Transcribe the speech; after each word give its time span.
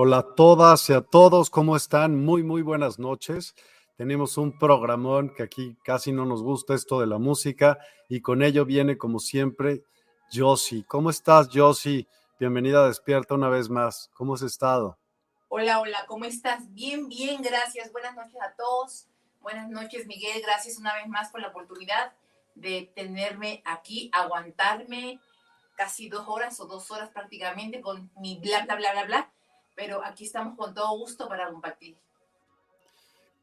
Hola 0.00 0.18
a 0.18 0.34
todas 0.36 0.88
y 0.90 0.92
a 0.92 1.00
todos, 1.00 1.50
¿cómo 1.50 1.74
están? 1.74 2.24
Muy, 2.24 2.44
muy 2.44 2.62
buenas 2.62 3.00
noches. 3.00 3.56
Tenemos 3.96 4.38
un 4.38 4.56
programón 4.56 5.34
que 5.34 5.42
aquí 5.42 5.76
casi 5.82 6.12
no 6.12 6.24
nos 6.24 6.40
gusta 6.40 6.74
esto 6.74 7.00
de 7.00 7.08
la 7.08 7.18
música 7.18 7.80
y 8.08 8.20
con 8.20 8.44
ello 8.44 8.64
viene 8.64 8.96
como 8.96 9.18
siempre 9.18 9.82
Josie. 10.32 10.84
¿Cómo 10.86 11.10
estás, 11.10 11.48
Josie? 11.52 12.06
Bienvenida 12.38 12.84
a 12.84 12.86
Despierta 12.86 13.34
una 13.34 13.48
vez 13.48 13.70
más. 13.70 14.08
¿Cómo 14.14 14.34
has 14.34 14.42
estado? 14.42 14.96
Hola, 15.48 15.80
hola, 15.80 16.04
¿cómo 16.06 16.26
estás? 16.26 16.72
Bien, 16.72 17.08
bien, 17.08 17.42
gracias. 17.42 17.90
Buenas 17.90 18.14
noches 18.14 18.40
a 18.40 18.54
todos. 18.54 19.08
Buenas 19.40 19.68
noches, 19.68 20.06
Miguel. 20.06 20.40
Gracias 20.42 20.78
una 20.78 20.94
vez 20.94 21.08
más 21.08 21.32
por 21.32 21.40
la 21.40 21.48
oportunidad 21.48 22.12
de 22.54 22.88
tenerme 22.94 23.62
aquí, 23.64 24.12
aguantarme 24.12 25.18
casi 25.74 26.08
dos 26.08 26.28
horas 26.28 26.60
o 26.60 26.66
dos 26.66 26.88
horas 26.92 27.10
prácticamente 27.10 27.80
con 27.80 28.12
mi 28.20 28.38
bla, 28.38 28.64
bla, 28.64 28.76
bla, 28.76 28.92
bla, 28.92 29.04
bla 29.04 29.32
pero 29.78 30.04
aquí 30.04 30.24
estamos 30.24 30.56
con 30.56 30.74
todo 30.74 30.98
gusto 30.98 31.28
para 31.28 31.48
compartir. 31.48 31.96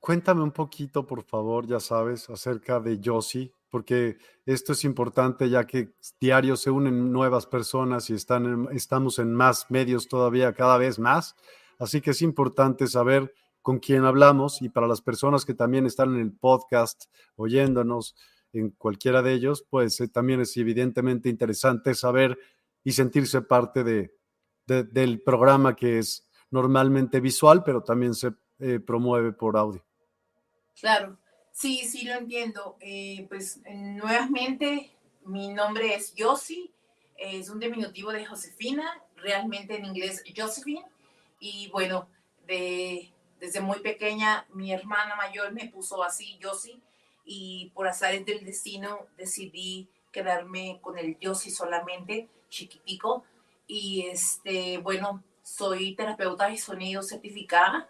Cuéntame 0.01 0.43
un 0.43 0.51
poquito, 0.51 1.07
por 1.07 1.23
favor, 1.23 1.65
ya 1.65 1.79
sabes, 1.79 2.29
acerca 2.29 2.81
de 2.81 2.99
Yossi, 2.99 3.53
porque 3.69 4.17
esto 4.45 4.73
es 4.73 4.83
importante 4.83 5.49
ya 5.49 5.65
que 5.65 5.93
diario 6.19 6.57
se 6.57 6.69
unen 6.69 7.13
nuevas 7.13 7.45
personas 7.45 8.09
y 8.09 8.15
están 8.15 8.67
estamos 8.73 9.17
en 9.17 9.33
más 9.33 9.71
medios 9.71 10.09
todavía 10.09 10.51
cada 10.51 10.77
vez 10.77 10.99
más. 10.99 11.37
Así 11.79 12.01
que 12.01 12.11
es 12.11 12.21
importante 12.21 12.87
saber 12.87 13.33
con 13.61 13.79
quién 13.79 14.03
hablamos 14.03 14.61
y 14.61 14.67
para 14.67 14.87
las 14.87 15.01
personas 15.01 15.45
que 15.45 15.53
también 15.53 15.85
están 15.85 16.15
en 16.15 16.19
el 16.21 16.33
podcast 16.33 17.05
oyéndonos 17.37 18.13
en 18.51 18.71
cualquiera 18.71 19.21
de 19.21 19.31
ellos, 19.31 19.65
pues 19.69 20.01
eh, 20.01 20.09
también 20.09 20.41
es 20.41 20.55
evidentemente 20.57 21.29
interesante 21.29 21.95
saber 21.95 22.37
y 22.83 22.91
sentirse 22.91 23.41
parte 23.41 23.83
de, 23.83 24.15
del 24.65 25.21
programa 25.21 25.75
que 25.75 25.99
es 25.99 26.24
normalmente 26.55 27.19
visual, 27.19 27.63
pero 27.63 27.83
también 27.83 28.13
se 28.13 28.31
eh, 28.59 28.79
promueve 28.79 29.33
por 29.33 29.57
audio. 29.57 29.83
Claro, 30.79 31.17
sí, 31.51 31.79
sí 31.85 32.05
lo 32.05 32.13
entiendo. 32.13 32.77
Eh, 32.79 33.25
pues 33.29 33.61
nuevamente, 33.67 34.91
mi 35.25 35.49
nombre 35.49 35.93
es 35.93 36.15
Yossi, 36.15 36.71
es 37.17 37.49
un 37.49 37.59
diminutivo 37.59 38.11
de 38.11 38.25
Josefina, 38.25 38.85
realmente 39.17 39.75
en 39.75 39.85
inglés 39.85 40.23
Josephine, 40.35 40.85
y 41.39 41.69
bueno, 41.71 42.07
de, 42.47 43.11
desde 43.39 43.59
muy 43.59 43.79
pequeña 43.79 44.45
mi 44.53 44.71
hermana 44.71 45.15
mayor 45.15 45.51
me 45.51 45.67
puso 45.67 46.03
así 46.03 46.37
Yossi, 46.39 46.81
y 47.25 47.71
por 47.73 47.87
azares 47.87 48.25
del 48.25 48.45
destino 48.45 49.07
decidí 49.17 49.89
quedarme 50.11 50.79
con 50.81 50.97
el 50.97 51.17
Yossi 51.19 51.51
solamente, 51.51 52.29
chiquitico, 52.49 53.25
y 53.67 54.05
este, 54.07 54.77
bueno, 54.77 55.23
soy 55.45 55.95
terapeuta 55.95 56.49
de 56.49 56.57
sonido 56.57 57.03
certificada. 57.03 57.87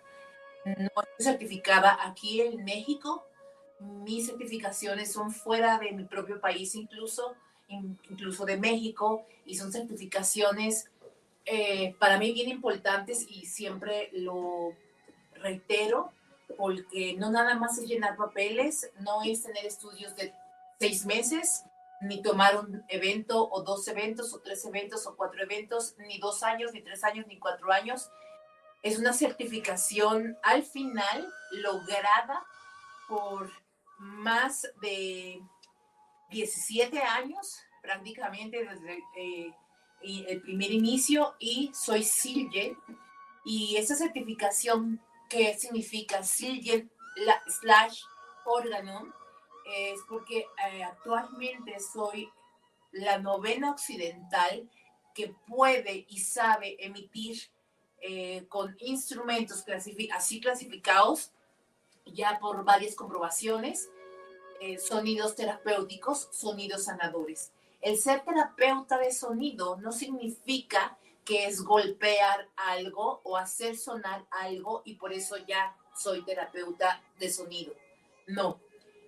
No 0.66 0.90
estoy 1.02 1.26
certificada 1.26 1.98
aquí 2.06 2.42
en 2.42 2.66
México. 2.66 3.26
Mis 3.80 4.28
certificaciones 4.28 5.14
son 5.14 5.32
fuera 5.32 5.80
de 5.80 5.92
mi 5.94 6.04
propio 6.04 6.42
país, 6.42 6.76
incluso, 6.76 7.34
incluso 7.70 8.46
de 8.46 8.58
México, 8.58 9.26
y 9.46 9.56
son 9.56 9.72
certificaciones 9.72 10.90
eh, 11.46 11.96
para 11.98 12.18
mí 12.18 12.34
bien 12.34 12.50
importantes 12.50 13.26
y 13.30 13.46
siempre 13.46 14.10
lo 14.12 14.74
reitero, 15.36 16.12
porque 16.58 17.16
no 17.18 17.32
nada 17.32 17.56
más 17.56 17.78
es 17.78 17.88
llenar 17.88 18.18
papeles, 18.18 18.92
no 19.00 19.24
es 19.24 19.44
tener 19.44 19.66
estudios 19.66 20.16
de 20.16 20.34
seis 20.80 21.06
meses, 21.06 21.64
ni 22.02 22.22
tomar 22.22 22.58
un 22.58 22.84
evento 22.90 23.48
o 23.50 23.64
dos 23.64 23.88
eventos 23.88 24.34
o 24.34 24.40
tres 24.40 24.66
eventos 24.66 25.06
o 25.08 25.16
cuatro 25.16 25.42
eventos, 25.42 25.96
ni 25.98 26.20
dos 26.20 26.44
años, 26.44 26.74
ni 26.74 26.82
tres 26.82 27.04
años, 27.04 27.26
ni 27.28 27.40
cuatro 27.40 27.72
años. 27.72 28.10
Es 28.84 29.00
una 29.00 29.14
certificación 29.14 30.38
al 30.44 30.64
final 30.64 31.28
lograda 31.52 32.46
por 33.08 33.50
más 33.98 34.68
de 34.82 35.42
17 36.30 37.02
años, 37.02 37.60
prácticamente 37.82 38.64
desde 38.66 39.04
eh, 39.18 39.54
el 40.28 40.42
primer 40.42 40.72
inicio, 40.72 41.36
y 41.40 41.72
soy 41.74 42.04
Silje. 42.04 42.78
Y 43.46 43.78
esa 43.78 43.96
certificación, 43.96 45.02
¿qué 45.30 45.58
significa? 45.58 46.24
Silje 46.24 46.88
slash 47.48 48.02
órgano 48.46 49.14
es 49.66 50.00
porque 50.08 50.48
eh, 50.72 50.84
actualmente 50.84 51.78
soy 51.80 52.30
la 52.92 53.18
novena 53.18 53.72
occidental 53.72 54.70
que 55.14 55.34
puede 55.48 56.06
y 56.10 56.20
sabe 56.20 56.78
emitir 56.80 57.38
eh, 58.02 58.46
con 58.48 58.76
instrumentos 58.80 59.66
así 60.14 60.40
clasificados 60.40 61.32
ya 62.06 62.38
por 62.40 62.64
varias 62.64 62.96
comprobaciones, 62.96 63.90
eh, 64.62 64.78
sonidos 64.78 65.36
terapéuticos, 65.36 66.30
sonidos 66.32 66.84
sanadores. 66.84 67.52
El 67.82 67.98
ser 67.98 68.24
terapeuta 68.24 68.98
de 68.98 69.12
sonido 69.12 69.78
no 69.78 69.92
significa 69.92 70.98
que 71.24 71.48
es 71.48 71.64
golpear 71.64 72.48
algo 72.56 73.22
o 73.24 73.38
hacer 73.38 73.76
sonar 73.76 74.26
algo 74.30 74.84
y 74.86 74.96
por 74.96 75.12
eso 75.12 75.38
ya 75.38 75.76
soy 75.98 76.24
terapeuta 76.24 77.02
de 77.20 77.32
sonido. 77.32 77.74
No, 78.28 78.60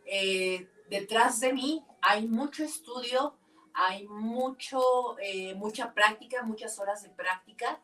eh, 0.08 0.68
detrás 0.90 1.40
de 1.40 1.54
mí 1.54 1.86
hay 2.02 2.28
mucho 2.28 2.64
estudio, 2.64 3.36
hay 3.74 4.08
mucho, 4.08 5.18
eh, 5.20 5.54
mucha 5.56 5.94
práctica, 5.94 6.42
muchas 6.44 6.80
horas 6.80 7.04
de 7.04 7.10
práctica, 7.10 7.80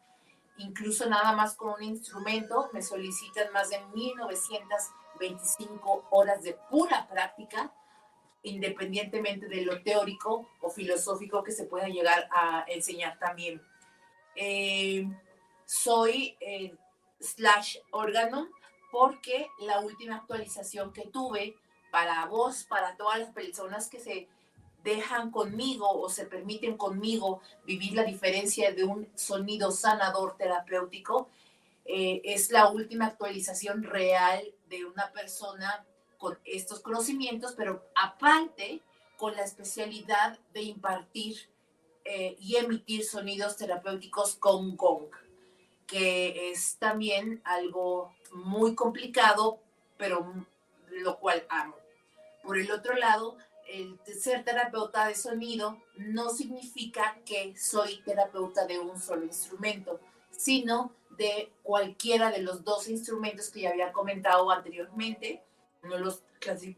incluso 0.57 1.07
nada 1.09 1.33
más 1.33 1.55
con 1.55 1.73
un 1.73 1.83
instrumento, 1.83 2.69
me 2.73 2.81
solicitan 2.81 3.51
más 3.53 3.69
de 3.69 3.79
1925 3.93 6.07
horas 6.11 6.43
de 6.43 6.57
pura 6.69 7.07
práctica, 7.07 7.73
independientemente 8.43 9.47
de 9.47 9.63
lo 9.63 9.81
teórico 9.83 10.47
o 10.61 10.69
filosófico 10.69 11.43
que 11.43 11.51
se 11.51 11.65
pueda 11.65 11.87
llegar 11.87 12.29
a 12.31 12.65
enseñar 12.67 13.19
también. 13.19 13.61
Eh, 14.35 15.07
soy 15.65 16.35
eh, 16.39 16.75
slash 17.19 17.77
órgano 17.91 18.49
porque 18.91 19.47
la 19.59 19.79
última 19.79 20.17
actualización 20.17 20.91
que 20.91 21.07
tuve 21.07 21.55
para 21.93 22.25
vos, 22.25 22.63
para 22.63 22.97
todas 22.97 23.19
las 23.19 23.29
personas 23.33 23.87
que 23.87 23.99
se 23.99 24.27
dejan 24.83 25.29
conmigo 25.29 25.87
o 25.87 26.09
se 26.09 26.25
permiten 26.25 26.75
conmigo 26.75 27.39
vivir 27.67 27.93
la 27.93 28.03
diferencia 28.03 28.73
de 28.73 28.83
un 28.83 29.07
sonido 29.13 29.69
sanador 29.69 30.35
terapéutico, 30.35 31.29
eh, 31.85 32.19
es 32.23 32.49
la 32.49 32.71
última 32.71 33.05
actualización 33.05 33.83
real 33.83 34.43
de 34.69 34.85
una 34.85 35.11
persona 35.11 35.85
con 36.17 36.39
estos 36.45 36.79
conocimientos, 36.79 37.53
pero 37.55 37.85
aparte 37.93 38.81
con 39.15 39.35
la 39.35 39.43
especialidad 39.43 40.39
de 40.51 40.63
impartir 40.63 41.47
eh, 42.05 42.35
y 42.39 42.55
emitir 42.55 43.05
sonidos 43.05 43.55
terapéuticos 43.55 44.33
con 44.37 44.75
gong, 44.75 45.11
que 45.85 46.49
es 46.49 46.75
también 46.77 47.39
algo 47.43 48.15
muy 48.31 48.73
complicado, 48.73 49.59
pero 49.95 50.33
lo 50.89 51.19
cual 51.19 51.45
amo. 51.49 51.82
Por 52.43 52.57
el 52.57 52.71
otro 52.71 52.95
lado, 52.95 53.37
el 53.67 53.97
ser 54.19 54.43
terapeuta 54.43 55.07
de 55.07 55.15
sonido 55.15 55.81
no 55.97 56.29
significa 56.29 57.17
que 57.25 57.55
soy 57.57 58.01
terapeuta 58.03 58.65
de 58.67 58.79
un 58.79 58.99
solo 58.99 59.23
instrumento, 59.23 59.99
sino 60.29 60.91
de 61.17 61.51
cualquiera 61.63 62.31
de 62.31 62.41
los 62.41 62.63
dos 62.63 62.87
instrumentos 62.87 63.49
que 63.49 63.61
ya 63.61 63.69
había 63.69 63.91
comentado 63.91 64.51
anteriormente. 64.51 65.43
No 65.83 65.97
los, 65.97 66.23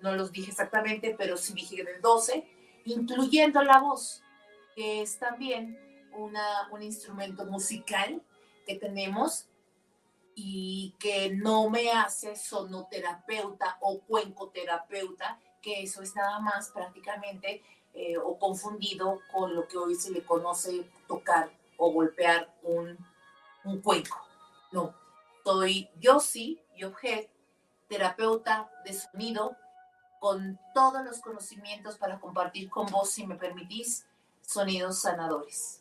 no 0.02 0.16
los 0.16 0.32
dije 0.32 0.52
exactamente, 0.52 1.16
pero 1.18 1.38
sí 1.38 1.54
dije 1.54 1.84
de 1.84 2.00
12, 2.00 2.48
incluyendo 2.86 3.62
la 3.64 3.80
voz, 3.80 4.24
que 4.76 5.02
es 5.02 5.18
también 5.18 5.80
un 6.72 6.82
instrumento 6.82 7.46
musical 7.46 8.22
que 8.66 8.76
tenemos 8.76 9.48
y 10.34 10.94
que 11.00 11.32
no 11.32 11.70
me 11.70 11.92
hace 11.92 12.36
sonoterapeuta 12.36 13.78
o 13.82 14.02
cuencoterapeuta, 14.02 15.40
que 15.66 15.82
eso 15.82 16.04
es 16.04 16.16
nada 16.16 16.40
más 16.40 16.70
prácticamente 16.70 17.64
eh, 17.96 18.18
o 18.18 18.38
confundido 18.38 19.20
con 19.34 19.56
lo 19.56 19.68
que 19.68 19.78
hoy 19.78 19.96
se 19.96 20.12
le 20.12 20.24
conoce 20.24 20.88
tocar 21.08 21.50
o 21.78 21.92
golpear 21.92 22.54
un, 22.62 22.96
un 23.64 23.82
cuenco. 23.82 24.18
No, 24.72 24.94
soy 25.44 25.90
yo 26.00 26.20
sí, 26.20 26.62
objeto 26.86 27.36
terapeuta 27.88 28.70
de 28.86 28.94
sonido, 28.94 29.56
con 30.20 30.60
todos 30.74 31.06
los 31.06 31.20
conocimientos 31.20 31.98
para 31.98 32.20
compartir 32.20 32.70
con 32.70 32.88
vos, 32.88 33.10
si 33.10 33.28
me 33.28 33.36
permitís, 33.36 34.06
sonidos 34.42 35.00
sanadores. 35.00 35.80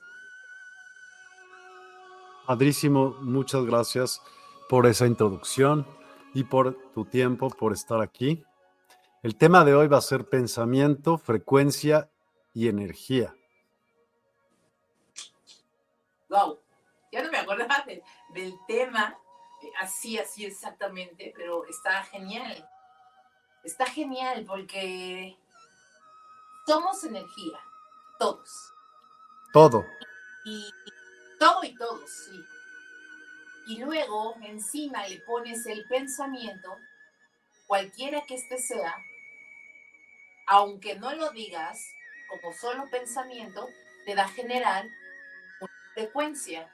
Padrísimo, 2.47 3.17
muchas 3.21 3.65
gracias 3.65 4.21
por 4.69 4.87
esa 4.87 5.07
introducción 5.07 5.87
y 6.35 6.45
por 6.45 6.77
tu 6.93 7.07
tiempo, 7.07 7.49
por 7.49 7.73
estar 7.73 8.03
aquí. 8.03 8.45
El 9.25 9.39
tema 9.39 9.65
de 9.65 9.75
hoy 9.75 9.89
va 9.89 9.97
a 9.97 10.03
ser 10.03 10.29
pensamiento, 10.29 11.17
frecuencia 11.17 12.11
y 12.53 12.69
energía. 12.69 13.35
Wow, 16.29 16.61
ya 17.11 17.23
no 17.23 17.31
me 17.31 17.39
acordaba 17.39 17.87
del 18.35 18.55
tema 18.69 19.19
eh, 19.63 19.71
así, 19.81 20.19
así 20.19 20.45
exactamente, 20.45 21.33
pero 21.35 21.65
está 21.65 22.03
genial. 22.03 22.69
Está 23.63 23.87
genial 23.87 24.45
porque 24.47 25.35
somos 26.67 27.03
energía, 27.05 27.59
todos. 28.19 28.75
Todo. 29.55 29.87
Y, 30.45 30.71
todo 31.39 31.65
y 31.65 31.75
todos, 31.77 32.11
sí. 32.11 32.45
Y 33.69 33.79
luego 33.83 34.35
encima 34.43 35.09
le 35.09 35.21
pones 35.21 35.65
el 35.65 35.83
pensamiento, 35.89 36.77
cualquiera 37.67 38.27
que 38.27 38.35
este 38.35 38.59
sea, 38.59 38.95
aunque 40.47 40.97
no 40.97 41.15
lo 41.15 41.31
digas, 41.31 41.91
como 42.29 42.53
solo 42.53 42.85
pensamiento, 42.91 43.69
te 44.05 44.15
da 44.15 44.29
general 44.29 44.91
una 45.61 45.73
frecuencia. 45.95 46.71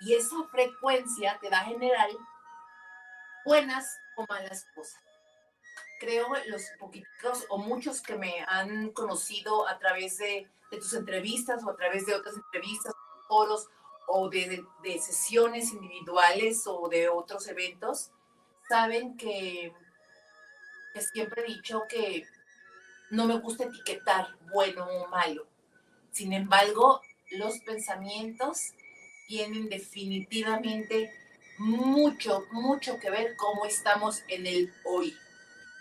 Y 0.00 0.14
esa 0.14 0.36
frecuencia 0.50 1.38
te 1.40 1.50
da 1.50 1.60
general 1.64 2.10
buenas 3.44 3.98
o 4.16 4.26
malas 4.28 4.66
cosas. 4.74 5.02
Creo 6.00 6.28
los 6.46 6.62
poquitos 6.78 7.46
o 7.48 7.58
muchos 7.58 8.00
que 8.00 8.16
me 8.16 8.44
han 8.46 8.92
conocido 8.92 9.66
a 9.66 9.78
través 9.78 10.18
de, 10.18 10.48
tus 10.70 10.92
entrevistas 10.92 11.64
o 11.64 11.70
a 11.70 11.76
través 11.76 12.06
de 12.06 12.14
otras 12.14 12.36
entrevistas, 12.36 12.92
foros 13.26 13.68
o 14.06 14.28
de, 14.28 14.64
sesiones 15.00 15.72
individuales 15.72 16.64
o 16.66 16.88
de 16.88 17.08
otros 17.08 17.48
eventos, 17.48 18.10
saben 18.68 19.16
que, 19.16 19.72
que 20.92 21.00
siempre 21.00 21.42
he 21.42 21.46
dicho 21.46 21.84
que 21.88 22.26
no 23.10 23.26
me 23.26 23.38
gusta 23.38 23.64
etiquetar 23.64 24.36
bueno 24.52 24.84
o 24.86 25.08
malo. 25.08 25.46
Sin 26.10 26.32
embargo, 26.32 27.00
los 27.30 27.58
pensamientos 27.60 28.72
tienen 29.26 29.68
definitivamente 29.68 31.12
mucho, 31.58 32.44
mucho 32.52 32.98
que 32.98 33.10
ver 33.10 33.36
cómo 33.36 33.66
estamos 33.66 34.22
en 34.28 34.46
el 34.46 34.72
hoy. 34.84 35.14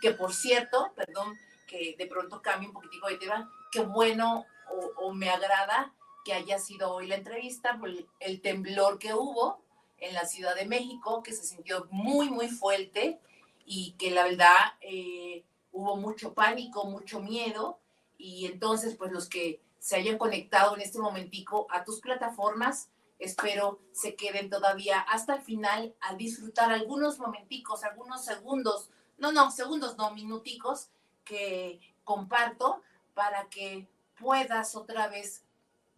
Que 0.01 0.12
por 0.12 0.33
cierto, 0.33 0.91
perdón 0.95 1.38
que 1.68 1.95
de 1.97 2.07
pronto 2.07 2.41
cambie 2.41 2.68
un 2.68 2.74
poquitico 2.74 3.07
de 3.07 3.18
tema, 3.18 3.51
qué 3.71 3.81
bueno 3.81 4.45
o, 4.97 5.13
me 5.13 5.30
agrada 5.30 5.94
que 6.25 6.33
haya 6.33 6.59
sido 6.59 6.94
hoy 6.94 7.07
la 7.07 7.15
entrevista 7.15 7.77
por 7.77 7.89
el, 8.19 8.41
temblor 8.41 9.00
que 9.00 9.13
hubo 9.13 9.62
en 10.00 10.13
la 10.13 10.25
Ciudad 10.25 10.56
de 10.56 10.65
México, 10.65 11.23
que 11.23 11.33
se 11.33 11.44
sintió 11.44 11.88
muy, 11.89 12.30
muy 12.30 12.50
fuerte 12.50 13.19
y 13.65 13.94
que 13.94 14.12
la 14.12 14.25
verdad 14.25 14.56
eh, 14.81 15.44
hubo 15.77 15.95
mucho 15.95 16.33
pánico, 16.33 16.85
mucho 16.85 17.19
miedo, 17.19 17.79
y 18.18 18.47
entonces 18.47 18.95
pues 18.95 19.12
los 19.12 19.29
que 19.29 19.62
se 19.77 19.95
hayan 19.95 20.18
conectado 20.18 20.75
en 20.75 20.81
este 20.81 20.97
momentico 20.97 21.68
a 21.69 21.83
tus 21.83 22.01
plataformas, 22.01 22.90
espero 23.19 23.80
se 23.92 24.16
queden 24.16 24.49
todavía 24.49 24.99
hasta 24.99 25.35
el 25.35 25.42
final 25.44 25.94
a 26.02 26.16
disfrutar 26.16 26.71
algunos 26.71 27.19
momenticos, 27.19 27.83
algunos 27.83 28.25
segundos, 28.25 28.90
no, 29.19 29.31
no, 29.31 29.52
segundos, 29.52 29.97
no, 29.97 30.16
minuticos 30.16 30.90
que 31.23 31.80
comparto 32.04 32.81
para 33.13 33.47
que 33.49 33.87
puedas 34.19 34.75
otra 34.75 35.07
vez, 35.09 35.44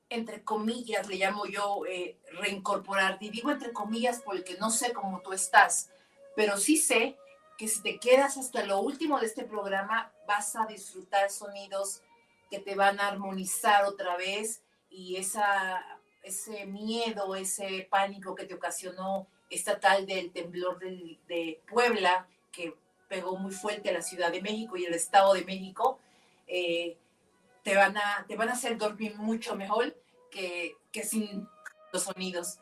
entre 0.10 0.44
comillas, 0.44 1.08
le 1.08 1.16
llamo 1.16 1.46
yo, 1.46 1.86
eh, 1.86 2.20
reincorporarte. 2.42 3.26
Y 3.26 3.30
digo 3.30 3.50
entre 3.50 3.72
comillas 3.72 4.22
porque 4.26 4.58
no 4.60 4.72
sé 4.72 4.92
cómo 4.92 5.22
tú 5.22 5.32
estás, 5.32 5.90
pero 6.36 6.58
sí 6.58 6.76
sé 6.76 7.18
que 7.60 7.68
si 7.68 7.84
te 7.84 8.00
quedas 8.00 8.38
hasta 8.38 8.64
lo 8.64 8.80
último 8.80 9.20
de 9.20 9.26
este 9.26 9.44
programa, 9.44 10.14
vas 10.26 10.56
a 10.56 10.66
disfrutar 10.66 11.30
sonidos 11.30 12.02
que 12.50 12.60
te 12.60 12.74
van 12.74 13.02
a 13.02 13.10
armonizar 13.10 13.84
otra 13.84 14.16
vez 14.16 14.64
y 14.90 15.18
esa, 15.18 16.00
ese 16.24 16.66
miedo, 16.66 17.36
ese 17.36 17.86
pánico 17.92 18.34
que 18.34 18.46
te 18.46 18.54
ocasionó 18.54 19.28
esta 19.50 19.78
tal 19.78 20.06
del 20.06 20.32
temblor 20.32 20.80
de, 20.80 21.62
Puebla, 21.70 22.30
que 22.54 22.74
pegó 23.10 23.36
muy 23.36 23.52
fuerte 23.52 23.90
a 23.90 23.94
la 23.94 24.04
Ciudad 24.04 24.32
de 24.32 24.42
México 24.42 24.78
y 24.78 24.86
el 24.86 24.94
Estado 24.94 25.34
de 25.34 25.44
México, 25.44 26.00
eh, 26.48 26.96
te, 27.64 27.76
van 27.76 27.98
a, 27.98 28.26
te 28.26 28.38
van 28.38 28.48
a 28.48 28.54
hacer 28.54 28.78
dormir 28.78 29.18
mucho 29.18 29.58
mejor 29.58 30.02
que, 30.32 30.78
que 30.94 31.04
sin 31.04 31.46
los 31.92 32.04
sonidos. 32.04 32.60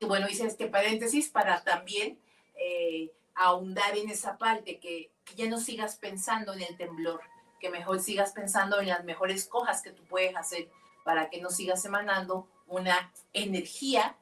Bueno, 0.00 0.28
hice 0.28 0.46
este 0.46 0.68
paréntesis 0.68 1.30
para 1.30 1.64
también 1.64 2.16
eh, 2.54 3.10
ahondar 3.40 3.96
en 3.96 4.10
esa 4.10 4.36
parte, 4.36 4.78
que, 4.78 5.10
ya 5.36 5.48
no 5.48 5.58
sigas 5.58 5.96
pensando 5.96 6.52
en 6.52 6.62
el 6.62 6.76
temblor, 6.76 7.20
que 7.60 7.70
mejor 7.70 8.00
sigas 8.00 8.32
pensando 8.32 8.80
en 8.80 8.88
las 8.88 9.04
mejores 9.04 9.46
cosas 9.46 9.80
que 9.80 9.92
tú 9.92 10.02
puedes 10.04 10.36
hacer 10.36 10.68
para 11.04 11.30
que 11.30 11.40
no 11.40 11.50
sigas 11.50 11.84
emanando 11.84 12.48
una 12.66 13.12
energía 13.32 14.16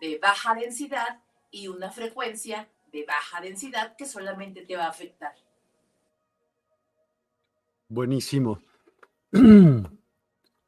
de 0.00 0.18
baja 0.18 0.54
densidad 0.54 1.20
y 1.52 1.68
una 1.68 1.92
frecuencia 1.92 2.68
de 2.92 3.04
baja 3.04 3.40
densidad 3.40 3.94
que 3.96 4.04
solamente 4.04 4.62
te 4.62 4.76
va 4.76 4.86
a 4.86 4.90
afectar. 4.90 5.34
Buenísimo. 7.88 8.60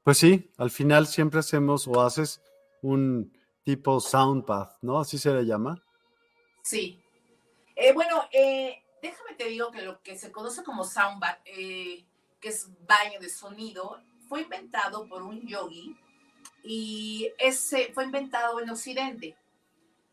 Pues 0.02 0.16
sí, 0.16 0.50
al 0.57 0.71
final 0.71 1.07
siempre 1.07 1.40
hacemos 1.40 1.87
o 1.87 2.00
haces 2.00 2.42
un 2.80 3.37
tipo 3.62 4.00
sound 4.00 4.47
path, 4.47 4.78
¿no? 4.80 4.99
Así 4.99 5.19
se 5.19 5.33
le 5.33 5.45
llama. 5.45 5.85
Sí, 6.62 7.00
eh, 7.81 7.93
bueno, 7.95 8.29
eh, 8.31 8.83
déjame 9.01 9.35
te 9.35 9.47
digo 9.47 9.71
que 9.71 9.81
lo 9.81 10.03
que 10.03 10.19
se 10.19 10.31
conoce 10.31 10.63
como 10.63 10.85
soundbath, 10.85 11.41
eh, 11.47 12.05
que 12.39 12.49
es 12.51 12.69
baño 12.87 13.19
de 13.21 13.31
sonido, 13.31 13.99
fue 14.29 14.43
inventado 14.43 15.09
por 15.09 15.23
un 15.23 15.47
yogi 15.47 15.97
y 16.63 17.33
ese 17.39 17.91
fue 17.95 18.05
inventado 18.05 18.61
en 18.61 18.69
Occidente. 18.69 19.35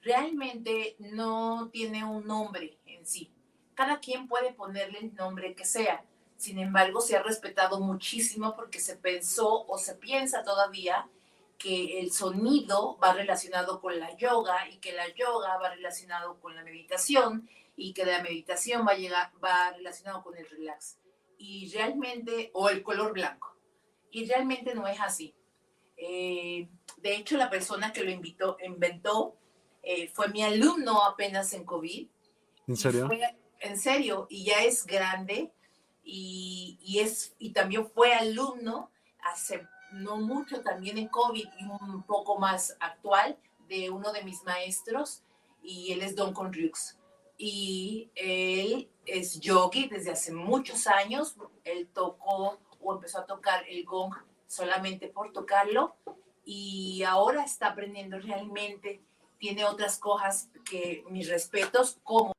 Realmente 0.01 0.95
no 0.99 1.69
tiene 1.73 2.05
un 2.05 2.25
nombre 2.25 2.77
en 2.85 3.05
sí. 3.05 3.29
Cada 3.75 3.99
quien 3.99 4.29
puede 4.29 4.53
ponerle 4.53 4.99
el 4.99 5.13
nombre 5.15 5.53
que 5.53 5.65
sea. 5.65 6.05
Sin 6.37 6.59
embargo, 6.59 7.01
se 7.01 7.17
ha 7.17 7.23
respetado 7.23 7.81
muchísimo 7.81 8.55
porque 8.55 8.79
se 8.79 8.95
pensó 8.95 9.65
o 9.67 9.77
se 9.77 9.95
piensa 9.95 10.43
todavía 10.43 11.09
que 11.57 11.99
el 11.99 12.11
sonido 12.11 12.97
va 12.99 13.13
relacionado 13.13 13.81
con 13.81 13.99
la 13.99 14.15
yoga 14.15 14.69
y 14.69 14.77
que 14.77 14.93
la 14.93 15.07
yoga 15.13 15.57
va 15.57 15.73
relacionado 15.73 16.39
con 16.39 16.55
la 16.55 16.63
meditación 16.63 17.49
y 17.75 17.93
que 17.93 18.05
la 18.05 18.21
meditación 18.21 18.85
va, 18.87 18.91
a 18.91 18.97
llegar, 18.97 19.31
va 19.43 19.71
relacionado 19.71 20.23
con 20.23 20.37
el 20.37 20.47
relax. 20.47 20.97
Y 21.37 21.71
realmente, 21.71 22.51
o 22.53 22.69
el 22.69 22.81
color 22.83 23.13
blanco. 23.13 23.55
Y 24.11 24.25
realmente 24.25 24.73
no 24.73 24.87
es 24.87 24.99
así. 24.99 25.35
Eh, 25.95 26.67
de 26.97 27.15
hecho, 27.15 27.37
la 27.37 27.49
persona 27.49 27.91
que 27.91 28.03
lo 28.03 28.11
invitó, 28.11 28.57
inventó 28.63 29.35
eh, 29.83 30.09
fue 30.09 30.27
mi 30.29 30.43
alumno 30.43 31.03
apenas 31.03 31.53
en 31.53 31.63
COVID. 31.63 32.07
¿En 32.67 32.77
serio? 32.77 33.09
en 33.59 33.79
serio, 33.79 34.27
y 34.29 34.45
ya 34.45 34.63
es 34.63 34.85
grande 34.85 35.51
y, 36.03 36.77
y, 36.81 36.99
es, 36.99 37.33
y 37.39 37.51
también 37.51 37.89
fue 37.89 38.13
alumno 38.13 38.91
hace 39.21 39.67
no 39.91 40.17
mucho 40.17 40.61
también 40.61 40.97
en 40.97 41.07
COVID 41.07 41.47
y 41.59 41.65
un 41.65 42.03
poco 42.03 42.37
más 42.37 42.75
actual 42.79 43.37
de 43.67 43.89
uno 43.89 44.11
de 44.11 44.23
mis 44.23 44.43
maestros 44.43 45.23
y 45.61 45.91
él 45.91 46.01
es 46.01 46.15
Don 46.15 46.33
Conriux. 46.33 46.97
Y 47.37 48.09
él 48.15 48.89
es 49.05 49.39
yogi 49.39 49.87
desde 49.87 50.11
hace 50.11 50.31
muchos 50.31 50.87
años. 50.87 51.35
Él 51.63 51.87
tocó 51.93 52.57
o 52.81 52.93
empezó 52.93 53.19
a 53.19 53.25
tocar 53.25 53.63
el 53.67 53.85
gong 53.85 54.13
solamente 54.47 55.07
por 55.07 55.31
tocarlo 55.33 55.95
y 56.45 57.03
ahora 57.03 57.43
está 57.43 57.67
aprendiendo 57.67 58.17
realmente. 58.19 59.01
Tiene 59.37 59.65
otras 59.65 59.99
cosas 59.99 60.49
que 60.65 61.03
mis 61.09 61.29
respetos 61.29 61.99
como 62.03 62.33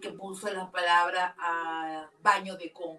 que 0.00 0.12
puso 0.12 0.50
la 0.52 0.70
palabra 0.70 1.34
a 1.38 2.08
baño 2.22 2.56
de 2.56 2.68
gong 2.68 2.98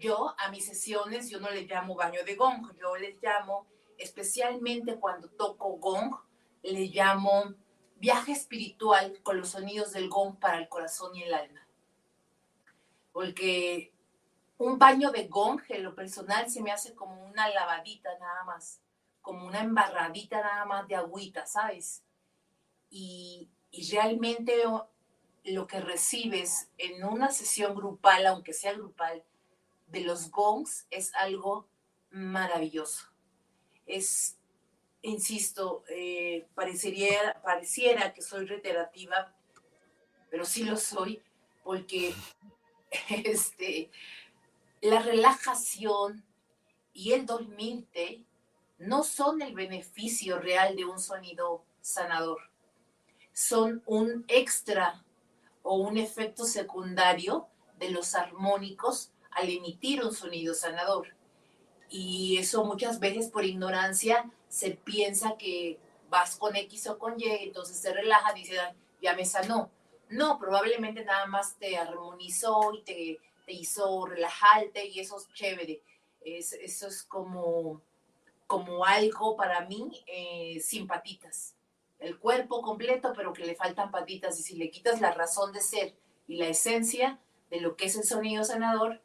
yo 0.00 0.34
a 0.38 0.50
mis 0.50 0.66
sesiones, 0.66 1.30
yo 1.30 1.38
no 1.38 1.50
les 1.50 1.68
llamo 1.68 1.94
baño 1.94 2.24
de 2.24 2.34
gong, 2.34 2.74
yo 2.80 2.96
les 2.96 3.22
llamo, 3.22 3.66
especialmente 3.98 4.98
cuando 4.98 5.28
toco 5.28 5.76
gong, 5.76 6.16
le 6.62 6.86
llamo 6.86 7.54
viaje 7.96 8.32
espiritual 8.32 9.20
con 9.22 9.38
los 9.38 9.50
sonidos 9.50 9.92
del 9.92 10.08
gong 10.08 10.36
para 10.36 10.58
el 10.58 10.68
corazón 10.68 11.14
y 11.14 11.22
el 11.22 11.34
alma. 11.34 11.66
Porque 13.12 13.92
un 14.56 14.78
baño 14.78 15.10
de 15.10 15.28
gong, 15.28 15.60
en 15.68 15.84
lo 15.84 15.94
personal, 15.94 16.50
se 16.50 16.62
me 16.62 16.72
hace 16.72 16.94
como 16.94 17.26
una 17.26 17.48
lavadita 17.48 18.10
nada 18.18 18.44
más, 18.44 18.80
como 19.20 19.46
una 19.46 19.60
embarradita 19.60 20.40
nada 20.40 20.64
más 20.64 20.88
de 20.88 20.96
agüita, 20.96 21.46
¿sabes? 21.46 22.02
Y, 22.88 23.50
y 23.70 23.90
realmente 23.90 24.64
lo 25.44 25.66
que 25.66 25.80
recibes 25.80 26.70
en 26.78 27.04
una 27.04 27.30
sesión 27.30 27.74
grupal, 27.74 28.26
aunque 28.26 28.52
sea 28.52 28.72
grupal, 28.72 29.24
de 29.90 30.00
los 30.00 30.30
gongs 30.30 30.86
es 30.90 31.14
algo 31.14 31.68
maravilloso. 32.10 33.06
Es, 33.86 34.38
insisto, 35.02 35.84
eh, 35.88 36.46
parecería, 36.54 37.40
pareciera 37.42 38.12
que 38.12 38.22
soy 38.22 38.46
reiterativa, 38.46 39.34
pero 40.30 40.44
sí 40.44 40.64
lo 40.64 40.76
soy, 40.76 41.22
porque 41.64 42.14
este, 43.08 43.90
la 44.80 45.00
relajación 45.00 46.24
y 46.92 47.12
el 47.12 47.26
dormirte 47.26 48.24
no 48.78 49.04
son 49.04 49.42
el 49.42 49.54
beneficio 49.54 50.38
real 50.38 50.76
de 50.76 50.84
un 50.84 50.98
sonido 51.00 51.64
sanador, 51.80 52.50
son 53.32 53.82
un 53.86 54.24
extra 54.28 55.04
o 55.62 55.76
un 55.76 55.98
efecto 55.98 56.44
secundario 56.44 57.48
de 57.78 57.90
los 57.90 58.14
armónicos 58.14 59.12
al 59.30 59.48
emitir 59.48 60.02
un 60.04 60.12
sonido 60.12 60.54
sanador. 60.54 61.14
Y 61.88 62.38
eso 62.38 62.64
muchas 62.64 63.00
veces 63.00 63.28
por 63.28 63.44
ignorancia 63.44 64.30
se 64.48 64.72
piensa 64.72 65.36
que 65.36 65.78
vas 66.08 66.36
con 66.36 66.56
X 66.56 66.88
o 66.88 66.98
con 66.98 67.20
Y, 67.20 67.24
entonces 67.24 67.76
se 67.76 67.92
relaja, 67.92 68.32
dice, 68.32 68.56
ya 69.00 69.14
me 69.14 69.24
sanó. 69.24 69.70
No, 70.08 70.38
probablemente 70.38 71.04
nada 71.04 71.26
más 71.26 71.56
te 71.56 71.76
armonizó 71.76 72.72
y 72.74 72.82
te, 72.82 73.20
te 73.46 73.52
hizo 73.52 74.06
relajarte 74.06 74.86
y 74.86 75.00
eso 75.00 75.16
es 75.16 75.32
chévere. 75.32 75.82
Es, 76.20 76.52
eso 76.52 76.88
es 76.88 77.02
como, 77.04 77.80
como 78.46 78.84
algo 78.84 79.36
para 79.36 79.62
mí 79.66 80.04
eh, 80.06 80.60
sin 80.60 80.86
patitas. 80.86 81.54
El 81.98 82.18
cuerpo 82.18 82.62
completo, 82.62 83.12
pero 83.14 83.32
que 83.32 83.44
le 83.44 83.54
faltan 83.54 83.90
patitas. 83.90 84.38
Y 84.40 84.42
si 84.42 84.56
le 84.56 84.70
quitas 84.70 85.00
la 85.00 85.12
razón 85.12 85.52
de 85.52 85.60
ser 85.60 85.94
y 86.26 86.36
la 86.36 86.48
esencia 86.48 87.20
de 87.50 87.60
lo 87.60 87.76
que 87.76 87.86
es 87.86 87.96
el 87.96 88.04
sonido 88.04 88.42
sanador, 88.42 89.00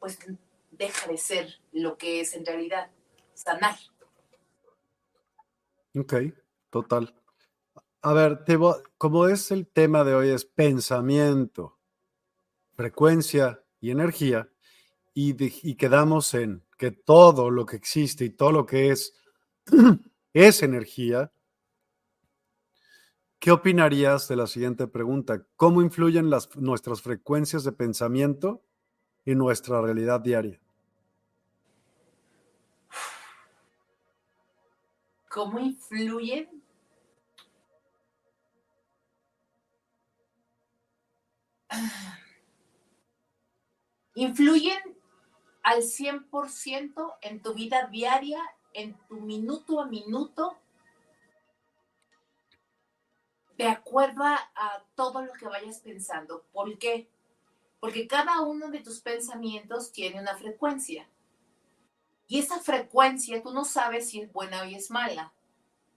pues 0.00 0.18
deja 0.72 1.06
de 1.06 1.18
ser 1.18 1.60
lo 1.72 1.96
que 1.96 2.20
es 2.20 2.34
en 2.34 2.44
realidad, 2.44 2.90
sanar. 3.34 3.76
Ok, 5.94 6.14
total. 6.70 7.14
A 8.02 8.12
ver, 8.14 8.44
como 8.96 9.26
es 9.26 9.50
el 9.50 9.66
tema 9.68 10.04
de 10.04 10.14
hoy 10.14 10.30
es 10.30 10.46
pensamiento, 10.46 11.78
frecuencia 12.74 13.62
y 13.78 13.90
energía, 13.90 14.48
y, 15.12 15.34
y 15.68 15.74
quedamos 15.74 16.32
en 16.34 16.64
que 16.78 16.90
todo 16.90 17.50
lo 17.50 17.66
que 17.66 17.76
existe 17.76 18.24
y 18.24 18.30
todo 18.30 18.52
lo 18.52 18.64
que 18.64 18.90
es 18.90 19.12
es 20.32 20.62
energía, 20.62 21.30
¿qué 23.38 23.50
opinarías 23.50 24.28
de 24.28 24.36
la 24.36 24.46
siguiente 24.46 24.86
pregunta? 24.86 25.46
¿Cómo 25.56 25.82
influyen 25.82 26.30
las, 26.30 26.56
nuestras 26.56 27.02
frecuencias 27.02 27.64
de 27.64 27.72
pensamiento 27.72 28.64
y 29.24 29.34
nuestra 29.34 29.80
realidad 29.80 30.20
diaria. 30.20 30.60
¿Cómo 35.28 35.58
influyen? 35.60 36.60
Influyen 44.14 44.78
al 45.62 45.82
100% 45.82 47.16
en 47.22 47.42
tu 47.42 47.54
vida 47.54 47.86
diaria, 47.86 48.42
en 48.72 48.98
tu 49.08 49.20
minuto 49.20 49.80
a 49.80 49.86
minuto, 49.86 50.58
de 53.56 53.68
acuerdo 53.68 54.24
a 54.24 54.84
todo 54.96 55.22
lo 55.22 55.32
que 55.34 55.44
vayas 55.44 55.80
pensando. 55.80 56.44
¿Por 56.52 56.76
qué? 56.78 57.08
Porque 57.80 58.06
cada 58.06 58.42
uno 58.42 58.70
de 58.70 58.80
tus 58.80 59.00
pensamientos 59.00 59.90
tiene 59.90 60.20
una 60.20 60.36
frecuencia. 60.36 61.08
Y 62.28 62.38
esa 62.38 62.60
frecuencia 62.60 63.42
tú 63.42 63.52
no 63.52 63.64
sabes 63.64 64.10
si 64.10 64.20
es 64.20 64.32
buena 64.32 64.62
o 64.62 64.64
es 64.64 64.90
mala. 64.90 65.32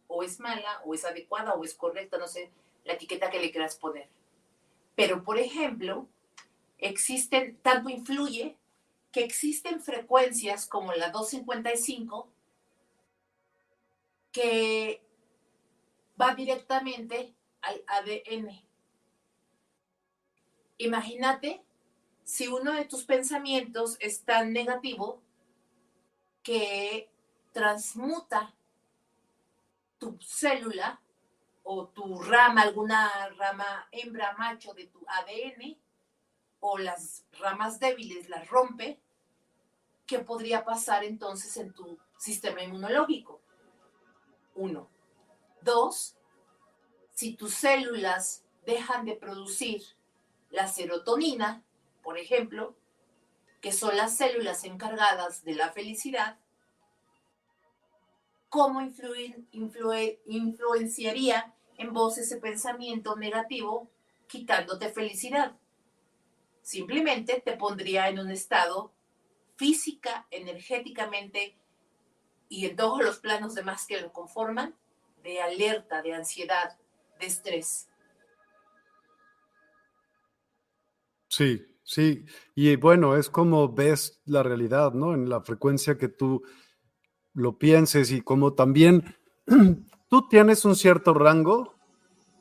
O 0.08 0.24
es 0.24 0.40
mala, 0.40 0.82
o 0.86 0.94
es 0.94 1.06
adecuada, 1.06 1.54
o 1.54 1.64
es 1.64 1.76
correcta, 1.76 2.18
no 2.18 2.28
sé 2.28 2.52
la 2.86 2.94
etiqueta 2.94 3.30
que 3.30 3.40
le 3.40 3.52
quieras 3.52 3.76
poner. 3.78 4.10
Pero, 4.96 5.24
por 5.24 5.38
ejemplo, 5.38 6.08
existen, 6.78 7.58
tanto 7.62 7.90
influye 7.90 8.58
que 9.12 9.24
existen 9.24 9.82
frecuencias 9.82 10.68
como 10.68 10.94
la 10.94 11.10
255 11.10 12.30
que 14.32 15.02
va 16.20 16.34
directamente 16.36 17.34
al 17.62 17.84
ADN. 17.88 18.50
Imagínate 20.80 21.64
si 22.34 22.48
uno 22.48 22.72
de 22.72 22.86
tus 22.86 23.04
pensamientos 23.04 23.96
es 24.00 24.24
tan 24.24 24.54
negativo 24.54 25.22
que 26.42 27.08
transmuta 27.52 28.56
tu 30.00 30.18
célula 30.20 31.00
o 31.62 31.90
tu 31.90 32.20
rama, 32.24 32.64
alguna 32.64 33.30
rama 33.38 33.88
hembra 33.92 34.34
macho 34.36 34.74
de 34.74 34.88
tu 34.88 35.06
ADN 35.08 35.78
o 36.60 36.80
las 36.80 37.24
ramas 37.34 37.80
débiles 37.80 38.28
las 38.30 38.48
rompe, 38.48 39.00
¿qué 40.08 40.18
podría 40.18 40.66
pasar 40.66 41.04
entonces 41.04 41.56
en 41.58 41.72
tu 41.72 42.00
sistema 42.18 42.64
inmunológico? 42.64 43.42
Uno. 44.56 44.90
Dos, 45.62 46.16
si 47.12 47.36
tus 47.36 47.54
células 47.54 48.44
dejan 48.66 49.06
de 49.06 49.18
producir 49.18 49.84
la 50.50 50.68
serotonina, 50.68 51.64
por 52.04 52.20
ejemplo, 52.20 52.76
que 53.62 53.72
son 53.72 53.98
las 53.98 54.18
células 54.18 54.64
encargadas 54.66 55.44
de 55.44 55.56
la 55.56 55.72
felicidad, 55.72 56.38
¿cómo 58.50 58.82
influenciaría 58.82 61.56
en 61.78 61.94
vos 61.94 62.18
ese 62.18 62.38
pensamiento 62.38 63.16
negativo 63.16 63.90
quitándote 64.28 64.90
felicidad? 64.90 65.56
Simplemente 66.62 67.42
te 67.42 67.58
pondría 67.58 68.10
en 68.10 68.20
un 68.20 68.30
estado 68.30 68.92
física, 69.56 70.28
energéticamente 70.30 71.58
y 72.50 72.66
en 72.66 72.76
todos 72.76 73.02
los 73.04 73.20
planos 73.20 73.56
demás 73.56 73.88
que 73.88 74.02
lo 74.02 74.12
conforman, 74.12 74.76
de 75.24 75.42
alerta, 75.42 76.02
de 76.02 76.14
ansiedad, 76.14 76.78
de 77.20 77.26
estrés. 77.26 77.88
Sí, 81.30 81.66
sí. 81.84 82.26
Y 82.56 82.76
bueno, 82.76 83.16
es 83.16 83.30
como 83.30 83.74
ves 83.74 84.22
la 84.26 84.44
realidad, 84.44 84.94
¿no? 84.94 85.14
En 85.14 85.30
la 85.30 85.42
frecuencia 85.42 85.98
que 85.98 86.10
tú 86.10 86.44
lo 87.34 87.58
pienses 87.58 88.12
y 88.12 88.22
como 88.22 88.54
también 88.54 89.16
tú 90.10 90.28
tienes 90.28 90.66
un 90.66 90.76
cierto 90.76 91.14
rango 91.14 91.74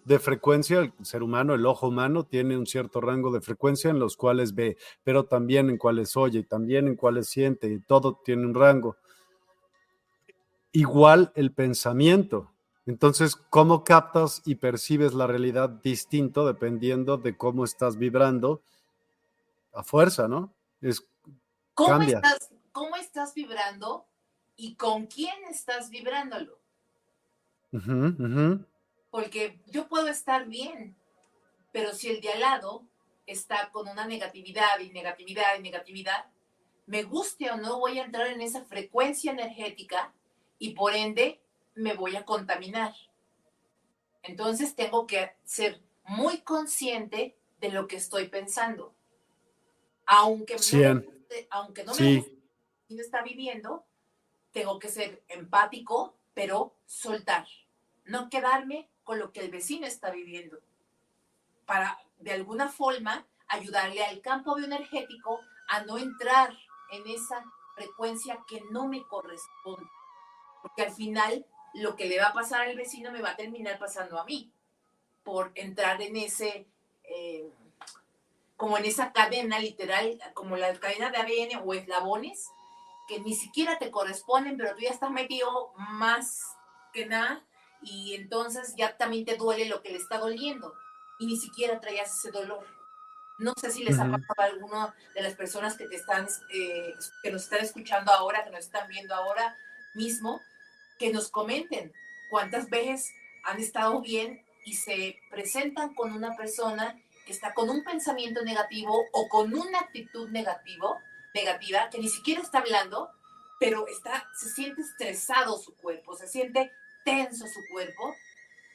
de 0.05 0.19
frecuencia, 0.19 0.81
el 0.81 0.93
ser 1.03 1.23
humano, 1.23 1.55
el 1.55 1.65
ojo 1.65 1.89
humano 1.89 2.25
tiene 2.27 2.57
un 2.57 2.67
cierto 2.67 3.01
rango 3.01 3.31
de 3.31 3.41
frecuencia 3.41 3.91
en 3.91 3.99
los 3.99 4.17
cuales 4.17 4.55
ve, 4.55 4.77
pero 5.05 5.27
también 5.27 5.71
en 5.71 5.79
cuales 5.79 6.17
oye, 6.17 6.41
y 6.41 6.45
también 6.45 6.89
en 6.89 6.97
cuales 6.97 7.29
siente, 7.29 7.69
y 7.73 7.79
todo 7.81 8.21
tiene 8.25 8.45
un 8.45 8.55
rango. 8.55 8.97
Igual 10.73 11.33
el 11.37 11.53
pensamiento. 11.53 12.51
Entonces, 12.85 13.37
¿cómo 13.37 13.85
captas 13.85 14.43
y 14.45 14.57
percibes 14.57 15.15
la 15.15 15.29
realidad 15.29 15.69
distinto 15.69 16.47
dependiendo 16.47 17.17
de 17.17 17.37
cómo 17.37 17.65
estás 17.65 17.97
vibrando? 17.97 18.63
A 19.73 19.83
fuerza, 19.83 20.29
¿no? 20.29 20.55
Es, 20.81 21.07
¿Cómo, 21.75 22.03
Estás, 22.03 22.51
¿Cómo 22.73 22.97
estás 22.97 23.35
vibrando 23.35 24.07
y 24.57 24.75
con 24.75 25.07
quién 25.07 25.45
estás 25.49 25.91
vibrándolo? 25.91 26.59
Porque 29.11 29.61
yo 29.67 29.89
puedo 29.89 30.09
estar 30.09 30.47
bien, 30.47 30.97
pero 31.73 31.95
si 31.95 32.09
el 32.09 32.21
de 32.21 32.33
al 32.33 32.41
lado 32.41 32.87
está 33.27 33.71
con 33.71 33.89
una 33.89 34.07
negatividad 34.07 34.79
y 34.81 34.91
negatividad 34.91 35.57
y 35.59 35.63
negatividad, 35.63 36.27
me 36.87 37.03
guste 37.05 37.51
o 37.51 37.57
no 37.57 37.79
voy 37.79 37.99
a 37.99 38.05
entrar 38.05 38.27
en 38.27 38.41
esa 38.41 38.65
frecuencia 38.65 39.33
energética 39.33 40.13
y 40.59 40.75
por 40.75 40.95
ende 40.95 41.41
me 41.75 41.95
voy 41.95 42.17
a 42.17 42.25
contaminar. 42.25 42.95
Entonces 44.23 44.75
tengo 44.75 45.07
que 45.07 45.33
ser 45.45 45.81
muy 46.05 46.39
consciente 46.43 47.37
de 47.61 47.71
lo 47.71 47.87
que 47.87 47.97
estoy 47.97 48.29
pensando. 48.29 48.95
Aunque, 50.07 50.57
no, 50.57 51.03
aunque 51.51 51.85
no 51.85 51.95
me 51.95 52.17
guste 52.17 52.43
está 53.01 53.23
viviendo, 53.23 53.85
tengo 54.53 54.79
que 54.79 54.89
ser 54.89 55.23
empático, 55.29 56.15
pero 56.35 56.75
soltar. 56.87 57.47
No 58.05 58.29
quedarme 58.29 58.89
con 59.05 59.19
lo 59.19 59.33
que 59.33 59.41
el 59.41 59.51
vecino 59.51 59.87
está 59.87 60.11
viviendo. 60.11 60.59
Para, 61.67 61.99
de 62.19 62.33
alguna 62.33 62.69
forma, 62.69 63.27
ayudarle 63.49 64.05
al 64.05 64.21
campo 64.21 64.55
bioenergético 64.55 65.41
a 65.69 65.83
no 65.85 65.99
entrar 65.99 66.57
en 66.91 67.07
esa 67.07 67.45
frecuencia 67.75 68.39
que 68.47 68.63
no 68.71 68.89
me 68.89 69.03
corresponde. 69.07 69.89
Porque 70.61 70.83
al 70.83 70.93
final 70.93 71.47
lo 71.75 71.97
que 71.97 72.07
le 72.07 72.19
va 72.19 72.27
a 72.27 72.35
pasar 72.35 72.63
al 72.63 72.77
vecino 72.77 73.11
me 73.11 73.23
va 73.23 73.31
a 73.31 73.37
terminar 73.37 73.79
pasando 73.79 74.19
a 74.19 74.25
mí, 74.25 74.53
por 75.23 75.53
entrar 75.55 76.03
en 76.03 76.17
ese, 76.17 76.67
eh, 77.05 77.51
como 78.63 78.79
en 78.79 78.85
esa 78.85 79.11
cadena 79.13 79.59
literal, 79.59 80.21
como 80.35 80.57
la 80.57 80.73
cadena 80.79 81.11
de 81.11 81.17
ADN 81.17 81.63
o 81.65 81.75
eslabones, 81.75 82.49
que 83.09 83.19
ni 83.19 83.35
siquiera 83.35 83.77
te 83.81 83.91
corresponden, 83.91 84.57
pero 84.57 84.77
tú 84.77 84.83
ya 84.83 84.91
estás 84.91 85.11
metido 85.11 85.73
más 85.77 86.45
que 86.93 87.05
nada 87.07 87.45
y 87.83 88.15
entonces 88.15 88.75
ya 88.77 88.97
también 88.97 89.25
te 89.25 89.35
duele 89.35 89.65
lo 89.65 89.83
que 89.83 89.91
le 89.91 89.97
está 89.97 90.19
doliendo 90.19 90.75
y 91.19 91.27
ni 91.27 91.37
siquiera 91.37 91.81
traías 91.81 92.17
ese 92.17 92.31
dolor. 92.31 92.65
No 93.37 93.53
sé 93.61 93.73
si 93.73 93.83
les 93.83 93.99
ha 93.99 94.09
pasado 94.09 94.35
a 94.37 94.45
alguno 94.45 94.95
de 95.17 95.23
las 95.23 95.35
personas 95.35 95.77
que 95.77 95.89
te 95.89 95.97
están, 95.97 96.29
eh, 96.55 96.95
que 97.25 97.33
nos 97.33 97.43
están 97.43 97.65
escuchando 97.65 98.13
ahora, 98.13 98.45
que 98.45 98.51
nos 98.51 98.61
están 98.61 98.87
viendo 98.87 99.13
ahora 99.13 99.57
mismo, 99.93 100.41
que 101.01 101.13
nos 101.13 101.33
comenten 101.33 101.93
cuántas 102.31 102.71
veces 102.71 103.13
han 103.43 103.59
estado 103.59 104.01
bien 104.01 104.41
y 104.65 104.75
se 104.75 105.19
presentan 105.33 105.97
con 105.97 106.13
una 106.13 106.37
persona 106.37 106.97
que 107.25 107.33
está 107.33 107.55
con 107.55 107.71
un 107.71 107.85
pensamiento 107.85 108.43
negativo 108.43 109.07
o 109.13 109.29
con 109.29 109.55
una 109.55 109.81
actitud 109.81 110.29
negativo, 110.31 111.01
negativa, 111.35 111.89
que 111.91 111.99
ni 111.99 112.09
siquiera 112.09 112.43
está 112.43 112.59
hablando, 112.59 113.11
pero 113.59 113.87
está, 113.87 114.29
se 114.35 114.51
siente 114.51 114.83
estresado 114.83 115.57
su 115.59 115.75
cuerpo, 115.77 116.17
se 116.17 116.27
siente 116.27 116.73
tenso 117.05 117.47
su 117.47 117.61
cuerpo, 117.71 118.15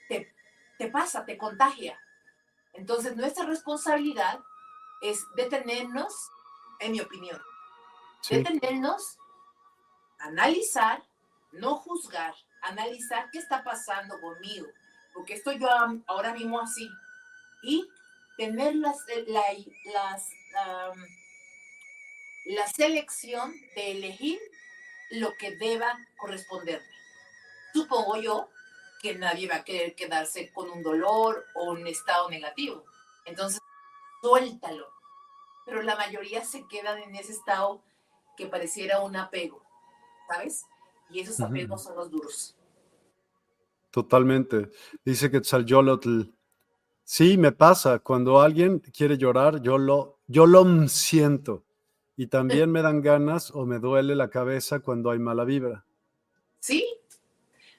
te, 0.08 0.34
te 0.78 0.90
pasa, 0.90 1.26
te 1.26 1.38
contagia. 1.38 2.00
Entonces, 2.74 3.16
nuestra 3.16 3.46
responsabilidad 3.46 4.40
es 5.02 5.26
detenernos, 5.36 6.14
en 6.80 6.94
mi 6.94 7.02
opinión, 7.02 7.42
detenernos, 8.30 9.18
analizar, 10.20 11.04
no 11.52 11.76
juzgar, 11.76 12.36
analizar 12.62 13.30
qué 13.32 13.40
está 13.40 13.64
pasando 13.64 14.20
conmigo, 14.20 14.68
porque 15.14 15.34
estoy 15.34 15.60
yo 15.60 15.70
ahora 16.08 16.34
mismo 16.34 16.60
así, 16.60 16.90
y 17.64 17.90
tener 18.38 18.76
las, 18.76 18.98
la, 19.28 19.44
las, 19.94 20.30
la 22.46 22.68
selección 22.68 23.54
de 23.76 23.92
elegir 23.92 24.40
lo 25.12 25.34
que 25.36 25.56
deba 25.56 25.98
corresponderme 26.18 26.98
supongo 27.78 28.18
yo 28.18 28.50
que 29.02 29.16
nadie 29.16 29.48
va 29.48 29.58
a 29.58 29.64
querer 29.64 29.96
quedarse 29.96 30.52
con 30.52 30.70
un 30.70 30.82
dolor 30.82 31.46
o 31.54 31.72
un 31.72 31.86
estado 31.86 32.30
negativo. 32.30 32.84
Entonces, 33.26 33.62
suéltalo. 34.22 34.88
Pero 35.66 35.84
la 35.84 35.96
mayoría 35.96 36.44
se 36.44 36.68
quedan 36.68 36.98
en 37.00 37.16
ese 37.16 37.34
estado 37.34 37.84
que 38.36 38.48
pareciera 38.48 39.02
un 39.02 39.16
apego, 39.16 39.62
¿sabes? 40.28 40.66
Y 41.10 41.20
esos 41.20 41.40
apegos 41.40 41.84
son 41.84 41.96
los 41.96 42.10
duros. 42.10 42.56
Totalmente. 43.92 44.72
Dice 45.04 45.30
que 45.30 45.42
Tzal 45.42 45.66
sí, 47.08 47.38
me 47.38 47.54
pasa. 47.54 48.00
Cuando 48.00 48.42
alguien 48.42 48.80
quiere 48.80 49.18
llorar, 49.18 49.62
yo 49.62 49.78
lo, 49.78 50.20
yo 50.28 50.46
lo 50.46 50.88
siento. 50.90 51.64
Y 52.18 52.28
también 52.28 52.70
me 52.72 52.82
dan 52.82 53.02
ganas 53.02 53.52
o 53.52 53.66
me 53.66 53.80
duele 53.80 54.16
la 54.16 54.30
cabeza 54.30 54.80
cuando 54.80 55.12
hay 55.12 55.20
mala 55.20 55.46
vibra. 55.46 55.86
Sí, 56.60 56.86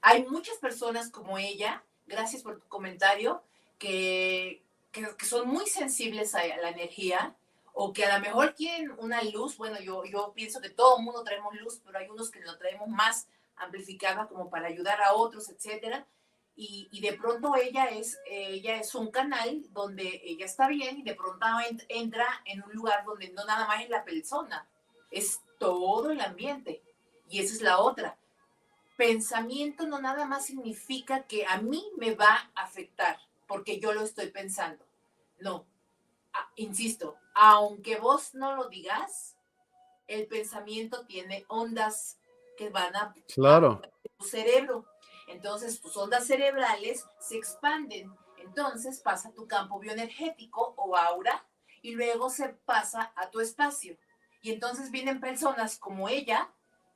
hay 0.01 0.25
muchas 0.27 0.57
personas 0.59 1.11
como 1.11 1.38
ella, 1.38 1.85
gracias 2.07 2.43
por 2.43 2.59
tu 2.59 2.67
comentario, 2.69 3.43
que, 3.79 4.62
que, 4.93 5.07
son 5.27 5.49
muy 5.49 5.67
sensibles 5.67 6.35
a 6.35 6.47
la 6.47 6.71
energía 6.71 7.37
o 7.75 7.93
que 7.93 8.05
a 8.05 8.17
lo 8.17 8.25
mejor 8.25 8.55
quieren 8.55 8.93
una 8.99 9.23
luz. 9.23 9.57
Bueno, 9.57 9.79
yo, 9.81 10.05
yo 10.05 10.33
pienso 10.35 10.61
que 10.61 10.71
todo 10.71 10.99
el 10.99 11.05
mundo 11.05 11.23
traemos 11.23 11.55
luz, 11.61 11.81
pero 11.85 11.99
hay 11.99 12.09
unos 12.09 12.31
que 12.31 12.41
lo 12.41 12.57
traemos 12.57 12.88
más 12.88 13.29
amplificada 13.57 14.29
como 14.29 14.49
para 14.49 14.69
ayudar 14.69 15.01
a 15.03 15.14
otros, 15.14 15.49
etcétera. 15.49 16.07
Y, 16.61 16.88
y, 16.90 17.01
de 17.01 17.12
pronto 17.12 17.55
ella 17.55 17.85
es, 17.85 18.18
ella 18.27 18.81
es 18.81 18.92
un 18.97 19.12
canal 19.12 19.62
donde 19.71 20.21
ella 20.25 20.44
está 20.44 20.66
bien 20.66 20.99
y 20.99 21.03
de 21.05 21.14
pronto 21.14 21.47
entra 21.88 22.27
en 22.47 22.64
un 22.64 22.73
lugar 22.73 23.05
donde 23.05 23.31
no 23.31 23.44
nada 23.44 23.64
más 23.68 23.85
es 23.85 23.88
la 23.88 24.05
persona, 24.05 24.68
es 25.12 25.40
todo 25.61 26.11
el 26.11 26.21
ambiente. 26.21 26.83
Y 27.29 27.38
esa 27.38 27.55
es 27.55 27.62
la 27.62 27.79
otra 27.79 28.18
pensamiento 28.99 29.87
no 29.87 30.01
nada 30.01 30.27
más 30.27 30.44
significa 30.44 31.23
que 31.23 31.47
a 31.47 31.59
mí 31.59 31.88
me 31.97 32.16
va 32.16 32.51
a 32.55 32.64
afectar 32.64 33.16
porque 33.47 33.79
yo 33.79 33.94
lo 33.94 34.03
estoy 34.03 34.27
pensando. 34.31 34.85
No, 35.38 35.66
ah, 36.35 36.51
insisto, 36.57 37.16
aunque 37.33 37.97
vos 37.97 38.35
no 38.35 38.57
lo 38.57 38.68
digas, 38.68 39.37
el 40.09 40.27
pensamiento 40.27 41.07
tiene 41.07 41.44
ondas 41.47 42.18
que 42.57 42.71
van 42.71 42.97
a, 42.97 43.14
claro. 43.33 43.81
tu 44.18 44.25
cerebro. 44.25 44.85
Entonces 45.29 45.81
tus 45.81 45.97
ondas 45.97 46.27
cerebrales 46.27 47.07
se 47.21 47.37
expanden. 47.37 48.12
Entonces 48.38 49.01
pasa 49.01 49.33
tu 49.33 49.47
campo 49.47 49.79
bioenergético 49.79 50.75
o 50.77 50.97
aura 50.97 51.47
y 51.83 51.93
luego 51.93 52.31
se 52.31 52.49
pasa 52.49 53.12
a 53.14 53.31
tu 53.31 53.41
espacio. 53.41 53.97
Y 54.41 54.53
entonces 54.53 54.91
vienen 54.91 55.21
personas 55.21 55.79
como 55.79 56.09
ella 56.09 56.51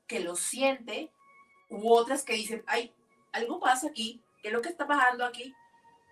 que 0.07 0.21
lo 0.21 0.37
siente, 0.37 1.13
u 1.69 1.93
otras 1.93 2.23
que 2.23 2.35
dicen, 2.35 2.63
ay, 2.67 2.95
algo 3.33 3.59
pasa 3.59 3.89
aquí, 3.89 4.23
¿qué 4.43 4.49
es 4.49 4.55
lo 4.55 4.61
que 4.61 4.69
está 4.69 4.87
pasando 4.87 5.25
aquí? 5.25 5.55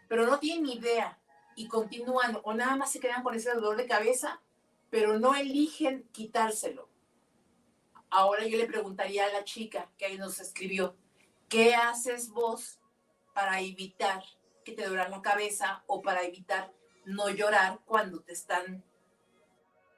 Pero 0.08 0.26
no 0.26 0.38
tienen 0.38 0.64
ni 0.64 0.74
idea 0.74 1.18
y 1.54 1.68
continúan 1.68 2.38
o 2.42 2.54
nada 2.54 2.76
más 2.76 2.90
se 2.90 3.00
quedan 3.00 3.22
con 3.22 3.34
ese 3.34 3.52
dolor 3.52 3.76
de 3.76 3.86
cabeza, 3.86 4.40
pero 4.88 5.18
no 5.18 5.34
eligen 5.34 6.08
quitárselo. 6.12 6.88
Ahora 8.08 8.46
yo 8.46 8.56
le 8.58 8.66
preguntaría 8.66 9.26
a 9.26 9.32
la 9.32 9.44
chica 9.44 9.90
que 9.96 10.06
ahí 10.06 10.18
nos 10.18 10.40
escribió, 10.40 10.96
¿qué 11.50 11.74
haces 11.74 12.30
vos 12.30 12.78
para 13.34 13.60
evitar 13.60 14.22
que 14.64 14.72
te 14.72 14.86
duela 14.86 15.08
la 15.08 15.20
cabeza 15.20 15.82
o 15.86 16.00
para 16.00 16.22
evitar 16.22 16.72
no 17.04 17.28
llorar 17.28 17.80
cuando 17.84 18.20
te 18.20 18.32
están 18.32 18.82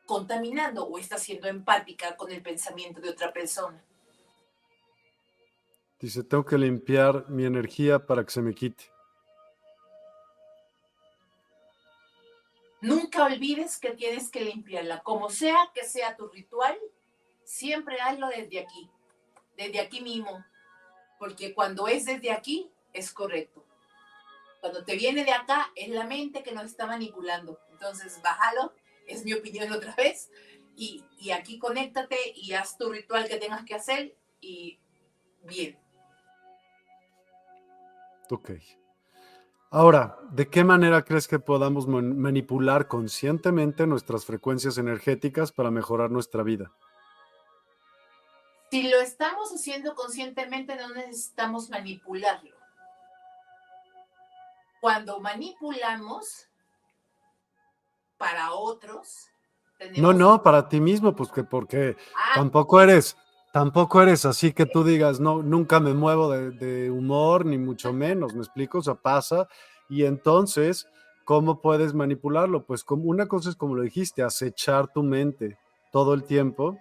contaminando 0.06 0.84
o 0.86 0.98
estás 0.98 1.22
siendo 1.22 1.46
empática 1.46 2.16
con 2.16 2.32
el 2.32 2.42
pensamiento 2.42 3.00
de 3.00 3.10
otra 3.10 3.32
persona? 3.32 3.84
Dice, 6.00 6.24
tengo 6.24 6.44
que 6.44 6.58
limpiar 6.58 7.28
mi 7.28 7.44
energía 7.44 8.04
para 8.04 8.24
que 8.24 8.32
se 8.32 8.42
me 8.42 8.54
quite. 8.54 8.90
Nunca 12.80 13.26
olvides 13.26 13.78
que 13.78 13.92
tienes 13.92 14.28
que 14.28 14.40
limpiarla, 14.40 15.04
como 15.04 15.30
sea 15.30 15.70
que 15.72 15.84
sea 15.84 16.16
tu 16.16 16.26
ritual, 16.26 16.76
siempre 17.44 18.00
hazlo 18.00 18.26
desde 18.28 18.58
aquí, 18.58 18.90
desde 19.56 19.78
aquí 19.78 20.00
mismo, 20.00 20.44
porque 21.22 21.54
cuando 21.54 21.86
es 21.86 22.04
desde 22.04 22.32
aquí, 22.32 22.68
es 22.92 23.12
correcto. 23.12 23.64
Cuando 24.60 24.82
te 24.82 24.96
viene 24.96 25.24
de 25.24 25.30
acá, 25.30 25.70
es 25.76 25.88
la 25.90 26.04
mente 26.04 26.42
que 26.42 26.50
nos 26.50 26.64
está 26.64 26.84
manipulando. 26.84 27.60
Entonces, 27.70 28.20
bájalo, 28.24 28.72
es 29.06 29.24
mi 29.24 29.32
opinión 29.32 29.70
otra 29.72 29.94
vez, 29.94 30.32
y, 30.74 31.04
y 31.20 31.30
aquí 31.30 31.60
conéctate 31.60 32.16
y 32.34 32.54
haz 32.54 32.76
tu 32.76 32.90
ritual 32.90 33.28
que 33.28 33.36
tengas 33.36 33.64
que 33.64 33.76
hacer 33.76 34.16
y 34.40 34.80
bien. 35.44 35.78
Ok. 38.28 38.50
Ahora, 39.70 40.18
¿de 40.32 40.50
qué 40.50 40.64
manera 40.64 41.04
crees 41.04 41.28
que 41.28 41.38
podamos 41.38 41.86
manipular 41.86 42.88
conscientemente 42.88 43.86
nuestras 43.86 44.24
frecuencias 44.24 44.76
energéticas 44.76 45.52
para 45.52 45.70
mejorar 45.70 46.10
nuestra 46.10 46.42
vida? 46.42 46.72
Si 48.72 48.88
lo 48.88 49.02
estamos 49.02 49.52
haciendo 49.52 49.94
conscientemente, 49.94 50.74
no 50.76 50.94
necesitamos 50.94 51.68
manipularlo. 51.68 52.56
Cuando 54.80 55.20
manipulamos 55.20 56.48
para 58.16 58.52
otros, 58.52 59.28
no, 59.98 60.14
no, 60.14 60.42
para 60.42 60.70
ti 60.70 60.80
mismo, 60.80 61.14
pues 61.14 61.30
que 61.30 61.44
porque 61.44 61.98
ah. 62.16 62.30
tampoco 62.36 62.80
eres, 62.80 63.14
tampoco 63.52 64.00
eres 64.00 64.24
así 64.24 64.54
que 64.54 64.64
tú 64.64 64.84
digas, 64.84 65.20
no, 65.20 65.42
nunca 65.42 65.78
me 65.78 65.92
muevo 65.92 66.30
de, 66.30 66.90
humor, 66.90 67.44
ni 67.44 67.58
mucho 67.58 67.92
menos, 67.92 68.32
¿me 68.32 68.40
explico? 68.40 68.78
O 68.78 68.82
sea, 68.82 68.94
pasa. 68.94 69.48
Y 69.90 70.06
entonces, 70.06 70.88
¿cómo 71.26 71.60
puedes 71.60 71.92
manipularlo? 71.92 72.64
Pues 72.64 72.84
como 72.84 73.04
una 73.04 73.26
cosa 73.26 73.50
es 73.50 73.56
como 73.56 73.74
lo 73.74 73.82
dijiste, 73.82 74.22
acechar 74.22 74.88
tu 74.88 75.02
mente 75.02 75.58
todo 75.92 76.14
el 76.14 76.24
tiempo 76.24 76.78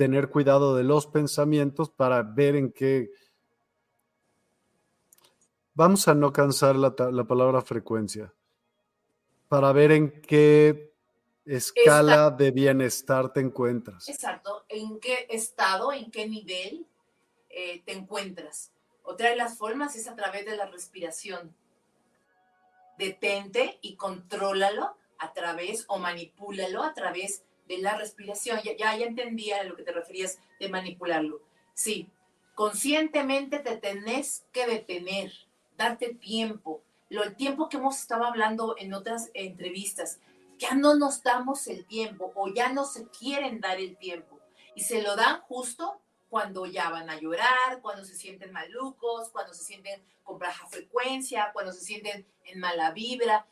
tener 0.00 0.30
cuidado 0.30 0.74
de 0.76 0.82
los 0.82 1.06
pensamientos 1.06 1.90
para 1.90 2.22
ver 2.22 2.56
en 2.56 2.72
qué... 2.72 3.10
Vamos 5.74 6.08
a 6.08 6.14
no 6.14 6.32
cansar 6.32 6.74
la, 6.76 6.94
la 7.12 7.24
palabra 7.24 7.60
frecuencia, 7.60 8.32
para 9.46 9.72
ver 9.72 9.92
en 9.92 10.22
qué 10.22 10.94
escala 11.44 12.30
de 12.30 12.50
bienestar 12.50 13.30
te 13.30 13.40
encuentras. 13.40 14.08
Exacto, 14.08 14.64
en 14.70 14.98
qué 15.00 15.26
estado, 15.28 15.92
en 15.92 16.10
qué 16.10 16.26
nivel 16.26 16.86
eh, 17.50 17.82
te 17.84 17.92
encuentras. 17.92 18.72
Otra 19.02 19.28
de 19.28 19.36
las 19.36 19.58
formas 19.58 19.96
es 19.96 20.08
a 20.08 20.16
través 20.16 20.46
de 20.46 20.56
la 20.56 20.64
respiración. 20.64 21.54
Detente 22.96 23.78
y 23.82 23.96
contrólalo 23.96 24.96
a 25.18 25.34
través 25.34 25.84
o 25.88 25.98
manipúlalo 25.98 26.82
a 26.84 26.94
través 26.94 27.44
de 27.70 27.78
la 27.78 27.96
respiración. 27.96 28.60
Ya, 28.64 28.76
ya, 28.76 28.94
entendía 28.96 29.60
a 29.60 29.64
lo 29.64 29.76
que 29.76 29.84
te 29.84 29.92
referías 29.92 30.40
de 30.58 30.68
manipularlo. 30.68 31.40
Sí, 31.72 32.10
conscientemente 32.54 33.60
te 33.60 33.76
tenés 33.76 34.44
que 34.52 34.66
detener, 34.66 35.32
darte 35.76 36.12
tiempo. 36.14 36.82
Lo, 37.08 37.22
el 37.22 37.36
tiempo 37.36 37.68
que 37.68 37.76
hemos 37.76 37.98
estado 37.98 38.24
hablando 38.24 38.74
en 38.76 38.92
otras 38.92 39.30
entrevistas, 39.34 40.18
ya 40.58 40.74
no 40.74 40.96
nos 40.96 41.22
damos 41.22 41.68
el 41.68 41.86
tiempo 41.86 42.32
o 42.34 42.52
ya 42.52 42.72
no 42.72 42.84
se 42.84 43.06
quieren 43.08 43.60
dar 43.60 43.78
el 43.78 43.96
tiempo. 43.96 44.40
Y 44.74 44.82
se 44.82 45.02
lo 45.02 45.14
dan 45.14 45.40
justo 45.42 46.00
cuando 46.28 46.66
ya 46.66 46.90
van 46.90 47.08
a 47.08 47.20
llorar, 47.20 47.80
cuando 47.82 48.04
se 48.04 48.16
sienten 48.16 48.52
malucos, 48.52 49.30
cuando 49.30 49.54
se 49.54 49.64
sienten 49.64 50.02
con 50.24 50.38
baja 50.38 50.66
frecuencia, 50.66 51.50
cuando 51.52 51.72
se 51.72 51.80
sienten 51.80 52.26
en 52.44 52.58
mala 52.58 52.90
vibra. 52.90 53.46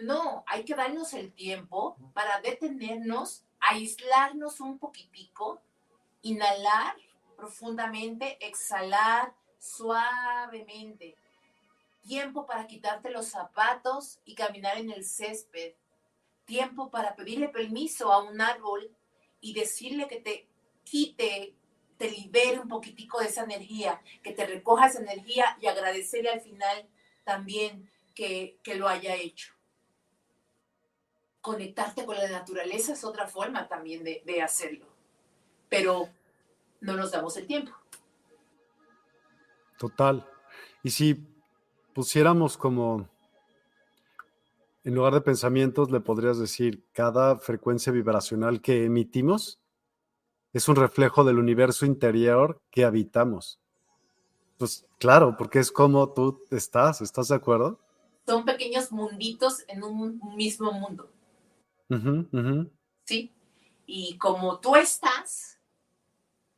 No, 0.00 0.44
hay 0.46 0.64
que 0.64 0.74
darnos 0.74 1.14
el 1.14 1.32
tiempo 1.32 1.96
para 2.14 2.40
detenernos, 2.40 3.43
aislarnos 3.70 4.60
un 4.60 4.78
poquitico, 4.78 5.60
inhalar 6.22 6.96
profundamente, 7.36 8.38
exhalar 8.46 9.34
suavemente. 9.58 11.16
Tiempo 12.02 12.46
para 12.46 12.66
quitarte 12.66 13.10
los 13.10 13.26
zapatos 13.26 14.20
y 14.24 14.34
caminar 14.34 14.78
en 14.78 14.90
el 14.90 15.04
césped 15.04 15.74
tiempo 16.44 16.90
para 16.90 17.16
pedirle 17.16 17.48
permiso 17.48 18.12
a 18.12 18.22
un 18.22 18.40
árbol 18.40 18.94
y 19.40 19.54
decirle 19.54 20.08
que 20.08 20.20
te 20.20 20.46
quite, 20.84 21.54
te 21.96 22.10
libere 22.10 22.60
un 22.60 22.68
poquitico 22.68 23.20
de 23.20 23.26
esa 23.26 23.44
energía, 23.44 24.00
que 24.22 24.32
te 24.32 24.46
recoja 24.46 24.88
esa 24.88 25.00
energía 25.00 25.56
y 25.60 25.66
agradecerle 25.66 26.30
al 26.30 26.40
final 26.40 26.88
también 27.24 27.90
que, 28.14 28.58
lo 28.76 28.88
haya 28.88 29.14
hecho. 29.14 29.53
Conectarte 31.44 32.06
con 32.06 32.16
la 32.16 32.30
naturaleza 32.30 32.94
es 32.94 33.04
otra 33.04 33.28
forma 33.28 33.68
también 33.68 34.02
de, 34.02 34.22
de 34.24 34.40
hacerlo, 34.40 34.86
pero 35.68 36.08
no 36.80 36.96
nos 36.96 37.10
damos 37.10 37.36
el 37.36 37.46
tiempo. 37.46 37.70
Total. 39.78 40.26
Y 40.82 40.88
si 40.88 41.22
pusiéramos 41.92 42.56
como 42.56 43.06
en 44.84 44.94
lugar 44.94 45.12
de 45.12 45.20
pensamientos, 45.20 45.90
le 45.90 46.00
podrías 46.00 46.38
decir, 46.38 46.82
cada 46.94 47.36
frecuencia 47.36 47.92
vibracional 47.92 48.62
que 48.62 48.86
emitimos 48.86 49.60
es 50.54 50.66
un 50.66 50.76
reflejo 50.76 51.24
del 51.24 51.38
universo 51.38 51.84
interior 51.84 52.62
que 52.70 52.86
habitamos. 52.86 53.60
Pues 54.56 54.86
claro, 54.98 55.36
porque 55.36 55.58
es 55.58 55.70
como 55.70 56.10
tú 56.14 56.42
estás, 56.50 57.02
¿estás 57.02 57.28
de 57.28 57.34
acuerdo? 57.34 57.78
Son 58.24 58.46
pequeños 58.46 58.90
munditos 58.92 59.64
en 59.68 59.82
un 59.82 60.18
mismo 60.34 60.72
mundo. 60.72 61.10
Sí. 63.04 63.32
Y 63.86 64.16
como 64.18 64.60
tú 64.60 64.76
estás, 64.76 65.58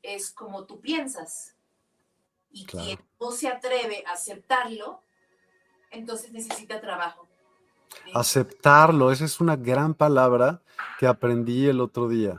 es 0.03 0.31
como 0.31 0.65
tú 0.65 0.81
piensas. 0.81 1.57
Y 2.51 2.65
quien 2.65 2.99
no 3.21 3.33
se 3.33 3.49
atreve 3.49 4.05
a 4.07 4.12
aceptarlo, 4.12 5.03
entonces 5.91 6.33
necesita 6.33 6.81
trabajo. 6.81 7.27
Aceptarlo, 8.15 9.11
esa 9.11 9.25
es 9.25 9.41
una 9.41 9.57
gran 9.57 9.95
palabra 9.95 10.62
que 10.99 11.07
aprendí 11.07 11.67
el 11.67 11.81
otro 11.81 12.09
día. 12.09 12.39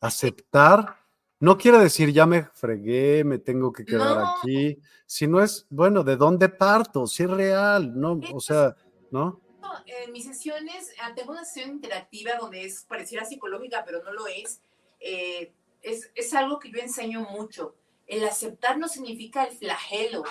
Aceptar 0.00 1.00
no 1.40 1.56
quiere 1.56 1.78
decir 1.78 2.12
ya 2.12 2.26
me 2.26 2.44
fregué, 2.52 3.24
me 3.24 3.38
tengo 3.38 3.72
que 3.72 3.86
quedar 3.86 4.22
aquí, 4.22 4.78
sino 5.06 5.42
es, 5.42 5.66
bueno, 5.70 6.04
¿de 6.04 6.16
dónde 6.16 6.50
parto? 6.50 7.06
Si 7.06 7.22
es 7.22 7.30
real, 7.30 7.98
¿no? 7.98 8.20
O 8.34 8.40
sea, 8.40 8.76
¿no? 9.10 9.40
En 9.86 10.12
mis 10.12 10.24
sesiones, 10.24 10.94
tengo 11.14 11.32
una 11.32 11.44
sesión 11.44 11.70
interactiva 11.70 12.34
donde 12.34 12.64
es 12.64 12.84
pareciera 12.84 13.24
psicológica, 13.24 13.84
pero 13.84 14.02
no 14.02 14.12
lo 14.12 14.26
es. 14.26 14.60
Eh, 15.00 15.52
es, 15.82 16.10
es 16.14 16.34
algo 16.34 16.58
que 16.58 16.70
yo 16.70 16.78
enseño 16.78 17.20
mucho. 17.22 17.74
El 18.06 18.24
aceptar 18.24 18.78
no 18.78 18.88
significa 18.88 19.44
el 19.44 19.56
flagelo, 19.56 20.24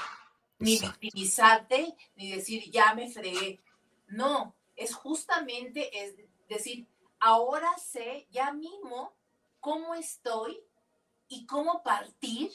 ni 0.60 0.78
victimizarte, 0.78 1.96
ni 2.16 2.32
decir 2.32 2.70
ya 2.70 2.94
me 2.94 3.10
fregué. 3.10 3.60
No, 4.08 4.56
es 4.76 4.94
justamente, 4.94 6.04
es 6.04 6.16
decir, 6.48 6.88
ahora 7.20 7.70
sé 7.78 8.28
ya 8.32 8.52
mismo 8.52 9.14
cómo 9.60 9.96
estoy 9.96 10.60
y 11.28 11.46
cómo 11.46 11.84
partir, 11.84 12.52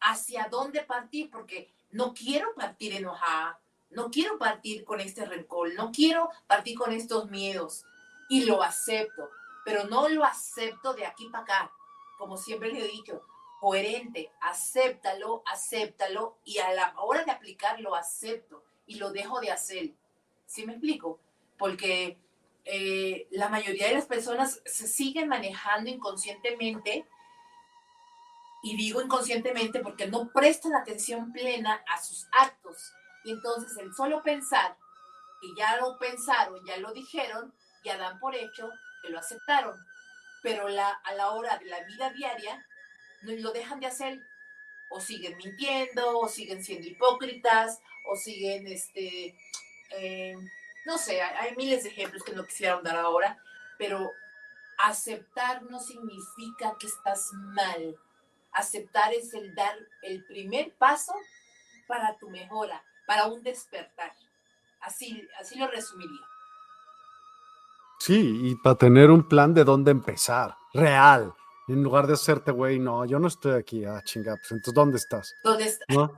hacia 0.00 0.48
dónde 0.48 0.82
partir, 0.82 1.30
porque 1.30 1.72
no 1.90 2.14
quiero 2.14 2.54
partir 2.54 2.94
enojada, 2.94 3.60
no 3.90 4.10
quiero 4.10 4.38
partir 4.38 4.84
con 4.84 5.00
este 5.00 5.24
rencor, 5.24 5.74
no 5.74 5.90
quiero 5.92 6.30
partir 6.46 6.76
con 6.76 6.92
estos 6.92 7.30
miedos 7.30 7.84
y 8.28 8.44
lo 8.44 8.62
acepto, 8.62 9.30
pero 9.64 9.84
no 9.84 10.08
lo 10.08 10.24
acepto 10.24 10.94
de 10.94 11.06
aquí 11.06 11.28
para 11.28 11.44
acá, 11.44 11.72
como 12.18 12.36
siempre 12.36 12.72
le 12.72 12.84
he 12.84 12.88
dicho, 12.88 13.22
coherente, 13.60 14.30
acéptalo, 14.40 15.42
acéptalo 15.46 16.36
y 16.44 16.58
a 16.58 16.72
la 16.72 16.94
hora 16.98 17.24
de 17.24 17.30
aplicarlo 17.30 17.94
acepto 17.94 18.62
y 18.86 18.96
lo 18.96 19.10
dejo 19.10 19.40
de 19.40 19.50
hacer. 19.50 19.90
¿Sí 20.46 20.66
me 20.66 20.72
explico? 20.72 21.18
Porque 21.58 22.18
eh, 22.64 23.26
la 23.30 23.48
mayoría 23.48 23.88
de 23.88 23.94
las 23.94 24.06
personas 24.06 24.60
se 24.64 24.86
siguen 24.86 25.28
manejando 25.28 25.90
inconscientemente, 25.90 27.06
y 28.66 28.76
digo 28.76 29.00
inconscientemente 29.00 29.78
porque 29.78 30.08
no 30.08 30.28
prestan 30.32 30.74
atención 30.74 31.32
plena 31.32 31.84
a 31.88 32.02
sus 32.02 32.26
actos. 32.32 32.92
Y 33.26 33.32
entonces 33.32 33.76
el 33.78 33.92
solo 33.92 34.22
pensar 34.22 34.76
que 35.40 35.48
ya 35.56 35.76
lo 35.78 35.98
pensaron, 35.98 36.64
ya 36.64 36.76
lo 36.76 36.92
dijeron, 36.92 37.52
ya 37.84 37.98
dan 37.98 38.20
por 38.20 38.36
hecho 38.36 38.70
que 39.02 39.10
lo 39.10 39.18
aceptaron. 39.18 39.76
Pero 40.44 40.68
a 40.68 41.14
la 41.14 41.30
hora 41.32 41.58
de 41.58 41.66
la 41.66 41.82
vida 41.82 42.10
diaria, 42.10 42.64
no 43.22 43.32
lo 43.32 43.50
dejan 43.50 43.80
de 43.80 43.88
hacer 43.88 44.22
o 44.90 45.00
siguen 45.00 45.36
mintiendo, 45.38 46.20
o 46.20 46.28
siguen 46.28 46.62
siendo 46.62 46.86
hipócritas, 46.86 47.80
o 48.04 48.14
siguen 48.14 48.68
este, 48.68 49.36
eh, 49.90 50.36
no 50.84 50.96
sé, 50.96 51.20
hay, 51.20 51.56
miles 51.56 51.82
de 51.82 51.88
ejemplos 51.88 52.22
que 52.22 52.32
no 52.32 52.46
quisiera 52.46 52.80
dar 52.80 52.96
ahora, 52.96 53.42
pero 53.76 54.12
aceptar 54.78 55.64
no 55.64 55.80
significa 55.80 56.76
que 56.78 56.86
estás 56.86 57.32
mal. 57.32 57.96
Aceptar 58.52 59.12
es 59.12 59.34
el 59.34 59.52
dar 59.56 59.76
el 60.02 60.24
primer 60.26 60.72
paso 60.74 61.12
para 61.88 62.16
tu 62.18 62.30
mejora, 62.30 62.84
para 63.06 63.26
un 63.26 63.42
despertar. 63.42 64.12
Así, 64.80 65.26
así 65.40 65.58
lo 65.58 65.68
resumiría. 65.68 66.20
Sí, 67.98 68.50
y 68.50 68.54
para 68.56 68.76
tener 68.76 69.10
un 69.10 69.26
plan 69.26 69.54
de 69.54 69.64
dónde 69.64 69.90
empezar, 69.90 70.56
real, 70.74 71.32
En 71.68 71.82
lugar 71.82 72.06
de 72.06 72.12
hacerte, 72.12 72.52
güey, 72.52 72.78
no, 72.78 73.04
yo 73.06 73.18
no 73.18 73.26
estoy 73.26 73.54
aquí, 73.54 73.84
ah, 73.84 74.00
chinga, 74.04 74.36
pues 74.36 74.52
entonces, 74.52 74.74
¿dónde 74.74 74.98
estás? 74.98 75.34
¿Dónde 75.42 75.64
estás? 75.64 75.88
¿No? 75.88 76.12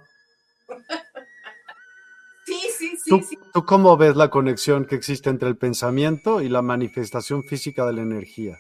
sí, 2.45 2.61
sí, 2.77 2.97
sí, 2.99 3.09
¿Tú, 3.09 3.23
sí. 3.23 3.39
¿Tú 3.55 3.65
cómo 3.65 3.97
ves 3.97 4.15
la 4.15 4.29
conexión 4.29 4.85
que 4.85 4.97
existe 4.97 5.31
entre 5.31 5.49
el 5.49 5.57
pensamiento 5.57 6.43
y 6.43 6.51
la 6.51 6.61
manifestación 6.61 7.45
física 7.45 7.87
de 7.87 7.95
la 7.95 8.03
energía? 8.03 8.59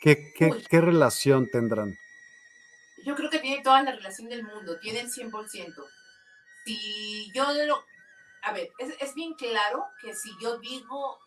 ¿Qué, 0.00 0.32
qué, 0.36 0.52
qué 0.68 0.80
relación 0.80 1.48
tendrán? 1.50 1.96
Yo 3.04 3.16
creo 3.16 3.28
que 3.28 3.40
tiene 3.40 3.62
toda 3.62 3.82
la 3.82 3.90
relación 3.90 4.28
del 4.28 4.44
mundo, 4.44 4.78
tiene 4.78 5.00
el 5.00 5.10
100%. 5.10 5.74
Si 6.64 7.30
yo 7.32 7.44
lo... 7.66 7.84
A 8.42 8.52
ver, 8.52 8.70
es, 8.78 8.94
es 9.00 9.14
bien 9.14 9.34
claro 9.34 9.86
que 10.00 10.14
si 10.14 10.30
yo 10.40 10.58
digo 10.58 11.18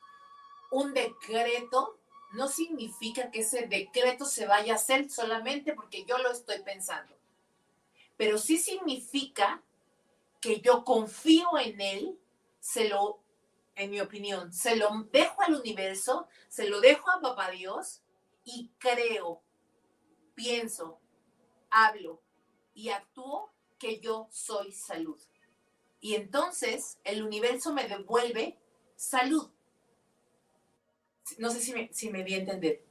un 0.71 0.93
decreto, 0.93 1.99
no 2.33 2.47
significa 2.47 3.29
que 3.29 3.41
ese 3.41 3.67
decreto 3.67 4.25
se 4.25 4.47
vaya 4.47 4.73
a 4.73 4.77
hacer 4.77 5.09
solamente 5.09 5.73
porque 5.73 6.03
yo 6.05 6.17
lo 6.17 6.31
estoy 6.31 6.61
pensando. 6.63 7.15
Pero 8.17 8.37
sí 8.37 8.57
significa 8.57 9.61
que 10.41 10.59
yo 10.61 10.83
confío 10.83 11.57
en 11.59 11.79
él, 11.79 12.19
se 12.59 12.89
lo, 12.89 13.23
en 13.75 13.91
mi 13.91 14.01
opinión, 14.01 14.51
se 14.51 14.75
lo 14.75 14.89
dejo 15.11 15.41
al 15.43 15.55
universo, 15.55 16.27
se 16.49 16.67
lo 16.67 16.81
dejo 16.81 17.09
a 17.11 17.21
papá 17.21 17.51
Dios 17.51 18.01
y 18.43 18.71
creo, 18.77 19.41
pienso, 20.33 20.99
hablo 21.69 22.21
y 22.73 22.89
actúo 22.89 23.53
que 23.83 23.99
yo 23.99 24.27
soy 24.31 24.71
salud. 24.71 25.19
Y 25.99 26.15
entonces 26.15 26.99
el 27.03 27.21
universo 27.21 27.73
me 27.73 27.85
devuelve 27.87 28.57
salud. 28.95 29.49
No 31.37 31.49
sé 31.49 31.59
si 31.59 31.73
me, 31.73 31.89
si 31.91 32.09
me 32.09 32.23
di 32.23 32.35
a 32.35 32.37
entender. 32.37 32.81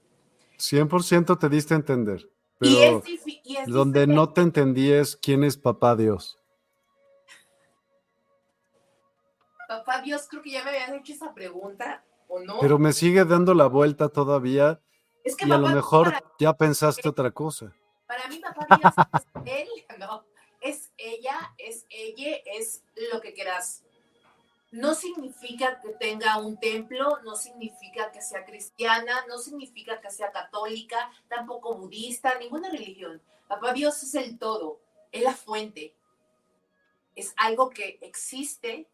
100% 0.59 1.39
te 1.39 1.49
diste 1.49 1.75
a 1.75 1.79
entender, 1.79 2.31
y 2.61 2.77
pero 2.77 3.03
es, 3.05 3.27
y 3.27 3.57
es 3.57 3.67
donde 3.67 4.01
diferente. 4.01 4.15
no 4.15 4.33
te 4.33 4.41
entendí 4.43 4.93
es 4.93 5.17
quién 5.17 5.43
es 5.45 5.57
papá 5.57 5.97
Dios. 5.97 6.39
Papá 9.67 10.03
Dios, 10.03 10.29
creo 10.29 10.43
que 10.43 10.51
ya 10.51 10.63
me 10.63 10.71
habían 10.71 10.95
hecho 10.95 11.15
esa 11.15 11.33
pregunta, 11.35 12.05
¿o 12.29 12.39
no? 12.41 12.61
Pero 12.61 12.79
me 12.79 12.93
sigue 12.93 13.25
dando 13.25 13.55
la 13.55 13.67
vuelta 13.67 14.11
todavía 14.11 14.81
es 15.25 15.37
que 15.37 15.49
y 15.49 15.53
a 15.53 15.59
lo 15.59 15.69
mejor 15.69 16.13
para, 16.13 16.25
ya 16.39 16.53
pensaste 16.53 17.09
otra 17.09 17.31
cosa. 17.31 17.73
para 18.07 18.29
mí 18.29 18.39
papá 18.39 18.67
Dios 18.77 18.93
es 19.15 19.27
él, 19.47 19.69
no, 19.99 20.25
es 20.63 20.93
ella, 20.97 21.55
es 21.59 21.87
ella, 21.91 22.37
es 22.45 22.83
lo 23.13 23.21
que 23.21 23.35
quieras. 23.35 23.83
No 24.71 24.95
significa 24.95 25.81
que 25.81 25.91
tenga 25.91 26.39
un 26.39 26.59
templo, 26.59 27.19
no 27.25 27.37
significa 27.37 28.11
que 28.11 28.23
sea 28.23 28.45
cristiana, 28.47 29.27
no 29.29 29.39
significa 29.39 30.01
que 30.01 30.11
sea 30.11 30.33
católica, 30.33 31.11
tampoco 31.29 31.75
budista, 31.75 32.39
ninguna 32.39 32.71
religión. 32.71 33.21
Papá 33.49 33.75
Dios 33.75 34.03
es 34.03 34.15
el 34.15 34.39
todo, 34.39 34.81
es 35.11 35.23
la 35.23 35.35
fuente. 35.35 35.95
Es 37.15 37.35
algo 37.37 37.69
que 37.69 37.99
existe, 38.01 38.89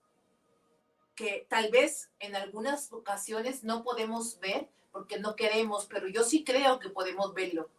que 1.14 1.46
tal 1.48 1.70
vez 1.70 2.10
en 2.18 2.34
algunas 2.34 2.92
ocasiones 2.92 3.62
no 3.62 3.84
podemos 3.84 4.40
ver 4.40 4.68
porque 4.90 5.18
no 5.18 5.36
queremos, 5.36 5.86
pero 5.86 6.08
yo 6.08 6.24
sí 6.24 6.42
creo 6.42 6.80
que 6.80 6.88
podemos 6.88 7.34
verlo, 7.34 7.70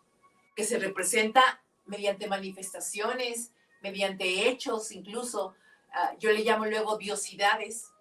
que 0.55 0.63
se 0.63 0.79
representa 0.79 1.61
mediante 1.85 2.27
manifestaciones, 2.27 3.51
mediante 3.81 4.49
hechos 4.49 4.91
incluso. 4.91 5.55
Uh, 5.89 6.17
yo 6.19 6.31
le 6.31 6.43
llamo 6.43 6.65
luego 6.65 6.97
diosidades. 6.97 7.91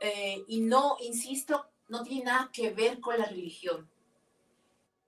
Eh, 0.00 0.44
y 0.48 0.60
no, 0.60 0.96
insisto, 1.00 1.66
no 1.88 2.02
tiene 2.02 2.24
nada 2.24 2.50
que 2.52 2.70
ver 2.70 3.00
con 3.00 3.18
la 3.18 3.26
religión. 3.26 3.88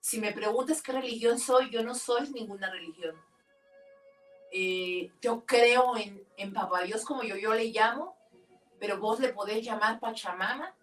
Si 0.00 0.20
me 0.20 0.32
preguntas 0.32 0.80
qué 0.80 0.92
religión 0.92 1.38
soy, 1.38 1.70
yo 1.70 1.82
no 1.82 1.94
soy 1.94 2.30
ninguna 2.30 2.70
religión. 2.70 3.14
Eh, 4.50 5.12
yo 5.20 5.44
creo 5.44 5.96
en, 5.96 6.26
en 6.38 6.54
Papá 6.54 6.82
Dios 6.82 7.04
como 7.04 7.22
yo, 7.22 7.36
yo 7.36 7.52
le 7.52 7.66
llamo, 7.66 8.16
pero 8.80 8.98
vos 8.98 9.20
le 9.20 9.28
podés 9.28 9.62
llamar 9.62 10.00
Pachamama, 10.00 10.74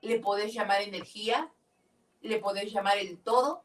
le 0.00 0.18
podés 0.18 0.52
llamar 0.52 0.82
energía, 0.82 1.52
le 2.22 2.38
podés 2.38 2.72
llamar 2.72 2.98
el 2.98 3.18
todo, 3.18 3.62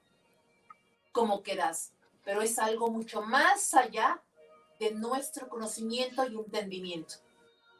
como 1.11 1.41
quieras, 1.41 1.93
pero 2.23 2.41
es 2.41 2.59
algo 2.59 2.89
mucho 2.89 3.21
más 3.21 3.73
allá 3.73 4.21
de 4.83 4.95
nuestro 4.95 5.47
conocimiento 5.47 6.25
y 6.27 6.35
entendimiento. 6.35 7.15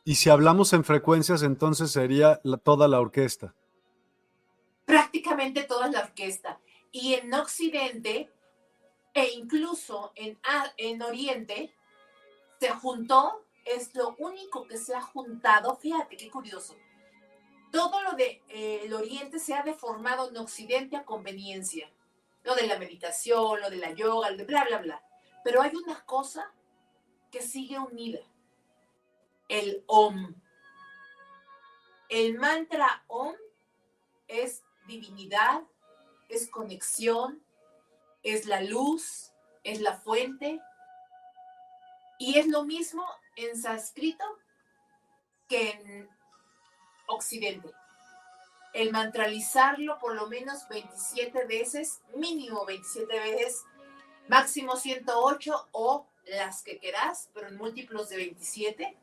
Y 0.05 0.15
si 0.15 0.29
hablamos 0.29 0.73
en 0.73 0.83
frecuencias, 0.83 1.43
entonces 1.43 1.91
sería 1.91 2.39
la, 2.43 2.57
toda 2.57 2.87
la 2.87 2.99
orquesta. 2.99 3.53
Prácticamente 4.85 5.63
toda 5.63 5.87
la 5.87 6.01
orquesta. 6.01 6.59
Y 6.91 7.13
en 7.13 7.33
Occidente, 7.33 8.29
e 9.13 9.31
incluso 9.31 10.11
en, 10.15 10.37
en 10.77 11.01
Oriente, 11.01 11.73
se 12.59 12.69
juntó, 12.69 13.45
es 13.65 13.95
lo 13.95 14.15
único 14.19 14.67
que 14.67 14.77
se 14.77 14.93
ha 14.93 15.01
juntado, 15.01 15.75
fíjate 15.77 16.17
qué 16.17 16.29
curioso. 16.29 16.75
Todo 17.71 18.01
lo 18.03 18.11
de 18.11 18.41
eh, 18.49 18.81
el 18.83 18.93
Oriente 18.93 19.39
se 19.39 19.53
ha 19.53 19.63
deformado 19.63 20.29
en 20.29 20.37
Occidente 20.37 20.97
a 20.97 21.05
conveniencia. 21.05 21.89
Lo 22.43 22.55
de 22.55 22.67
la 22.67 22.77
meditación, 22.77 23.61
lo 23.61 23.69
de 23.69 23.77
la 23.77 23.93
yoga, 23.93 24.29
lo 24.29 24.37
de 24.37 24.43
bla, 24.43 24.65
bla, 24.65 24.79
bla. 24.79 25.03
Pero 25.45 25.61
hay 25.61 25.71
una 25.75 26.03
cosa 26.05 26.51
que 27.33 27.41
sigue 27.41 27.79
unida. 27.79 28.19
El 29.49 29.83
OM. 29.87 30.35
El 32.07 32.37
mantra 32.37 33.03
OM 33.07 33.35
es 34.27 34.63
divinidad, 34.85 35.63
es 36.29 36.47
conexión, 36.47 37.43
es 38.21 38.45
la 38.45 38.61
luz, 38.61 39.33
es 39.63 39.81
la 39.81 39.97
fuente. 39.97 40.61
Y 42.19 42.37
es 42.37 42.47
lo 42.47 42.65
mismo 42.65 43.03
en 43.35 43.59
sánscrito 43.59 44.23
que 45.47 45.71
en 45.71 46.09
Occidente. 47.07 47.71
El 48.73 48.91
mantralizarlo 48.91 49.97
por 49.97 50.13
lo 50.13 50.27
menos 50.27 50.67
27 50.69 51.45
veces, 51.45 52.01
mínimo 52.15 52.63
27 52.65 53.19
veces, 53.19 53.63
máximo 54.27 54.75
108 54.75 55.69
o 55.71 56.07
las 56.25 56.63
que 56.63 56.79
querás, 56.79 57.29
pero 57.33 57.47
en 57.47 57.57
múltiplos 57.57 58.09
de 58.09 58.17
27, 58.17 58.97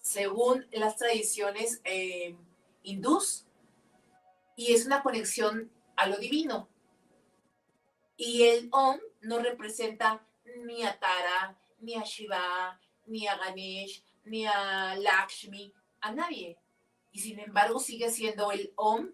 según 0.00 0.66
las 0.72 0.96
tradiciones 0.96 1.80
eh, 1.84 2.36
hindús. 2.82 3.46
Y 4.56 4.72
es 4.72 4.86
una 4.86 5.02
conexión 5.02 5.70
a 5.96 6.06
lo 6.06 6.16
divino. 6.16 6.68
Y 8.16 8.44
el 8.44 8.68
Om 8.72 8.98
no 9.20 9.38
representa 9.40 10.26
ni 10.64 10.82
a 10.84 10.98
Tara, 10.98 11.58
ni 11.80 11.94
a 11.94 12.02
Shiva, 12.02 12.80
ni 13.06 13.26
a 13.26 13.36
Ganesh, 13.36 14.02
ni 14.24 14.46
a 14.46 14.96
Lakshmi, 14.96 15.72
a 16.00 16.12
nadie. 16.12 16.58
Y 17.12 17.20
sin 17.20 17.38
embargo 17.40 17.78
sigue 17.78 18.10
siendo 18.10 18.52
el 18.52 18.72
Om 18.76 19.12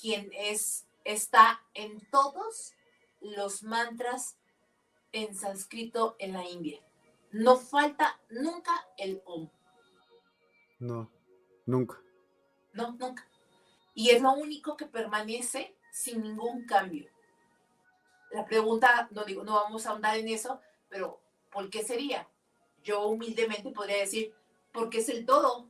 quien 0.00 0.30
es, 0.32 0.86
está 1.04 1.62
en 1.74 2.00
todos 2.10 2.72
los 3.20 3.62
mantras 3.62 4.37
en 5.12 5.34
sánscrito 5.34 6.16
en 6.18 6.32
la 6.32 6.44
India. 6.48 6.80
No 7.30 7.56
falta 7.56 8.20
nunca 8.30 8.72
el 8.96 9.22
Om. 9.24 9.48
No, 10.78 11.10
nunca. 11.66 12.00
No, 12.72 12.92
nunca. 12.92 13.28
Y 13.94 14.10
es 14.10 14.22
lo 14.22 14.32
único 14.32 14.76
que 14.76 14.86
permanece 14.86 15.74
sin 15.92 16.22
ningún 16.22 16.64
cambio. 16.64 17.10
La 18.30 18.44
pregunta, 18.44 19.08
no 19.10 19.24
digo, 19.24 19.42
no 19.42 19.54
vamos 19.54 19.86
a 19.86 19.90
ahondar 19.90 20.16
en 20.16 20.28
eso, 20.28 20.60
pero 20.88 21.20
¿por 21.50 21.68
qué 21.70 21.82
sería? 21.82 22.28
Yo 22.84 23.06
humildemente 23.06 23.70
podría 23.70 23.98
decir, 23.98 24.34
porque 24.72 24.98
es 24.98 25.08
el 25.08 25.26
todo, 25.26 25.68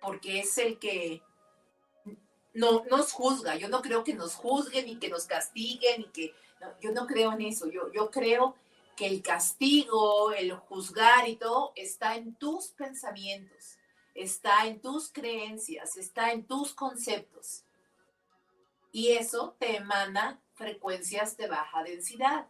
porque 0.00 0.40
es 0.40 0.56
el 0.58 0.78
que 0.78 1.22
no 2.54 2.84
nos 2.86 3.12
juzga. 3.12 3.56
Yo 3.56 3.68
no 3.68 3.82
creo 3.82 4.04
que 4.04 4.14
nos 4.14 4.34
juzguen 4.34 4.86
ni 4.86 4.98
que 4.98 5.08
nos 5.08 5.26
castiguen, 5.26 6.02
ni 6.02 6.08
que 6.08 6.34
yo 6.80 6.92
no 6.92 7.06
creo 7.06 7.32
en 7.32 7.42
eso. 7.42 7.68
Yo, 7.68 7.92
yo 7.92 8.10
creo 8.10 8.54
que 8.96 9.06
el 9.06 9.22
castigo, 9.22 10.32
el 10.32 10.52
juzgar 10.52 11.28
y 11.28 11.36
todo 11.36 11.72
está 11.76 12.16
en 12.16 12.34
tus 12.34 12.68
pensamientos, 12.68 13.78
está 14.14 14.66
en 14.66 14.80
tus 14.80 15.12
creencias, 15.12 15.96
está 15.96 16.32
en 16.32 16.46
tus 16.46 16.74
conceptos. 16.74 17.64
Y 18.90 19.12
eso 19.12 19.54
te 19.58 19.76
emana 19.76 20.40
frecuencias 20.54 21.36
de 21.36 21.46
baja 21.46 21.84
densidad. 21.84 22.48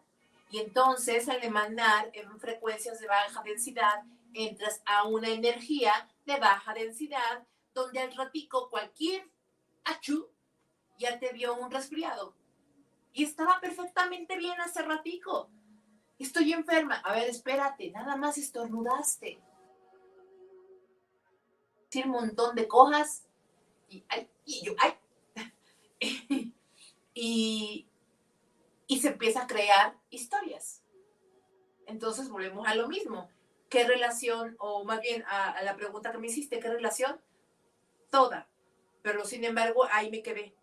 Y 0.49 0.59
entonces 0.59 1.29
al 1.29 1.43
emanar 1.43 2.09
en 2.13 2.39
frecuencias 2.39 2.99
de 2.99 3.07
baja 3.07 3.43
densidad, 3.43 4.03
entras 4.33 4.81
a 4.85 5.03
una 5.03 5.29
energía 5.29 6.09
de 6.25 6.39
baja 6.39 6.73
densidad 6.73 7.45
donde 7.73 7.99
al 7.99 8.15
ratico 8.15 8.69
cualquier 8.69 9.29
achú 9.83 10.27
ya 10.97 11.19
te 11.19 11.31
vio 11.31 11.55
un 11.55 11.69
resfriado. 11.69 12.38
Y 13.13 13.23
estaba 13.23 13.59
perfectamente 13.59 14.37
bien 14.37 14.59
hace 14.61 14.81
ratico. 14.81 15.49
Estoy 16.17 16.53
enferma. 16.53 16.95
A 16.95 17.13
ver, 17.13 17.29
espérate, 17.29 17.91
nada 17.91 18.15
más 18.15 18.37
estornudaste. 18.37 19.41
Decir 21.85 22.05
un 22.05 22.11
montón 22.11 22.55
de 22.55 22.67
cojas. 22.67 23.25
Y, 23.87 24.03
ay, 24.09 24.29
y 24.45 24.65
yo, 24.65 24.73
ay. 24.79 24.93
y, 27.13 27.87
y 28.87 28.99
se 28.99 29.09
empieza 29.09 29.43
a 29.43 29.47
crear 29.47 29.97
historias. 30.09 30.83
Entonces 31.85 32.29
volvemos 32.29 32.67
a 32.67 32.75
lo 32.75 32.87
mismo. 32.87 33.29
¿Qué 33.69 33.83
relación, 33.83 34.55
o 34.59 34.83
más 34.83 34.99
bien 34.99 35.23
a, 35.27 35.61
la 35.63 35.75
pregunta 35.75 36.11
que 36.11 36.17
me 36.17 36.27
hiciste, 36.27 36.59
qué 36.59 36.69
relación? 36.69 37.21
Toda. 38.09 38.49
Pero 39.03 39.25
sin 39.25 39.43
embargo, 39.43 39.87
ahí 39.91 40.09
me 40.09 40.23
quedé. 40.23 40.55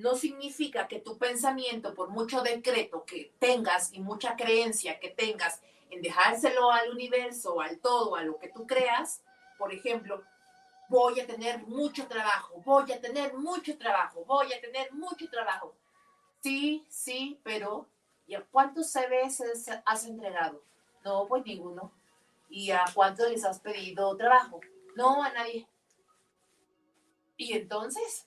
No 0.00 0.16
significa 0.16 0.88
que 0.88 0.98
tu 0.98 1.18
pensamiento, 1.18 1.94
por 1.94 2.08
mucho 2.08 2.40
decreto 2.40 3.04
que 3.04 3.34
tengas 3.38 3.92
y 3.92 4.00
mucha 4.00 4.34
creencia 4.34 4.98
que 4.98 5.10
tengas 5.10 5.60
en 5.90 6.00
dejárselo 6.00 6.70
al 6.70 6.90
universo, 6.90 7.60
al 7.60 7.78
todo, 7.80 8.16
a 8.16 8.22
lo 8.22 8.38
que 8.38 8.48
tú 8.48 8.66
creas, 8.66 9.22
por 9.58 9.74
ejemplo, 9.74 10.22
voy 10.88 11.20
a 11.20 11.26
tener 11.26 11.66
mucho 11.66 12.06
trabajo, 12.08 12.62
voy 12.64 12.90
a 12.92 13.00
tener 13.00 13.34
mucho 13.34 13.76
trabajo, 13.76 14.24
voy 14.24 14.50
a 14.54 14.60
tener 14.62 14.90
mucho 14.94 15.28
trabajo. 15.28 15.74
Sí, 16.42 16.86
sí, 16.88 17.38
pero 17.42 17.86
¿y 18.26 18.34
a 18.34 18.42
cuántos 18.42 18.94
veces 19.10 19.66
has 19.84 20.06
entregado? 20.06 20.62
No, 21.04 21.26
pues 21.26 21.44
ninguno. 21.44 21.92
¿Y 22.48 22.70
a 22.70 22.84
cuántos 22.94 23.30
les 23.30 23.44
has 23.44 23.60
pedido 23.60 24.16
trabajo? 24.16 24.60
No, 24.96 25.22
a 25.22 25.30
nadie. 25.30 25.68
Y 27.36 27.52
entonces, 27.52 28.26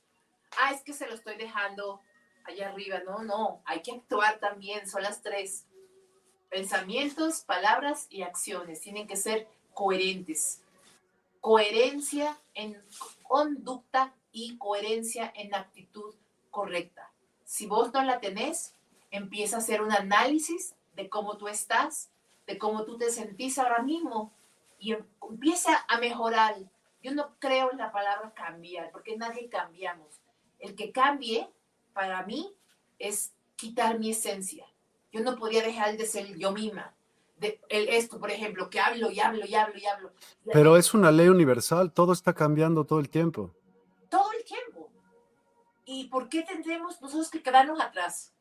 ah, 0.61 0.71
es 0.71 0.81
que 0.81 0.93
se 0.93 1.07
lo 1.07 1.13
estoy 1.13 1.35
dejando 1.35 2.01
allá 2.43 2.69
arriba. 2.69 2.99
No, 3.05 3.23
no, 3.23 3.61
hay 3.65 3.81
que 3.81 3.91
actuar 3.91 4.39
también, 4.39 4.87
son 4.87 5.03
las 5.03 5.21
tres. 5.21 5.65
Pensamientos, 6.49 7.41
palabras 7.41 8.07
y 8.09 8.21
acciones 8.21 8.81
tienen 8.81 9.07
que 9.07 9.15
ser 9.15 9.47
coherentes. 9.73 10.61
Coherencia 11.41 12.39
en 12.53 12.81
conducta 13.23 14.13
y 14.31 14.57
coherencia 14.57 15.31
en 15.35 15.53
actitud 15.53 16.13
correcta. 16.51 17.11
Si 17.43 17.65
vos 17.65 17.93
no 17.93 18.03
la 18.03 18.19
tenés, 18.19 18.75
empieza 19.11 19.57
a 19.57 19.59
hacer 19.59 19.81
un 19.81 19.91
análisis 19.91 20.75
de 20.95 21.09
cómo 21.09 21.37
tú 21.37 21.47
estás, 21.47 22.09
de 22.47 22.57
cómo 22.57 22.83
tú 22.83 22.97
te 22.97 23.11
sentís 23.11 23.57
ahora 23.57 23.81
mismo 23.81 24.31
y 24.79 24.93
em, 24.93 25.05
empieza 25.29 25.85
a 25.87 25.97
mejorar. 25.97 26.55
Yo 27.01 27.13
no 27.13 27.35
creo 27.39 27.71
en 27.71 27.77
la 27.77 27.91
palabra 27.91 28.33
cambiar, 28.33 28.91
porque 28.91 29.17
nadie 29.17 29.49
cambiamos. 29.49 30.19
El 30.63 30.75
que 30.75 30.93
cambie, 30.93 31.49
para 31.91 32.25
mí, 32.25 32.55
es 32.97 33.33
quitar 33.57 33.99
mi 33.99 34.11
esencia. 34.11 34.65
Yo 35.11 35.19
no 35.19 35.35
podía 35.35 35.61
dejar 35.61 35.97
de 35.97 36.05
ser 36.05 36.37
yo 36.37 36.53
misma. 36.53 36.95
De, 37.35 37.59
el, 37.67 37.89
esto, 37.89 38.17
por 38.17 38.31
ejemplo, 38.31 38.69
que 38.69 38.79
hablo 38.79 39.11
y 39.11 39.19
hablo 39.19 39.45
y 39.45 39.53
hablo 39.55 39.77
y 39.77 39.85
hablo. 39.85 40.13
Pero 40.53 40.77
es 40.77 40.93
una 40.93 41.11
ley 41.11 41.27
universal, 41.27 41.91
todo 41.91 42.13
está 42.13 42.33
cambiando 42.33 42.85
todo 42.85 42.99
el 42.99 43.09
tiempo. 43.09 43.53
Todo 44.07 44.31
el 44.37 44.45
tiempo. 44.45 44.89
¿Y 45.83 46.07
por 46.07 46.29
qué 46.29 46.43
tendremos 46.43 47.01
nosotros 47.01 47.29
que 47.29 47.43
quedarnos 47.43 47.81
atrás? 47.81 48.31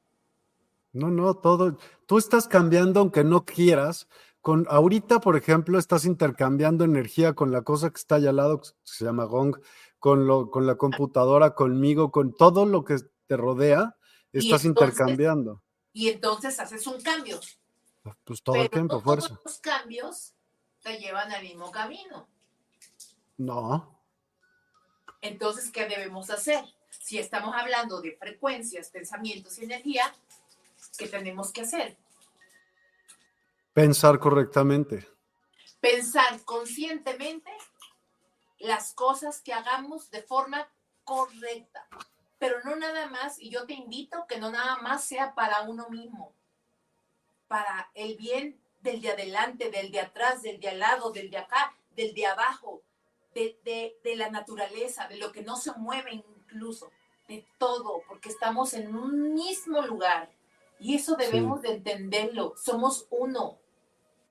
No, 0.92 1.10
no, 1.10 1.34
todo, 1.34 1.76
tú 2.06 2.18
estás 2.18 2.46
cambiando 2.46 3.00
aunque 3.00 3.24
no 3.24 3.44
quieras. 3.44 4.06
Con 4.40 4.64
ahorita, 4.70 5.20
por 5.20 5.36
ejemplo, 5.36 5.76
estás 5.76 6.04
intercambiando 6.04 6.84
energía 6.84 7.34
con 7.34 7.50
la 7.50 7.62
cosa 7.62 7.90
que 7.90 7.98
está 7.98 8.16
allá 8.16 8.30
al 8.30 8.36
lado, 8.36 8.60
que 8.60 8.68
se 8.84 9.04
llama 9.04 9.24
Gong, 9.24 9.56
con, 10.02 10.26
lo, 10.26 10.50
con 10.50 10.66
la 10.66 10.74
computadora, 10.74 11.54
conmigo, 11.54 12.10
con 12.10 12.34
todo 12.34 12.66
lo 12.66 12.82
que 12.82 12.96
te 13.28 13.36
rodea, 13.36 13.96
estás 14.32 14.64
intercambiando 14.64 15.62
y 15.92 16.08
entonces 16.08 16.58
haces 16.58 16.86
un 16.86 17.00
cambio. 17.00 17.38
Pues 18.24 18.42
todo 18.42 18.56
el 18.56 18.68
tiempo, 18.68 19.00
fuerza. 19.00 19.28
Todos 19.28 19.40
los 19.44 19.58
cambios 19.60 20.34
te 20.82 20.98
llevan 20.98 21.30
al 21.30 21.42
mismo 21.42 21.70
camino. 21.70 22.28
No. 23.36 24.00
Entonces, 25.20 25.70
¿qué 25.70 25.86
debemos 25.86 26.30
hacer? 26.30 26.64
Si 26.90 27.18
estamos 27.18 27.54
hablando 27.54 28.00
de 28.00 28.16
frecuencias, 28.16 28.90
pensamientos 28.90 29.56
y 29.58 29.64
energía, 29.66 30.12
¿qué 30.98 31.06
tenemos 31.06 31.52
que 31.52 31.60
hacer? 31.60 31.96
Pensar 33.72 34.18
correctamente. 34.18 35.06
Pensar 35.80 36.42
conscientemente 36.44 37.52
las 38.62 38.92
cosas 38.94 39.40
que 39.40 39.52
hagamos 39.52 40.10
de 40.10 40.22
forma 40.22 40.68
correcta 41.04 41.86
pero 42.42 42.60
no 42.64 42.74
nada 42.74 43.06
más, 43.06 43.38
y 43.38 43.50
yo 43.50 43.66
te 43.66 43.74
invito 43.74 44.26
que 44.26 44.40
no 44.40 44.50
nada 44.50 44.78
más 44.78 45.04
sea 45.04 45.32
para 45.32 45.62
uno 45.62 45.88
mismo, 45.90 46.32
para 47.46 47.88
el 47.94 48.16
bien 48.16 48.58
del 48.80 49.00
de 49.00 49.12
adelante, 49.12 49.70
del 49.70 49.92
de 49.92 50.00
atrás, 50.00 50.42
del 50.42 50.58
de 50.58 50.70
al 50.70 50.80
lado, 50.80 51.12
del 51.12 51.30
de 51.30 51.38
acá, 51.38 51.72
del 51.94 52.12
de 52.14 52.26
abajo, 52.26 52.82
de, 53.32 53.94
la 54.16 54.28
naturaleza, 54.28 55.06
de 55.06 55.18
lo 55.18 55.30
que 55.30 55.42
no 55.42 55.54
se 55.54 55.70
mueve 55.74 56.14
incluso, 56.14 56.90
de 57.28 57.46
todo, 57.58 58.02
porque 58.08 58.30
estamos 58.30 58.74
en 58.74 58.96
un 58.96 59.34
mismo 59.34 59.80
lugar. 59.82 60.28
Y 60.80 60.96
eso 60.96 61.14
debemos 61.14 61.62
de 61.62 61.74
entenderlo. 61.74 62.54
Somos 62.56 63.06
uno, 63.10 63.60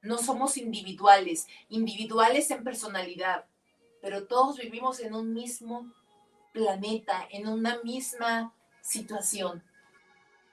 no 0.02 0.18
somos 0.18 0.58
individuales, 0.58 1.48
individuales 1.70 2.52
en 2.52 2.66
personalidad, 2.66 3.46
pero 4.02 4.26
todos 4.26 4.58
vivimos 4.58 5.00
en 5.00 5.14
un 5.14 5.34
mismo 5.34 5.92
planeta, 6.52 7.28
en 7.30 7.48
una 7.48 7.82
misma 7.84 8.54
situación. 8.82 9.64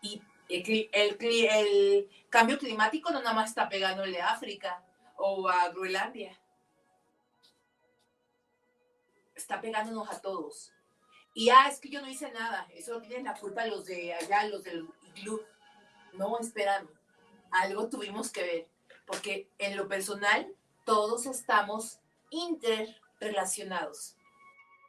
Y 0.02 0.22
el, 0.48 0.90
el, 0.92 2.10
cambio 2.28 2.58
climático 2.58 3.10
no 3.10 3.20
nada 3.20 3.34
más 3.34 3.50
está 3.50 3.68
pegándole 3.68 4.20
a 4.20 4.30
África 4.30 4.82
o 5.16 5.48
a 5.48 5.68
Groenlandia. 5.70 6.38
Está 9.34 9.60
pegándonos 9.60 10.10
a 10.10 10.20
todos. 10.20 10.72
Y 11.34 11.50
ah, 11.50 11.68
es 11.70 11.78
que 11.80 11.88
yo 11.88 12.00
no 12.00 12.08
hice 12.08 12.30
nada. 12.32 12.66
Eso 12.74 13.00
tienen 13.00 13.24
la 13.24 13.34
culpa 13.34 13.66
los 13.66 13.86
de 13.86 14.12
allá, 14.12 14.44
los 14.48 14.64
del 14.64 14.86
iglú. 15.14 15.40
No, 16.14 16.38
esperan. 16.38 16.88
Algo 17.50 17.88
tuvimos 17.88 18.30
que 18.30 18.42
ver. 18.42 18.68
Porque 19.06 19.48
en 19.58 19.76
lo 19.76 19.88
personal, 19.88 20.52
todos 20.84 21.26
estamos 21.26 22.00
interrelacionados. 23.18 24.14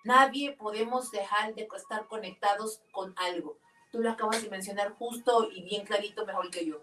Nadie 0.03 0.53
podemos 0.53 1.11
dejar 1.11 1.55
de 1.55 1.67
estar 1.75 2.07
conectados 2.07 2.81
con 2.91 3.13
algo. 3.17 3.57
Tú 3.91 4.01
lo 4.01 4.11
acabas 4.11 4.43
de 4.43 4.49
mencionar 4.49 4.93
justo 4.93 5.49
y 5.51 5.63
bien 5.63 5.85
clarito, 5.85 6.25
mejor 6.25 6.49
que 6.51 6.65
yo. 6.65 6.81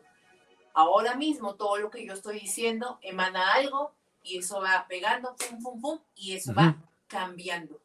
Ahora 0.74 1.14
mismo 1.14 1.54
todo 1.54 1.78
lo 1.78 1.90
que 1.90 2.04
yo 2.04 2.12
estoy 2.12 2.40
diciendo 2.40 2.98
emana 3.00 3.54
algo 3.54 3.92
y 4.22 4.38
eso 4.38 4.60
va 4.60 4.86
pegando, 4.88 5.34
pum, 5.36 5.62
pum, 5.62 5.80
pum, 5.80 5.98
y 6.16 6.34
eso 6.34 6.52
va 6.52 6.76
cambiando. 7.06 7.80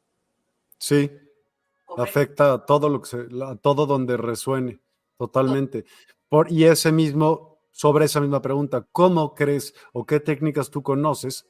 Sí, 0.77 1.11
afecta 1.97 2.53
a 2.53 2.65
todo 2.65 2.89
lo 2.89 3.01
que 3.01 3.09
se, 3.09 3.27
a 3.45 3.55
todo 3.55 3.85
donde 3.85 4.17
resuene, 4.17 4.79
totalmente. 5.17 5.85
Por, 6.27 6.51
y 6.51 6.65
ese 6.65 6.91
mismo, 6.91 7.59
sobre 7.71 8.05
esa 8.05 8.19
misma 8.19 8.41
pregunta, 8.41 8.87
¿cómo 8.91 9.35
crees 9.35 9.75
o 9.93 10.05
qué 10.05 10.19
técnicas 10.19 10.71
tú 10.71 10.81
conoces 10.81 11.45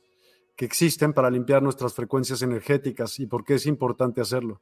que 0.62 0.66
existen 0.66 1.12
para 1.12 1.32
limpiar 1.32 1.64
nuestras 1.64 1.96
frecuencias 1.96 2.44
energéticas 2.44 3.18
y 3.18 3.26
por 3.26 3.44
qué 3.44 3.56
es 3.56 3.66
importante 3.66 4.22
hacerlo? 4.22 4.62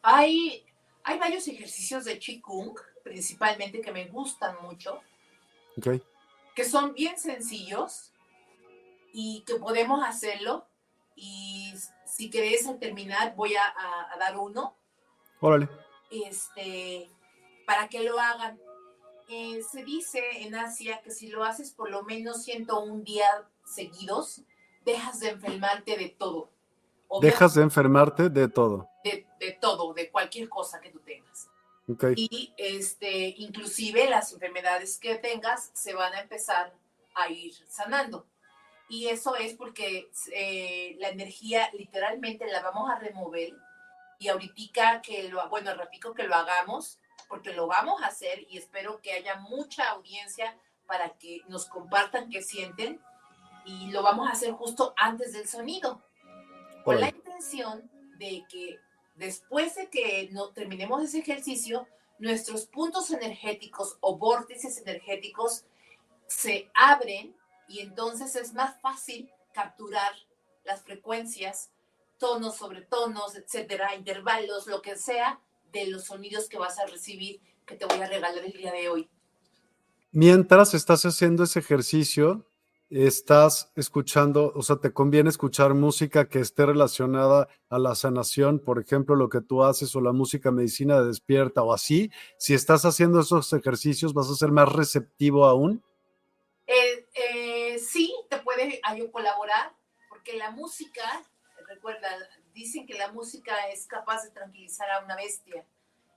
Hay, 0.00 0.64
hay 1.02 1.18
varios 1.18 1.48
ejercicios 1.48 2.04
de 2.04 2.16
Qigong, 2.20 2.76
principalmente 3.02 3.80
que 3.80 3.90
me 3.90 4.06
gustan 4.06 4.54
mucho, 4.62 5.00
que 6.54 6.64
son 6.64 6.94
bien 6.94 7.18
sencillos 7.18 8.12
y 9.12 9.42
que 9.44 9.56
podemos 9.56 10.06
hacerlo. 10.06 10.68
Y 11.16 11.74
si 12.06 12.30
querés 12.30 12.68
al 12.68 12.78
terminar, 12.78 13.34
voy 13.34 13.56
a, 13.56 13.64
a 13.66 14.16
dar 14.20 14.38
uno. 14.38 14.76
Órale. 15.40 15.68
Este, 16.12 17.10
para 17.66 17.88
que 17.88 18.04
lo 18.04 18.20
hagan. 18.20 18.56
Eh, 19.28 19.62
se 19.68 19.82
dice 19.82 20.20
en 20.42 20.54
Asia 20.54 21.00
que 21.02 21.10
si 21.10 21.26
lo 21.26 21.42
haces 21.42 21.72
por 21.72 21.90
lo 21.90 22.04
menos 22.04 22.44
101 22.44 23.02
días 23.02 23.42
seguidos, 23.64 24.42
dejas 24.84 25.20
de 25.20 25.30
enfermarte 25.30 25.96
de 25.96 26.08
todo. 26.10 26.50
dejas 27.20 27.54
de 27.54 27.62
enfermarte 27.62 28.28
de 28.28 28.48
todo. 28.48 28.88
De, 29.02 29.26
todo, 29.60 29.92
de 29.92 30.10
cualquier 30.10 30.48
cosa 30.48 30.80
que 30.80 30.90
tú 30.90 31.00
tengas. 31.00 31.48
Y 32.16 32.54
este, 32.56 33.34
inclusive 33.36 34.08
las 34.08 34.32
enfermedades 34.32 34.98
que 34.98 35.16
tengas 35.16 35.70
se 35.74 35.92
van 35.92 36.14
a 36.14 36.20
empezar 36.20 36.72
a 37.14 37.28
ir 37.28 37.52
sanando. 37.68 38.26
Y 38.88 39.08
eso 39.08 39.36
es 39.36 39.54
porque 39.54 40.10
eh, 40.32 40.96
la 40.98 41.08
energía 41.08 41.70
literalmente 41.72 42.46
la 42.46 42.62
vamos 42.62 42.90
a 42.90 42.98
remover 42.98 43.54
y 44.18 44.28
ahorita 44.28 45.02
que 45.02 45.28
lo, 45.28 45.46
bueno, 45.48 45.74
repito 45.74 46.14
que 46.14 46.24
lo 46.24 46.34
hagamos, 46.34 46.98
porque 47.28 47.52
lo 47.52 47.66
vamos 47.66 48.02
a 48.02 48.06
hacer 48.06 48.46
y 48.48 48.58
espero 48.58 49.00
que 49.00 49.12
haya 49.12 49.36
mucha 49.36 49.90
audiencia 49.90 50.56
para 50.86 51.10
que 51.10 51.42
nos 51.48 51.66
compartan 51.66 52.30
qué 52.30 52.42
sienten 52.42 53.00
y 53.64 53.90
lo 53.90 54.02
vamos 54.02 54.28
a 54.28 54.32
hacer 54.32 54.52
justo 54.52 54.94
antes 54.96 55.32
del 55.32 55.48
sonido, 55.48 56.02
con 56.84 57.00
la 57.00 57.08
intención 57.08 57.90
de 58.18 58.44
que 58.48 58.78
después 59.16 59.74
de 59.76 59.88
que 59.88 60.28
no 60.32 60.50
terminemos 60.50 61.02
ese 61.02 61.20
ejercicio, 61.20 61.86
nuestros 62.18 62.66
puntos 62.66 63.10
energéticos 63.10 63.96
o 64.00 64.16
vórtices 64.16 64.78
energéticos 64.78 65.64
se 66.26 66.70
abren 66.74 67.34
y 67.68 67.80
entonces 67.80 68.36
es 68.36 68.52
más 68.54 68.80
fácil 68.80 69.30
capturar 69.52 70.12
las 70.64 70.82
frecuencias, 70.82 71.70
tonos 72.18 72.56
sobre 72.56 72.82
tonos, 72.82 73.36
etcétera, 73.36 73.94
intervalos, 73.94 74.66
lo 74.66 74.82
que 74.82 74.96
sea 74.96 75.40
de 75.72 75.86
los 75.86 76.04
sonidos 76.04 76.48
que 76.48 76.58
vas 76.58 76.78
a 76.78 76.86
recibir 76.86 77.40
que 77.66 77.76
te 77.76 77.86
voy 77.86 78.00
a 78.00 78.06
regalar 78.06 78.44
el 78.44 78.52
día 78.52 78.72
de 78.72 78.88
hoy. 78.88 79.08
Mientras 80.12 80.74
estás 80.74 81.04
haciendo 81.04 81.44
ese 81.44 81.58
ejercicio, 81.58 82.46
estás 82.94 83.72
escuchando, 83.74 84.52
o 84.54 84.62
sea, 84.62 84.76
te 84.76 84.92
conviene 84.92 85.28
escuchar 85.28 85.74
música 85.74 86.28
que 86.28 86.38
esté 86.38 86.64
relacionada 86.64 87.48
a 87.68 87.78
la 87.78 87.94
sanación, 87.94 88.60
por 88.60 88.78
ejemplo, 88.78 89.16
lo 89.16 89.28
que 89.28 89.40
tú 89.40 89.64
haces 89.64 89.94
o 89.96 90.00
la 90.00 90.12
música 90.12 90.52
medicina 90.52 91.00
de 91.00 91.08
despierta 91.08 91.62
o 91.62 91.72
así. 91.72 92.10
Si 92.38 92.54
estás 92.54 92.84
haciendo 92.84 93.20
esos 93.20 93.52
ejercicios, 93.52 94.14
vas 94.14 94.30
a 94.30 94.36
ser 94.36 94.50
más 94.50 94.72
receptivo 94.72 95.46
aún. 95.46 95.82
Eh, 96.66 97.06
eh, 97.14 97.78
sí, 97.78 98.14
te 98.30 98.38
puede 98.38 98.80
colaborar, 99.10 99.74
porque 100.08 100.36
la 100.36 100.52
música, 100.52 101.02
recuerda, 101.66 102.08
dicen 102.54 102.86
que 102.86 102.94
la 102.94 103.10
música 103.12 103.68
es 103.70 103.86
capaz 103.86 104.22
de 104.22 104.30
tranquilizar 104.30 104.88
a 104.90 105.04
una 105.04 105.16
bestia. 105.16 105.66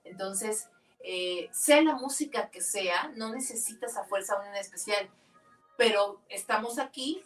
Entonces, 0.04 0.70
eh, 1.04 1.50
sea 1.52 1.82
la 1.82 1.96
música 1.96 2.50
que 2.50 2.62
sea, 2.62 3.12
no 3.16 3.32
necesitas 3.32 3.98
a 3.98 4.06
fuerza 4.06 4.40
una 4.40 4.60
especial 4.60 5.10
pero 5.78 6.20
estamos 6.28 6.80
aquí, 6.80 7.24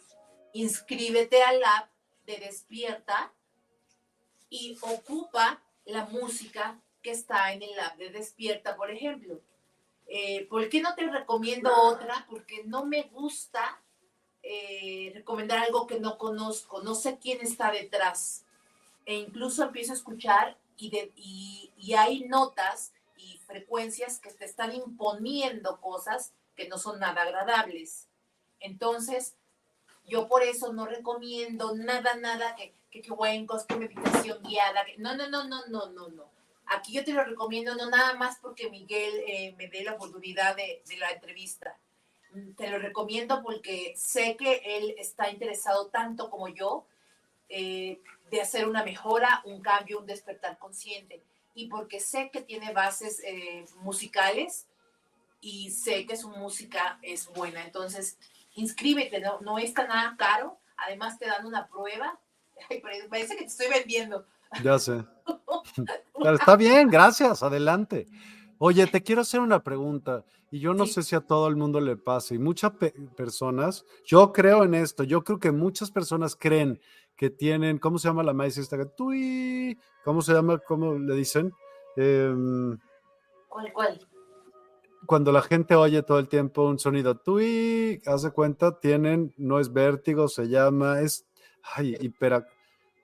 inscríbete 0.52 1.42
al 1.42 1.64
app 1.64 1.90
de 2.26 2.36
Despierta 2.36 3.32
y 4.50 4.76
ocupa 4.82 5.62
la 5.86 6.04
música 6.04 6.78
que 7.02 7.10
está 7.10 7.52
en 7.52 7.62
el 7.62 7.78
app 7.80 7.96
de 7.96 8.10
Despierta, 8.10 8.76
por 8.76 8.90
ejemplo. 8.90 9.40
Eh, 10.06 10.46
¿Por 10.48 10.68
qué 10.68 10.82
no 10.82 10.94
te 10.94 11.08
recomiendo 11.08 11.74
otra? 11.74 12.26
Porque 12.28 12.62
no 12.64 12.84
me 12.84 13.04
gusta 13.04 13.80
eh, 14.42 15.10
recomendar 15.14 15.58
algo 15.58 15.86
que 15.86 15.98
no 15.98 16.18
conozco, 16.18 16.82
no 16.82 16.94
sé 16.94 17.18
quién 17.18 17.40
está 17.40 17.72
detrás. 17.72 18.44
E 19.06 19.14
incluso 19.14 19.64
empiezo 19.64 19.92
a 19.92 19.96
escuchar 19.96 20.58
y, 20.76 21.72
y 21.76 21.94
hay 21.94 22.24
notas 22.24 22.92
y 23.16 23.38
frecuencias 23.38 24.18
que 24.18 24.30
te 24.30 24.44
están 24.44 24.74
imponiendo 24.74 25.80
cosas 25.80 26.34
que 26.54 26.68
no 26.68 26.76
son 26.76 27.00
nada 27.00 27.22
agradables. 27.22 28.08
Entonces, 28.62 29.34
yo 30.06 30.28
por 30.28 30.42
eso 30.42 30.72
no 30.72 30.86
recomiendo 30.86 31.74
nada, 31.74 32.14
nada 32.16 32.54
que, 32.56 32.74
que, 32.90 33.02
que 33.02 33.10
que 33.10 33.76
meditación 33.76 34.42
guiada. 34.42 34.84
Que, 34.84 34.96
no, 34.98 35.16
no, 35.16 35.28
no, 35.28 35.44
no, 35.44 35.66
no, 35.66 35.90
no, 35.90 36.08
no. 36.08 36.30
Aquí 36.66 36.92
yo 36.92 37.04
te 37.04 37.12
lo 37.12 37.24
recomiendo, 37.24 37.74
no 37.74 37.90
nada 37.90 38.14
más 38.14 38.38
porque 38.40 38.70
Miguel 38.70 39.12
eh, 39.26 39.54
me 39.58 39.68
dé 39.68 39.84
la 39.84 39.94
oportunidad 39.94 40.56
de, 40.56 40.82
de, 40.88 40.96
la 40.96 41.10
entrevista. 41.10 41.76
Te 42.56 42.70
lo 42.70 42.78
recomiendo 42.78 43.42
porque 43.42 43.92
sé 43.96 44.36
que 44.36 44.62
él 44.64 44.94
está 44.96 45.30
interesado 45.30 45.88
tanto 45.88 46.30
como 46.30 46.48
yo 46.48 46.86
eh, 47.48 48.00
de 48.30 48.40
hacer 48.40 48.66
una 48.66 48.82
mejora, 48.82 49.42
un 49.44 49.60
cambio, 49.60 49.98
un 49.98 50.06
despertar 50.06 50.58
consciente. 50.58 51.22
Y 51.54 51.68
porque 51.68 52.00
sé 52.00 52.30
que 52.32 52.40
tiene 52.40 52.72
bases 52.72 53.20
eh, 53.24 53.66
musicales 53.80 54.66
y 55.42 55.70
sé 55.70 56.06
que 56.06 56.16
su 56.16 56.30
música 56.30 56.98
es 57.02 57.28
buena. 57.28 57.62
Entonces, 57.62 58.16
inscríbete, 58.54 59.20
no, 59.20 59.40
no 59.40 59.58
está 59.58 59.86
nada 59.86 60.16
caro, 60.16 60.58
además 60.76 61.18
te 61.18 61.26
dan 61.26 61.46
una 61.46 61.68
prueba. 61.68 62.18
parece 63.10 63.36
que 63.36 63.42
te 63.42 63.48
estoy 63.48 63.68
vendiendo. 63.68 64.26
Ya 64.62 64.78
sé. 64.78 65.04
está 66.34 66.56
bien, 66.56 66.88
gracias, 66.88 67.42
adelante. 67.42 68.08
Oye, 68.58 68.86
te 68.86 69.02
quiero 69.02 69.22
hacer 69.22 69.40
una 69.40 69.62
pregunta 69.62 70.24
y 70.50 70.60
yo 70.60 70.72
no 70.72 70.86
sé 70.86 71.02
si 71.02 71.16
a 71.16 71.20
todo 71.20 71.48
el 71.48 71.56
mundo 71.56 71.80
le 71.80 71.96
pasa 71.96 72.34
y 72.34 72.38
muchas 72.38 72.72
personas, 73.16 73.84
yo 74.04 74.32
creo 74.32 74.62
en 74.62 74.74
esto, 74.74 75.02
yo 75.02 75.24
creo 75.24 75.40
que 75.40 75.50
muchas 75.50 75.90
personas 75.90 76.36
creen 76.36 76.80
que 77.16 77.30
tienen, 77.30 77.78
¿cómo 77.78 77.98
se 77.98 78.06
llama 78.06 78.22
la 78.22 78.32
maíz 78.32 78.58
esta? 78.58 78.76
Tui, 78.94 79.76
¿Cómo 80.04 80.22
se 80.22 80.32
llama? 80.32 80.58
¿Cómo 80.58 80.94
le 80.94 81.14
dicen? 81.14 81.52
Eh, 81.96 82.32
¿Cuál, 83.48 83.72
cuál? 83.72 84.08
Cuando 85.06 85.32
la 85.32 85.42
gente 85.42 85.74
oye 85.74 86.02
todo 86.02 86.18
el 86.18 86.28
tiempo 86.28 86.66
un 86.66 86.78
sonido 86.78 87.16
tui, 87.16 88.00
hace 88.06 88.30
cuenta, 88.30 88.78
tienen, 88.80 89.34
no 89.36 89.60
es 89.60 89.72
vértigo, 89.72 90.28
se 90.28 90.48
llama, 90.48 91.00
es, 91.00 91.26
ay, 91.74 91.96
hipera, 92.00 92.46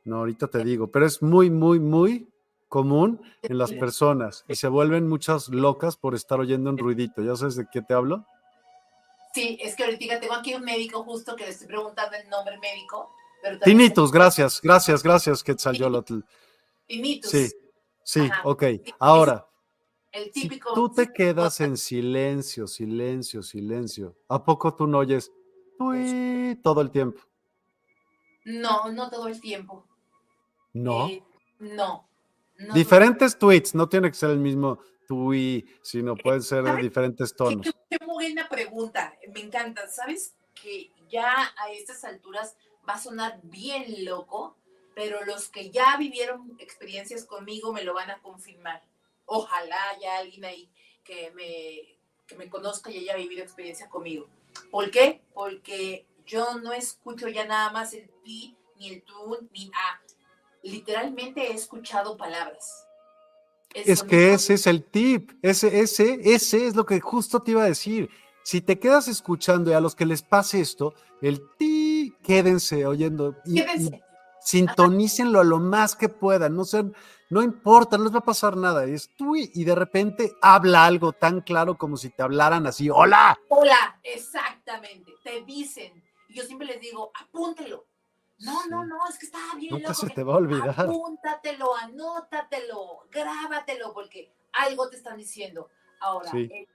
no, 0.05 0.19
ahorita 0.19 0.47
te 0.49 0.65
digo, 0.65 0.91
pero 0.91 1.07
es 1.07 1.23
muy, 1.23 1.51
muy, 1.51 1.81
muy 1.81 2.29
común 2.69 3.21
en 3.43 3.59
las 3.59 3.73
personas 3.73 4.45
y 4.49 4.55
se 4.55 4.69
vuelven 4.69 5.09
muchas 5.09 5.49
locas 5.49 5.97
por 5.97 6.15
estar 6.15 6.39
oyendo 6.41 6.71
un 6.71 6.79
ruidito. 6.79 7.23
¿Ya 7.23 7.35
sabes 7.35 7.57
de 7.57 7.67
qué 7.71 7.83
te 7.83 7.95
hablo? 7.95 8.27
Sí, 9.35 9.59
es 9.61 9.77
que 9.77 9.85
ahorita 9.85 10.21
tengo 10.21 10.35
aquí 10.35 10.55
un 10.55 10.65
médico 10.65 11.03
justo 11.03 11.37
que 11.37 11.45
le 11.45 11.51
estoy 11.51 11.69
preguntando 11.69 12.17
el 12.17 12.29
nombre 12.29 12.59
médico. 12.59 13.11
Tinitus, 13.65 14.11
gracias, 14.11 14.61
gracias, 14.61 15.03
gracias, 15.03 15.45
Quetzalcóatl. 15.45 16.21
Tinitus. 16.87 17.31
Sí, 17.31 17.49
sí, 18.03 18.29
ok. 18.45 18.65
Ahora, 18.99 19.47
el 20.13 20.31
típico. 20.31 20.71
Si 20.71 20.75
tú 20.75 20.89
te 20.91 21.13
quedas 21.13 21.61
en 21.61 21.77
silencio, 21.77 22.67
silencio, 22.67 23.43
silencio. 23.43 24.17
¿A 24.29 24.45
poco 24.45 24.75
tú 24.75 24.87
no 24.87 24.99
oyes 24.99 25.31
todo 26.63 26.81
el 26.81 26.91
tiempo? 26.91 27.23
No, 28.45 28.91
no 28.91 29.11
todo 29.11 29.29
el 29.29 29.41
tiempo. 29.41 29.87
¿No? 30.73 31.09
Eh, 31.09 31.23
no, 31.59 32.09
Diferentes 32.75 33.39
tweets, 33.39 33.75
no 33.75 33.89
tiene 33.89 34.11
que 34.11 34.17
ser 34.17 34.31
el 34.31 34.39
mismo 34.39 34.81
tweet, 35.07 35.65
sino 35.83 36.17
pueden 36.17 36.43
ser 36.43 36.65
de 36.65 36.77
diferentes 36.77 37.35
tonos. 37.35 37.73
Qué, 37.89 37.99
buena 38.05 38.49
pregunta, 38.49 39.15
me 39.33 39.41
encanta. 39.41 39.89
¿Sabes 39.89 40.35
que 40.61 40.91
ya 41.09 41.53
a 41.57 41.71
estas 41.71 42.05
alturas 42.05 42.57
va 42.89 42.95
a 42.95 43.01
sonar 43.01 43.41
bien 43.45 44.05
loco? 44.05 44.57
Pero 44.95 45.25
los 45.25 45.49
que 45.49 45.71
ya 45.71 45.97
vivieron 45.97 46.57
experiencias 46.59 47.25
conmigo 47.25 47.73
me 47.73 47.85
lo 47.85 47.95
van 47.95 48.11
a 48.11 48.19
confirmar 48.19 48.83
ojalá 49.29 49.91
haya 49.91 50.19
alguien 50.19 50.45
ahí 50.45 50.69
que 51.05 51.31
me, 51.33 51.97
que 52.27 52.37
me 52.37 52.51
conozca 52.51 52.91
y 52.91 52.99
haya 52.99 53.17
vivido 53.17 53.43
experiencia 53.43 53.89
conmigo. 53.89 54.27
¿Por 54.71 54.91
qué? 54.91 55.23
Porque 55.33 56.07
yo 56.27 56.59
no 56.59 56.73
escucho 56.73 57.29
ya 57.29 57.47
nada 57.47 57.71
más 57.71 57.93
el 57.95 58.11
ti, 58.25 58.57
ni 58.79 58.89
el 58.89 59.03
tú, 59.03 59.49
ni 59.53 59.71
a. 59.75 60.01
Literalmente 60.63 61.51
he 61.51 61.55
escuchado 61.55 62.17
palabras. 62.17 62.85
es 63.73 64.03
que 64.03 64.33
ese 64.33 64.55
es 64.55 64.67
el 64.67 64.85
tip, 64.85 65.31
ese, 65.43 65.81
ese, 65.81 66.19
ese 66.25 66.67
es 66.67 66.75
lo 66.75 66.85
que 66.85 67.01
justo 67.01 67.41
te 67.41 67.53
iba 67.53 67.63
a 67.63 67.69
decir. 67.69 68.11
Si 68.43 68.61
te 68.61 68.79
quedas 68.79 69.09
escuchando 69.09 69.71
y 69.71 69.75
a 69.75 69.81
los 69.81 69.95
que 69.95 70.07
les 70.07 70.23
pase 70.23 70.61
esto, 70.61 70.95
el 71.21 71.41
ti, 71.59 72.17
quédense 72.23 72.87
oyendo. 72.87 73.37
Y, 73.45 73.57
quédense. 73.57 74.03
sintonícenlo 74.41 75.41
a 75.41 75.45
lo 75.45 75.59
más 75.59 75.95
que 75.95 76.09
puedan, 76.09 76.57
no 76.57 76.65
sean, 76.65 76.95
no 77.31 77.43
importa, 77.43 77.99
no 77.99 78.05
les 78.05 78.15
va 78.15 78.21
a 78.21 78.25
pasar 78.25 78.57
nada. 78.57 78.85
Es 78.85 79.11
tú 79.17 79.37
y, 79.37 79.65
de 79.65 79.75
repente 79.75 80.33
habla 80.41 80.87
algo 80.87 81.13
tan 81.13 81.43
claro 81.43 81.77
como 81.77 81.97
si 81.97 82.11
te 82.11 82.23
hablaran 82.23 82.67
así, 82.67 82.89
hola. 82.89 83.39
Hola, 83.49 83.99
exactamente. 84.03 85.13
Te 85.23 85.43
dicen. 85.43 86.03
Y 86.29 86.35
yo 86.35 86.45
siempre 86.45 86.67
les 86.67 86.81
digo, 86.81 87.11
apúntelo. 87.15 87.87
No, 88.41 88.67
no, 88.67 88.87
no, 88.87 88.97
es 89.09 89.19
que 89.19 89.27
está 89.27 89.39
bien. 89.57 89.75
Nunca 89.75 89.93
se 89.95 90.09
te 90.09 90.23
va 90.23 90.35
a 90.35 90.39
olvidar. 90.39 90.75
Apúntatelo, 90.81 91.77
anótatelo, 91.77 93.07
grábatelo, 93.11 93.93
porque 93.93 94.33
algo 94.53 94.89
te 94.89 94.97
están 94.97 95.19
diciendo. 95.19 95.69
Ahora, 96.01 96.31
el 96.31 96.69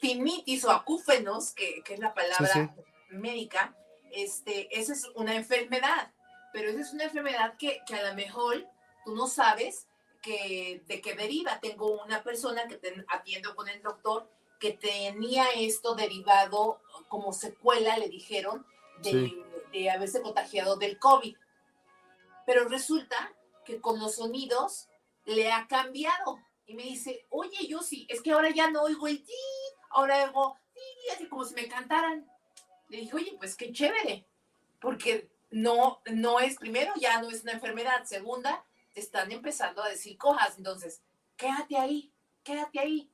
timitis, 0.00 0.64
o 0.66 0.70
acúfenos, 0.70 1.52
que, 1.52 1.82
que 1.82 1.94
es 1.94 2.00
la 2.00 2.12
palabra 2.12 2.76
médica, 3.08 3.74
este, 4.12 4.78
esa 4.78 4.92
es 4.92 5.08
una 5.14 5.34
enfermedad 5.34 6.12
pero 6.52 6.70
esa 6.70 6.80
es 6.80 6.92
una 6.92 7.04
enfermedad 7.04 7.56
que, 7.56 7.82
que 7.86 7.94
a 7.94 8.08
lo 8.08 8.14
mejor 8.14 8.66
tú 9.04 9.14
no 9.14 9.26
sabes 9.26 9.86
que, 10.20 10.82
de 10.86 11.00
qué 11.00 11.14
deriva. 11.14 11.60
Tengo 11.60 12.02
una 12.02 12.22
persona 12.22 12.66
que 12.68 12.76
te 12.76 13.04
atiendo 13.08 13.54
con 13.54 13.68
el 13.68 13.82
doctor 13.82 14.30
que 14.58 14.72
tenía 14.72 15.46
esto 15.56 15.94
derivado 15.94 16.80
como 17.08 17.32
secuela, 17.32 17.96
le 17.96 18.08
dijeron, 18.08 18.66
de, 19.02 19.42
de 19.72 19.90
haberse 19.90 20.20
contagiado 20.20 20.76
del 20.76 20.98
COVID. 20.98 21.36
Pero 22.46 22.68
resulta 22.68 23.32
que 23.64 23.80
con 23.80 23.98
los 23.98 24.16
sonidos 24.16 24.88
le 25.24 25.50
ha 25.50 25.66
cambiado. 25.66 26.38
Y 26.66 26.74
me 26.74 26.82
dice, 26.82 27.26
oye, 27.30 27.66
yo 27.66 27.80
sí, 27.80 28.06
es 28.08 28.20
que 28.20 28.32
ahora 28.32 28.50
ya 28.50 28.70
no 28.70 28.82
oigo 28.82 29.08
el 29.08 29.24
ti, 29.24 29.32
ahora 29.90 30.24
oigo 30.24 30.56
ti, 30.74 31.10
así 31.14 31.26
como 31.26 31.44
si 31.44 31.54
me 31.54 31.66
cantaran. 31.66 32.30
Le 32.88 32.98
dije, 32.98 33.16
oye, 33.16 33.34
pues 33.38 33.56
qué 33.56 33.72
chévere, 33.72 34.26
porque 34.80 35.30
no, 35.50 36.00
no 36.12 36.40
es, 36.40 36.56
primero, 36.56 36.92
ya 36.96 37.20
no 37.20 37.30
es 37.30 37.42
una 37.42 37.52
enfermedad. 37.52 38.04
Segunda, 38.04 38.64
te 38.94 39.00
están 39.00 39.32
empezando 39.32 39.82
a 39.82 39.88
decir 39.88 40.16
cojas. 40.16 40.56
Entonces, 40.58 41.02
quédate 41.36 41.76
ahí, 41.76 42.12
quédate 42.42 42.80
ahí. 42.80 43.10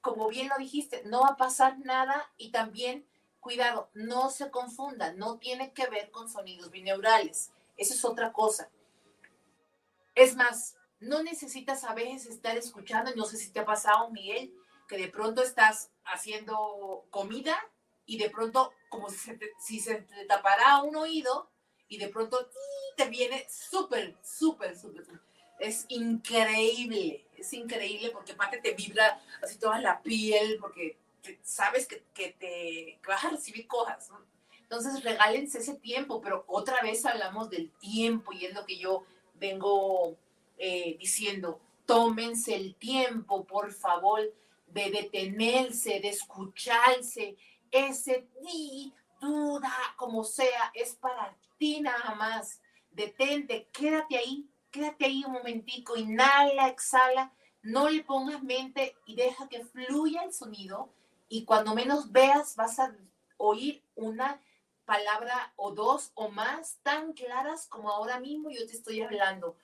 Como 0.00 0.28
bien 0.28 0.48
lo 0.48 0.56
dijiste, 0.58 1.02
no 1.04 1.22
va 1.22 1.30
a 1.30 1.36
pasar 1.36 1.78
nada 1.78 2.32
y 2.36 2.50
también, 2.50 3.06
cuidado, 3.40 3.90
no 3.94 4.30
se 4.30 4.50
confunda, 4.50 5.12
no 5.12 5.38
tiene 5.38 5.72
que 5.72 5.86
ver 5.88 6.10
con 6.10 6.28
sonidos 6.28 6.70
bineurales. 6.70 7.50
Eso 7.76 7.94
es 7.94 8.04
otra 8.04 8.32
cosa. 8.32 8.70
Es 10.14 10.34
más, 10.36 10.76
no 11.00 11.22
necesitas 11.22 11.84
a 11.84 11.94
veces 11.94 12.26
estar 12.26 12.56
escuchando, 12.56 13.14
no 13.14 13.24
sé 13.24 13.36
si 13.36 13.50
te 13.50 13.60
ha 13.60 13.64
pasado, 13.64 14.10
Miguel, 14.10 14.52
que 14.88 14.98
de 14.98 15.08
pronto 15.08 15.42
estás 15.42 15.90
haciendo 16.04 17.06
comida 17.10 17.56
y 18.06 18.18
de 18.18 18.30
pronto, 18.30 18.72
como 18.88 19.10
si 19.10 19.18
se 19.18 19.34
te, 19.36 19.52
si 19.60 19.80
se 19.80 19.96
te 19.96 20.24
tapara 20.24 20.82
un 20.82 20.96
oído, 20.96 21.50
y 21.88 21.98
de 21.98 22.08
pronto 22.08 22.48
te 22.96 23.08
viene 23.08 23.46
súper, 23.48 24.16
súper, 24.22 24.76
súper. 24.76 25.04
es 25.58 25.86
increíble, 25.88 27.24
es 27.36 27.52
increíble 27.52 28.10
porque 28.10 28.32
aparte 28.32 28.58
te 28.58 28.74
vibra 28.74 29.20
así 29.42 29.58
toda 29.58 29.80
la 29.80 30.00
piel, 30.02 30.58
porque 30.60 30.96
sabes 31.42 31.86
que, 31.86 32.04
te 32.14 32.32
que 32.38 32.98
vas 33.06 33.24
a 33.24 33.30
recibir 33.30 33.66
cosas. 33.66 34.10
Entonces 34.62 35.02
regálense 35.02 35.58
ese 35.58 35.74
tiempo, 35.74 36.20
pero 36.20 36.44
otra 36.46 36.80
vez 36.82 37.06
hablamos 37.06 37.48
del 37.50 37.70
tiempo 37.78 38.32
y 38.32 38.44
es 38.44 38.54
lo 38.54 38.66
que 38.66 38.78
yo 38.78 39.04
vengo 39.34 40.16
eh, 40.58 40.96
diciendo. 40.98 41.60
Tómense 41.86 42.54
el 42.54 42.74
tiempo, 42.74 43.46
por 43.46 43.72
favor, 43.72 44.20
de 44.66 44.90
detenerse, 44.90 46.00
de 46.00 46.08
escucharse. 46.08 47.36
Ese 47.70 48.26
ti, 48.42 48.92
duda, 49.20 49.72
como 49.96 50.22
sea, 50.22 50.70
es 50.74 50.94
para 50.94 51.34
ti 51.58 51.80
nada 51.80 52.14
más. 52.14 52.60
Detente, 52.90 53.68
quédate 53.72 54.16
ahí, 54.16 54.48
quédate 54.70 55.04
ahí 55.04 55.24
un 55.24 55.32
momentico, 55.32 55.96
inhala, 55.96 56.68
exhala, 56.68 57.32
no 57.62 57.88
le 57.88 58.02
pongas 58.02 58.42
mente 58.42 58.96
y 59.06 59.14
deja 59.14 59.48
que 59.48 59.64
fluya 59.64 60.22
el 60.22 60.32
sonido 60.32 60.90
y 61.28 61.44
cuando 61.44 61.74
menos 61.74 62.10
veas 62.10 62.56
vas 62.56 62.78
a 62.78 62.94
oír 63.36 63.82
una 63.94 64.40
palabra 64.84 65.52
o 65.56 65.72
dos 65.72 66.12
o 66.14 66.30
más 66.30 66.78
tan 66.82 67.12
claras 67.12 67.66
como 67.66 67.90
ahora 67.90 68.18
mismo 68.20 68.50
yo 68.50 68.66
te 68.66 68.72
estoy 68.72 69.02
hablando. 69.02 69.56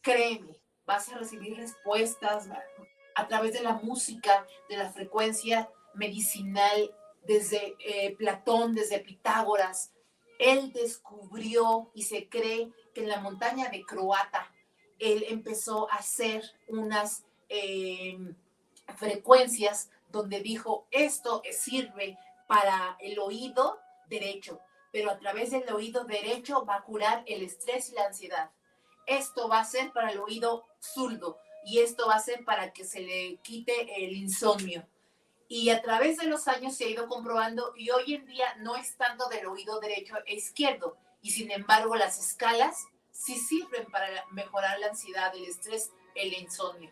Créeme, 0.00 0.58
vas 0.84 1.08
a 1.10 1.18
recibir 1.18 1.56
respuestas 1.56 2.48
a 3.14 3.28
través 3.28 3.52
de 3.52 3.62
la 3.62 3.74
música, 3.74 4.46
de 4.68 4.76
la 4.76 4.90
frecuencia 4.90 5.70
medicinal, 5.94 6.94
desde 7.24 7.76
eh, 7.78 8.16
Platón, 8.16 8.74
desde 8.74 9.00
Pitágoras. 9.00 9.92
Él 10.38 10.72
descubrió 10.72 11.90
y 11.94 12.04
se 12.04 12.28
cree 12.28 12.72
que 12.94 13.02
en 13.02 13.08
la 13.08 13.20
montaña 13.20 13.68
de 13.68 13.82
Croata, 13.82 14.52
él 14.98 15.24
empezó 15.28 15.90
a 15.90 15.96
hacer 15.96 16.42
unas 16.68 17.24
eh, 17.48 18.18
frecuencias 18.96 19.90
donde 20.10 20.40
dijo, 20.40 20.86
esto 20.90 21.42
sirve 21.50 22.18
para 22.46 22.96
el 23.00 23.18
oído 23.18 23.78
derecho, 24.08 24.60
pero 24.90 25.10
a 25.10 25.18
través 25.18 25.50
del 25.50 25.70
oído 25.72 26.04
derecho 26.04 26.64
va 26.64 26.76
a 26.76 26.84
curar 26.84 27.22
el 27.26 27.42
estrés 27.42 27.90
y 27.90 27.94
la 27.94 28.06
ansiedad. 28.06 28.50
Esto 29.06 29.48
va 29.48 29.60
a 29.60 29.64
ser 29.64 29.92
para 29.92 30.10
el 30.10 30.18
oído 30.18 30.66
zurdo 30.80 31.38
y 31.64 31.80
esto 31.80 32.06
va 32.08 32.14
a 32.14 32.20
ser 32.20 32.44
para 32.44 32.72
que 32.72 32.84
se 32.84 33.00
le 33.00 33.36
quite 33.42 34.04
el 34.04 34.12
insomnio. 34.16 34.86
Y 35.48 35.70
a 35.70 35.80
través 35.80 36.18
de 36.18 36.26
los 36.26 36.46
años 36.46 36.76
se 36.76 36.84
ha 36.84 36.88
ido 36.88 37.08
comprobando 37.08 37.72
y 37.74 37.90
hoy 37.90 38.14
en 38.14 38.26
día 38.26 38.54
no 38.58 38.76
es 38.76 38.96
tanto 38.96 39.28
del 39.30 39.46
oído 39.46 39.80
derecho 39.80 40.14
e 40.26 40.34
izquierdo. 40.34 40.98
Y 41.22 41.30
sin 41.30 41.50
embargo 41.50 41.96
las 41.96 42.18
escalas 42.18 42.86
sí 43.10 43.34
sirven 43.36 43.86
para 43.90 44.06
mejorar 44.30 44.78
la 44.78 44.88
ansiedad, 44.88 45.34
el 45.34 45.44
estrés, 45.44 45.90
el 46.14 46.34
insomnio. 46.34 46.90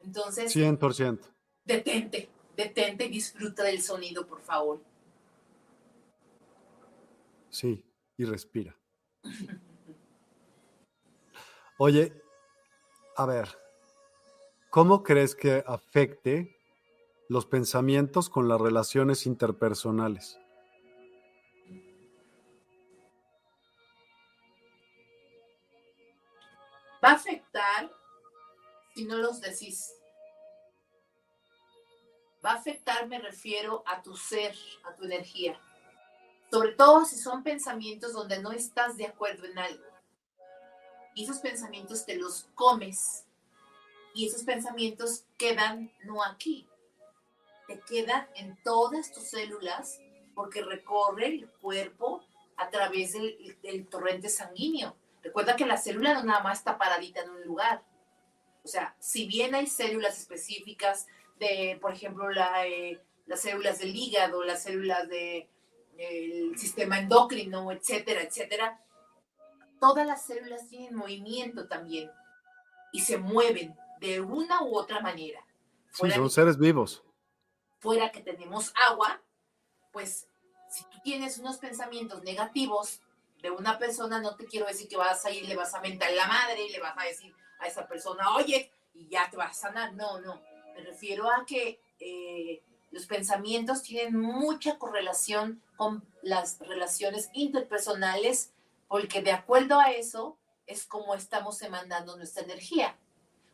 Entonces... 0.00 0.54
100%. 0.54 1.20
Detente, 1.64 2.30
detente 2.56 3.06
y 3.06 3.08
disfruta 3.08 3.64
del 3.64 3.82
sonido, 3.82 4.26
por 4.26 4.40
favor. 4.40 4.80
Sí, 7.50 7.84
y 8.16 8.24
respira. 8.24 8.76
Oye, 11.78 12.12
a 13.16 13.26
ver, 13.26 13.48
¿cómo 14.70 15.02
crees 15.02 15.34
que 15.34 15.62
afecte 15.66 16.56
los 17.32 17.46
pensamientos 17.46 18.28
con 18.28 18.46
las 18.46 18.60
relaciones 18.60 19.24
interpersonales? 19.24 20.38
Va 27.02 27.08
a 27.08 27.14
afectar 27.14 27.90
si 28.94 29.06
no 29.06 29.16
los 29.16 29.40
decís. 29.40 29.94
Va 32.44 32.50
a 32.50 32.56
afectar, 32.56 33.08
me 33.08 33.18
refiero 33.18 33.82
a 33.86 34.02
tu 34.02 34.14
ser, 34.14 34.54
a 34.84 34.94
tu 34.94 35.04
energía. 35.04 35.58
Sobre 36.50 36.72
todo 36.72 37.06
si 37.06 37.16
son 37.16 37.42
pensamientos 37.42 38.12
donde 38.12 38.42
no 38.42 38.52
estás 38.52 38.98
de 38.98 39.06
acuerdo 39.06 39.46
en 39.46 39.58
algo. 39.58 39.86
Y 41.14 41.24
esos 41.24 41.38
pensamientos 41.38 42.04
te 42.04 42.16
los 42.16 42.44
comes. 42.54 43.24
Y 44.14 44.28
esos 44.28 44.42
pensamientos 44.42 45.24
quedan 45.38 45.90
no 46.04 46.22
aquí, 46.22 46.68
te 47.66 47.80
quedan 47.80 48.26
en 48.34 48.56
todas 48.62 49.12
tus 49.12 49.24
células 49.24 50.00
porque 50.34 50.62
recorre 50.62 51.26
el 51.26 51.48
cuerpo 51.60 52.24
a 52.56 52.70
través 52.70 53.12
del, 53.12 53.86
torrente 53.88 54.28
sanguíneo. 54.28 54.96
Recuerda 55.22 55.56
que 55.56 55.66
la 55.66 55.76
célula 55.76 56.14
no 56.14 56.24
nada 56.24 56.42
más 56.42 56.58
está 56.58 56.78
paradita 56.78 57.22
en 57.22 57.30
un 57.30 57.44
lugar. 57.44 57.82
O 58.64 58.68
sea, 58.68 58.94
si 58.98 59.26
bien 59.26 59.54
hay 59.54 59.66
células 59.66 60.18
específicas 60.18 61.06
de, 61.38 61.78
por 61.80 61.92
ejemplo, 61.92 62.28
eh, 62.64 63.00
las 63.26 63.40
células 63.40 63.78
del 63.78 63.94
hígado, 63.94 64.42
las 64.42 64.62
células 64.62 65.08
del 65.08 66.58
sistema 66.58 66.98
endocrino, 66.98 67.70
etcétera, 67.72 68.22
etcétera, 68.22 68.80
todas 69.80 70.06
las 70.06 70.24
células 70.24 70.68
tienen 70.68 70.94
movimiento 70.94 71.66
también 71.66 72.10
y 72.92 73.00
se 73.00 73.18
mueven 73.18 73.74
de 74.00 74.20
una 74.20 74.62
u 74.62 74.76
otra 74.76 75.00
manera. 75.00 75.40
son 75.90 76.30
seres 76.30 76.58
vivos. 76.58 77.02
Fuera 77.82 78.12
que 78.12 78.20
tenemos 78.20 78.72
agua, 78.88 79.20
pues 79.90 80.28
si 80.70 80.84
tú 80.84 81.00
tienes 81.02 81.38
unos 81.38 81.58
pensamientos 81.58 82.22
negativos 82.22 83.00
de 83.42 83.50
una 83.50 83.76
persona, 83.76 84.20
no 84.20 84.36
te 84.36 84.46
quiero 84.46 84.66
decir 84.66 84.86
que 84.86 84.96
vas 84.96 85.24
a 85.24 85.32
ir, 85.32 85.48
le 85.48 85.56
vas 85.56 85.74
a 85.74 85.80
mentar 85.80 86.12
la 86.12 86.28
madre 86.28 86.64
y 86.64 86.70
le 86.70 86.78
vas 86.78 86.96
a 86.96 87.02
decir 87.02 87.34
a 87.58 87.66
esa 87.66 87.88
persona, 87.88 88.36
oye, 88.36 88.70
y 88.94 89.08
ya 89.08 89.28
te 89.28 89.36
vas 89.36 89.50
a 89.50 89.68
sanar. 89.68 89.94
No, 89.94 90.20
no. 90.20 90.40
Me 90.76 90.82
refiero 90.82 91.28
a 91.28 91.44
que 91.44 91.80
eh, 91.98 92.62
los 92.92 93.06
pensamientos 93.06 93.82
tienen 93.82 94.16
mucha 94.16 94.78
correlación 94.78 95.60
con 95.76 96.06
las 96.22 96.60
relaciones 96.60 97.30
interpersonales, 97.32 98.52
porque 98.86 99.22
de 99.22 99.32
acuerdo 99.32 99.80
a 99.80 99.90
eso 99.90 100.38
es 100.68 100.86
como 100.86 101.16
estamos 101.16 101.58
demandando 101.58 102.16
nuestra 102.16 102.44
energía. 102.44 102.96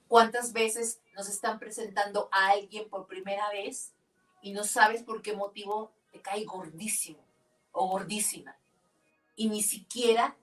¿Cuántas 0.06 0.52
veces 0.52 1.00
nos 1.14 1.30
están 1.30 1.58
presentando 1.58 2.28
a 2.30 2.50
alguien 2.50 2.90
por 2.90 3.06
primera 3.06 3.48
vez 3.50 3.94
y 4.42 4.52
no 4.52 4.64
sabes 4.64 5.02
por 5.02 5.22
qué 5.22 5.34
motivo 5.34 5.92
te 6.12 6.20
cae 6.20 6.44
gordísimo 6.44 7.18
o 7.72 7.88
gordísima? 7.88 8.56
Y 9.36 9.48
ni 9.48 9.62
siquiera 9.62 10.36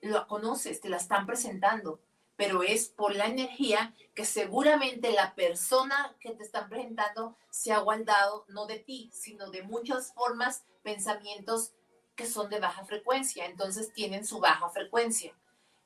lo 0.00 0.26
conoces, 0.26 0.80
te 0.80 0.88
la 0.88 0.98
están 0.98 1.26
presentando, 1.26 2.00
pero 2.36 2.62
es 2.62 2.88
por 2.88 3.14
la 3.14 3.26
energía 3.26 3.94
que 4.14 4.24
seguramente 4.24 5.10
la 5.12 5.34
persona 5.34 6.14
que 6.20 6.32
te 6.32 6.42
están 6.42 6.68
presentando 6.68 7.36
se 7.50 7.72
ha 7.72 7.78
guardado 7.78 8.44
no 8.48 8.66
de 8.66 8.78
ti, 8.78 9.10
sino 9.12 9.50
de 9.50 9.62
muchas 9.62 10.12
formas, 10.12 10.64
pensamientos 10.82 11.72
que 12.14 12.26
son 12.26 12.48
de 12.48 12.60
baja 12.60 12.84
frecuencia, 12.84 13.46
entonces 13.46 13.92
tienen 13.92 14.26
su 14.26 14.38
baja 14.38 14.68
frecuencia 14.70 15.34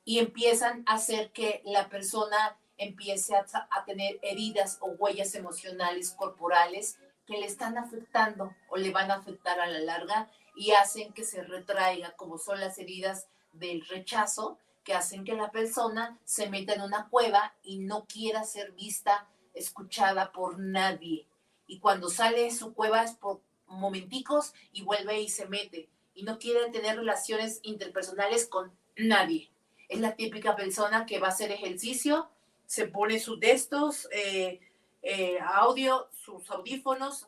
y 0.05 0.19
empiezan 0.19 0.83
a 0.87 0.95
hacer 0.95 1.31
que 1.31 1.61
la 1.65 1.89
persona 1.89 2.57
empiece 2.77 3.35
a, 3.35 3.85
tener 3.85 4.17
heridas 4.21 4.77
o 4.81 4.87
huellas 4.91 5.35
emocionales 5.35 6.11
corporales 6.11 6.97
que 7.31 7.39
le 7.39 7.45
están 7.45 7.77
afectando 7.77 8.53
o 8.69 8.75
le 8.75 8.91
van 8.91 9.09
a 9.09 9.15
afectar 9.15 9.59
a 9.61 9.67
la 9.67 9.79
larga 9.79 10.29
y 10.53 10.71
hacen 10.71 11.13
que 11.13 11.23
se 11.23 11.41
retraiga, 11.41 12.11
como 12.17 12.37
son 12.37 12.59
las 12.59 12.77
heridas 12.77 13.27
del 13.53 13.85
rechazo, 13.87 14.57
que 14.83 14.93
hacen 14.93 15.23
que 15.23 15.33
la 15.33 15.49
persona 15.49 16.19
se 16.25 16.49
meta 16.49 16.73
en 16.73 16.81
una 16.81 17.07
cueva 17.07 17.53
y 17.63 17.77
no 17.79 18.05
quiera 18.05 18.43
ser 18.43 18.73
vista, 18.73 19.27
escuchada 19.53 20.33
por 20.33 20.59
nadie. 20.59 21.25
Y 21.67 21.79
cuando 21.79 22.09
sale 22.09 22.43
de 22.43 22.51
su 22.51 22.73
cueva 22.73 23.03
es 23.03 23.13
por 23.13 23.39
momenticos 23.67 24.53
y 24.73 24.81
vuelve 24.81 25.21
y 25.21 25.29
se 25.29 25.47
mete. 25.47 25.87
Y 26.13 26.23
no 26.23 26.37
quiere 26.37 26.69
tener 26.69 26.97
relaciones 26.97 27.61
interpersonales 27.63 28.45
con 28.45 28.73
nadie. 28.97 29.49
Es 29.87 30.01
la 30.01 30.17
típica 30.17 30.57
persona 30.57 31.05
que 31.05 31.19
va 31.19 31.27
a 31.27 31.31
hacer 31.31 31.51
ejercicio, 31.51 32.29
se 32.65 32.87
pone 32.87 33.19
sus 33.19 33.39
destos, 33.39 34.09
eh, 34.11 34.59
eh, 35.01 35.39
audio, 35.39 36.09
sus 36.11 36.49
audífonos, 36.51 37.27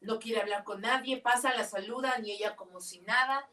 no 0.00 0.18
quiere 0.18 0.40
hablar 0.40 0.64
con 0.64 0.80
nadie, 0.80 1.18
pasa, 1.18 1.54
la 1.54 1.64
saluda, 1.64 2.18
ni 2.18 2.32
ella 2.32 2.56
como 2.56 2.80
si 2.80 3.00
nada, 3.00 3.48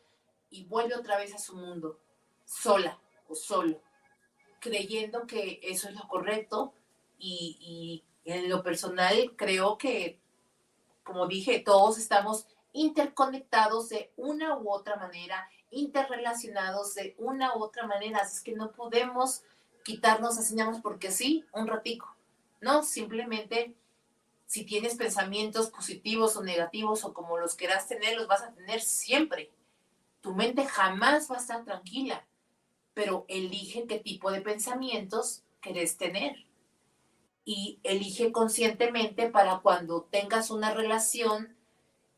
y 0.49 0.65
vuelve 0.65 0.95
otra 0.95 1.17
vez 1.17 1.33
a 1.33 1.39
su 1.39 1.55
mundo, 1.55 1.99
sola 2.45 2.99
o 3.27 3.35
solo, 3.35 3.81
creyendo 4.59 5.25
que 5.25 5.59
eso 5.63 5.89
es 5.89 5.95
lo 5.95 6.07
correcto 6.07 6.73
y, 7.17 8.03
en 8.25 8.49
lo 8.49 8.63
personal 8.63 9.33
creo 9.35 9.77
que, 9.77 10.19
como 11.03 11.27
dije, 11.27 11.59
todos 11.59 11.99
estamos 11.99 12.47
interconectados 12.73 13.89
de 13.89 14.11
una 14.17 14.57
u 14.57 14.71
otra 14.71 14.95
manera, 14.95 15.47
interrelacionados 15.69 16.95
de 16.95 17.13
una 17.19 17.55
u 17.55 17.63
otra 17.63 17.85
manera, 17.85 18.19
así 18.19 18.37
es 18.37 18.41
que 18.41 18.53
no 18.53 18.71
podemos 18.71 19.43
quitarnos 19.83 20.39
así 20.39 20.55
porque 20.81 21.11
sí, 21.11 21.45
un 21.53 21.67
ratico. 21.67 22.14
No, 22.65 22.81
simplemente 22.81 23.75
si 24.47 24.65
tienes 24.65 24.95
pensamientos 24.95 25.69
positivos 25.69 26.35
o 26.35 26.43
negativos 26.43 27.05
o 27.05 27.13
como 27.13 27.37
los 27.37 27.53
quieras 27.53 27.87
tener, 27.87 28.17
los 28.17 28.27
vas 28.27 28.41
a 28.41 28.55
tener 28.55 28.81
siempre. 28.81 29.51
Tu 30.21 30.33
mente 30.33 30.65
jamás 30.65 31.29
va 31.29 31.35
a 31.35 31.39
estar 31.39 31.63
tranquila. 31.63 32.25
pero 32.95 33.25
elige 33.27 33.85
qué 33.87 33.99
tipo 33.99 34.31
de 34.31 34.41
pensamientos 34.41 35.43
querés 35.61 35.97
tener. 35.97 36.47
Y 37.43 37.79
elige 37.83 38.31
conscientemente 38.31 39.29
para 39.29 39.59
cuando 39.59 40.03
tengas 40.03 40.49
una 40.49 40.73
relación, 40.73 41.55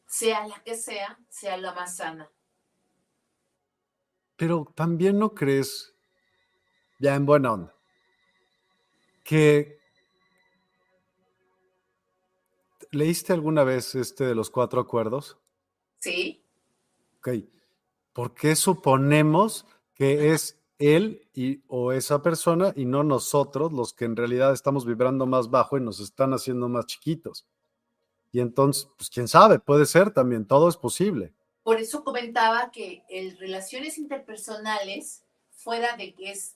sea 0.06 0.48
la 0.48 0.64
que 0.64 0.76
sea, 0.76 1.20
sea 1.30 1.58
la 1.58 1.74
más 1.74 1.98
sana. 1.98 2.30
Pero 4.38 4.72
también 4.76 5.20
no 5.20 5.34
crees, 5.34 5.95
ya 7.00 7.16
en 7.16 7.26
buena 7.26 7.52
onda, 7.54 7.76
que 9.24 9.76
¿leíste 12.91 13.33
alguna 13.33 13.63
vez 13.63 13.95
este 13.95 14.25
de 14.25 14.35
los 14.35 14.49
cuatro 14.49 14.81
acuerdos? 14.81 15.38
Sí. 15.99 16.43
Ok. 17.17 17.29
¿Por 18.13 18.33
qué 18.33 18.55
suponemos 18.55 19.65
que 19.93 20.33
es 20.33 20.59
él 20.79 21.27
y, 21.33 21.61
o 21.67 21.91
esa 21.91 22.21
persona 22.21 22.73
y 22.75 22.85
no 22.85 23.03
nosotros 23.03 23.71
los 23.73 23.93
que 23.93 24.05
en 24.05 24.15
realidad 24.15 24.53
estamos 24.53 24.85
vibrando 24.85 25.25
más 25.25 25.49
bajo 25.49 25.77
y 25.77 25.81
nos 25.81 25.99
están 25.99 26.33
haciendo 26.33 26.67
más 26.69 26.85
chiquitos? 26.85 27.47
Y 28.31 28.39
entonces, 28.39 28.89
pues 28.97 29.09
quién 29.09 29.27
sabe, 29.27 29.59
puede 29.59 29.85
ser 29.85 30.11
también, 30.11 30.45
todo 30.45 30.69
es 30.69 30.77
posible. 30.77 31.33
Por 31.63 31.77
eso 31.79 32.03
comentaba 32.03 32.71
que 32.71 33.03
el 33.09 33.38
relaciones 33.38 33.97
interpersonales, 33.97 35.23
fuera 35.51 35.97
de 35.97 36.13
que 36.13 36.31
es 36.31 36.55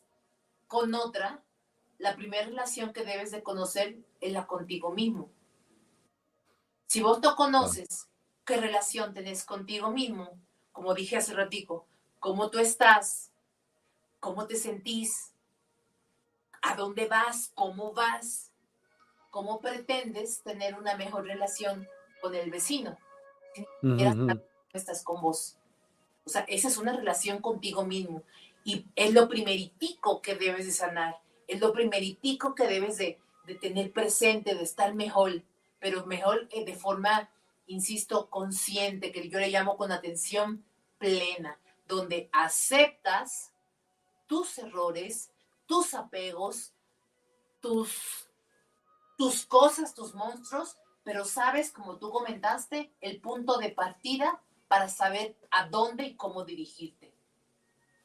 con 0.67 0.93
otra, 0.95 1.43
la 1.97 2.15
primera 2.15 2.45
relación 2.45 2.93
que 2.93 3.03
debes 3.03 3.31
de 3.31 3.43
conocer 3.43 3.97
es 4.21 4.31
la 4.31 4.47
contigo 4.47 4.91
mismo. 4.91 5.29
Si 6.91 7.01
vos 7.01 7.21
no 7.21 7.37
conoces 7.37 8.09
qué 8.43 8.57
relación 8.57 9.13
tenés 9.13 9.45
contigo 9.45 9.91
mismo, 9.91 10.37
como 10.73 10.93
dije 10.93 11.15
hace 11.15 11.33
ratico, 11.33 11.87
cómo 12.19 12.49
tú 12.49 12.59
estás, 12.59 13.31
cómo 14.19 14.45
te 14.45 14.57
sentís, 14.57 15.31
a 16.61 16.75
dónde 16.75 17.07
vas, 17.07 17.53
cómo 17.55 17.93
vas, 17.93 18.51
cómo 19.29 19.61
pretendes 19.61 20.43
tener 20.43 20.75
una 20.75 20.97
mejor 20.97 21.23
relación 21.23 21.87
con 22.21 22.35
el 22.35 22.51
vecino 22.51 22.97
estás 24.73 25.01
con 25.01 25.21
vos. 25.21 25.55
O 26.25 26.29
sea, 26.29 26.41
esa 26.49 26.67
es 26.67 26.77
una 26.77 26.91
relación 26.91 27.39
contigo 27.39 27.85
mismo. 27.85 28.23
Y 28.65 28.85
es 28.97 29.13
lo 29.13 29.29
primeritico 29.29 30.21
que 30.21 30.35
debes 30.35 30.65
de 30.65 30.73
sanar. 30.73 31.21
Es 31.47 31.61
lo 31.61 31.71
primeritico 31.71 32.53
que 32.53 32.67
debes 32.67 32.97
de, 32.97 33.17
tener 33.61 33.93
presente, 33.93 34.55
de 34.55 34.63
estar 34.63 34.93
mejor. 34.93 35.41
Pero 35.81 36.05
mejor 36.05 36.47
eh, 36.51 36.63
de 36.63 36.75
forma, 36.75 37.29
insisto, 37.65 38.29
consciente, 38.29 39.11
que 39.11 39.27
yo 39.27 39.39
le 39.39 39.49
llamo 39.49 39.75
con 39.75 39.91
atención 39.91 40.63
plena, 40.97 41.59
donde 41.87 42.29
aceptas 42.31 43.51
tus 44.27 44.57
errores, 44.59 45.31
tus 45.65 45.93
apegos, 45.93 46.73
tus, 47.59 48.29
tus 49.17 49.45
cosas, 49.45 49.93
tus 49.93 50.13
monstruos, 50.13 50.77
pero 51.03 51.25
sabes, 51.25 51.71
como 51.71 51.97
tú 51.97 52.11
comentaste, 52.11 52.93
el 53.01 53.19
punto 53.19 53.57
de 53.57 53.69
partida 53.69 54.41
para 54.67 54.87
saber 54.87 55.35
a 55.49 55.67
dónde 55.67 56.05
y 56.05 56.15
cómo 56.15 56.45
dirigirte. 56.45 57.13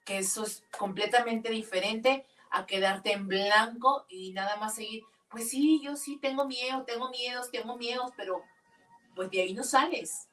Que 0.04 0.18
eso 0.18 0.44
es 0.44 0.64
completamente 0.78 1.50
diferente 1.50 2.26
a 2.50 2.64
quedarte 2.64 3.12
en 3.12 3.28
blanco 3.28 4.06
y 4.08 4.32
nada 4.32 4.56
más 4.56 4.76
seguir, 4.76 5.04
pues 5.30 5.50
sí, 5.50 5.80
yo 5.82 5.96
sí 5.96 6.18
tengo 6.18 6.46
miedo, 6.46 6.84
tengo 6.84 7.10
miedos, 7.10 7.50
tengo 7.50 7.76
miedos, 7.76 8.10
pero 8.16 8.42
pues 9.14 9.30
de 9.30 9.42
ahí 9.42 9.54
no 9.54 9.64
sales. 9.64 10.28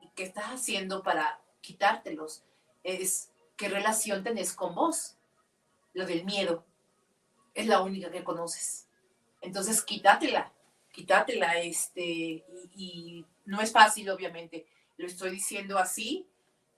¿Y 0.00 0.08
qué 0.10 0.24
estás 0.24 0.46
haciendo 0.46 1.02
para 1.02 1.40
quitártelos? 1.60 2.44
Es 2.82 3.30
qué 3.56 3.68
relación 3.68 4.24
tenés 4.24 4.52
con 4.52 4.74
vos. 4.74 5.16
Lo 5.92 6.06
del 6.06 6.24
miedo 6.24 6.64
es 7.54 7.66
la 7.66 7.82
única 7.82 8.10
que 8.10 8.24
conoces. 8.24 8.88
Entonces, 9.40 9.82
quítatela, 9.82 10.52
quítatela, 10.92 11.58
este, 11.58 12.02
y, 12.02 12.44
y 12.74 13.26
no 13.44 13.60
es 13.60 13.72
fácil, 13.72 14.08
obviamente 14.10 14.66
lo 14.96 15.06
estoy 15.06 15.30
diciendo 15.30 15.78
así, 15.78 16.26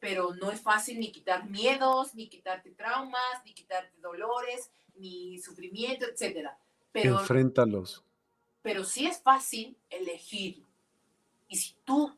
pero 0.00 0.34
no 0.34 0.50
es 0.50 0.60
fácil 0.60 0.98
ni 0.98 1.12
quitar 1.12 1.48
miedos, 1.48 2.14
ni 2.14 2.28
quitarte 2.28 2.70
traumas, 2.70 3.44
ni 3.44 3.54
quitarte 3.54 3.98
dolores, 4.00 4.70
ni 4.96 5.38
sufrimiento, 5.38 6.06
etcétera. 6.06 6.58
Pero, 6.94 7.20
Enfréntalos. 7.20 8.02
Pero 8.62 8.84
sí 8.84 9.06
es 9.06 9.20
fácil 9.20 9.76
elegir. 9.90 10.64
Y 11.48 11.56
si 11.56 11.74
tú 11.84 12.16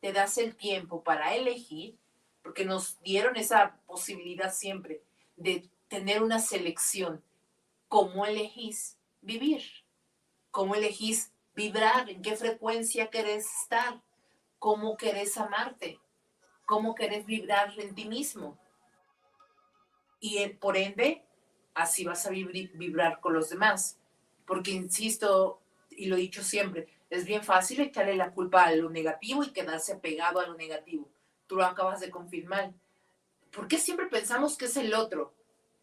te 0.00 0.12
das 0.12 0.36
el 0.38 0.56
tiempo 0.56 1.04
para 1.04 1.36
elegir, 1.36 1.96
porque 2.42 2.64
nos 2.64 3.00
dieron 3.02 3.36
esa 3.36 3.76
posibilidad 3.86 4.52
siempre 4.52 5.00
de 5.36 5.70
tener 5.86 6.24
una 6.24 6.40
selección, 6.40 7.22
¿cómo 7.86 8.26
elegís 8.26 8.98
vivir? 9.20 9.62
¿Cómo 10.50 10.74
elegís 10.74 11.30
vibrar? 11.54 12.10
¿En 12.10 12.20
qué 12.20 12.34
frecuencia 12.34 13.10
querés 13.10 13.46
estar? 13.62 14.02
cómo 14.58 14.96
querés 14.96 15.36
amarte, 15.38 16.00
cómo 16.66 16.94
querés 16.94 17.26
vibrar 17.26 17.78
en 17.78 17.94
ti 17.94 18.06
mismo. 18.06 18.58
Y 20.20 20.38
eh, 20.38 20.50
por 20.50 20.76
ende, 20.76 21.24
así 21.78 22.04
vas 22.04 22.26
a 22.26 22.30
vibrar 22.30 23.20
con 23.20 23.32
los 23.32 23.50
demás. 23.50 23.98
Porque, 24.44 24.72
insisto, 24.72 25.60
y 25.90 26.06
lo 26.06 26.16
he 26.16 26.20
dicho 26.20 26.42
siempre, 26.42 26.88
es 27.10 27.24
bien 27.24 27.42
fácil 27.42 27.80
echarle 27.80 28.16
la 28.16 28.32
culpa 28.32 28.64
a 28.64 28.74
lo 28.74 28.90
negativo 28.90 29.42
y 29.44 29.52
quedarse 29.52 29.96
pegado 29.96 30.40
a 30.40 30.46
lo 30.46 30.54
negativo. 30.54 31.08
Tú 31.46 31.56
lo 31.56 31.64
acabas 31.64 32.00
de 32.00 32.10
confirmar. 32.10 32.72
¿Por 33.52 33.68
qué 33.68 33.78
siempre 33.78 34.06
pensamos 34.06 34.58
que 34.58 34.66
es 34.66 34.76
el 34.76 34.94
otro? 34.94 35.32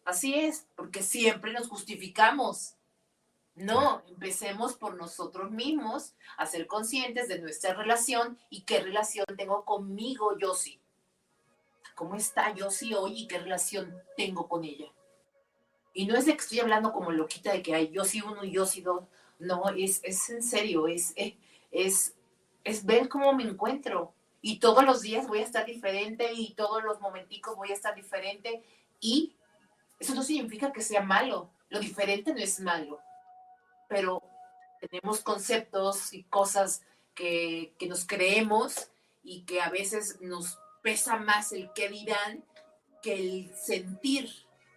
Así 0.04 0.34
es, 0.34 0.66
porque 0.76 1.02
siempre 1.02 1.52
nos 1.52 1.68
justificamos. 1.68 2.74
No, 3.56 4.02
empecemos 4.06 4.74
por 4.74 4.96
nosotros 4.96 5.50
mismos 5.50 6.14
a 6.36 6.46
ser 6.46 6.66
conscientes 6.66 7.26
de 7.26 7.40
nuestra 7.40 7.74
relación 7.74 8.38
y 8.50 8.62
qué 8.62 8.80
relación 8.80 9.24
tengo 9.36 9.64
conmigo, 9.64 10.38
yo 10.38 10.54
sí. 10.54 10.78
¿Cómo 11.94 12.14
está 12.16 12.54
yo 12.54 12.70
sí 12.70 12.92
hoy 12.92 13.22
y 13.22 13.26
qué 13.26 13.38
relación 13.38 13.96
tengo 14.16 14.46
con 14.46 14.64
ella? 14.64 14.92
Y 15.96 16.06
no 16.06 16.16
es 16.16 16.26
de 16.26 16.32
que 16.32 16.42
estoy 16.42 16.60
hablando 16.60 16.92
como 16.92 17.10
loquita 17.10 17.52
de 17.52 17.62
que 17.62 17.88
yo 17.90 18.04
sí 18.04 18.20
uno 18.20 18.44
y 18.44 18.50
yo 18.52 18.66
sí 18.66 18.82
dos. 18.82 19.04
No, 19.38 19.68
es, 19.70 20.00
es 20.02 20.30
en 20.30 20.42
serio, 20.42 20.88
es, 20.88 21.14
es, 21.70 22.14
es 22.64 22.84
ver 22.84 23.08
cómo 23.08 23.32
me 23.32 23.44
encuentro. 23.44 24.12
Y 24.42 24.58
todos 24.58 24.84
los 24.84 25.02
días 25.02 25.26
voy 25.26 25.38
a 25.38 25.44
estar 25.44 25.64
diferente 25.64 26.32
y 26.32 26.54
todos 26.54 26.82
los 26.84 27.00
momenticos 27.00 27.56
voy 27.56 27.70
a 27.70 27.74
estar 27.74 27.94
diferente. 27.94 28.62
Y 29.00 29.34
eso 29.98 30.14
no 30.14 30.22
significa 30.22 30.72
que 30.72 30.82
sea 30.82 31.02
malo. 31.02 31.50
Lo 31.70 31.80
diferente 31.80 32.32
no 32.32 32.40
es 32.40 32.60
malo 32.60 33.00
pero 33.88 34.22
tenemos 34.80 35.20
conceptos 35.20 36.12
y 36.12 36.24
cosas 36.24 36.82
que, 37.14 37.74
nos 37.88 38.06
creemos 38.06 38.88
y 39.22 39.42
que 39.42 39.60
a 39.60 39.70
veces 39.70 40.20
nos 40.20 40.58
pesa 40.82 41.16
más 41.16 41.52
el 41.52 41.72
qué 41.74 41.88
dirán 41.88 42.44
que 43.02 43.14
el 43.14 43.54
sentir 43.54 44.30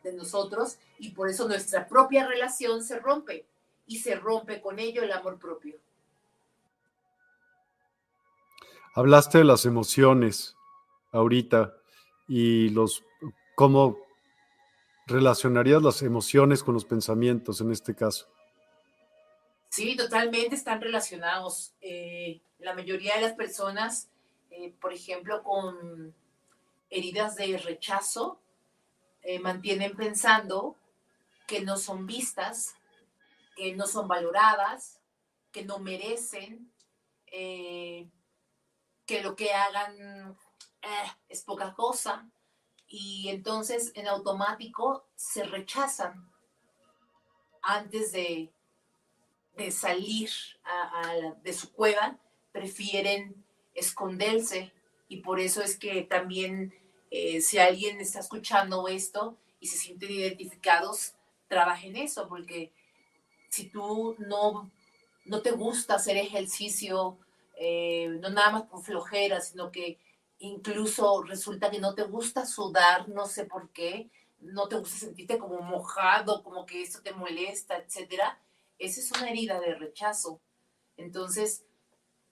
de 0.04 0.14
nosotros 0.14 0.78
y 1.00 1.10
por 1.12 1.30
eso 1.30 1.48
nuestra 1.48 1.88
propia 1.88 2.28
relación 2.28 2.84
se 2.84 3.00
rompe 3.00 3.46
y 3.88 4.00
se 4.00 4.16
rompe 4.16 4.62
con 4.62 4.78
ello 4.80 5.02
el 5.02 5.12
amor 5.12 5.40
propio. 5.40 5.78
Hablaste 8.94 9.40
de 9.40 9.44
las 9.46 9.66
emociones 9.66 10.56
ahorita 11.12 11.74
y 12.28 12.70
los 12.70 13.04
cómo 13.56 13.98
relacionarías 15.08 15.82
las 15.82 16.02
emociones 16.02 16.64
con 16.64 16.74
los 16.74 16.86
pensamientos 16.86 17.62
en 17.62 17.72
este 17.72 17.96
caso. 17.96 18.28
Sí, 19.70 19.96
totalmente 19.96 20.56
están 20.56 20.82
relacionados. 20.82 21.74
Eh, 21.82 22.42
la 22.60 22.74
mayoría 22.74 23.16
de 23.16 23.22
las 23.22 23.34
personas, 23.34 24.10
eh, 24.52 24.74
por 24.82 24.94
ejemplo, 24.94 25.44
con 25.44 26.14
heridas 26.90 27.36
de 27.36 27.58
rechazo, 27.58 28.40
eh, 29.22 29.40
mantienen 29.40 29.96
pensando 29.96 30.76
que 31.50 31.62
no 31.62 31.76
son 31.76 32.06
vistas, 32.06 32.76
que 33.56 33.76
no 33.76 33.88
son 33.88 34.08
valoradas, 34.08 35.02
que 35.52 35.66
no 35.66 35.80
merecen, 35.80 36.72
que 37.26 38.12
lo 39.24 39.36
que 39.36 39.54
hagan 39.54 40.38
es 41.28 41.42
poca 41.42 41.74
cosa. 41.74 42.30
Y 42.88 43.30
entonces 43.30 43.92
en 43.96 44.08
automático 44.08 45.08
se 45.16 45.44
rechazan 45.44 46.32
antes 47.62 48.12
de 48.12 48.54
de 49.60 49.72
salir 49.72 50.30
de 51.44 51.54
su 51.54 51.72
cueva, 51.74 52.18
prefieren 52.52 53.46
esconderse. 53.76 54.72
Y 55.08 55.18
por 55.18 55.40
eso 55.40 55.62
es 55.62 55.78
que 55.78 56.02
también 56.04 56.74
eh, 57.12 57.42
si 57.42 57.58
alguien 57.58 58.00
está 58.00 58.20
escuchando 58.20 58.88
esto 58.88 59.38
y 59.60 59.68
se 59.68 59.78
sienten 59.78 60.12
identificados, 60.12 61.14
trabajen 61.50 61.98
eso, 61.98 62.30
porque 62.30 62.72
si 63.50 63.70
tú 63.70 64.16
no, 64.20 64.72
no 65.26 65.42
te 65.42 65.52
gusta 65.52 65.96
hacer 65.96 66.16
ejercicio, 66.16 67.18
eh, 67.58 68.08
no 68.22 68.30
nada 68.30 68.52
más 68.52 68.64
por 68.64 68.84
flojera, 68.84 69.42
sino 69.42 69.72
que 69.72 70.00
incluso 70.40 71.24
resulta 71.24 71.70
que 71.70 71.80
no 71.80 71.96
te 71.96 72.04
gusta 72.04 72.46
sudar, 72.46 73.10
no 73.10 73.26
sé 73.26 73.44
por 73.46 73.70
qué, 73.72 74.10
no 74.40 74.70
te 74.70 74.78
gusta 74.78 74.98
sentirte 74.98 75.38
como 75.38 75.60
mojado, 75.62 76.44
como 76.44 76.66
que 76.66 76.82
esto 76.82 77.02
te 77.02 77.12
molesta, 77.12 77.78
etcétera, 77.78 78.40
esa 78.78 79.02
es 79.02 79.12
una 79.12 79.30
herida 79.30 79.60
de 79.60 79.76
rechazo. 79.76 80.40
Entonces, 80.96 81.66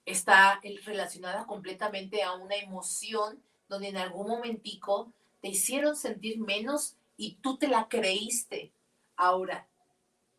está 0.06 0.60
relacionada 0.86 1.46
completamente 1.46 2.22
a 2.22 2.32
una 2.34 2.56
emoción 2.56 3.42
donde 3.68 3.88
en 3.88 3.98
algún 3.98 4.28
momentico 4.28 5.12
te 5.42 5.48
hicieron 5.48 5.94
sentir 5.96 6.38
menos 6.38 6.96
y 7.18 7.34
tú 7.36 7.58
te 7.58 7.68
la 7.68 7.88
creíste. 7.88 8.72
Ahora, 9.18 9.68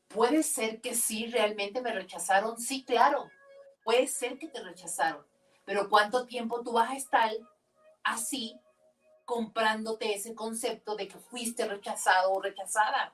puede 0.08 0.42
ser 0.42 0.80
que 0.80 0.96
sí, 0.96 1.28
realmente 1.28 1.82
me 1.82 1.92
rechazaron. 1.92 2.58
Sí, 2.58 2.86
claro, 2.86 3.30
puede 3.84 4.08
ser 4.08 4.40
que 4.40 4.48
te 4.48 4.64
rechazaron. 4.64 5.26
Pero 5.66 5.90
¿cuánto 5.90 6.26
tiempo 6.26 6.64
tú 6.64 6.72
vas 6.72 6.90
a 6.90 6.96
estar 6.96 7.30
así 8.06 8.58
comprándote 9.26 10.16
ese 10.16 10.34
concepto 10.34 10.96
de 10.96 11.10
que 11.10 11.20
fuiste 11.20 11.68
rechazado 11.68 12.32
o 12.32 12.42
rechazada? 12.42 13.14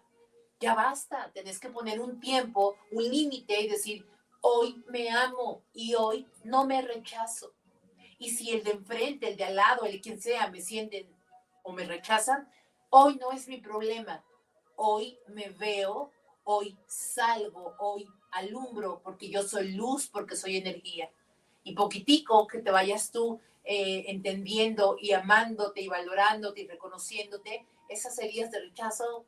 Ya 0.59 0.75
basta, 0.75 1.31
tenés 1.33 1.59
que 1.59 1.69
poner 1.69 1.99
un 1.99 2.19
tiempo, 2.19 2.77
un 2.91 3.03
límite 3.03 3.59
y 3.59 3.67
decir, 3.67 4.07
hoy 4.41 4.83
me 4.87 5.09
amo 5.09 5.63
y 5.73 5.95
hoy 5.95 6.27
no 6.43 6.65
me 6.65 6.83
rechazo. 6.83 7.53
Y 8.19 8.29
si 8.29 8.51
el 8.51 8.63
de 8.63 8.71
enfrente, 8.71 9.29
el 9.29 9.35
de 9.35 9.45
al 9.45 9.55
lado, 9.55 9.85
el 9.85 9.99
quien 9.99 10.21
sea, 10.21 10.47
me 10.47 10.61
sienten 10.61 11.09
o 11.63 11.71
me 11.73 11.85
rechazan, 11.85 12.47
hoy 12.91 13.15
no 13.15 13.31
es 13.31 13.47
mi 13.47 13.57
problema. 13.57 14.23
Hoy 14.75 15.17
me 15.27 15.49
veo, 15.49 16.11
hoy 16.43 16.77
salgo, 16.85 17.75
hoy 17.79 18.07
alumbro, 18.31 19.01
porque 19.03 19.29
yo 19.29 19.43
soy 19.43 19.73
luz, 19.73 20.07
porque 20.07 20.35
soy 20.35 20.57
energía. 20.57 21.09
Y 21.63 21.73
poquitico 21.73 22.45
que 22.47 22.59
te 22.59 22.71
vayas 22.71 23.11
tú 23.11 23.39
eh, 23.63 24.05
entendiendo 24.09 24.97
y 25.01 25.13
amándote 25.13 25.81
y 25.81 25.87
valorándote 25.87 26.61
y 26.61 26.67
reconociéndote, 26.67 27.65
esas 27.89 28.17
heridas 28.19 28.51
de 28.51 28.59
rechazo 28.59 29.25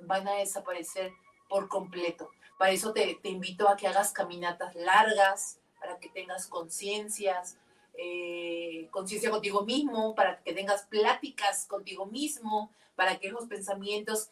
van 0.00 0.26
a 0.26 0.34
desaparecer 0.34 1.12
por 1.48 1.68
completo. 1.68 2.30
Para 2.58 2.72
eso 2.72 2.92
te, 2.92 3.20
invito 3.24 3.68
a 3.68 3.76
que 3.76 3.86
hagas 3.86 4.12
caminatas 4.12 4.74
largas, 4.74 5.60
para 5.78 5.98
que 5.98 6.08
tengas 6.08 6.46
conciencias, 6.46 7.58
eh, 7.98 8.88
conciencia 8.90 9.30
contigo 9.30 9.64
mismo, 9.64 10.14
para 10.14 10.42
que 10.42 10.52
tengas 10.52 10.82
pláticas 10.86 11.66
contigo 11.66 12.06
mismo, 12.06 12.72
para 12.94 13.18
que 13.18 13.28
esos 13.28 13.46
pensamientos 13.46 14.30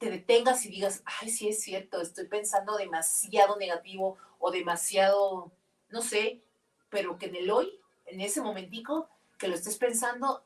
te 0.00 0.10
detengas 0.10 0.66
y 0.66 0.70
digas, 0.70 1.04
ay, 1.04 1.30
sí 1.30 1.48
es 1.48 1.62
cierto, 1.62 2.00
estoy 2.00 2.26
pensando 2.26 2.76
demasiado 2.76 3.56
negativo 3.56 4.18
o 4.40 4.50
demasiado, 4.50 5.52
no 5.90 6.02
sé, 6.02 6.42
pero 6.88 7.18
que 7.18 7.26
en 7.26 7.36
el 7.36 7.50
hoy, 7.52 7.78
en 8.06 8.20
ese 8.20 8.40
momentico 8.40 9.08
que 9.38 9.46
lo 9.46 9.54
estés 9.54 9.76
pensando, 9.76 10.42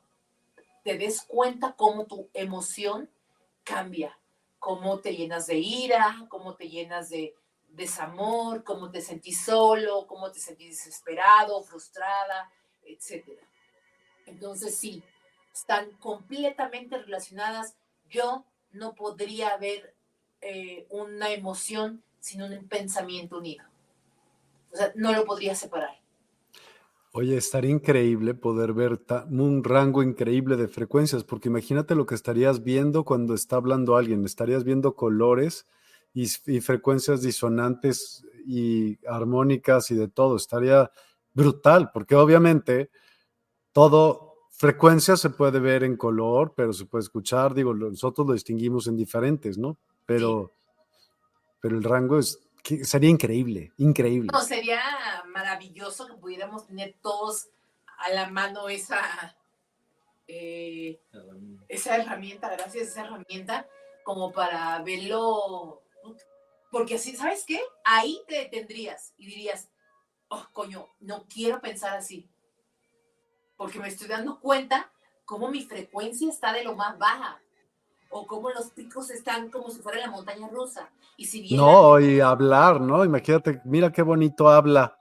te 0.83 0.99
des 0.99 1.23
cuenta 1.23 1.73
cómo 1.75 2.05
tu 2.05 2.29
emoción 2.33 3.09
cambia 3.63 4.15
cómo 4.65 4.99
te 4.99 5.15
llenas 5.15 5.45
de 5.45 5.59
ira, 5.59 6.25
cómo 6.27 6.55
te 6.55 6.67
llenas 6.67 7.11
de 7.11 7.35
desamor, 7.67 8.63
cómo 8.63 8.89
te 8.89 8.99
sentís 8.99 9.45
solo, 9.45 10.07
cómo 10.07 10.31
te 10.31 10.39
sentís 10.39 10.69
desesperado, 10.69 11.61
frustrada, 11.61 12.51
etc. 12.81 13.27
Entonces 14.25 14.75
sí, 14.75 15.03
están 15.53 15.91
completamente 15.97 16.97
relacionadas. 16.97 17.75
Yo 18.09 18.43
no 18.75 18.93
podría 18.93 19.57
ver 19.57 19.95
eh, 20.41 20.85
una 20.89 21.31
emoción 21.31 22.03
sin 22.19 22.41
un 22.41 22.67
pensamiento 22.67 23.37
unido. 23.37 23.63
O 24.71 24.77
sea, 24.77 24.91
no 24.95 25.13
lo 25.13 25.25
podría 25.25 25.55
separar. 25.55 25.99
Oye, 27.17 27.37
estaría 27.37 27.71
increíble 27.71 28.33
poder 28.33 28.73
ver 28.73 28.99
un 29.29 29.63
rango 29.63 30.03
increíble 30.03 30.57
de 30.57 30.67
frecuencias, 30.67 31.23
porque 31.23 31.47
imagínate 31.47 31.95
lo 31.95 32.05
que 32.05 32.13
estarías 32.13 32.61
viendo 32.61 33.05
cuando 33.05 33.33
está 33.33 33.55
hablando 33.55 33.95
alguien, 33.95 34.25
estarías 34.25 34.65
viendo 34.65 34.95
colores 34.95 35.65
y, 36.13 36.27
frecuencias 36.59 37.21
disonantes 37.21 38.25
y 38.45 38.97
armónicas 39.07 39.91
y 39.91 39.95
de 39.95 40.09
todo, 40.09 40.35
estaría 40.35 40.91
brutal, 41.33 41.91
porque 41.93 42.15
obviamente 42.15 42.89
todo, 43.71 44.24
frecuencia 44.57 45.17
se 45.17 45.29
puede 45.29 45.59
ver 45.59 45.83
en 45.83 45.97
color, 45.97 46.53
pero 46.55 46.73
se 46.73 46.85
puede 46.85 47.03
escuchar, 47.03 47.53
digo, 47.53 47.73
nosotros 47.73 48.27
lo 48.27 48.33
distinguimos 48.33 48.87
en 48.87 48.97
diferentes, 48.97 49.57
¿no? 49.57 49.77
Pero, 50.05 50.51
pero 51.61 51.77
el 51.77 51.83
rango 51.83 52.19
es 52.19 52.39
sería 52.83 53.09
increíble, 53.09 53.71
increíble. 53.77 54.29
No, 54.31 54.41
sería 54.41 54.81
maravilloso 55.27 56.07
que 56.07 56.13
pudiéramos 56.13 56.65
tener 56.65 56.95
todos 57.01 57.49
a 57.99 58.09
la 58.09 58.29
mano 58.29 58.69
esa, 58.69 59.37
eh, 60.27 60.99
esa 61.67 61.97
herramienta, 61.97 62.49
gracias, 62.49 62.89
esa 62.89 63.05
herramienta, 63.05 63.67
como 64.03 64.31
para 64.31 64.81
verlo. 64.81 65.83
Porque 66.71 66.95
así, 66.95 67.15
¿sabes 67.15 67.45
qué? 67.45 67.61
Ahí 67.83 68.21
te 68.27 68.35
detendrías 68.39 69.13
y 69.17 69.27
dirías, 69.27 69.69
oh, 70.29 70.45
coño, 70.51 70.89
no 70.99 71.25
quiero 71.31 71.61
pensar 71.61 71.95
así. 71.95 72.27
Porque 73.57 73.79
me 73.79 73.87
estoy 73.87 74.07
dando 74.07 74.39
cuenta 74.39 74.91
cómo 75.25 75.49
mi 75.49 75.63
frecuencia 75.63 76.29
está 76.29 76.53
de 76.53 76.63
lo 76.63 76.75
más 76.75 76.97
baja 76.97 77.39
o 78.09 78.25
cómo 78.27 78.49
los 78.49 78.71
picos 78.71 79.09
están 79.09 79.49
como 79.49 79.69
si 79.69 79.81
fuera 79.81 79.99
la 79.99 80.09
montaña 80.09 80.47
rusa. 80.47 80.89
Y 81.17 81.25
si 81.25 81.55
no, 81.55 81.99
y 81.99 82.19
hablar, 82.19 82.79
¿no? 82.81 83.03
Imagínate, 83.03 83.61
mira 83.65 83.91
qué 83.91 84.01
bonito 84.01 84.49
habla 84.49 84.97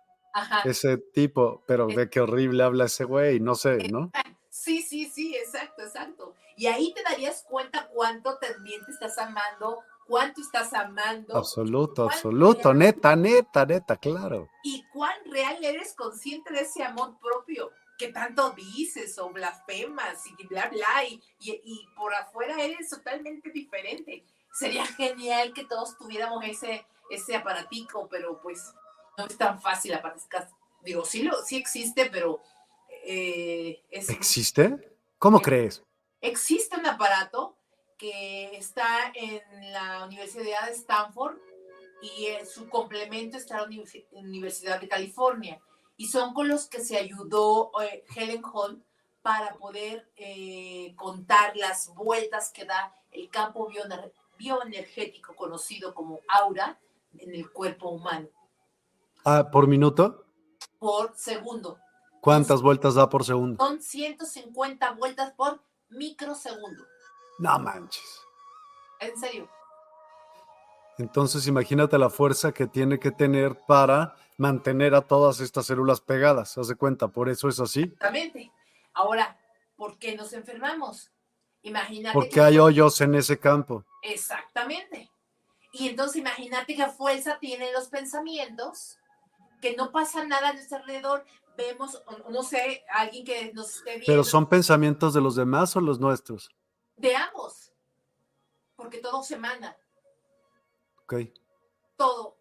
ese 0.65 0.99
tipo, 0.99 1.63
pero 1.67 1.87
ve 1.87 2.09
qué 2.11 2.21
horrible 2.21 2.63
habla 2.65 2.87
ese 2.87 3.05
güey, 3.05 3.41
no 3.41 3.55
sé, 3.55 3.89
¿no? 3.91 4.11
Sí, 4.51 4.83
sí, 4.83 5.11
sí, 5.11 5.35
exacto, 5.35 5.83
exacto. 5.83 6.35
Y 6.57 6.67
ahí 6.67 6.95
te 6.95 7.03
darías 7.03 7.45
cuenta 7.51 7.89
cuánto 7.93 8.39
también 8.39 8.85
te 8.85 8.93
estás 8.93 9.19
amando, 9.19 9.81
cuánto 10.07 10.41
estás 10.41 10.73
amando. 10.73 11.37
Absoluto, 11.37 12.05
absoluto, 12.05 12.73
neta, 12.73 13.17
neta, 13.17 13.67
neta, 13.67 13.97
claro. 13.97 14.49
Y 14.63 14.85
cuán 14.93 15.17
real 15.29 15.63
eres 15.63 15.93
consciente 15.95 16.53
de 16.53 16.61
ese 16.61 16.85
amor 16.85 17.19
propio 17.21 17.73
que 17.99 18.09
tanto 18.09 18.51
dices 18.51 19.19
o 19.19 19.31
blasfemas 19.31 20.27
y 20.27 20.47
bla, 20.47 20.69
bla, 20.69 21.05
y, 21.05 21.21
y, 21.41 21.87
por 21.97 22.15
afuera 22.15 22.61
eres 22.61 22.91
totalmente 22.91 23.51
diferente. 23.51 24.25
Sería 24.53 24.87
genial 24.87 25.53
que 25.53 25.65
todos 25.65 25.97
tuviéramos 25.97 26.45
ese, 26.45 26.87
ese 27.11 27.37
aparatico, 27.37 28.09
pero 28.09 28.41
pues 28.41 28.73
no 29.17 29.27
es 29.27 29.37
tan 29.37 29.61
fácil. 29.61 29.99
Digo, 30.83 31.05
sí, 31.05 31.23
lo, 31.23 31.43
sí 31.43 31.57
existe, 31.57 32.11
pero... 32.11 32.41
Eh, 33.07 33.83
¿Existe? 33.91 34.97
¿Cómo 35.19 35.41
crees? 35.41 35.83
Existe 36.21 36.77
un 36.77 36.87
aparato 36.87 37.57
que 37.99 38.57
está 38.57 39.13
en 39.15 39.73
la 39.73 40.05
Universidad 40.05 40.67
de 40.67 40.73
Stanford 40.73 41.37
y 42.03 42.29
su 42.47 42.69
complemento 42.69 43.37
está 43.37 43.65
en 43.65 43.85
la 44.13 44.21
Universidad 44.21 44.81
de 44.81 44.89
California 44.89 45.61
y 45.97 46.09
son 46.09 46.35
con 46.35 46.49
los 46.49 46.67
que 46.67 46.81
se 46.81 46.97
ayudó 46.97 47.71
eh, 47.83 48.05
Helen 48.15 48.43
Hunt 48.45 48.85
para 49.23 49.55
poder 49.55 50.11
eh, 50.17 50.95
contar 50.97 51.57
las 51.57 51.95
vueltas 51.95 52.51
que 52.53 52.65
da 52.65 52.95
el 53.11 53.31
campo 53.31 53.71
bioenergético 54.37 55.35
conocido 55.35 55.95
como 55.95 56.21
aura 56.29 56.79
en 57.19 57.35
el 57.35 57.51
cuerpo 57.51 57.91
humano. 57.91 58.29
Ah, 59.25 59.49
¿Por 59.51 59.67
minuto? 59.67 60.27
Por 60.79 61.17
segundo. 61.17 61.79
¿Cuántas 62.21 62.61
vueltas 62.61 62.95
da 62.95 63.09
por 63.09 63.25
segundo? 63.25 63.65
Son 63.65 63.81
150 63.81 64.93
vueltas 64.93 65.33
por 65.33 65.63
microsegundo. 65.91 66.85
No 67.39 67.59
manches. 67.59 68.21
En 69.01 69.17
serio. 69.19 69.49
Entonces 70.99 71.47
imagínate 71.47 71.99
la 71.99 72.11
fuerza 72.11 72.53
que 72.53 72.67
tiene 72.67 72.99
que 72.99 73.11
tener 73.11 73.59
para 73.67 74.17
mantener 74.37 74.95
a 74.95 75.03
todas 75.03 75.41
estas 75.41 75.67
células 75.67 76.01
pegadas. 76.01 76.57
Haz 76.57 76.69
de 76.69 76.77
cuenta, 76.77 77.09
por 77.09 77.29
eso 77.29 77.49
es 77.49 77.61
así. 77.61 77.83
Exactamente. 77.83 78.53
Ahora, 78.93 79.39
¿por 79.77 79.99
qué 79.99 80.17
nos 80.17 80.33
enfermamos? 80.33 81.11
Imagínate. 81.63 82.15
Porque 82.15 82.41
hay 82.41 82.59
hoyos 82.59 83.01
en 83.01 83.15
ese 83.15 83.39
campo. 83.39 83.85
Exactamente. 84.03 85.11
Y 85.73 85.89
entonces 85.89 86.17
imagínate 86.17 86.77
qué 86.77 86.87
fuerza 86.87 87.39
tienen 87.41 87.73
los 87.73 87.89
pensamientos, 87.89 88.99
que 89.61 89.75
no 89.75 89.91
pasa 89.91 90.25
nada 90.25 90.51
a 90.51 90.53
nuestro 90.53 90.79
alrededor. 90.79 91.25
Vemos, 91.57 92.03
no 92.31 92.43
sé, 92.43 92.85
alguien 92.93 93.25
que 93.25 93.53
nos 93.53 93.77
esté 93.77 93.91
viendo. 93.91 94.07
Pero 94.07 94.25
son 94.25 94.49
pensamientos 94.49 95.15
de 95.15 95.21
los 95.21 95.35
demás 95.37 95.75
o 95.75 95.81
los 95.81 95.99
nuestros? 95.99 96.51
De 96.97 97.17
ambos. 97.17 97.73
Porque 98.77 98.99
todo 98.99 99.23
se 99.23 99.37
manda. 99.37 99.77
Todo. 101.97 102.37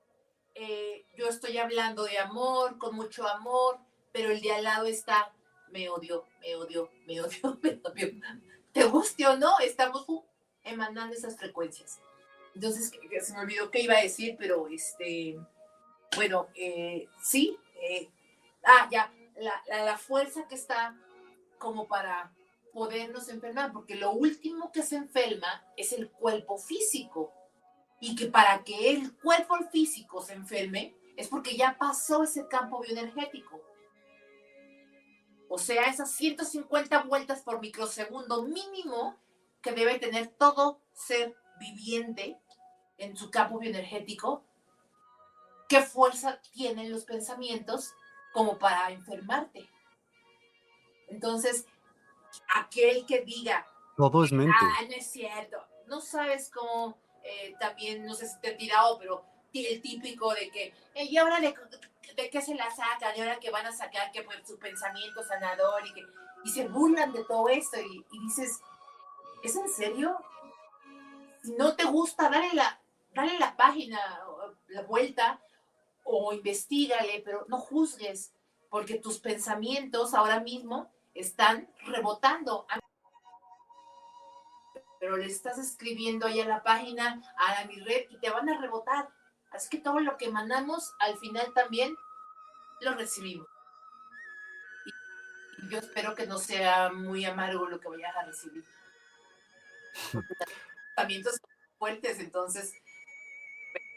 Eh, 0.56 1.06
yo 1.16 1.28
estoy 1.28 1.58
hablando 1.58 2.04
de 2.04 2.18
amor, 2.20 2.78
con 2.78 2.96
mucho 2.96 3.28
amor, 3.28 3.80
pero 4.12 4.32
el 4.32 4.42
de 4.42 4.54
al 4.54 4.64
lado 4.64 4.86
está, 4.86 5.34
me 5.72 5.90
odio, 5.90 6.26
me 6.42 6.56
odio, 6.56 6.92
me 7.06 7.22
odio, 7.22 7.60
me 7.62 7.82
odio. 7.84 8.12
Te 8.72 8.86
guste 8.86 9.28
o 9.28 9.38
no, 9.38 9.60
estamos 9.60 10.06
emanando 10.64 11.16
esas 11.16 11.38
frecuencias. 11.38 12.00
Entonces, 12.56 12.92
se 13.22 13.34
me 13.34 13.40
olvidó 13.40 13.72
qué 13.72 13.82
iba 13.82 13.96
a 13.96 14.02
decir, 14.02 14.36
pero 14.38 14.68
este, 14.68 15.40
bueno, 16.16 16.48
eh, 16.56 17.08
sí, 17.22 17.58
eh, 17.82 18.10
ah, 18.64 18.88
ya, 18.92 19.12
la, 19.68 19.98
fuerza 19.98 20.48
que 20.48 20.56
está 20.56 20.96
como 21.58 21.88
para 21.88 22.32
podernos 22.74 23.30
enfermar, 23.30 23.72
porque 23.72 23.96
lo 23.96 24.12
último 24.12 24.72
que 24.72 24.84
se 24.84 24.96
enferma 24.96 25.66
es 25.78 25.94
el 25.94 26.10
cuerpo 26.10 26.58
físico. 26.58 27.34
Y 28.04 28.18
que 28.18 28.26
para 28.26 28.66
que 28.66 28.92
el 28.92 29.16
cuerpo 29.16 29.58
físico 29.72 30.22
se 30.22 30.34
enferme 30.34 30.94
es 31.16 31.30
porque 31.30 31.56
ya 31.56 31.78
pasó 31.78 32.24
ese 32.24 32.50
campo 32.50 32.82
bioenergético. 32.82 33.62
O 35.48 35.58
sea, 35.58 35.84
esas 35.86 36.12
150 36.12 37.04
vueltas 37.04 37.44
por 37.44 37.62
microsegundo 37.62 38.44
mínimo 38.44 39.16
que 39.62 39.72
debe 39.72 40.00
tener 40.00 40.28
todo 40.28 40.82
ser 40.92 41.34
viviente 41.62 42.38
en 42.98 43.16
su 43.16 43.32
campo 43.32 43.58
bioenergético. 43.60 44.44
¿Qué 45.70 45.82
fuerza 45.82 46.42
tienen 46.52 46.92
los 46.92 47.06
pensamientos 47.06 47.94
como 48.34 48.60
para 48.60 48.92
enfermarte? 48.92 49.70
Entonces, 51.08 51.68
aquel 52.54 53.06
que 53.06 53.22
diga, 53.22 53.66
todo 53.96 54.26
es 54.26 54.34
mente. 54.34 54.54
Ah, 54.60 54.82
no 54.90 54.94
es 54.94 55.10
cierto. 55.10 55.66
No 55.88 56.02
sabes 56.02 56.52
cómo 56.54 57.02
eh, 57.24 57.56
también, 57.60 58.06
no 58.06 58.14
sé 58.14 58.28
si 58.28 58.40
te 58.40 58.50
he 58.50 58.56
tirado, 58.56 58.98
pero 59.00 59.26
el 59.54 59.82
típico 59.82 60.34
de 60.34 60.50
que, 60.50 60.74
¿y 60.96 61.18
ahora 61.18 61.40
de, 61.40 61.54
qué 62.30 62.42
se 62.42 62.56
la 62.56 62.70
sacan? 62.72 63.16
¿Y 63.16 63.22
ahora 63.22 63.40
que 63.40 63.52
van 63.52 63.66
a 63.66 63.72
sacar 63.72 64.12
que 64.12 64.24
pues, 64.24 64.40
su 64.48 64.58
pensamiento 64.58 65.24
sanador? 65.24 65.86
Y, 65.88 65.94
que, 65.94 66.02
y 66.44 66.50
se 66.50 66.68
burlan 66.68 67.14
de 67.14 67.24
todo 67.26 67.50
esto 67.50 67.80
y, 67.80 68.06
y 68.12 68.20
dices, 68.24 68.60
¿es 69.44 69.56
en 69.56 69.70
serio? 69.70 70.18
Si 71.44 71.52
no 71.54 71.76
te 71.76 71.84
gusta, 71.84 72.30
dale 72.30 72.54
la, 72.54 72.82
dale 73.14 73.38
la 73.38 73.56
página, 73.56 74.00
la 74.68 74.82
vuelta 74.84 75.40
o 76.04 76.34
investigale, 76.34 77.22
pero 77.24 77.46
no 77.48 77.58
juzgues, 77.58 78.34
porque 78.70 78.96
tus 78.96 79.20
pensamientos 79.20 80.14
ahora 80.14 80.40
mismo 80.40 80.92
están 81.14 81.70
rebotando. 81.86 82.66
Pero 85.04 85.18
le 85.18 85.26
estás 85.26 85.58
escribiendo 85.58 86.26
ahí 86.26 86.40
a 86.40 86.46
la 86.46 86.64
página, 86.64 87.22
a 87.36 87.66
mi 87.66 87.76
red, 87.82 88.06
y 88.10 88.18
te 88.20 88.30
van 88.30 88.48
a 88.48 88.58
rebotar. 88.58 89.10
Así 89.52 89.68
que 89.70 89.80
todo 89.80 90.00
lo 90.00 90.16
que 90.16 90.30
mandamos, 90.30 90.94
al 90.98 91.18
final 91.18 91.52
también 91.54 91.94
lo 92.80 92.94
recibimos. 92.94 93.46
Y 95.58 95.68
yo 95.68 95.80
espero 95.80 96.16
que 96.16 96.26
no 96.26 96.38
sea 96.38 96.90
muy 96.90 97.26
amargo 97.26 97.68
lo 97.68 97.82
que 97.82 97.90
vayas 97.90 98.16
a 98.16 98.24
recibir. 98.24 98.64
Pensamientos 100.96 101.38
fuertes, 101.78 102.20
entonces 102.20 102.74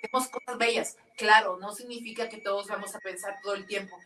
tenemos 0.02 0.28
cosas 0.28 0.58
bellas. 0.58 0.96
Claro, 1.16 1.56
no 1.56 1.70
significa 1.70 2.28
que 2.28 2.38
todos 2.38 2.66
vamos 2.66 2.96
a 2.96 2.98
pensar 2.98 3.38
todo 3.44 3.54
el 3.54 3.64
tiempo 3.64 3.96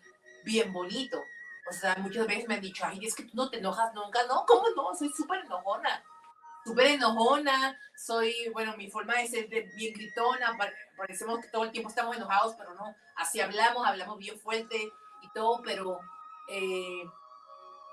bien 0.45 0.71
bonito. 0.71 1.25
O 1.67 1.73
sea, 1.73 1.97
muchas 1.97 2.27
veces 2.27 2.47
me 2.47 2.57
han 2.57 2.61
dicho, 2.61 2.85
ay, 2.85 3.07
es 3.07 3.15
que 3.15 3.23
tú 3.23 3.31
no 3.33 3.49
te 3.49 3.57
enojas 3.57 3.95
nunca. 3.95 4.27
No, 4.27 4.45
¿cómo 4.47 4.69
no? 4.77 4.95
Soy 4.95 5.11
súper 5.17 5.41
enojona. 5.47 6.05
Súper 6.65 6.87
enojona. 6.89 7.79
Soy, 7.97 8.35
bueno, 8.53 8.77
mi 8.77 8.91
forma 8.91 9.17
de 9.17 9.27
ser 9.27 9.49
de 9.49 9.63
bien 9.77 9.95
gritona. 9.95 10.57
Parecemos 10.97 11.41
que 11.41 11.49
todo 11.49 11.65
el 11.65 11.71
tiempo 11.71 11.89
estamos 11.89 12.17
enojados, 12.17 12.55
pero 12.57 12.75
no. 12.75 12.95
Así 13.17 13.41
hablamos, 13.41 13.87
hablamos 13.87 14.19
bien 14.19 14.39
fuerte 14.39 14.91
y 15.23 15.33
todo, 15.33 15.63
pero 15.63 16.01
eh, 16.49 17.05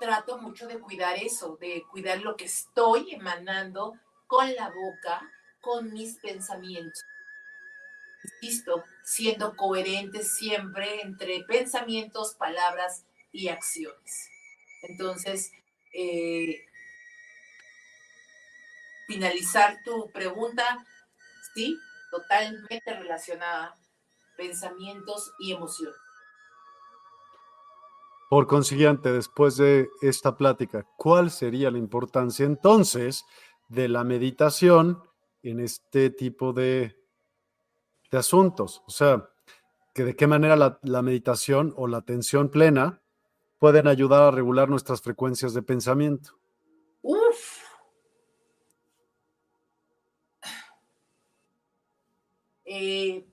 trato 0.00 0.38
mucho 0.38 0.66
de 0.66 0.78
cuidar 0.78 1.16
eso, 1.16 1.56
de 1.60 1.84
cuidar 1.90 2.20
lo 2.20 2.36
que 2.36 2.44
estoy 2.44 3.14
emanando 3.14 3.98
con 4.26 4.54
la 4.54 4.70
boca, 4.70 5.30
con 5.60 5.92
mis 5.92 6.18
pensamientos. 6.18 7.04
Listo, 8.42 8.84
siendo 9.04 9.56
coherente 9.56 10.22
siempre 10.22 11.00
entre 11.02 11.42
pensamientos, 11.44 12.34
palabras 12.34 13.04
y 13.32 13.48
acciones. 13.48 14.30
Entonces, 14.82 15.52
eh, 15.92 16.67
finalizar 19.08 19.78
tu 19.84 20.10
pregunta, 20.12 20.84
sí, 21.54 21.76
totalmente 22.10 22.94
relacionada, 22.94 23.74
pensamientos 24.36 25.32
y 25.40 25.52
emociones. 25.52 25.96
Por 28.28 28.46
consiguiente, 28.46 29.10
después 29.10 29.56
de 29.56 29.88
esta 30.02 30.36
plática, 30.36 30.86
¿cuál 30.98 31.30
sería 31.30 31.70
la 31.70 31.78
importancia 31.78 32.44
entonces 32.44 33.24
de 33.68 33.88
la 33.88 34.04
meditación 34.04 35.02
en 35.42 35.60
este 35.60 36.10
tipo 36.10 36.52
de, 36.52 36.94
de 38.10 38.18
asuntos? 38.18 38.82
O 38.86 38.90
sea, 38.90 39.30
que 39.94 40.04
de 40.04 40.14
qué 40.14 40.26
manera 40.26 40.56
la, 40.56 40.78
la 40.82 41.00
meditación 41.00 41.72
o 41.78 41.86
la 41.86 41.96
atención 41.96 42.50
plena 42.50 43.00
pueden 43.58 43.88
ayudar 43.88 44.22
a 44.24 44.30
regular 44.30 44.68
nuestras 44.68 45.00
frecuencias 45.00 45.54
de 45.54 45.62
pensamiento. 45.62 46.37
Eh, 52.80 53.26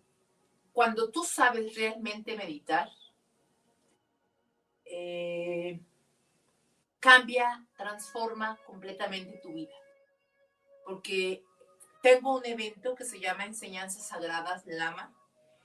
cuando 0.73 1.11
tú 1.11 1.23
sabes 1.23 1.75
realmente 1.75 2.35
meditar, 2.35 2.89
eh, 4.85 5.79
cambia, 6.99 7.63
transforma 7.77 8.57
completamente 8.65 9.37
tu 9.43 9.53
vida. 9.53 9.75
Porque 10.83 11.43
tengo 12.01 12.35
un 12.37 12.45
evento 12.47 12.95
que 12.95 13.05
se 13.05 13.19
llama 13.19 13.45
Enseñanzas 13.45 14.07
Sagradas 14.07 14.65
Lama 14.65 15.13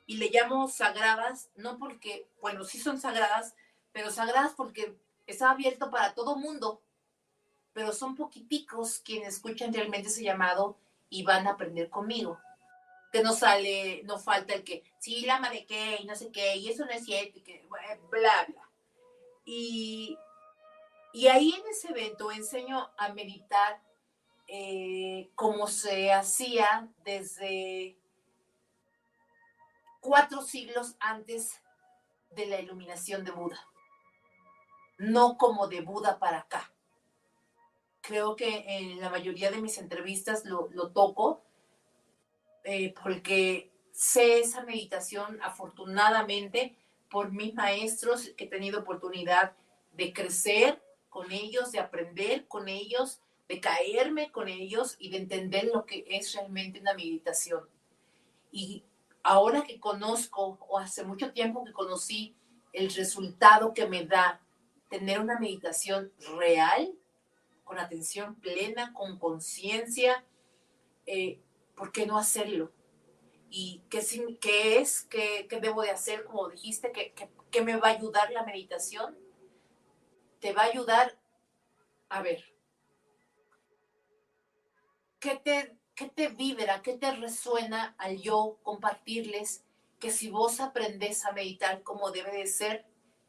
y 0.04 0.18
le 0.18 0.28
llamo 0.28 0.68
sagradas 0.68 1.48
no 1.56 1.78
porque, 1.78 2.28
bueno, 2.42 2.64
sí 2.64 2.78
son 2.78 3.00
sagradas, 3.00 3.54
pero 3.92 4.10
sagradas 4.10 4.52
porque 4.54 4.94
está 5.26 5.52
abierto 5.52 5.90
para 5.90 6.12
todo 6.12 6.36
mundo, 6.36 6.82
pero 7.72 7.94
son 7.94 8.14
poquiticos 8.14 8.98
quienes 8.98 9.36
escuchan 9.36 9.72
realmente 9.72 10.08
ese 10.08 10.22
llamado 10.22 10.76
y 11.08 11.22
van 11.22 11.46
a 11.46 11.52
aprender 11.52 11.88
conmigo. 11.88 12.38
Que 13.12 13.22
no 13.22 13.32
sale, 13.32 14.02
no 14.04 14.18
falta 14.18 14.54
el 14.54 14.64
que, 14.64 14.84
sí, 14.98 15.22
lama 15.22 15.50
de 15.50 15.66
qué, 15.66 15.98
y 16.00 16.04
no 16.04 16.14
sé 16.14 16.30
qué, 16.30 16.56
y 16.56 16.68
eso 16.68 16.84
no 16.84 16.92
es 16.92 17.04
cierto, 17.04 17.40
bla, 18.10 18.46
bla. 18.46 18.70
Y, 19.44 20.16
y 21.12 21.26
ahí 21.26 21.52
en 21.52 21.68
ese 21.68 21.88
evento 21.88 22.30
enseño 22.30 22.90
a 22.96 23.12
meditar 23.12 23.82
eh, 24.46 25.30
como 25.34 25.66
se 25.66 26.12
hacía 26.12 26.88
desde 27.04 27.96
cuatro 30.00 30.42
siglos 30.42 30.94
antes 31.00 31.60
de 32.30 32.46
la 32.46 32.60
iluminación 32.60 33.24
de 33.24 33.32
Buda 33.32 33.70
no 35.00 35.38
como 35.38 35.66
de 35.66 35.80
Buda 35.80 36.18
para 36.18 36.40
acá. 36.40 36.72
Creo 38.02 38.36
que 38.36 38.64
en 38.68 39.00
la 39.00 39.08
mayoría 39.08 39.50
de 39.50 39.60
mis 39.60 39.78
entrevistas 39.78 40.44
lo, 40.44 40.68
toco 40.92 41.42
eh, 42.64 42.94
porque 43.02 43.70
sé 43.92 44.40
esa 44.40 44.64
meditación 44.64 45.40
afortunadamente 45.42 46.76
por 47.10 47.32
mis 47.32 47.54
maestros 47.54 48.30
que 48.36 48.44
he 48.44 48.48
tenido 48.48 48.80
oportunidad 48.80 49.52
de 49.92 50.12
crecer 50.12 50.82
con 51.08 51.32
ellos, 51.32 51.72
de 51.72 51.80
aprender 51.80 52.46
con 52.46 52.68
ellos, 52.68 53.20
de 53.48 53.60
caerme 53.60 54.30
con 54.30 54.48
ellos 54.48 54.96
y 54.98 55.10
de 55.10 55.18
entender 55.18 55.64
lo 55.64 55.84
que 55.84 56.04
es 56.08 56.32
realmente 56.34 56.80
una 56.80 56.94
meditación. 56.94 57.68
Y 58.52 58.84
ahora 59.22 59.62
que 59.62 59.80
conozco, 59.80 60.58
o 60.68 60.78
hace 60.78 61.04
mucho 61.04 61.32
tiempo 61.32 61.64
que 61.64 61.72
conocí 61.72 62.34
el 62.72 62.94
resultado 62.94 63.74
que 63.74 63.88
me 63.88 64.06
da 64.06 64.40
tener 64.88 65.20
una 65.20 65.38
meditación 65.38 66.12
real, 66.38 66.94
con 67.64 67.78
atención 67.78 68.34
plena, 68.36 68.92
con 68.92 69.18
conciencia, 69.18 70.24
eh, 71.06 71.40
¿por 71.80 71.92
qué 71.92 72.04
no 72.04 72.18
hacerlo? 72.18 72.70
¿Y 73.48 73.82
qué, 73.88 74.00
es? 74.78 75.04
Qué, 75.04 75.48
debo 75.62 75.80
de 75.80 75.90
hacer? 75.90 76.24
Como 76.24 76.50
dijiste, 76.50 76.92
¿qué, 76.92 77.14
¿qué, 77.50 77.62
me 77.62 77.74
va 77.78 77.88
a 77.88 77.92
ayudar 77.92 78.30
la 78.32 78.44
meditación? 78.44 79.16
Te 80.40 80.52
va 80.52 80.64
a 80.64 80.66
ayudar, 80.66 81.18
a 82.10 82.20
ver, 82.20 82.44
¿qué 85.20 85.36
te, 85.36 85.78
qué 85.94 86.10
te 86.10 86.28
vibra, 86.28 86.82
qué 86.82 86.98
te 86.98 87.12
resuena 87.12 87.94
al 87.96 88.20
yo 88.20 88.58
compartirles 88.62 89.64
que 89.98 90.10
si 90.10 90.28
vos 90.28 90.60
aprendes 90.60 91.24
a 91.24 91.32
meditar 91.32 91.82
como 91.82 92.10
debe 92.10 92.32
de 92.32 92.46
ser, 92.46 92.84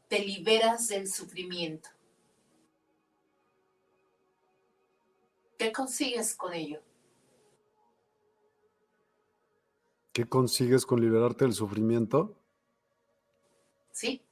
te 0.08 0.18
liberas 0.18 0.88
del 0.88 1.10
sufrimiento. 1.10 1.88
¿Qué 5.56 5.72
consigues 5.72 6.34
con 6.34 6.52
ello? 6.52 6.82
¿Qué 10.12 10.28
consigues 10.28 10.84
con 10.84 11.00
liberarte 11.00 11.44
del 11.44 11.54
sufrimiento? 11.54 12.36
Sí. 13.92 14.22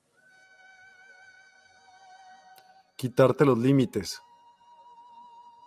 Quitarte 2.97 3.47
los 3.47 3.59
límites. 3.59 4.21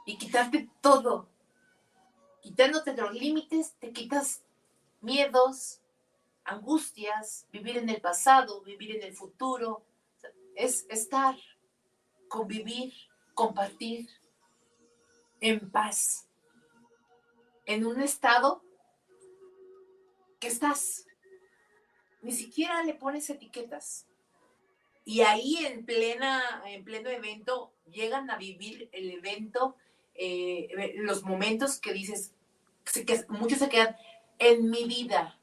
Y 0.06 0.18
quitarte 0.18 0.70
todo. 0.82 1.28
Quitándote 2.42 2.96
los 2.96 3.14
límites, 3.14 3.74
te 3.80 3.92
quitas 3.92 4.44
miedos, 5.02 5.80
angustias, 6.44 7.48
vivir 7.52 7.78
en 7.78 7.90
el 7.90 8.00
pasado, 8.00 8.62
vivir 8.62 8.96
en 8.96 9.04
el 9.04 9.16
futuro, 9.16 9.84
es 10.56 10.86
estar, 10.90 11.36
convivir, 12.28 12.94
compartir, 13.34 14.10
en 15.42 15.72
paz, 15.72 16.28
en 17.66 17.86
un 17.86 18.00
estado 18.00 18.64
que 20.44 20.50
estás, 20.50 21.06
ni 22.22 22.34
siquiera 22.34 22.84
le 22.84 22.96
pones 22.96 23.30
etiquetas. 23.30 24.06
Y 25.06 25.22
ahí 25.22 25.66
en 25.66 25.86
plena, 25.86 26.62
en 26.66 26.84
pleno 26.84 27.10
evento, 27.10 27.74
llegan 27.90 28.30
a 28.30 28.36
vivir 28.36 28.90
el 28.92 29.10
evento, 29.12 29.78
eh, 30.16 30.96
los 30.98 31.24
momentos 31.24 31.80
que 31.80 31.94
dices, 31.94 32.34
que 32.84 33.26
muchos 33.30 33.60
se 33.60 33.70
quedan 33.70 33.96
en 34.38 34.70
mi 34.70 34.84
vida. 34.84 35.40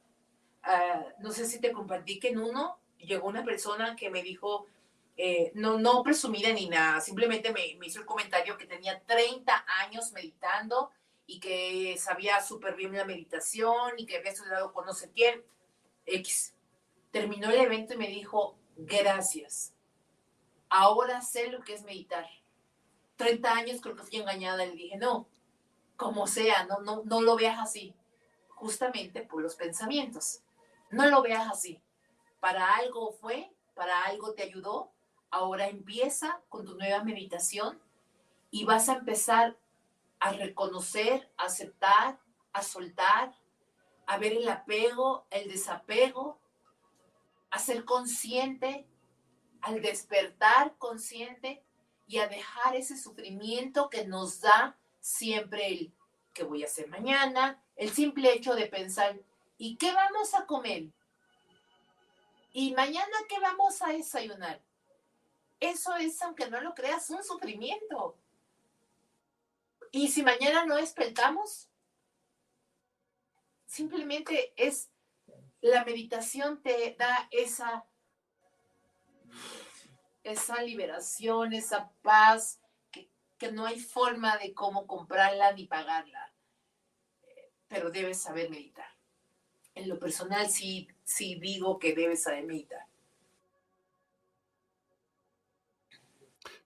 Ah, 0.63 1.07
no 1.21 1.33
sé 1.33 1.47
si 1.47 1.61
te 1.61 1.73
compartí 1.73 2.19
que 2.19 2.29
en 2.29 2.39
uno 2.39 2.79
llegó 2.99 3.27
una 3.27 3.43
persona 3.43 3.97
que 3.97 4.11
me 4.11 4.23
dijo, 4.23 4.67
eh, 5.17 5.51
no, 5.55 5.79
no 5.79 6.03
presumida 6.03 6.53
ni 6.53 6.69
nada, 6.69 7.01
simplemente 7.01 7.55
me, 7.55 7.75
me, 7.79 7.87
hizo 7.87 8.01
el 8.01 8.07
comentario 8.07 8.59
que 8.59 8.67
tenía 8.67 9.01
30 9.07 9.65
años 9.83 10.13
meditando 10.13 10.91
y 11.31 11.39
que 11.39 11.97
sabía 11.97 12.43
súper 12.43 12.75
bien 12.75 12.93
la 12.93 13.05
meditación 13.05 13.93
y 13.97 14.05
que 14.05 14.17
había 14.17 14.33
estudiado 14.33 14.73
con 14.73 14.85
no 14.85 14.93
sé 14.93 15.13
quién. 15.13 15.45
X. 16.05 16.57
Terminó 17.13 17.51
el 17.51 17.61
evento 17.61 17.95
y 17.95 17.99
me 17.99 18.09
dijo, 18.09 18.59
gracias. 18.77 19.73
Ahora 20.69 21.23
sé 21.23 21.47
lo 21.47 21.61
que 21.61 21.75
es 21.75 21.85
meditar. 21.85 22.27
30 23.15 23.49
años 23.49 23.81
creo 23.81 23.95
que 23.95 24.03
fui 24.03 24.19
engañada. 24.19 24.67
Le 24.67 24.73
dije, 24.73 24.97
no, 24.97 25.29
como 25.97 26.27
sea, 26.27 26.65
no, 26.65 26.81
no, 26.81 27.03
no 27.05 27.21
lo 27.21 27.37
veas 27.37 27.61
así. 27.61 27.95
Justamente 28.49 29.23
por 29.23 29.41
los 29.41 29.55
pensamientos. 29.55 30.41
No 30.91 31.07
lo 31.07 31.23
veas 31.23 31.47
así. 31.49 31.81
Para 32.41 32.75
algo 32.75 33.13
fue, 33.13 33.53
para 33.75 34.03
algo 34.03 34.35
te 34.35 34.43
ayudó. 34.43 34.91
Ahora 35.31 35.69
empieza 35.69 36.41
con 36.49 36.65
tu 36.65 36.75
nueva 36.75 37.05
meditación 37.05 37.81
y 38.51 38.65
vas 38.65 38.89
a 38.89 38.95
empezar 38.95 39.57
a 40.21 40.33
reconocer, 40.33 41.31
a 41.37 41.45
aceptar, 41.45 42.21
a 42.53 42.63
soltar, 42.63 43.35
a 44.07 44.19
ver 44.19 44.35
el 44.35 44.49
apego, 44.49 45.27
el 45.31 45.49
desapego, 45.49 46.39
a 47.51 47.59
ser 47.59 47.85
consciente, 47.85 48.87
al 49.63 49.83
despertar 49.83 50.77
consciente 50.77 51.65
y 52.07 52.19
a 52.19 52.29
dejar 52.29 52.77
ese 52.77 52.97
sufrimiento 52.97 53.89
que 53.91 54.07
nos 54.07 54.41
da 54.41 54.77
siempre 55.01 55.67
el 55.69 55.93
que 56.33 56.45
voy 56.45 56.63
a 56.63 56.67
hacer 56.67 56.89
mañana, 56.89 57.63
el 57.77 57.91
simple 57.91 58.33
hecho 58.33 58.55
de 58.55 58.67
pensar, 58.67 59.19
¿y 59.59 59.77
qué 59.77 59.93
vamos 59.93 60.35
a 60.35 60.47
comer? 60.47 60.85
¿Y 62.53 62.73
mañana 62.75 63.17
qué 63.29 63.39
vamos 63.41 63.81
a 63.83 63.89
desayunar? 63.89 64.61
Eso 65.61 65.95
es, 65.97 66.21
aunque 66.23 66.49
no 66.49 66.61
lo 66.61 66.75
creas, 66.75 67.11
un 67.11 67.23
sufrimiento. 67.23 68.17
Y 69.93 70.09
si 70.09 70.23
mañana 70.23 70.65
no 70.67 70.77
despertamos, 70.77 71.69
simplemente 73.67 74.53
es 74.57 74.91
la 75.61 75.85
meditación 75.85 76.63
te 76.63 76.97
da 76.99 77.29
esa, 77.31 77.85
esa 80.25 80.63
liberación, 80.63 81.53
esa 81.53 81.91
paz, 82.03 82.61
que, 82.91 83.09
no 83.53 83.67
hay 83.67 83.81
forma 83.81 84.37
de 84.39 84.53
cómo 84.53 84.87
comprarla 84.87 85.53
ni 85.53 85.67
pagarla, 85.67 86.33
pero 87.69 87.91
debes 87.91 88.21
saber 88.21 88.51
meditar. 88.51 88.89
En 89.75 89.89
lo 89.89 89.99
personal 89.99 90.51
sí, 90.51 90.89
sí 91.05 91.37
digo 91.37 91.79
que 91.79 91.95
debes 91.95 92.25
saber 92.25 92.45
meditar. 92.45 92.87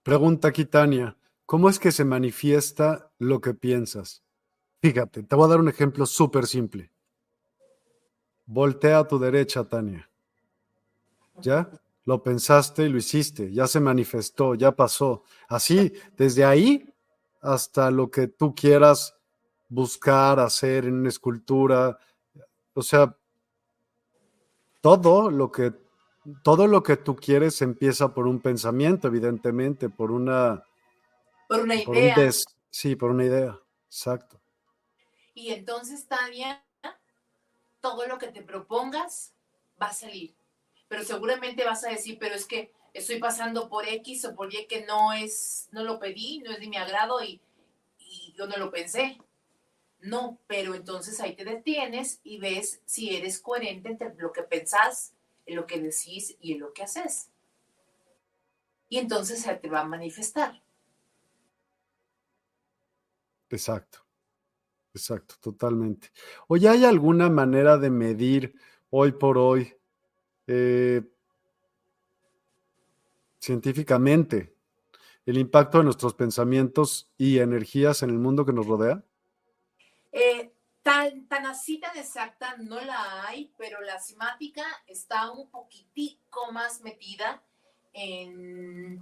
Pregunta 0.02 0.52
Kitania, 0.52 1.16
¿cómo 1.46 1.68
es 1.68 1.78
que 1.78 1.92
se 1.92 2.04
manifiesta 2.04 3.10
lo 3.18 3.40
que 3.40 3.54
piensas? 3.54 4.22
Fíjate, 4.80 5.22
te 5.22 5.36
voy 5.36 5.46
a 5.46 5.48
dar 5.48 5.60
un 5.60 5.68
ejemplo 5.68 6.06
súper 6.06 6.46
simple. 6.46 6.90
Voltea 8.46 8.98
a 8.98 9.08
tu 9.08 9.18
derecha, 9.18 9.64
Tania. 9.64 10.08
¿Ya? 11.40 11.70
Lo 12.04 12.22
pensaste 12.22 12.84
y 12.84 12.88
lo 12.90 12.98
hiciste, 12.98 13.50
ya 13.50 13.66
se 13.66 13.80
manifestó, 13.80 14.54
ya 14.54 14.72
pasó. 14.72 15.24
Así, 15.48 15.92
desde 16.16 16.44
ahí 16.44 16.92
hasta 17.40 17.90
lo 17.90 18.10
que 18.10 18.28
tú 18.28 18.54
quieras 18.54 19.16
buscar, 19.68 20.38
hacer 20.38 20.84
en 20.84 20.94
una 20.94 21.08
escultura. 21.08 21.98
O 22.74 22.82
sea, 22.82 23.16
todo 24.80 25.30
lo 25.30 25.50
que 25.50 25.72
todo 26.42 26.66
lo 26.66 26.82
que 26.82 26.96
tú 26.96 27.16
quieres 27.16 27.60
empieza 27.60 28.14
por 28.14 28.26
un 28.26 28.40
pensamiento, 28.40 29.08
evidentemente, 29.08 29.90
por 29.90 30.10
una 30.10 30.64
por 31.48 31.60
una 31.60 31.74
idea. 31.74 32.16
sí, 32.70 32.96
por 32.96 33.10
una 33.10 33.24
idea. 33.24 33.60
Exacto. 33.86 34.40
Y 35.34 35.52
entonces, 35.52 36.06
Tania, 36.06 36.64
todo 37.80 38.06
lo 38.06 38.18
que 38.18 38.28
te 38.28 38.42
propongas 38.42 39.34
va 39.80 39.88
a 39.88 39.92
salir. 39.92 40.34
Pero 40.88 41.04
seguramente 41.04 41.64
vas 41.64 41.84
a 41.84 41.90
decir, 41.90 42.18
pero 42.18 42.34
es 42.34 42.46
que 42.46 42.72
estoy 42.92 43.18
pasando 43.18 43.68
por 43.68 43.86
X 43.86 44.24
o 44.24 44.34
por 44.34 44.54
Y 44.54 44.66
que 44.66 44.84
no 44.86 45.12
es, 45.12 45.68
no 45.72 45.82
lo 45.82 45.98
pedí, 45.98 46.38
no 46.40 46.52
es 46.52 46.60
de 46.60 46.68
mi 46.68 46.76
agrado 46.76 47.22
y, 47.22 47.40
y 47.98 48.32
yo 48.36 48.46
no 48.46 48.56
lo 48.56 48.70
pensé. 48.70 49.18
No, 50.00 50.38
pero 50.46 50.74
entonces 50.74 51.20
ahí 51.20 51.34
te 51.34 51.44
detienes 51.44 52.20
y 52.22 52.38
ves 52.38 52.80
si 52.84 53.16
eres 53.16 53.40
coherente 53.40 53.88
entre 53.88 54.14
lo 54.16 54.32
que 54.32 54.42
pensás, 54.42 55.14
en 55.46 55.56
lo 55.56 55.66
que 55.66 55.80
decís 55.80 56.36
y 56.40 56.52
en 56.52 56.60
lo 56.60 56.72
que 56.72 56.84
haces. 56.84 57.30
Y 58.88 58.98
entonces 58.98 59.42
se 59.42 59.54
te 59.56 59.68
va 59.68 59.80
a 59.80 59.84
manifestar. 59.84 60.63
Exacto. 63.54 64.00
Exacto, 64.92 65.36
totalmente. 65.40 66.10
Oye, 66.48 66.68
¿hay 66.68 66.84
alguna 66.84 67.28
manera 67.28 67.78
de 67.78 67.90
medir 67.90 68.54
hoy 68.90 69.12
por 69.12 69.38
hoy 69.38 69.76
eh, 70.46 71.02
científicamente 73.40 74.56
el 75.26 75.38
impacto 75.38 75.78
de 75.78 75.84
nuestros 75.84 76.14
pensamientos 76.14 77.10
y 77.16 77.38
energías 77.38 78.02
en 78.02 78.10
el 78.10 78.18
mundo 78.18 78.44
que 78.44 78.52
nos 78.52 78.66
rodea? 78.66 79.04
Eh, 80.10 80.52
tan, 80.82 81.26
tan 81.28 81.46
así, 81.46 81.78
tan 81.78 81.96
exacta 81.96 82.56
no 82.56 82.80
la 82.80 83.26
hay, 83.26 83.52
pero 83.56 83.80
la 83.80 84.00
simática 84.00 84.64
está 84.86 85.30
un 85.30 85.48
poquitico 85.48 86.52
más 86.52 86.82
metida 86.82 87.42
en 87.92 89.00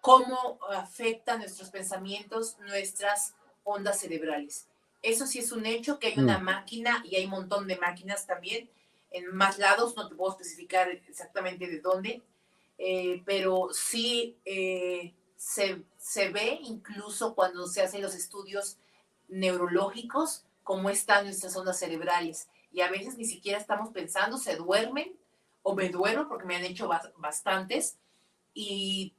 cómo 0.00 0.58
afectan 0.70 1.40
nuestros 1.40 1.70
pensamientos, 1.70 2.58
nuestras 2.60 3.34
ondas 3.64 4.00
cerebrales. 4.00 4.66
Eso 5.02 5.26
sí 5.26 5.40
es 5.40 5.52
un 5.52 5.66
hecho, 5.66 5.98
que 5.98 6.08
hay 6.08 6.18
una 6.18 6.38
mm. 6.38 6.44
máquina 6.44 7.02
y 7.04 7.16
hay 7.16 7.24
un 7.24 7.32
montón 7.32 7.66
de 7.66 7.76
máquinas 7.76 8.26
también 8.26 8.70
en 9.14 9.34
más 9.34 9.58
lados, 9.58 9.96
no 9.96 10.08
te 10.08 10.16
puedo 10.16 10.32
especificar 10.32 10.90
exactamente 10.90 11.68
de 11.68 11.80
dónde, 11.80 12.22
eh, 12.78 13.22
pero 13.24 13.68
sí 13.72 14.36
eh, 14.44 15.14
se, 15.36 15.82
se, 15.98 16.30
ve 16.30 16.58
incluso 16.62 17.34
cuando 17.36 17.68
se 17.68 17.82
hacen 17.82 18.02
los 18.02 18.16
estudios 18.16 18.76
neurológicos 19.28 20.44
cómo 20.64 20.90
están 20.90 21.26
nuestras 21.26 21.54
ondas 21.54 21.78
cerebrales. 21.78 22.48
Y 22.72 22.80
a 22.80 22.90
veces 22.90 23.16
ni 23.16 23.24
siquiera 23.24 23.58
estamos 23.58 23.90
pensando, 23.90 24.36
se 24.36 24.56
duermen 24.56 25.14
o 25.62 25.76
me 25.76 25.90
duermo 25.90 26.26
porque 26.28 26.46
me 26.46 26.56
han 26.56 26.64
hecho 26.64 26.90
bastantes 27.16 27.96
y 28.52 29.14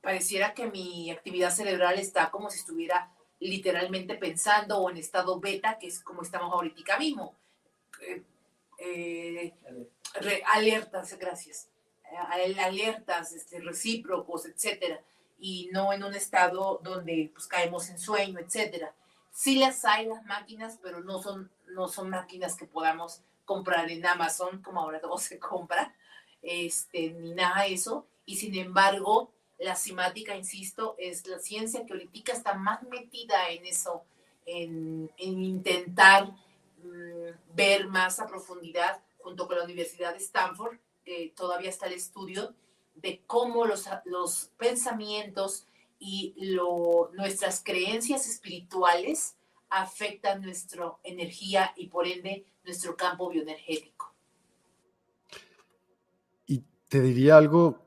pareciera 0.00 0.54
que 0.54 0.70
mi 0.70 1.10
actividad 1.10 1.54
cerebral 1.54 1.98
está 1.98 2.30
como 2.30 2.48
si 2.48 2.60
estuviera 2.60 3.12
literalmente 3.40 4.14
pensando 4.14 4.78
o 4.78 4.90
en 4.90 4.96
estado 4.96 5.38
beta, 5.40 5.78
que 5.78 5.88
es 5.88 6.00
como 6.00 6.22
estamos 6.22 6.52
ahorita 6.52 6.98
mismo. 6.98 7.34
Eh, 8.00 8.22
eh, 8.78 9.54
alertas, 10.46 11.16
gracias. 11.18 11.68
Eh, 12.12 12.58
alertas 12.60 13.32
este, 13.32 13.60
recíprocos, 13.60 14.46
etcétera. 14.46 15.00
Y 15.38 15.68
no 15.72 15.92
en 15.92 16.02
un 16.02 16.14
estado 16.14 16.80
donde 16.82 17.30
pues, 17.34 17.46
caemos 17.46 17.88
en 17.90 17.98
sueño, 17.98 18.38
etcétera. 18.38 18.94
Sí 19.30 19.58
las 19.58 19.84
hay 19.84 20.06
las 20.06 20.24
máquinas, 20.24 20.78
pero 20.82 21.00
no 21.00 21.22
son, 21.22 21.50
no 21.66 21.88
son 21.88 22.08
máquinas 22.08 22.56
que 22.56 22.64
podamos 22.64 23.20
comprar 23.44 23.90
en 23.90 24.04
Amazon, 24.04 24.62
como 24.62 24.80
ahora 24.80 25.00
todo 25.00 25.18
se 25.18 25.38
compra, 25.38 25.94
este, 26.42 27.10
ni 27.10 27.34
nada 27.34 27.62
de 27.62 27.74
eso. 27.74 28.06
Y 28.24 28.36
sin 28.36 28.54
embargo, 28.54 29.30
la 29.58 29.74
simática, 29.74 30.36
insisto, 30.36 30.96
es 30.98 31.26
la 31.26 31.38
ciencia 31.38 31.84
que 31.86 31.92
ahorita 31.94 32.32
está 32.32 32.54
más 32.54 32.82
metida 32.84 33.48
en 33.50 33.66
eso, 33.66 34.04
en, 34.44 35.10
intentar 35.18 36.30
mm, 36.82 37.54
ver 37.54 37.88
más 37.88 38.20
a 38.20 38.26
profundidad, 38.26 39.02
junto 39.18 39.46
con 39.46 39.58
la 39.58 39.64
Universidad 39.64 40.12
de 40.12 40.18
Stanford, 40.18 40.78
todavía 41.34 41.70
está 41.70 41.86
el 41.86 41.94
estudio 41.94 42.54
de 42.94 43.22
cómo 43.26 43.64
los, 43.64 43.88
los 44.04 44.50
pensamientos 44.56 45.66
y 45.98 46.34
nuestras 47.12 47.62
creencias 47.62 48.28
espirituales 48.28 49.36
afectan 49.70 50.42
nuestra 50.42 50.92
energía 51.02 51.72
y 51.76 51.88
por 51.88 52.06
ende 52.06 52.44
nuestro 52.64 52.96
campo 52.96 53.28
bioenergético. 53.28 54.12
Y 56.46 56.62
te 56.88 57.00
diría 57.00 57.36
algo 57.36 57.85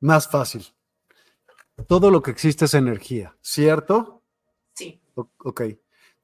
más 0.00 0.28
fácil. 0.28 0.66
Todo 1.86 2.10
lo 2.10 2.22
que 2.22 2.30
existe 2.30 2.64
es 2.64 2.74
energía, 2.74 3.36
¿cierto? 3.40 4.22
Ok. 5.14 5.62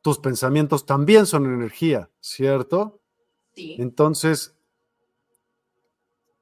Tus 0.01 0.19
pensamientos 0.19 0.87
también 0.87 1.27
son 1.27 1.47
energía, 1.47 2.11
¿cierto? 2.21 3.01
Sí. 3.55 3.77
Entonces, 3.79 4.57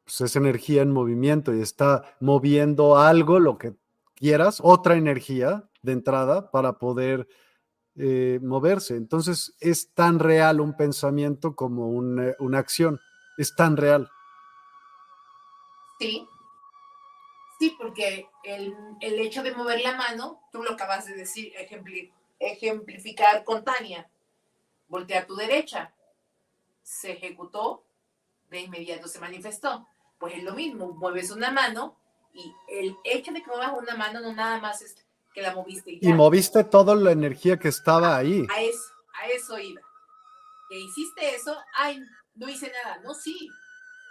pues 0.05 0.20
es 0.20 0.37
energía 0.37 0.82
en 0.82 0.93
movimiento 0.93 1.55
y 1.55 1.61
está 1.61 2.16
moviendo 2.20 2.99
algo, 2.99 3.41
lo 3.41 3.57
que 3.57 3.74
quieras, 4.14 4.61
otra 4.62 4.97
energía 4.97 5.68
de 5.82 5.93
entrada 5.93 6.51
para 6.51 6.78
poder 6.78 7.26
eh, 7.97 8.39
moverse. 8.43 8.97
Entonces, 8.97 9.55
es 9.61 9.93
tan 9.95 10.18
real 10.18 10.61
un 10.61 10.76
pensamiento 10.76 11.57
como 11.57 11.89
una 11.89 12.59
acción. 12.59 13.01
Es 13.39 13.55
tan 13.57 13.76
real. 13.76 14.11
Sí. 15.99 16.26
Sí, 17.65 17.75
porque 17.79 18.29
el, 18.43 18.75
hecho 19.01 19.43
de 19.43 19.55
mover 19.55 19.81
la 19.81 19.97
mano, 19.97 20.43
tú 20.53 20.62
lo 20.62 20.73
acabas 20.73 21.07
de 21.07 21.15
decir, 21.15 21.51
ejemplificar 22.39 23.43
con 23.43 23.65
Tania. 23.65 24.07
Voltea 24.87 25.21
a 25.21 25.27
tu 25.27 25.35
derecha. 25.35 25.95
Se 26.83 27.12
ejecutó, 27.12 27.87
de 28.51 28.61
inmediato 28.61 29.09
se 29.09 29.19
manifestó. 29.19 29.89
Pues 30.19 30.35
es 30.35 30.43
lo 30.43 30.53
mismo, 30.55 30.93
mueves 30.93 31.31
una 31.31 31.51
mano 31.51 31.97
y 32.35 32.53
el 32.69 32.99
hecho 33.03 33.33
de 33.33 33.43
que 33.43 33.49
muevas 33.49 33.73
una 33.79 33.97
mano 33.97 34.21
no 34.21 34.35
nada 34.35 34.61
más 34.61 34.83
es 34.83 34.95
que 35.33 35.41
la 35.41 35.55
moviste 35.55 35.93
y 35.93 36.07
Y 36.07 36.12
moviste 36.12 36.65
toda 36.65 36.95
la 36.95 37.12
energía 37.12 37.59
que 37.59 37.69
estaba 37.69 38.15
ahí. 38.15 38.47
A 38.51 38.61
eso, 38.61 38.93
a 39.23 39.29
eso 39.29 39.59
iba. 39.59 39.81
Que 40.69 40.81
hiciste 40.81 41.35
eso, 41.35 41.57
ay, 41.79 41.99
no 42.35 42.47
hice 42.47 42.71
nada. 42.71 43.01
No, 43.03 43.15
sí, 43.15 43.49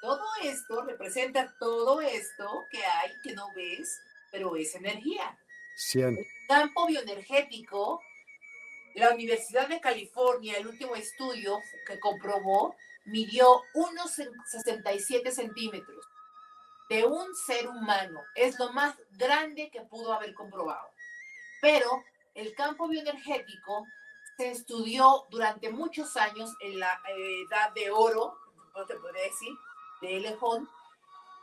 todo 0.04 0.26
esto 0.43 0.84
representa 0.84 1.56
todo 1.58 2.01
esto 2.01 2.68
que 2.70 2.84
hay 2.84 3.14
que 3.24 3.34
no 3.34 3.47
ves, 3.56 4.01
pero 4.34 4.58
es 4.58 4.76
energía. 4.76 5.39
El 6.20 6.28
campo 6.45 6.88
bioenergético, 6.88 8.01
la 8.95 9.12
Universidad 9.12 9.70
de 9.70 9.80
California, 9.80 10.58
el 10.58 10.68
último 10.68 10.97
estudio 10.97 11.62
que 11.88 12.01
comprobó, 12.01 12.76
midió 13.06 13.64
unos 13.76 14.12
67 14.12 15.32
centímetros 15.32 16.06
de 16.89 17.06
un 17.06 17.34
ser 17.34 17.70
humano. 17.70 18.20
Es 18.36 18.60
lo 18.60 18.74
más 18.74 18.97
grande 19.12 19.70
que 19.72 19.84
pudo 19.84 20.12
haber 20.12 20.34
comprobado. 20.34 20.86
Pero 21.62 22.04
el 22.36 22.54
campo 22.56 22.89
bioenergético 22.89 23.88
se 24.36 24.51
estudió 24.51 25.28
durante 25.30 25.70
muchos 25.70 26.18
años 26.18 26.54
en 26.60 26.78
la 26.78 27.01
eh, 27.08 27.43
edad 27.47 27.72
de 27.72 27.89
oro, 27.89 28.38
no 28.76 28.86
te 28.86 28.95
podría 28.95 29.24
decir, 29.24 29.54
de 30.04 30.18
Elefón 30.18 30.70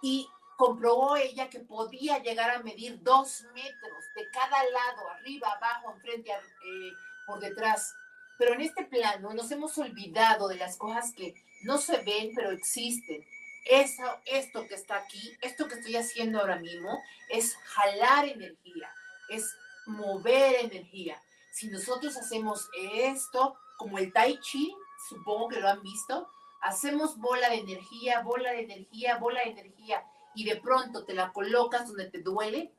y 0.02 0.28
comprobó 0.56 1.16
ella 1.16 1.48
que 1.48 1.60
podía 1.60 2.18
llegar 2.18 2.50
a 2.50 2.62
medir 2.62 3.02
dos 3.02 3.44
metros 3.54 4.04
de 4.14 4.30
cada 4.30 4.62
lado, 4.70 5.08
arriba, 5.08 5.52
abajo, 5.52 5.92
enfrente, 5.94 6.30
eh, 6.30 6.92
por 7.26 7.40
detrás. 7.40 7.94
Pero 8.38 8.54
en 8.54 8.60
este 8.60 8.84
plano 8.84 9.32
nos 9.32 9.50
hemos 9.50 9.76
olvidado 9.78 10.48
de 10.48 10.56
las 10.56 10.76
cosas 10.76 11.12
que 11.14 11.34
no 11.62 11.78
se 11.78 11.98
ven, 12.02 12.32
pero 12.34 12.50
existen. 12.50 13.26
Eso, 13.64 14.04
esto 14.26 14.66
que 14.66 14.74
está 14.74 14.96
aquí, 14.96 15.36
esto 15.40 15.66
que 15.66 15.74
estoy 15.74 15.96
haciendo 15.96 16.40
ahora 16.40 16.56
mismo, 16.56 17.02
es 17.30 17.56
jalar 17.56 18.26
energía, 18.26 18.92
es 19.30 19.56
mover 19.86 20.56
energía. 20.60 21.22
Si 21.52 21.68
nosotros 21.68 22.16
hacemos 22.16 22.68
esto, 22.98 23.56
como 23.78 23.98
el 23.98 24.12
tai 24.12 24.38
chi, 24.40 24.74
supongo 25.08 25.48
que 25.48 25.60
lo 25.60 25.68
han 25.68 25.82
visto, 25.82 26.28
hacemos 26.60 27.18
bola 27.18 27.48
de 27.50 27.56
energía, 27.56 28.20
bola 28.22 28.52
de 28.52 28.60
energía, 28.62 29.16
bola 29.16 29.42
de 29.44 29.50
energía, 29.50 30.04
y 30.34 30.44
de 30.44 30.56
pronto 30.56 31.04
te 31.04 31.14
la 31.14 31.32
colocas 31.32 31.88
donde 31.88 32.10
te 32.10 32.22
duele, 32.22 32.72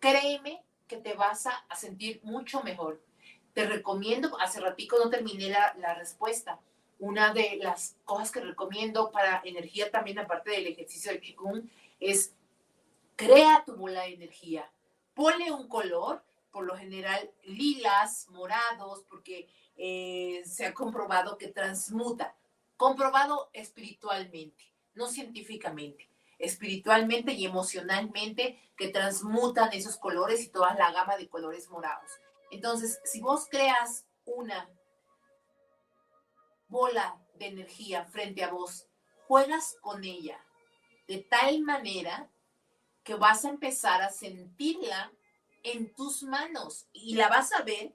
créeme 0.00 0.62
que 0.88 0.96
te 0.96 1.14
vas 1.14 1.46
a, 1.46 1.64
sentir 1.76 2.20
mucho 2.22 2.62
mejor. 2.62 3.00
Te 3.54 3.66
recomiendo, 3.66 4.38
hace 4.40 4.60
ratico 4.60 4.98
no 4.98 5.10
terminé 5.10 5.50
la, 5.50 5.94
respuesta, 5.94 6.58
una 6.98 7.32
de 7.32 7.58
las 7.60 7.96
cosas 8.04 8.30
que 8.30 8.40
recomiendo 8.40 9.10
para 9.10 9.40
energía 9.44 9.90
también, 9.90 10.18
aparte 10.18 10.50
del 10.50 10.66
ejercicio 10.66 11.12
de 11.12 11.20
Qigong, 11.20 11.68
es 12.00 12.34
crea 13.16 13.62
tu 13.64 13.76
bola 13.76 14.02
de 14.02 14.14
energía. 14.14 14.70
Ponle 15.14 15.52
un 15.52 15.68
color, 15.68 16.22
por 16.50 16.64
lo 16.64 16.76
general 16.76 17.30
lilas, 17.44 18.28
morados, 18.30 19.04
porque 19.08 19.48
eh, 19.76 20.42
se 20.44 20.66
ha 20.66 20.74
comprobado 20.74 21.38
que 21.38 21.48
transmuta 21.48 22.34
comprobado 22.82 23.48
espiritualmente, 23.52 24.74
no 24.94 25.06
científicamente, 25.06 26.10
espiritualmente 26.40 27.32
y 27.32 27.46
emocionalmente 27.46 28.60
que 28.76 28.88
transmutan 28.88 29.72
esos 29.72 29.96
colores 29.96 30.42
y 30.42 30.48
toda 30.48 30.74
la 30.74 30.90
gama 30.90 31.16
de 31.16 31.28
colores 31.28 31.70
morados. 31.70 32.10
Entonces, 32.50 32.98
si 33.04 33.20
vos 33.20 33.46
creas 33.48 34.04
una 34.24 34.68
bola 36.66 37.24
de 37.34 37.46
energía 37.46 38.04
frente 38.06 38.42
a 38.42 38.50
vos, 38.50 38.88
juegas 39.28 39.76
con 39.80 40.02
ella 40.02 40.44
de 41.06 41.18
tal 41.18 41.60
manera 41.60 42.32
que 43.04 43.14
vas 43.14 43.44
a 43.44 43.50
empezar 43.50 44.02
a 44.02 44.10
sentirla 44.10 45.12
en 45.62 45.94
tus 45.94 46.24
manos 46.24 46.88
y 46.92 47.14
la 47.14 47.28
vas 47.28 47.52
a 47.52 47.62
ver, 47.62 47.94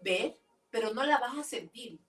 ver, 0.00 0.36
pero 0.68 0.92
no 0.94 1.04
la 1.04 1.18
vas 1.18 1.38
a 1.38 1.44
sentir 1.44 2.00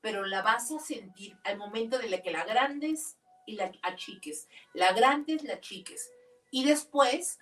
pero 0.00 0.26
la 0.26 0.42
vas 0.42 0.70
a 0.70 0.78
sentir 0.78 1.36
al 1.44 1.58
momento 1.58 1.98
de 1.98 2.08
la 2.08 2.22
que 2.22 2.30
la 2.30 2.44
grandes 2.44 3.18
y 3.46 3.54
la 3.54 3.72
achiques. 3.82 4.48
La 4.74 4.92
grandes, 4.92 5.42
la 5.44 5.54
achiques. 5.54 6.10
Y 6.50 6.64
después, 6.64 7.38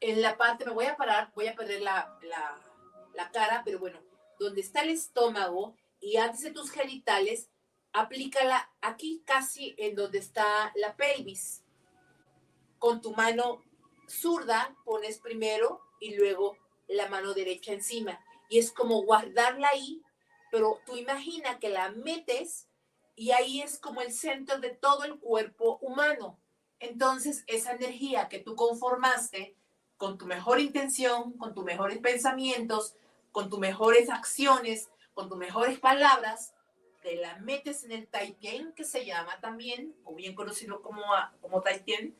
en 0.00 0.22
la 0.22 0.36
parte, 0.36 0.64
me 0.64 0.72
voy 0.72 0.86
a 0.86 0.96
parar, 0.96 1.32
voy 1.34 1.48
a 1.48 1.54
perder 1.54 1.82
la, 1.82 2.18
la 3.14 3.30
cara, 3.30 3.62
pero 3.64 3.78
bueno, 3.78 4.00
donde 4.38 4.60
está 4.60 4.82
el 4.82 4.90
estómago 4.90 5.76
y 6.00 6.16
antes 6.16 6.42
de 6.42 6.50
tus 6.50 6.70
genitales, 6.70 7.48
aplícala 7.92 8.70
aquí 8.80 9.22
casi 9.24 9.74
en 9.78 9.94
donde 9.94 10.18
está 10.18 10.72
la 10.74 10.96
pelvis. 10.96 11.62
Con 12.78 13.00
tu 13.00 13.12
mano 13.12 13.62
zurda 14.08 14.74
pones 14.84 15.18
primero 15.18 15.80
y 16.00 16.16
luego 16.16 16.56
la 16.88 17.08
mano 17.08 17.34
derecha 17.34 17.72
encima. 17.72 18.18
Y 18.48 18.58
es 18.58 18.72
como 18.72 19.02
guardarla 19.02 19.68
ahí 19.68 20.02
pero 20.52 20.82
tú 20.84 20.98
imagina 20.98 21.58
que 21.58 21.70
la 21.70 21.88
metes 21.92 22.68
y 23.16 23.30
ahí 23.30 23.62
es 23.62 23.78
como 23.78 24.02
el 24.02 24.12
centro 24.12 24.60
de 24.60 24.68
todo 24.68 25.04
el 25.04 25.18
cuerpo 25.18 25.78
humano. 25.80 26.38
Entonces, 26.78 27.42
esa 27.46 27.72
energía 27.72 28.28
que 28.28 28.38
tú 28.38 28.54
conformaste 28.54 29.56
con 29.96 30.18
tu 30.18 30.26
mejor 30.26 30.60
intención, 30.60 31.38
con 31.38 31.54
tus 31.54 31.64
mejores 31.64 31.98
pensamientos, 32.00 32.94
con 33.30 33.48
tus 33.48 33.58
mejores 33.58 34.10
acciones, 34.10 34.90
con 35.14 35.30
tus 35.30 35.38
mejores 35.38 35.78
palabras, 35.78 36.52
te 37.00 37.16
la 37.16 37.38
metes 37.38 37.84
en 37.84 37.92
el 37.92 38.06
Taitien, 38.06 38.74
que 38.74 38.84
se 38.84 39.06
llama 39.06 39.40
también, 39.40 39.96
o 40.04 40.14
bien 40.14 40.34
conocido 40.34 40.82
como, 40.82 41.02
como 41.40 41.62
Taitien, 41.62 42.14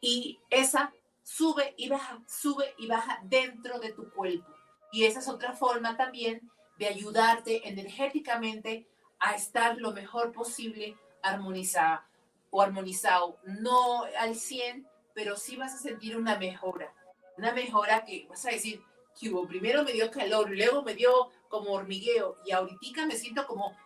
y 0.00 0.38
esa 0.50 0.94
sube 1.24 1.74
y 1.76 1.88
baja, 1.88 2.22
sube 2.28 2.76
y 2.78 2.86
baja 2.86 3.18
dentro 3.24 3.80
de 3.80 3.92
tu 3.92 4.08
cuerpo. 4.12 4.54
Y 4.92 5.04
esa 5.06 5.18
es 5.18 5.26
otra 5.26 5.52
forma 5.54 5.96
también 5.96 6.48
de 6.80 6.88
ayudarte 6.88 7.68
energéticamente 7.68 8.88
a 9.18 9.34
estar 9.34 9.76
lo 9.76 9.92
mejor 9.92 10.32
posible 10.32 10.96
armonizado 11.22 12.00
o 12.48 12.62
armonizado. 12.62 13.38
No 13.44 14.04
al 14.18 14.34
100, 14.34 14.88
pero 15.12 15.36
sí 15.36 15.56
vas 15.56 15.74
a 15.74 15.78
sentir 15.78 16.16
una 16.16 16.38
mejora. 16.38 16.90
Una 17.36 17.52
mejora 17.52 18.06
que 18.06 18.26
vas 18.30 18.46
a 18.46 18.50
decir, 18.50 18.82
que 19.20 19.30
primero 19.46 19.84
me 19.84 19.92
dio 19.92 20.10
calor, 20.10 20.48
luego 20.48 20.82
me 20.82 20.94
dio 20.94 21.28
como 21.50 21.72
hormigueo 21.72 22.38
y 22.46 22.52
ahorita 22.52 23.04
me 23.04 23.14
siento 23.14 23.46
como 23.46 23.76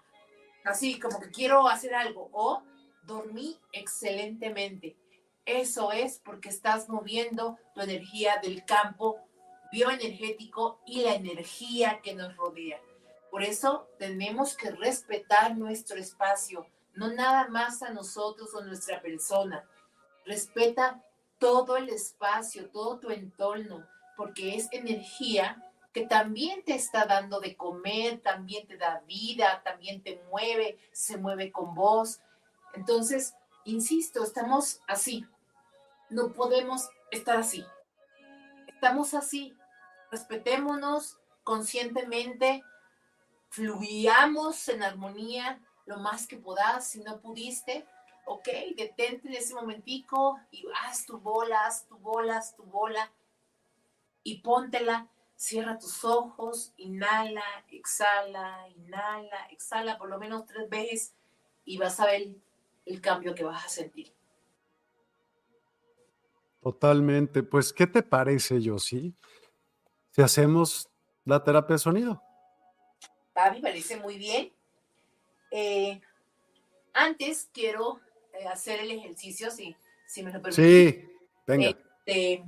así, 0.64 1.00
como 1.00 1.18
que 1.18 1.32
quiero 1.32 1.66
hacer 1.66 1.96
algo. 1.96 2.30
O 2.32 2.62
dormí 3.02 3.58
excelentemente. 3.72 4.96
Eso 5.44 5.90
es 5.90 6.20
porque 6.24 6.48
estás 6.48 6.88
moviendo 6.88 7.58
tu 7.74 7.80
energía 7.80 8.38
del 8.40 8.64
campo 8.64 9.18
bioenergético 9.74 10.78
y 10.86 11.02
la 11.02 11.14
energía 11.14 12.00
que 12.00 12.14
nos 12.14 12.36
rodea. 12.36 12.80
Por 13.28 13.42
eso 13.42 13.88
tenemos 13.98 14.56
que 14.56 14.70
respetar 14.70 15.58
nuestro 15.58 15.98
espacio, 15.98 16.64
no 16.94 17.12
nada 17.12 17.48
más 17.48 17.82
a 17.82 17.90
nosotros 17.90 18.54
o 18.54 18.62
nuestra 18.62 19.02
persona. 19.02 19.68
Respeta 20.24 21.02
todo 21.40 21.76
el 21.76 21.88
espacio, 21.88 22.70
todo 22.70 23.00
tu 23.00 23.10
entorno, 23.10 23.84
porque 24.16 24.54
es 24.54 24.68
energía 24.70 25.60
que 25.92 26.06
también 26.06 26.62
te 26.62 26.76
está 26.76 27.04
dando 27.06 27.40
de 27.40 27.56
comer, 27.56 28.20
también 28.20 28.68
te 28.68 28.76
da 28.76 29.02
vida, 29.08 29.60
también 29.64 30.04
te 30.04 30.22
mueve, 30.30 30.78
se 30.92 31.16
mueve 31.16 31.50
con 31.50 31.74
vos. 31.74 32.20
Entonces, 32.74 33.34
insisto, 33.64 34.22
estamos 34.22 34.80
así. 34.86 35.26
No 36.10 36.32
podemos 36.32 36.88
estar 37.10 37.38
así. 37.38 37.64
Estamos 38.68 39.14
así 39.14 39.52
respetémonos 40.14 41.18
conscientemente, 41.42 42.62
fluyamos 43.50 44.68
en 44.68 44.82
armonía 44.84 45.60
lo 45.86 45.98
más 45.98 46.28
que 46.28 46.36
puedas. 46.36 46.86
Si 46.88 47.00
no 47.02 47.20
pudiste, 47.20 47.84
ok, 48.26 48.48
detente 48.76 49.28
en 49.28 49.34
ese 49.34 49.54
momentico 49.54 50.38
y 50.52 50.64
haz 50.82 51.04
tu 51.04 51.18
bola, 51.18 51.66
haz 51.66 51.86
tu 51.86 51.96
bola, 51.96 52.38
haz 52.38 52.54
tu 52.54 52.62
bola 52.62 53.10
y 54.22 54.38
póntela 54.38 55.08
Cierra 55.36 55.78
tus 55.78 56.04
ojos, 56.04 56.72
inhala, 56.76 57.42
exhala, 57.68 58.68
inhala, 58.68 59.46
exhala 59.50 59.98
por 59.98 60.08
lo 60.08 60.18
menos 60.18 60.46
tres 60.46 60.70
veces 60.70 61.12
y 61.64 61.76
vas 61.76 61.98
a 61.98 62.06
ver 62.06 62.36
el 62.86 63.00
cambio 63.00 63.34
que 63.34 63.42
vas 63.42 63.64
a 63.64 63.68
sentir. 63.68 64.12
Totalmente. 66.62 67.42
Pues, 67.42 67.72
¿qué 67.72 67.86
te 67.86 68.02
parece? 68.02 68.60
Si 70.14 70.22
hacemos 70.22 70.88
la 71.24 71.42
terapia 71.42 71.74
de 71.74 71.78
sonido. 71.80 72.22
A 73.34 73.50
mí 73.50 73.56
me 73.56 73.70
parece 73.70 73.96
muy 73.96 74.16
bien. 74.16 74.52
Eh, 75.50 76.00
antes 76.92 77.50
quiero 77.52 78.00
eh, 78.32 78.46
hacer 78.46 78.78
el 78.78 78.92
ejercicio, 78.92 79.50
si, 79.50 79.74
si 80.06 80.22
me 80.22 80.32
lo 80.32 80.40
permite. 80.40 80.62
Sí, 80.62 81.08
venga. 81.48 81.76
Este, 82.06 82.44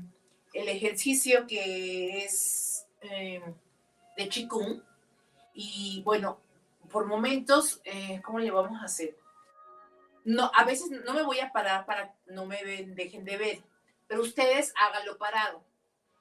el 0.52 0.68
ejercicio 0.68 1.44
que 1.48 2.24
es 2.24 2.86
eh, 3.00 3.42
de 4.16 4.28
Qigong. 4.28 4.80
Y 5.52 6.02
bueno, 6.04 6.38
por 6.88 7.06
momentos, 7.06 7.82
¿cómo 8.22 8.38
le 8.38 8.52
vamos 8.52 8.80
a 8.80 8.84
hacer? 8.84 9.16
No, 10.24 10.52
a 10.54 10.64
veces 10.64 10.88
no 11.04 11.14
me 11.14 11.24
voy 11.24 11.40
a 11.40 11.50
parar 11.50 11.84
para 11.84 12.14
no 12.26 12.46
me 12.46 12.62
dejen 12.62 13.24
de 13.24 13.36
ver, 13.36 13.58
pero 14.06 14.22
ustedes 14.22 14.72
háganlo 14.76 15.18
parado. 15.18 15.64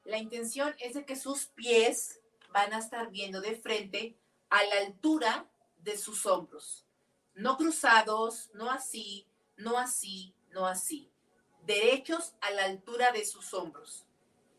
La 0.05 0.19
intención 0.19 0.75
es 0.79 0.93
de 0.93 1.05
que 1.05 1.15
sus 1.15 1.47
pies 1.47 2.21
van 2.51 2.73
a 2.73 2.77
estar 2.77 3.09
viendo 3.09 3.41
de 3.41 3.55
frente 3.55 4.15
a 4.49 4.63
la 4.63 4.77
altura 4.85 5.49
de 5.79 5.97
sus 5.97 6.25
hombros. 6.25 6.85
No 7.33 7.57
cruzados, 7.57 8.49
no 8.53 8.69
así, 8.69 9.27
no 9.57 9.77
así, 9.77 10.33
no 10.51 10.67
así. 10.67 11.11
Derechos 11.63 12.33
a 12.39 12.51
la 12.51 12.65
altura 12.65 13.11
de 13.11 13.25
sus 13.25 13.53
hombros. 13.53 14.05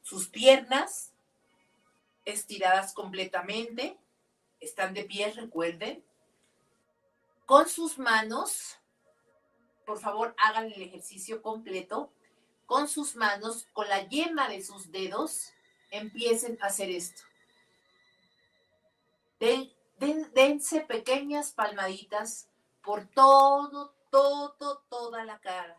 Sus 0.03 0.29
piernas 0.29 1.13
estiradas 2.25 2.93
completamente. 2.93 3.97
Están 4.61 4.95
de 4.95 5.05
pie, 5.05 5.33
recuerden. 5.33 6.05
Con 7.47 7.69
sus 7.69 7.99
manos, 7.99 8.79
por 9.87 10.01
favor, 10.01 10.35
hagan 10.39 10.67
el 10.73 10.83
ejercicio 10.83 11.41
completo. 11.41 12.13
Con 12.67 12.89
sus 12.89 13.17
manos, 13.17 13.67
con 13.73 13.89
la 13.89 14.07
yema 14.09 14.49
de 14.49 14.63
sus 14.63 14.91
dedos, 14.91 15.53
empiecen 15.91 16.59
a 16.61 16.67
hacer 16.67 16.91
esto 16.91 17.23
dense 19.99 20.81
pequeñas 20.83 21.53
palmaditas 21.53 22.49
por 22.83 23.07
todo, 23.09 23.95
todo, 24.11 24.85
toda 24.89 25.25
la 25.25 25.39
cara, 25.41 25.77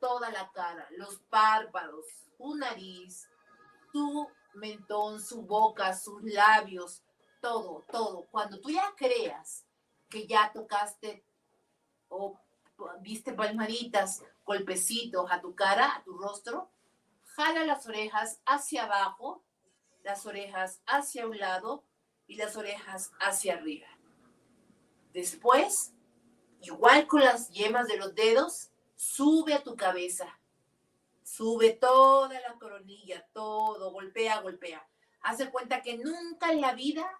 toda 0.00 0.30
la 0.30 0.50
cara, 0.52 0.86
los 0.96 1.18
párpados, 1.30 2.04
su 2.36 2.54
nariz, 2.56 3.28
su 3.92 4.28
mentón, 4.54 5.20
su 5.20 5.42
boca, 5.42 5.94
sus 5.94 6.22
labios, 6.22 7.02
todo, 7.40 7.84
todo. 7.90 8.26
Cuando 8.30 8.60
tú 8.60 8.70
ya 8.70 8.92
creas 8.96 9.64
que 10.08 10.26
ya 10.26 10.52
tocaste 10.52 11.24
o 12.08 12.38
viste 13.00 13.32
palmaditas, 13.32 14.22
golpecitos 14.44 15.30
a 15.30 15.40
tu 15.40 15.54
cara, 15.54 15.96
a 15.96 16.04
tu 16.04 16.16
rostro, 16.16 16.70
jala 17.22 17.64
las 17.64 17.86
orejas 17.86 18.40
hacia 18.46 18.84
abajo, 18.84 19.42
las 20.02 20.26
orejas 20.26 20.80
hacia 20.86 21.26
un 21.26 21.38
lado 21.38 21.84
y 22.26 22.36
las 22.36 22.56
orejas 22.56 23.12
hacia 23.20 23.54
arriba. 23.54 23.88
Después, 25.12 25.92
igual 26.60 27.06
con 27.06 27.20
las 27.20 27.50
yemas 27.50 27.88
de 27.88 27.96
los 27.96 28.14
dedos, 28.14 28.70
sube 28.96 29.54
a 29.54 29.62
tu 29.62 29.76
cabeza. 29.76 30.38
Sube 31.22 31.70
toda 31.70 32.38
la 32.40 32.54
coronilla, 32.58 33.26
todo, 33.32 33.92
golpea, 33.92 34.40
golpea. 34.40 34.86
Haz 35.22 35.42
cuenta 35.48 35.82
que 35.82 35.96
nunca 35.96 36.52
en 36.52 36.60
la 36.60 36.74
vida 36.74 37.18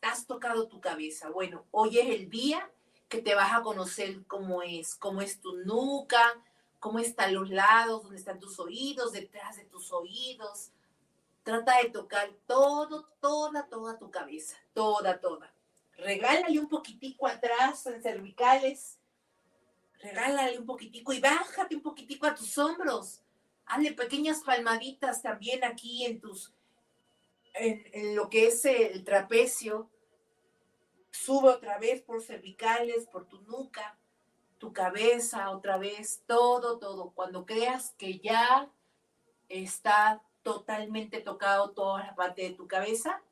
has 0.00 0.26
tocado 0.26 0.68
tu 0.68 0.80
cabeza. 0.80 1.30
Bueno, 1.30 1.66
hoy 1.70 1.98
es 1.98 2.10
el 2.10 2.28
día 2.28 2.68
que 3.12 3.20
te 3.20 3.34
vas 3.34 3.52
a 3.52 3.62
conocer 3.62 4.24
cómo 4.26 4.62
es, 4.62 4.94
cómo 4.94 5.20
es 5.20 5.38
tu 5.38 5.54
nuca, 5.66 6.34
cómo 6.80 6.98
están 6.98 7.34
los 7.34 7.50
lados, 7.50 8.02
dónde 8.02 8.16
están 8.16 8.40
tus 8.40 8.58
oídos, 8.58 9.12
detrás 9.12 9.56
de 9.56 9.64
tus 9.66 9.92
oídos, 9.92 10.70
Trata 11.42 11.82
de 11.82 11.90
tocar 11.90 12.30
todo, 12.46 13.08
toda, 13.20 13.66
toda 13.66 13.98
tu 13.98 14.10
cabeza, 14.10 14.56
toda, 14.72 15.20
toda. 15.20 15.52
Regálale 15.96 16.58
un 16.60 16.68
poquitico 16.68 17.26
atrás 17.26 17.84
en 17.86 18.00
cervicales. 18.00 18.98
Regálale 20.00 20.58
un 20.58 20.66
poquitico 20.66 21.12
y 21.12 21.20
bájate 21.20 21.74
un 21.74 21.82
poquitico 21.82 22.26
a 22.26 22.34
tus 22.34 22.56
hombros. 22.58 23.22
Hazle 23.66 23.92
pequeñas 23.92 24.42
palmaditas 24.44 25.20
también 25.20 25.64
aquí 25.64 26.04
en 26.04 26.20
tus, 26.20 26.52
en, 27.54 27.88
en 27.92 28.14
lo 28.14 28.30
que 28.30 28.46
es 28.46 28.64
el 28.64 29.02
trapecio. 29.02 29.90
Sube 31.12 31.50
otra 31.50 31.78
vez 31.78 32.02
por 32.02 32.22
cervicales, 32.22 33.06
por 33.06 33.28
tu 33.28 33.40
nuca, 33.42 33.96
tu 34.58 34.72
cabeza, 34.72 35.50
otra 35.50 35.76
vez, 35.76 36.24
todo, 36.26 36.78
todo. 36.78 37.12
Cuando 37.12 37.46
creas 37.46 37.94
que 37.98 38.18
ya 38.18 38.68
está 39.48 40.22
totalmente 40.42 41.20
tocado 41.20 41.70
toda 41.72 42.04
la 42.04 42.14
parte 42.14 42.42
de 42.42 42.54
tu 42.54 42.66
cabeza, 42.66 43.22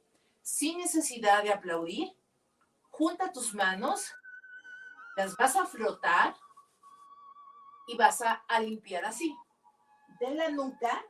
sin 0.42 0.78
necesidad 0.78 1.42
de 1.42 1.52
aplaudir. 1.52 2.16
Junta 2.90 3.32
tus 3.32 3.54
manos, 3.54 4.14
las 5.16 5.36
vas 5.36 5.56
a 5.56 5.64
frotar 5.64 6.36
y 7.86 7.96
vas 7.96 8.22
a, 8.22 8.44
limpiar 8.60 9.04
así. 9.04 9.34
De 10.20 10.34
la 10.34 10.50
nuca 10.50 11.04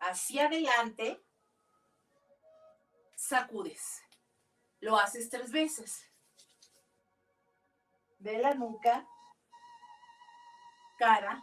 hacia 0.00 0.46
adelante, 0.46 1.22
sacudes. 3.14 4.01
Lo 4.82 4.98
haces 4.98 5.30
tres 5.30 5.52
veces. 5.52 6.10
De 8.18 8.38
la 8.38 8.52
nuca, 8.54 9.06
cara, 10.98 11.40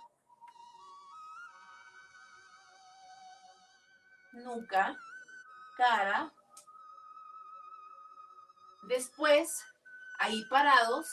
nuca, 4.34 4.94
cara. 5.78 6.34
Después, 8.90 9.64
ahí 10.20 10.44
parados, 10.50 11.10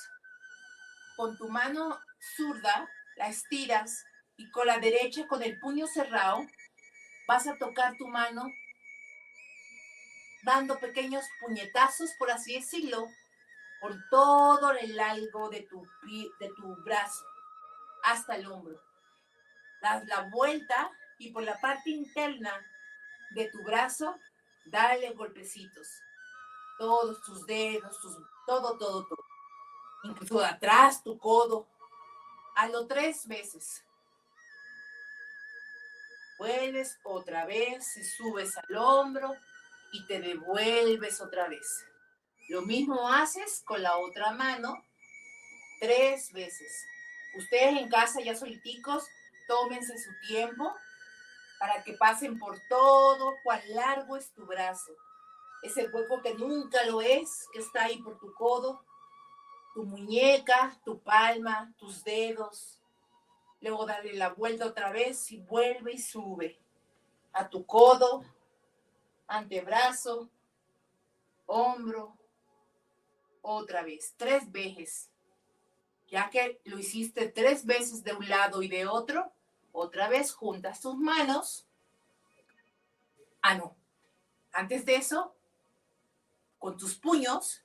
con 1.17 1.37
tu 1.39 1.49
mano 1.49 1.97
zurda, 2.37 2.89
la 3.17 3.29
estiras 3.29 4.05
y 4.37 4.51
con 4.51 4.67
la 4.67 4.79
derecha, 4.79 5.29
con 5.29 5.45
el 5.45 5.61
puño 5.61 5.87
cerrado, 5.87 6.45
vas 7.29 7.47
a 7.47 7.57
tocar 7.57 7.97
tu 7.97 8.09
mano 8.09 8.51
dando 10.47 10.79
pequeños 10.79 11.25
puñetazos, 11.41 12.13
por 12.21 12.31
así 12.31 12.55
decirlo, 12.55 13.09
por 13.81 13.97
todo 14.09 14.71
el 14.71 14.95
largo 14.95 15.51
de 15.51 15.63
tu, 15.63 15.85
de 16.39 16.49
tu 16.55 16.77
brazo 16.85 17.27
hasta 18.05 18.37
el 18.37 18.47
hombro. 18.47 18.81
Das 19.83 20.07
la 20.07 20.23
vuelta 20.31 20.91
y 21.19 21.33
por 21.33 21.43
la 21.43 21.61
parte 21.61 21.91
interna 21.91 22.65
de 23.31 23.51
tu 23.51 23.61
brazo, 23.65 24.17
dale 24.65 25.11
golpecitos. 25.15 25.89
Todos 26.79 27.21
tus 27.23 27.45
dedos, 27.45 27.99
todo, 28.47 28.79
todo, 28.79 29.05
todo. 29.05 29.25
Incluso 30.05 30.45
atrás, 30.45 31.03
tu 31.03 31.19
codo. 31.19 31.67
Hazlo 32.55 32.87
tres 32.87 33.27
veces. 33.27 33.83
Vuelves 36.39 37.01
otra 37.03 37.47
vez 37.47 37.97
y 37.97 38.05
subes 38.05 38.57
al 38.57 38.77
hombro 38.77 39.37
y 39.93 40.07
te 40.07 40.21
devuelves 40.21 41.21
otra 41.21 41.49
vez. 41.49 41.85
Lo 42.49 42.63
mismo 42.63 43.09
haces 43.09 43.63
con 43.65 43.83
la 43.83 43.97
otra 43.97 44.33
mano 44.33 44.85
tres 45.81 46.33
veces. 46.33 46.85
Ustedes 47.37 47.79
en 47.79 47.89
casa 47.89 48.21
ya 48.21 48.35
soliticos, 48.37 49.05
tómense 49.49 49.99
su 49.99 50.11
tiempo 50.27 50.75
para 51.59 51.83
que 51.83 51.95
pasen 51.95 52.39
por 52.39 52.59
todo 52.69 53.35
cuán 53.43 53.61
largo 53.69 54.17
es 54.17 54.33
tu 54.33 54.47
brazo. 54.47 54.93
Ese 55.63 55.89
hueco 55.89 56.23
que 56.23 56.35
nunca 56.35 56.85
lo 56.85 57.01
es, 57.01 57.47
que 57.53 57.61
está 57.61 57.85
ahí 57.85 57.99
por 58.03 58.19
tu 58.19 58.33
codo, 58.35 58.85
tu 59.75 59.85
muñeca, 59.85 60.79
tu 60.85 61.01
palma, 61.01 61.73
tus 61.79 62.05
dedos. 62.05 62.79
Luego 63.61 63.87
dale 63.87 64.13
la 64.15 64.31
vuelta 64.31 64.67
otra 64.67 64.91
vez 64.91 65.31
y 65.33 65.39
vuelve 65.39 65.95
y 65.95 65.99
sube 65.99 66.59
a 67.33 67.49
tu 67.49 67.67
codo, 67.67 68.25
antebrazo, 69.27 70.31
hombro, 71.47 72.17
otra 73.43 73.83
vez, 73.83 74.15
tres 74.17 74.51
veces. 74.51 75.11
Ya 76.09 76.31
que 76.31 76.61
lo 76.65 76.79
hiciste 76.79 77.29
tres 77.29 77.65
veces 77.65 78.05
de 78.05 78.13
un 78.13 78.29
lado 78.29 78.63
y 78.63 78.69
de 78.69 78.87
otro, 78.87 79.33
otra 79.73 80.09
vez 80.09 80.33
juntas 80.33 80.81
tus 80.81 80.97
manos. 80.97 81.67
Ah, 83.43 83.55
no. 83.55 83.77
Antes 84.53 84.85
de 84.85 84.97
eso, 84.97 85.37
con 86.59 86.77
tus 86.77 86.95
puños, 86.95 87.65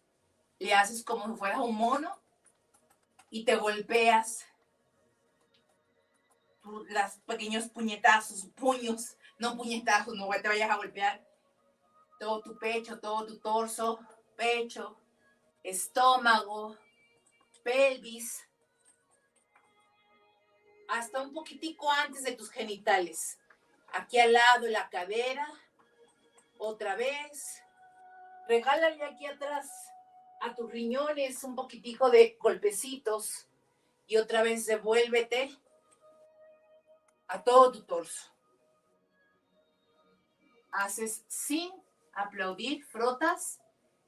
le 0.60 0.74
haces 0.74 1.04
como 1.04 1.28
si 1.28 1.40
fueras 1.40 1.60
un 1.60 1.76
mono 1.76 2.22
y 3.30 3.46
te 3.46 3.56
golpeas 3.56 4.46
las 6.90 7.18
pequeños 7.22 7.70
puñetazos, 7.70 8.46
puños, 8.56 9.18
no 9.40 9.58
puñetazos, 9.58 10.16
no 10.16 10.30
te 10.30 10.48
vayas 10.48 10.70
a 10.70 10.78
golpear. 10.78 11.26
Todo 12.22 12.40
tu 12.40 12.56
pecho, 12.56 13.00
todo 13.00 13.26
tu 13.26 13.40
torso, 13.40 14.00
pecho, 14.36 14.96
estómago, 15.64 16.78
pelvis, 17.64 18.48
hasta 20.88 21.20
un 21.20 21.34
poquitico 21.34 21.92
antes 21.92 22.24
de 22.24 22.34
tus 22.34 22.52
genitales. 22.52 23.40
Aquí 23.94 24.20
al 24.20 24.34
lado 24.34 24.68
la 24.68 24.88
cadera, 24.92 25.48
otra 26.60 26.96
vez. 26.96 27.64
Regálale 28.48 29.04
aquí 29.04 29.26
atrás 29.26 29.68
a 30.42 30.54
tus 30.54 30.72
riñones 30.72 31.44
un 31.44 31.56
poquitico 31.56 32.12
de 32.12 32.38
golpecitos 32.40 33.48
y 34.06 34.18
otra 34.18 34.44
vez 34.44 34.68
devuélvete 34.68 35.58
a 37.28 37.44
todo 37.44 37.72
tu 37.72 37.82
torso. 37.82 38.32
Haces 40.72 41.26
sin 41.28 41.81
aplaudir, 42.14 42.86
frotas 42.86 43.60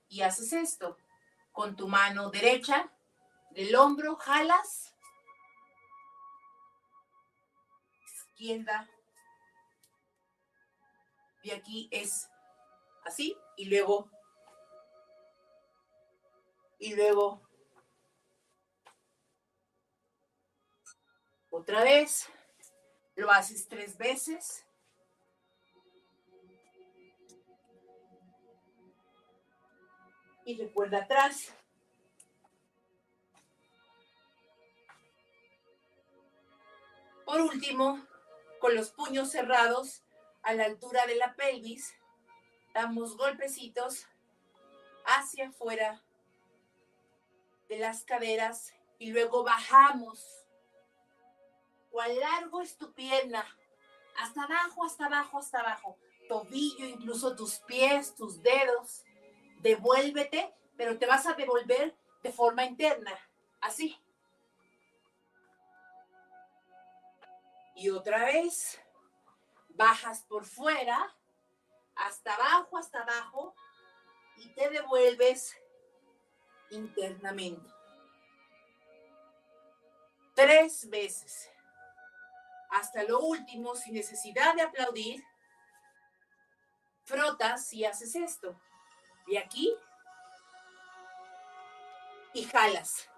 y 0.08 0.22
haces 0.22 0.54
esto. 0.54 0.98
Con 1.52 1.76
tu 1.76 1.88
mano 1.88 2.30
derecha 2.30 2.92
del 3.52 3.76
hombro, 3.76 4.16
jalas. 4.16 4.96
Izquierda. 8.06 8.90
Y 11.44 11.52
aquí 11.52 11.90
es 11.92 12.30
así 13.06 13.38
y 13.58 13.66
luego 13.66 14.10
y 16.80 16.96
luego 16.96 17.42
otra 21.50 21.84
vez 21.84 22.30
lo 23.16 23.32
haces 23.32 23.68
tres 23.68 23.98
veces 23.98 24.66
y 30.46 30.58
recuerda 30.58 31.00
atrás. 31.00 31.54
Por 37.26 37.42
último, 37.42 38.06
con 38.60 38.76
los 38.76 38.92
puños 38.92 39.32
cerrados 39.32 40.04
a 40.42 40.54
la 40.54 40.66
altura 40.66 41.06
de 41.06 41.16
la 41.16 41.36
pelvis, 41.36 41.96
damos 42.74 43.18
golpecitos 43.18 44.06
hacia 45.06 45.50
afuera 45.50 46.02
de 47.70 47.80
las 47.80 48.04
caderas 48.04 48.74
y 49.00 49.12
luego 49.12 49.44
bajamos. 49.44 50.46
¿Cuán 51.92 52.20
largo 52.20 52.62
es 52.62 52.78
tu 52.78 52.94
pierna? 52.94 53.46
Hasta 54.18 54.44
abajo, 54.44 54.84
hasta 54.84 55.06
abajo, 55.06 55.40
hasta 55.40 55.60
abajo. 55.60 55.98
Tobillo, 56.28 56.86
incluso 56.86 57.36
tus 57.36 57.56
pies, 57.60 58.16
tus 58.16 58.42
dedos 58.42 59.04
devuélvete, 59.64 60.54
pero 60.78 61.00
te 61.00 61.08
vas 61.08 61.26
a 61.26 61.34
devolver 61.34 61.96
de 62.22 62.32
forma 62.32 62.66
interna, 62.66 63.18
así. 63.62 63.98
Y 67.76 67.90
otra 67.90 68.26
vez, 68.26 68.80
bajas 69.70 70.24
por 70.24 70.46
fuera, 70.46 71.16
hasta 71.96 72.36
abajo, 72.36 72.78
hasta 72.78 73.02
abajo, 73.02 73.56
y 74.36 74.54
te 74.54 74.70
devuelves 74.70 75.56
internamente. 76.70 77.68
Tres 80.36 80.90
veces. 80.90 81.50
Hasta 82.70 83.04
lo 83.04 83.20
último, 83.20 83.76
sin 83.76 83.94
necesidad 83.94 84.56
de 84.56 84.64
aplaudir, 84.64 85.24
frotas 87.06 87.72
y 87.74 87.86
haces 87.86 88.16
esto 88.16 88.60
de 89.28 89.40
aquí 89.40 89.76
y 92.34 92.44
jalas, 92.46 93.10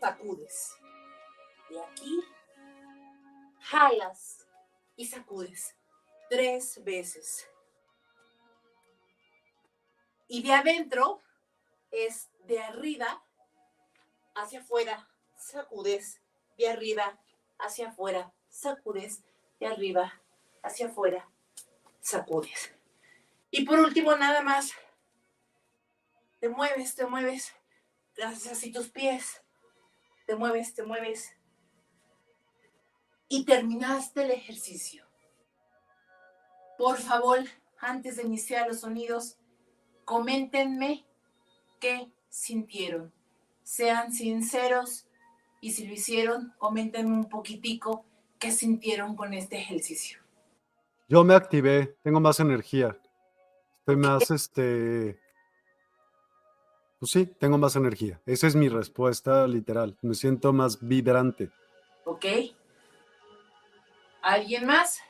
sacudes. 0.00 0.76
De 1.68 1.82
aquí, 1.82 2.20
jalas 3.60 4.46
y 4.96 5.06
sacudes 5.06 5.76
tres 6.28 6.82
veces. 6.84 7.48
Y 10.28 10.42
de 10.42 10.52
adentro 10.52 11.20
es 11.90 12.30
de 12.44 12.62
arriba 12.62 13.22
hacia 14.34 14.60
afuera, 14.60 15.08
sacudes, 15.36 16.20
de 16.56 16.68
arriba 16.68 17.18
hacia 17.58 17.88
afuera, 17.88 18.32
sacudes, 18.48 19.22
de 19.60 19.66
arriba 19.66 20.22
hacia 20.62 20.86
afuera, 20.86 21.28
sacudes. 22.00 22.74
Y 23.50 23.64
por 23.64 23.78
último, 23.78 24.16
nada 24.16 24.40
más 24.40 24.72
te 26.42 26.48
mueves, 26.48 26.96
te 26.96 27.06
mueves, 27.06 27.54
haces 28.20 28.50
así 28.50 28.72
tus 28.72 28.88
pies, 28.88 29.44
te 30.26 30.34
mueves, 30.34 30.74
te 30.74 30.82
mueves. 30.82 31.30
Y 33.28 33.44
terminaste 33.44 34.24
el 34.24 34.32
ejercicio. 34.32 35.06
Por 36.76 36.98
favor, 36.98 37.38
antes 37.78 38.16
de 38.16 38.24
iniciar 38.24 38.66
los 38.66 38.80
sonidos, 38.80 39.38
coméntenme 40.04 41.06
qué 41.78 42.10
sintieron. 42.28 43.14
Sean 43.62 44.12
sinceros 44.12 45.06
y 45.60 45.70
si 45.70 45.86
lo 45.86 45.92
hicieron, 45.92 46.54
coméntenme 46.58 47.14
un 47.14 47.28
poquitico 47.28 48.04
qué 48.40 48.50
sintieron 48.50 49.14
con 49.14 49.32
este 49.32 49.58
ejercicio. 49.58 50.18
Yo 51.08 51.22
me 51.22 51.36
activé, 51.36 51.96
tengo 52.02 52.18
más 52.18 52.40
energía. 52.40 52.98
Estoy 53.78 53.94
más, 53.94 54.28
este, 54.32 55.21
pues 57.02 57.10
sí, 57.10 57.26
tengo 57.26 57.58
más 57.58 57.74
energía. 57.74 58.22
Esa 58.26 58.46
es 58.46 58.54
mi 58.54 58.68
respuesta 58.68 59.44
literal. 59.48 59.98
Me 60.02 60.14
siento 60.14 60.52
más 60.52 60.78
vibrante. 60.86 61.50
Ok. 62.04 62.24
¿Alguien 64.22 64.66
más? 64.66 65.00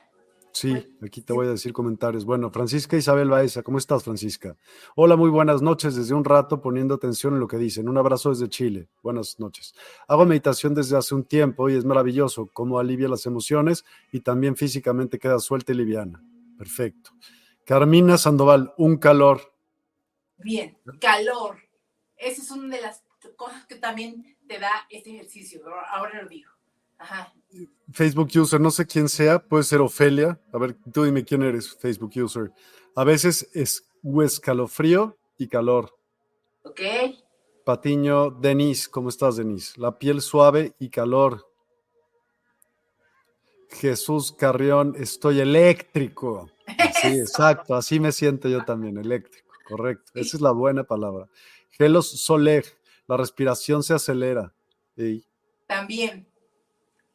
Sí, 0.52 0.74
aquí 1.02 1.20
te 1.20 1.34
voy 1.34 1.48
a 1.48 1.50
decir 1.50 1.74
comentarios. 1.74 2.24
Bueno, 2.24 2.50
Francisca 2.50 2.96
Isabel 2.96 3.28
Baeza, 3.28 3.62
¿cómo 3.62 3.76
estás, 3.76 4.04
Francisca? 4.04 4.56
Hola, 4.96 5.16
muy 5.16 5.28
buenas 5.28 5.60
noches. 5.60 5.94
Desde 5.94 6.14
un 6.14 6.24
rato 6.24 6.62
poniendo 6.62 6.94
atención 6.94 7.34
en 7.34 7.40
lo 7.40 7.46
que 7.46 7.58
dicen. 7.58 7.90
Un 7.90 7.98
abrazo 7.98 8.30
desde 8.30 8.48
Chile. 8.48 8.88
Buenas 9.02 9.38
noches. 9.38 9.74
Hago 10.08 10.24
meditación 10.24 10.72
desde 10.72 10.96
hace 10.96 11.14
un 11.14 11.24
tiempo 11.24 11.68
y 11.68 11.74
es 11.74 11.84
maravilloso 11.84 12.48
cómo 12.54 12.78
alivia 12.78 13.06
las 13.06 13.26
emociones 13.26 13.84
y 14.12 14.20
también 14.20 14.56
físicamente 14.56 15.18
queda 15.18 15.38
suelta 15.40 15.72
y 15.72 15.74
liviana. 15.74 16.24
Perfecto. 16.56 17.10
Carmina 17.66 18.16
Sandoval, 18.16 18.72
un 18.78 18.96
calor. 18.96 19.52
Bien, 20.38 20.78
calor. 20.98 21.58
Esa 22.22 22.42
es 22.42 22.50
una 22.50 22.74
de 22.76 22.82
las 22.82 23.02
cosas 23.36 23.66
que 23.66 23.76
también 23.76 24.36
te 24.46 24.58
da 24.58 24.70
este 24.90 25.10
ejercicio. 25.10 25.60
Ahora 25.90 26.22
lo 26.22 26.28
digo. 26.28 26.50
Ajá. 26.98 27.32
Facebook 27.92 28.30
user, 28.34 28.60
no 28.60 28.70
sé 28.70 28.86
quién 28.86 29.08
sea, 29.08 29.40
puede 29.40 29.64
ser 29.64 29.80
Ofelia. 29.80 30.40
A 30.52 30.58
ver, 30.58 30.76
tú 30.92 31.04
dime 31.04 31.24
quién 31.24 31.42
eres, 31.42 31.76
Facebook 31.76 32.12
user. 32.14 32.52
A 32.94 33.04
veces 33.04 33.48
es 33.52 33.88
escalofrío 34.24 35.16
y 35.36 35.48
calor. 35.48 35.98
Ok. 36.62 36.80
Patiño, 37.64 38.30
Denise, 38.30 38.88
¿cómo 38.88 39.08
estás, 39.08 39.36
Denise? 39.36 39.78
La 39.80 39.98
piel 39.98 40.20
suave 40.20 40.74
y 40.78 40.90
calor. 40.90 41.48
Jesús 43.68 44.32
Carrión, 44.32 44.94
estoy 44.98 45.40
eléctrico. 45.40 46.50
Sí, 47.02 47.18
exacto, 47.18 47.74
así 47.74 47.98
me 47.98 48.12
siento 48.12 48.48
yo 48.48 48.64
también, 48.64 48.96
eléctrico, 48.96 49.52
correcto. 49.66 50.12
Esa 50.14 50.36
es 50.36 50.40
la 50.40 50.52
buena 50.52 50.84
palabra. 50.84 51.28
Gelos 51.72 52.10
Soler, 52.20 52.64
la 53.06 53.16
respiración 53.16 53.82
se 53.82 53.94
acelera. 53.94 54.54
También, 55.66 56.26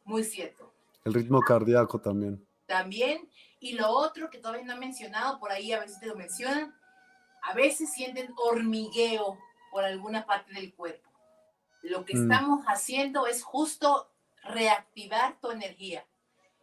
muy 0.04 0.24
cierto. 0.24 0.72
El 1.04 1.14
ritmo 1.14 1.40
cardíaco 1.40 2.00
también. 2.00 2.46
También. 2.66 3.30
Y 3.60 3.72
lo 3.72 3.90
otro 3.90 4.30
que 4.30 4.38
todavía 4.38 4.64
no 4.64 4.74
he 4.74 4.78
mencionado, 4.78 5.38
por 5.38 5.50
ahí 5.50 5.72
a 5.72 5.80
veces 5.80 5.98
te 6.00 6.06
lo 6.06 6.16
mencionan, 6.16 6.74
a 7.42 7.54
veces 7.54 7.92
sienten 7.92 8.32
hormigueo 8.36 9.38
por 9.70 9.84
alguna 9.84 10.26
parte 10.26 10.52
del 10.52 10.74
cuerpo. 10.74 11.08
Lo 11.82 12.04
que 12.04 12.16
mm. 12.16 12.22
estamos 12.22 12.64
haciendo 12.66 13.26
es 13.26 13.42
justo 13.42 14.10
reactivar 14.42 15.40
tu 15.40 15.50
energía. 15.50 16.06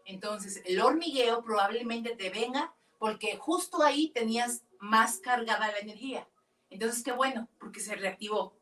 Entonces, 0.06 0.62
el 0.66 0.82
hormigueo 0.82 1.44
probablemente 1.44 2.16
te 2.16 2.30
venga 2.30 2.74
porque 3.00 3.38
justo 3.38 3.82
ahí 3.82 4.10
tenías 4.10 4.64
más 4.80 5.20
cargada 5.20 5.72
la 5.72 5.80
energía. 5.80 6.28
Entonces, 6.70 7.04
qué 7.04 7.12
bueno, 7.12 7.48
porque 7.60 7.80
se 7.80 7.96
reactivó. 7.96 8.58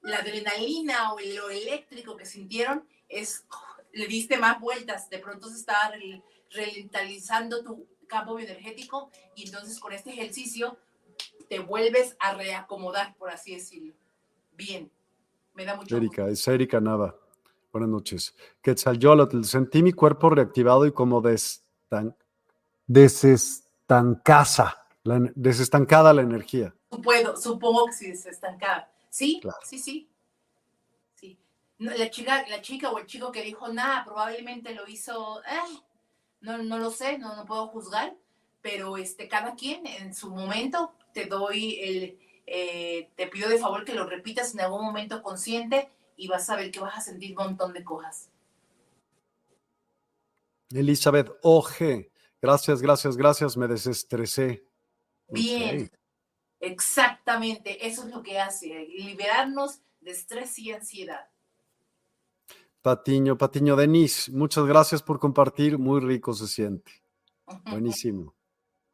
La 0.00 0.18
adrenalina 0.18 1.12
o 1.12 1.20
lo 1.20 1.50
eléctrico 1.50 2.16
que 2.16 2.26
sintieron 2.26 2.86
es, 3.08 3.46
le 3.92 4.06
diste 4.06 4.36
más 4.36 4.60
vueltas, 4.60 5.08
de 5.10 5.18
pronto 5.18 5.48
se 5.48 5.56
estaba 5.56 5.92
ralentizando 6.50 7.62
tu 7.62 7.86
campo 8.06 8.34
bioenergético 8.34 9.10
y 9.34 9.46
entonces 9.46 9.78
con 9.80 9.92
este 9.92 10.10
ejercicio 10.10 10.76
te 11.48 11.60
vuelves 11.60 12.16
a 12.20 12.34
reacomodar, 12.34 13.14
por 13.16 13.30
así 13.30 13.54
decirlo. 13.54 13.94
Bien, 14.54 14.90
me 15.54 15.64
da 15.64 15.76
mucho 15.76 15.96
Erika, 15.96 16.28
es 16.28 16.46
Erika 16.46 16.80
Nava. 16.80 17.16
Buenas 17.72 17.88
noches. 17.88 18.34
Quetzalcóatl, 18.60 19.44
sentí 19.44 19.82
mi 19.82 19.92
cuerpo 19.92 20.28
reactivado 20.28 20.84
y 20.84 20.92
como 20.92 21.22
desestan, 21.22 22.14
desestancasa 22.86 24.82
desestancada 25.34 26.12
la 26.12 26.22
energía. 26.22 26.74
Puedo, 27.00 27.36
supongo 27.36 27.86
que 27.86 27.92
sí, 27.92 28.08
desestancada. 28.08 28.90
Sí, 29.08 29.40
sí, 29.64 29.78
sí. 29.78 30.08
sí. 31.14 31.38
la, 31.78 32.10
chica, 32.10 32.46
la 32.48 32.60
chica 32.60 32.90
o 32.90 32.98
el 32.98 33.06
chico 33.06 33.32
que 33.32 33.42
dijo 33.42 33.68
nada, 33.68 34.04
probablemente 34.04 34.74
lo 34.74 34.86
hizo, 34.88 35.42
eh, 35.42 35.80
no, 36.40 36.58
no 36.58 36.78
lo 36.78 36.90
sé, 36.90 37.18
no, 37.18 37.34
no 37.36 37.46
puedo 37.46 37.68
juzgar, 37.68 38.14
pero 38.60 38.96
este, 38.96 39.28
cada 39.28 39.54
quien 39.54 39.86
en 39.86 40.14
su 40.14 40.30
momento 40.30 40.92
te 41.12 41.26
doy 41.26 41.78
el, 41.80 42.18
eh, 42.46 43.10
te 43.16 43.26
pido 43.28 43.48
de 43.48 43.58
favor 43.58 43.84
que 43.84 43.94
lo 43.94 44.06
repitas 44.06 44.54
en 44.54 44.60
algún 44.60 44.84
momento 44.84 45.22
consciente 45.22 45.90
y 46.16 46.28
vas 46.28 46.48
a 46.50 46.56
ver 46.56 46.70
que 46.70 46.80
vas 46.80 46.96
a 46.98 47.00
sentir 47.00 47.36
un 47.36 47.44
montón 47.44 47.72
de 47.72 47.84
cosas. 47.84 48.30
Elizabeth 50.70 51.30
OG, 51.42 52.08
gracias, 52.40 52.82
gracias, 52.82 53.16
gracias, 53.16 53.56
me 53.56 53.68
desestresé. 53.68 54.64
Bien, 55.28 55.90
exactamente, 56.62 57.86
eso 57.86 58.04
es 58.04 58.14
lo 58.14 58.22
que 58.22 58.38
hace, 58.38 58.86
liberarnos 58.96 59.80
de 60.00 60.12
estrés 60.12 60.58
y 60.58 60.72
ansiedad. 60.72 61.28
Patiño, 62.80 63.36
Patiño 63.36 63.76
Denis, 63.76 64.30
muchas 64.30 64.64
gracias 64.64 65.02
por 65.02 65.18
compartir, 65.18 65.78
muy 65.78 66.00
rico 66.00 66.32
se 66.32 66.48
siente. 66.48 67.02
Buenísimo. 67.70 68.34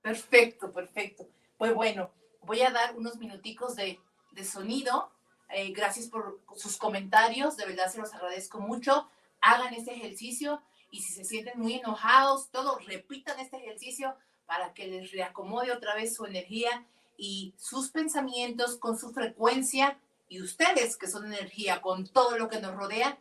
Perfecto, 0.02 0.72
perfecto. 0.72 1.28
Pues 1.56 1.74
bueno, 1.74 2.10
voy 2.42 2.62
a 2.62 2.70
dar 2.70 2.96
unos 2.96 3.16
minuticos 3.18 3.76
de, 3.76 3.98
sonido. 4.44 5.10
Eh, 5.50 5.72
gracias 5.72 6.06
por 6.08 6.40
sus 6.56 6.76
comentarios, 6.76 7.56
de 7.56 7.66
verdad 7.66 7.90
se 7.90 7.98
los 7.98 8.12
agradezco 8.14 8.60
mucho. 8.60 9.08
Hagan 9.40 9.74
este 9.74 9.94
ejercicio 9.94 10.62
y 10.90 11.02
si 11.02 11.12
se 11.12 11.24
sienten 11.24 11.58
muy 11.58 11.74
enojados, 11.74 12.50
todos 12.50 12.84
repitan 12.86 13.40
este 13.40 13.56
ejercicio 13.56 14.14
para 14.46 14.72
que 14.74 14.86
les 14.86 15.10
reacomode 15.12 15.72
otra 15.72 15.94
vez 15.94 16.14
su 16.14 16.24
energía 16.24 16.86
y 17.18 17.54
sus 17.58 17.90
pensamientos 17.90 18.78
con 18.78 18.96
su 18.96 19.10
frecuencia 19.12 20.00
y 20.28 20.40
ustedes 20.40 20.96
que 20.96 21.08
son 21.08 21.26
energía 21.26 21.82
con 21.82 22.06
todo 22.06 22.38
lo 22.38 22.48
que 22.48 22.60
nos 22.60 22.76
rodea, 22.76 23.18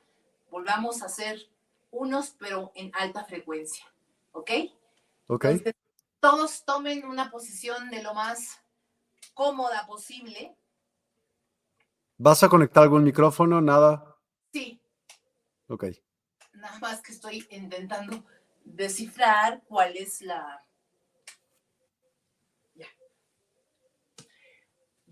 volvamos 0.52 1.02
a 1.02 1.10
ser 1.10 1.50
unos 1.92 2.36
pero 2.38 2.72
en 2.76 2.92
alta 2.94 3.26
frecuencia. 3.26 3.86
¿Ok? 4.32 4.52
Ok. 5.28 5.46
todos 6.20 6.64
tomen 6.64 7.06
una 7.06 7.30
posición 7.30 7.90
de 7.90 8.04
lo 8.04 8.14
más 8.14 8.60
cómoda 9.34 9.86
posible. 9.88 10.56
¿Vas 12.18 12.44
a 12.44 12.50
conectar 12.50 12.84
algún 12.84 13.04
micrófono? 13.04 13.62
Nada. 13.62 14.16
Sí. 14.54 14.80
Ok. 15.68 15.86
Nada 16.54 16.80
más 16.80 17.02
que 17.02 17.12
estoy 17.12 17.46
intentando 17.50 18.24
descifrar 18.64 19.62
cuál 19.68 19.96
es 19.98 20.22
la... 20.22 20.64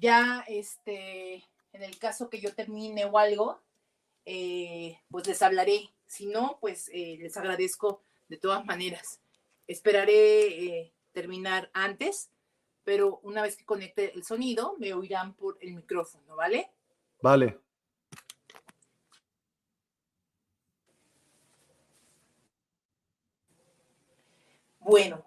Ya, 0.06 0.46
este, 0.48 1.44
en 1.74 1.82
el 1.82 1.98
caso 1.98 2.30
que 2.30 2.40
yo 2.40 2.54
termine 2.54 3.06
o 3.06 3.18
algo, 3.18 3.60
eh, 4.24 5.00
pues 5.10 5.26
les 5.26 5.42
hablaré. 5.42 5.90
Si 6.06 6.28
no, 6.28 6.60
pues 6.62 6.90
eh, 6.94 7.18
les 7.20 7.36
agradezco 7.38 8.04
de 8.30 8.38
todas 8.38 8.64
maneras. 8.66 9.20
Esperaré 9.66 10.48
eh, 10.48 10.94
terminar 11.12 11.72
antes 11.74 12.30
pero 12.84 13.20
una 13.24 13.42
vez 13.42 13.58
que 13.58 13.66
conecte 13.66 14.14
el 14.14 14.24
sonido, 14.24 14.76
me 14.78 14.94
oirán 14.94 15.34
por 15.34 15.58
el 15.60 15.74
micrófono, 15.74 16.36
¿vale? 16.36 16.70
Vale. 17.20 17.60
Bueno, 24.80 25.26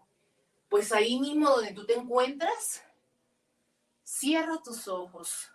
pues 0.68 0.92
ahí 0.92 1.18
mismo 1.18 1.50
donde 1.50 1.72
tú 1.72 1.84
te 1.84 1.94
encuentras, 1.94 2.84
cierra 4.08 4.56
tus 4.64 4.88
ojos. 4.88 5.50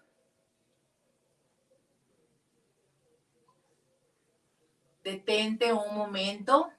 Detente 5.03 5.73
un 5.73 5.95
momento. 5.95 6.71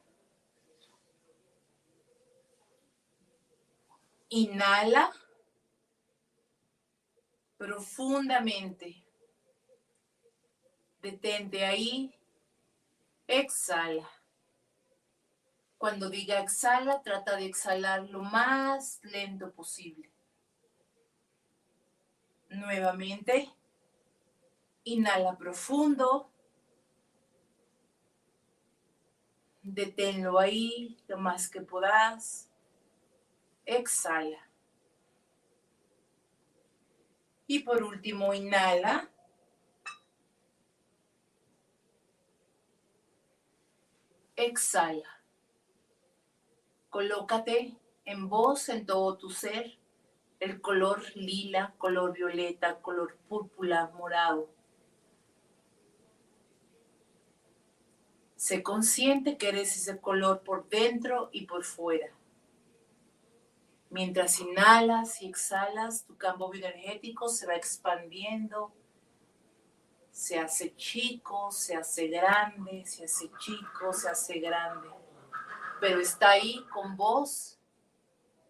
Inhala 4.28 5.12
profundamente. 7.58 9.04
Detente 11.02 11.64
ahí. 11.64 12.14
Exhala. 13.26 14.08
Cuando 15.76 16.08
diga 16.08 16.38
exhala, 16.40 17.02
trata 17.02 17.36
de 17.36 17.46
exhalar 17.46 18.08
lo 18.08 18.22
más 18.22 19.00
lento 19.02 19.52
posible. 19.52 20.13
Nuevamente. 22.54 23.50
Inhala 24.84 25.36
profundo. 25.36 26.30
Deténlo 29.62 30.38
ahí 30.38 30.98
lo 31.08 31.18
más 31.18 31.48
que 31.48 31.60
puedas 31.62 32.50
exhala. 33.66 34.48
Y 37.46 37.60
por 37.60 37.82
último, 37.82 38.32
inhala. 38.32 39.10
Exhala. 44.36 45.22
Colócate 46.90 47.76
en 48.04 48.28
voz, 48.28 48.68
en 48.68 48.86
todo 48.86 49.16
tu 49.18 49.30
ser, 49.30 49.78
el 50.44 50.60
color 50.60 51.02
lila, 51.14 51.74
color 51.78 52.12
violeta, 52.12 52.76
color 52.76 53.16
púrpura, 53.28 53.90
morado. 53.94 54.50
Sé 58.36 58.62
consciente 58.62 59.38
que 59.38 59.48
eres 59.48 59.74
ese 59.76 59.98
color 59.98 60.42
por 60.42 60.68
dentro 60.68 61.30
y 61.32 61.46
por 61.46 61.64
fuera. 61.64 62.08
Mientras 63.88 64.38
inhalas 64.40 65.22
y 65.22 65.28
exhalas, 65.28 66.04
tu 66.04 66.16
campo 66.16 66.50
bioenergético 66.50 67.28
se 67.28 67.46
va 67.46 67.54
expandiendo, 67.54 68.74
se 70.10 70.38
hace 70.38 70.74
chico, 70.76 71.50
se 71.50 71.74
hace 71.74 72.08
grande, 72.08 72.84
se 72.84 73.04
hace 73.04 73.30
chico, 73.38 73.92
se 73.92 74.08
hace 74.08 74.40
grande. 74.40 74.88
Pero 75.80 76.00
está 76.00 76.30
ahí 76.30 76.66
con 76.72 76.96
vos, 76.96 77.58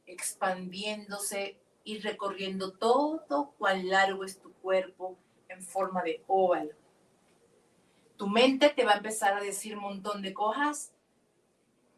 expandiéndose 0.07 1.61
y 1.85 2.01
recorriendo 2.01 2.73
todo 2.73 3.55
cuán 3.59 3.89
largo 3.89 4.25
es 4.25 4.41
tu 4.41 4.53
cuerpo 4.55 5.17
en 5.49 5.63
forma 5.63 6.03
de 6.03 6.25
óvalo. 6.27 6.75
Tu 8.17 8.27
mente 8.27 8.71
te 8.71 8.85
va 8.85 8.93
a 8.93 8.97
empezar 8.97 9.35
a 9.35 9.41
decir 9.41 9.77
un 9.77 9.83
montón 9.83 10.23
de 10.23 10.35
cosas. 10.35 10.93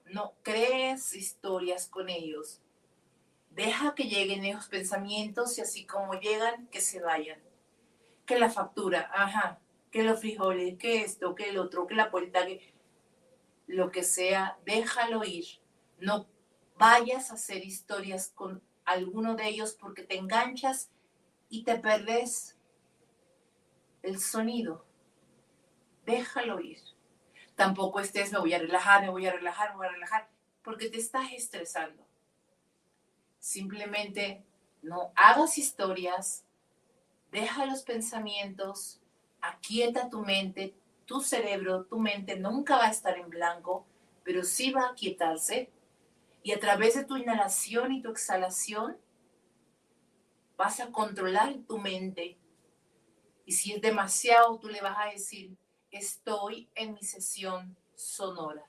No 0.07 0.35
crees 0.43 1.15
historias 1.15 1.89
con 1.89 2.09
ellos 2.09 2.61
Deja 3.57 3.95
que 3.95 4.05
lleguen 4.05 4.45
esos 4.45 4.69
pensamientos 4.69 5.57
y 5.57 5.63
así 5.63 5.87
como 5.87 6.13
llegan, 6.21 6.67
que 6.67 6.83
se 6.83 7.01
vayan. 7.01 7.41
Que 8.27 8.39
la 8.39 8.51
factura, 8.51 9.11
ajá, 9.15 9.61
que 9.91 10.03
los 10.03 10.21
frijoles, 10.21 10.77
que 10.77 11.01
esto, 11.01 11.35
que 11.35 11.49
el 11.49 11.57
otro, 11.57 11.87
que 11.87 11.95
la 11.95 12.11
puerta, 12.11 12.45
que 12.45 12.75
lo 13.67 13.91
que 13.91 14.03
sea, 14.03 14.59
déjalo 14.67 15.25
ir. 15.25 15.47
No 15.99 16.29
vayas 16.77 17.31
a 17.31 17.35
hacer 17.35 17.65
historias 17.65 18.31
con 18.35 18.63
alguno 18.87 19.35
de 19.35 19.49
ellos 19.49 19.77
porque 19.79 20.03
te 20.03 20.17
enganchas 20.17 20.91
y 21.49 21.65
te 21.65 21.79
perdes 21.79 22.57
el 24.03 24.21
sonido. 24.21 24.87
Déjalo 26.05 26.61
ir. 26.61 26.79
Tampoco 27.57 28.01
estés, 28.01 28.33
me 28.33 28.39
voy 28.39 28.55
a 28.55 28.59
relajar, 28.59 29.03
me 29.03 29.11
voy 29.11 29.27
a 29.27 29.33
relajar, 29.33 29.71
me 29.71 29.77
voy 29.77 29.87
a 29.87 29.93
relajar, 29.93 30.29
porque 30.63 30.89
te 30.89 30.99
estás 30.99 31.33
estresando. 31.33 32.07
Simplemente 33.39 34.45
no 34.83 35.13
hagas 35.17 35.59
historias, 35.59 36.45
deja 37.33 37.67
los 37.67 37.83
pensamientos, 37.83 39.01
aquieta 39.41 40.09
tu 40.11 40.21
mente, 40.21 40.75
tu 41.07 41.21
cerebro, 41.21 41.85
tu 41.85 41.99
mente 41.99 42.37
nunca 42.37 42.77
va 42.77 42.87
a 42.87 42.91
estar 42.91 43.17
en 43.17 43.31
blanco, 43.31 43.87
pero 44.23 44.45
sí 44.45 44.73
va 44.73 44.87
a 44.87 44.91
aquietarse. 44.91 45.71
Y 46.47 46.53
a 46.53 46.61
través 46.61 46.95
de 46.95 47.05
tu 47.05 47.17
inhalación 47.17 47.91
y 47.91 48.03
tu 48.03 48.13
exhalación, 48.13 48.97
vas 50.57 50.79
a 50.79 50.93
controlar 50.93 51.57
tu 51.67 51.77
mente. 51.77 52.39
Y 53.45 53.51
si 53.51 53.73
es 53.73 53.83
demasiado, 53.83 54.57
tú 54.61 54.69
le 54.69 54.81
vas 54.81 54.97
a 54.97 55.11
decir, 55.11 55.57
estoy 55.91 56.71
en 56.77 56.95
mi 56.95 57.03
sesión 57.03 57.77
sonora. 57.97 58.65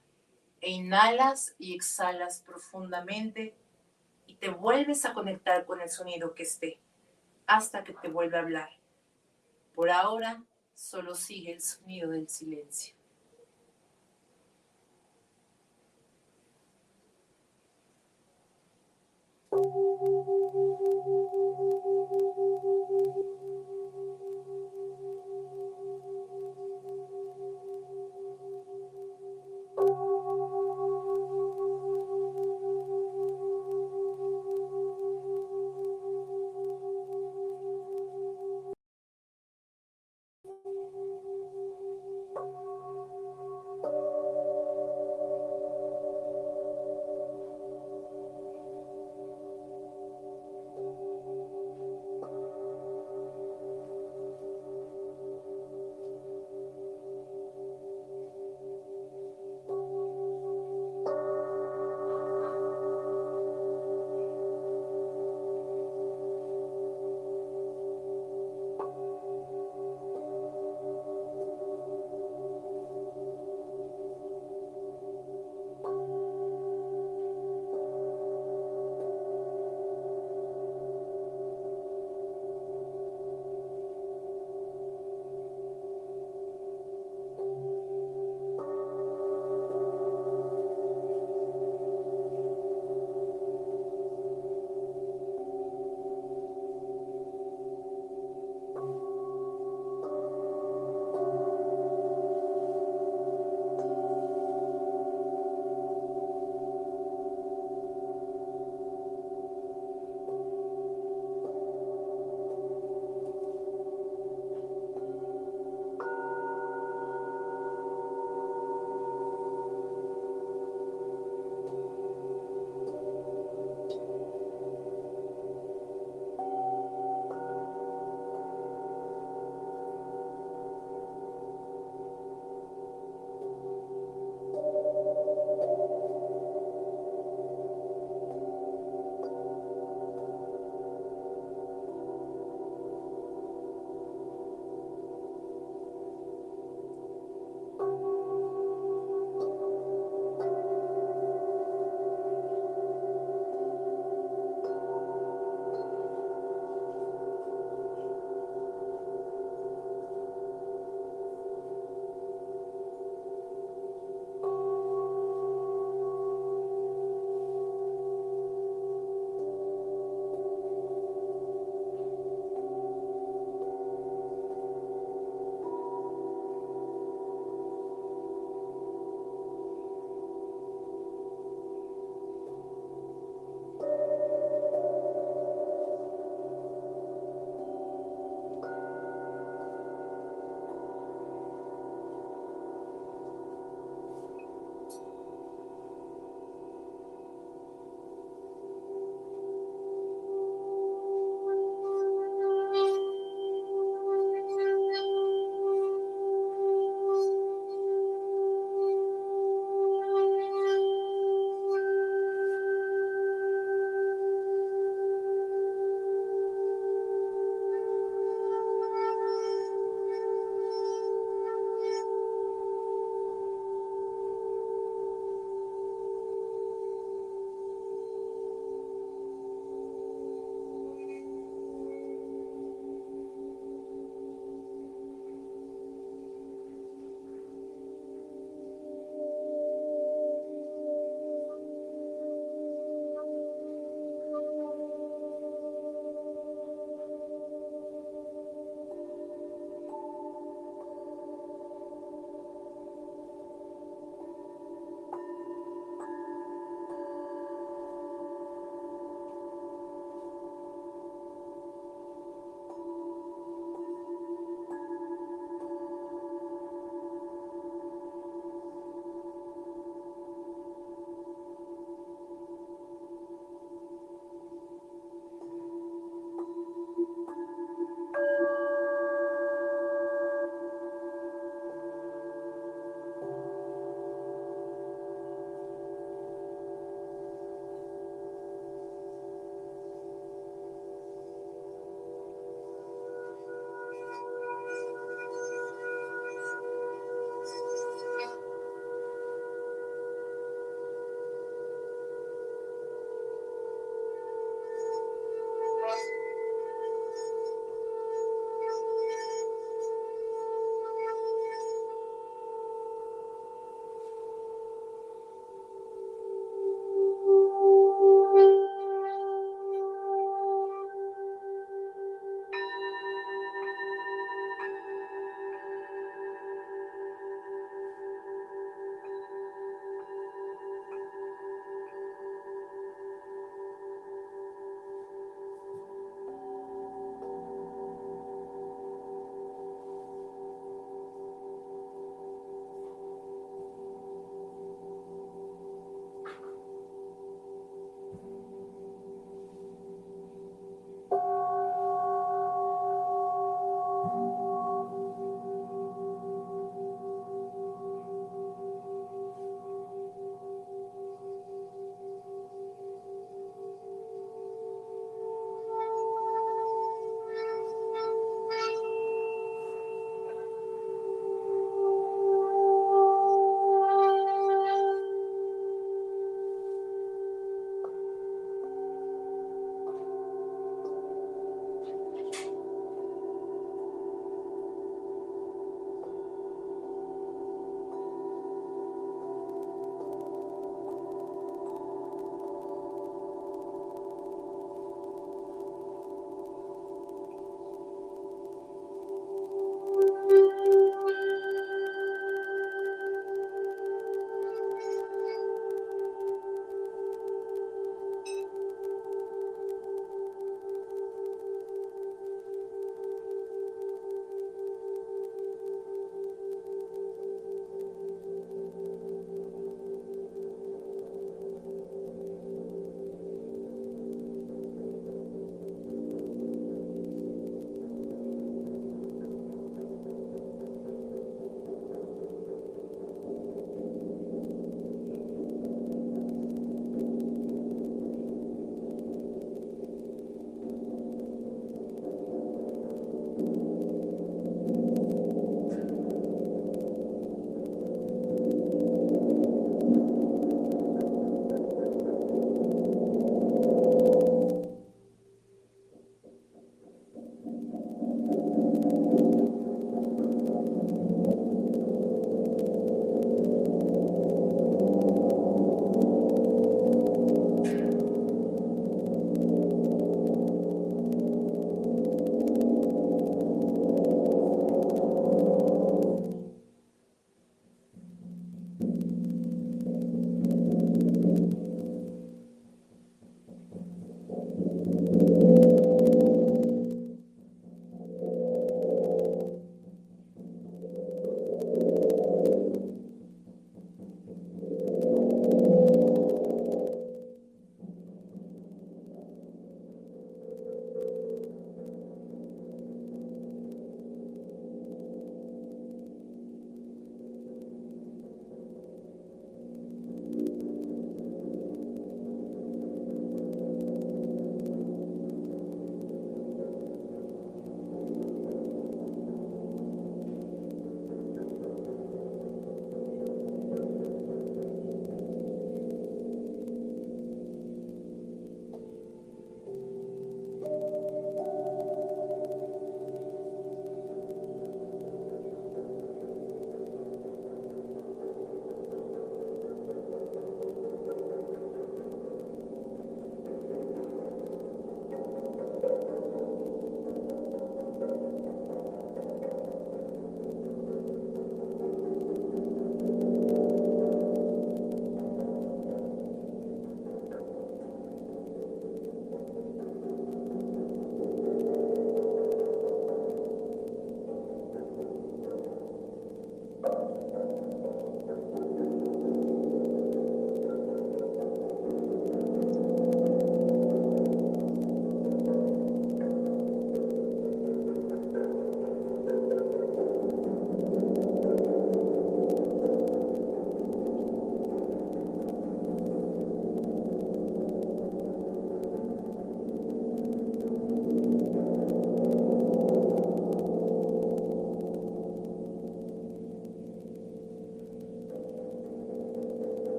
E 0.59 0.71
inhalas 0.71 1.53
y 1.59 1.75
exhalas 1.75 2.41
profundamente 2.41 3.55
y 4.25 4.37
te 4.37 4.49
vuelves 4.49 5.05
a 5.05 5.13
conectar 5.13 5.63
con 5.67 5.79
el 5.79 5.91
sonido 5.91 6.33
que 6.33 6.41
esté 6.41 6.79
hasta 7.45 7.83
que 7.83 7.93
te 7.93 8.07
vuelva 8.07 8.39
a 8.39 8.41
hablar. 8.41 8.69
Por 9.75 9.91
ahora, 9.91 10.43
solo 10.73 11.13
sigue 11.13 11.53
el 11.53 11.61
sonido 11.61 12.09
del 12.09 12.27
silencio. 12.27 12.96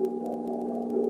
何? 0.00 1.01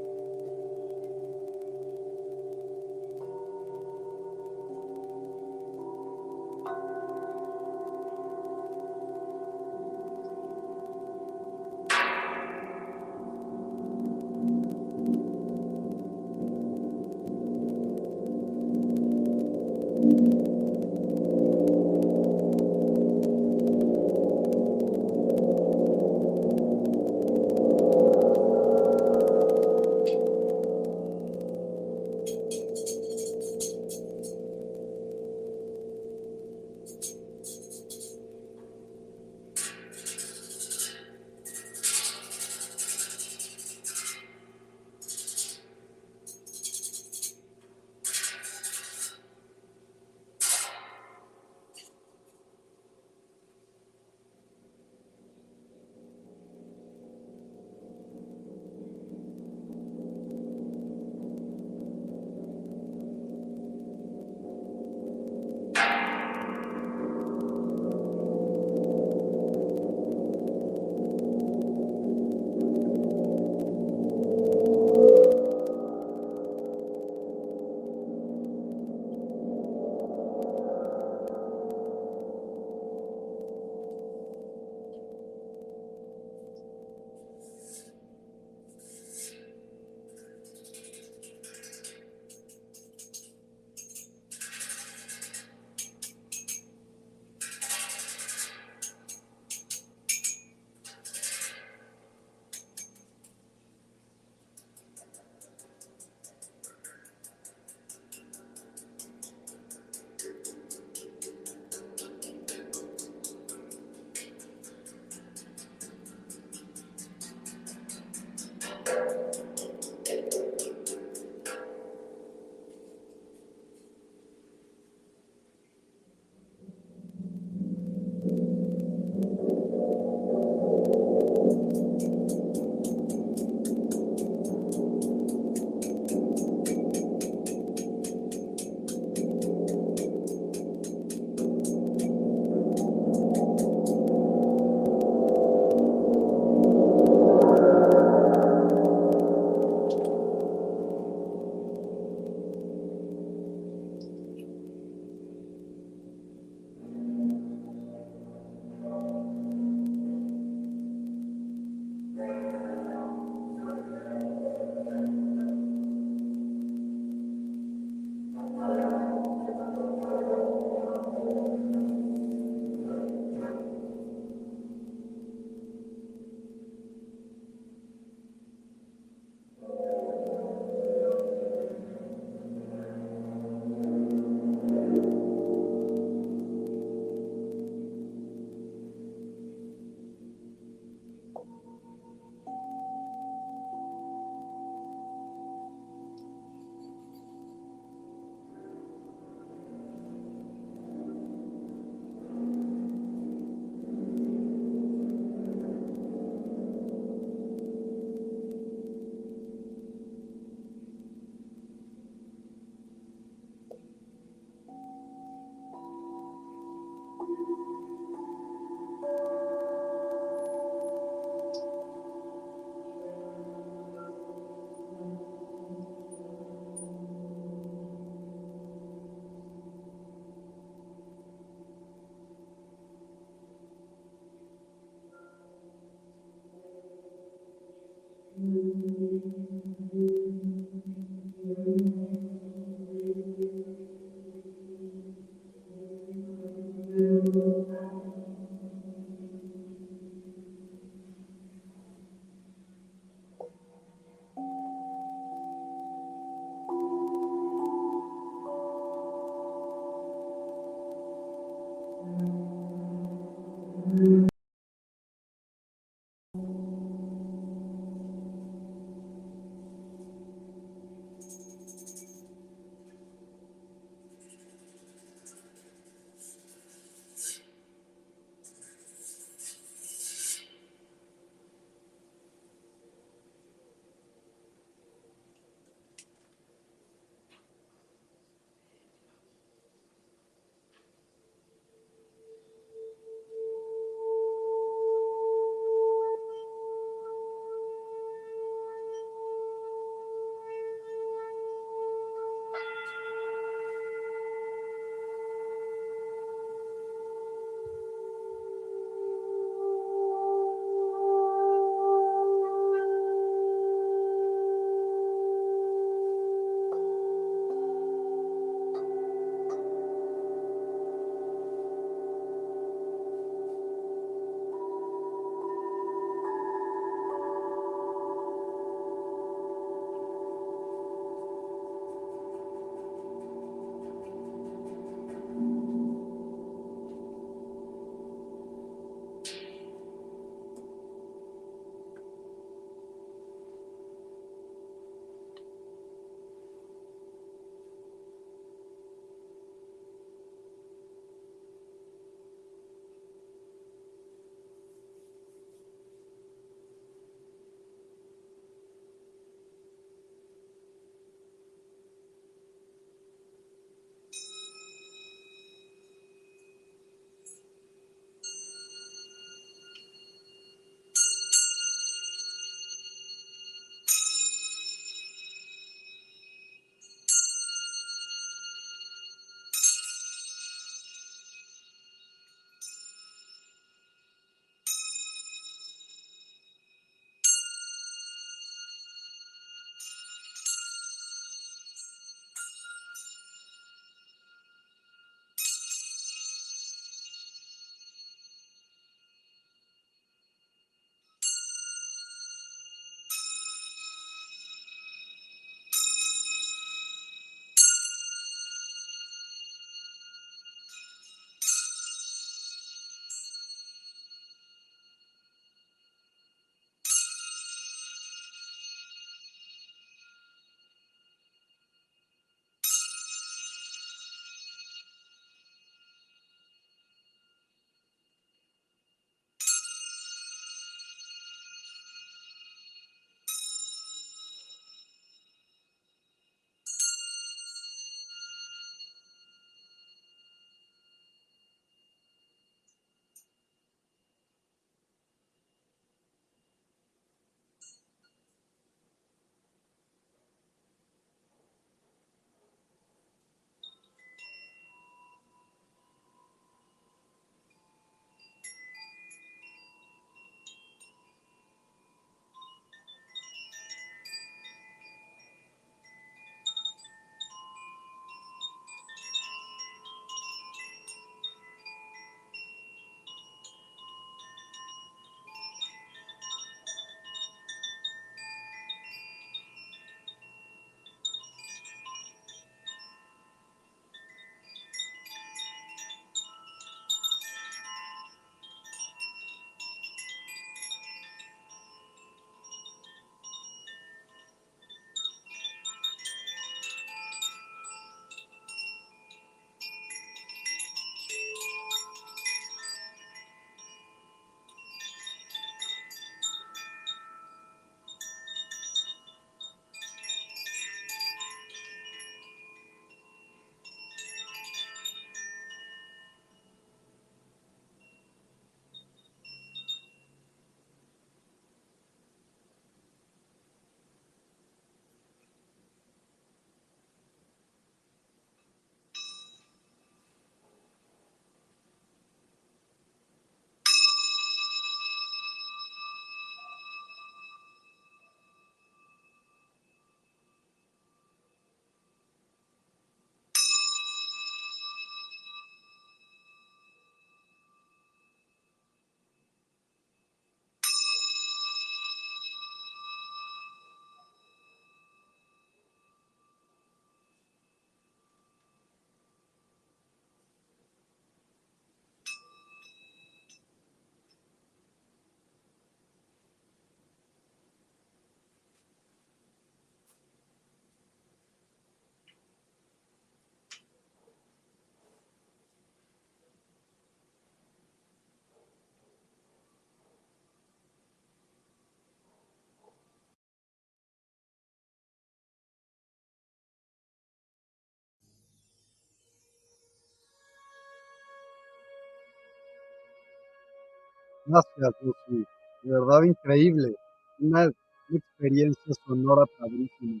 Gracias, 594.30 594.74
Lucy. 594.82 595.24
De 595.64 595.72
verdad 595.72 596.02
increíble. 596.04 596.74
Una, 597.18 597.50
experiencia 597.92 598.74
sonora 598.86 599.24
padrísima. 599.40 600.00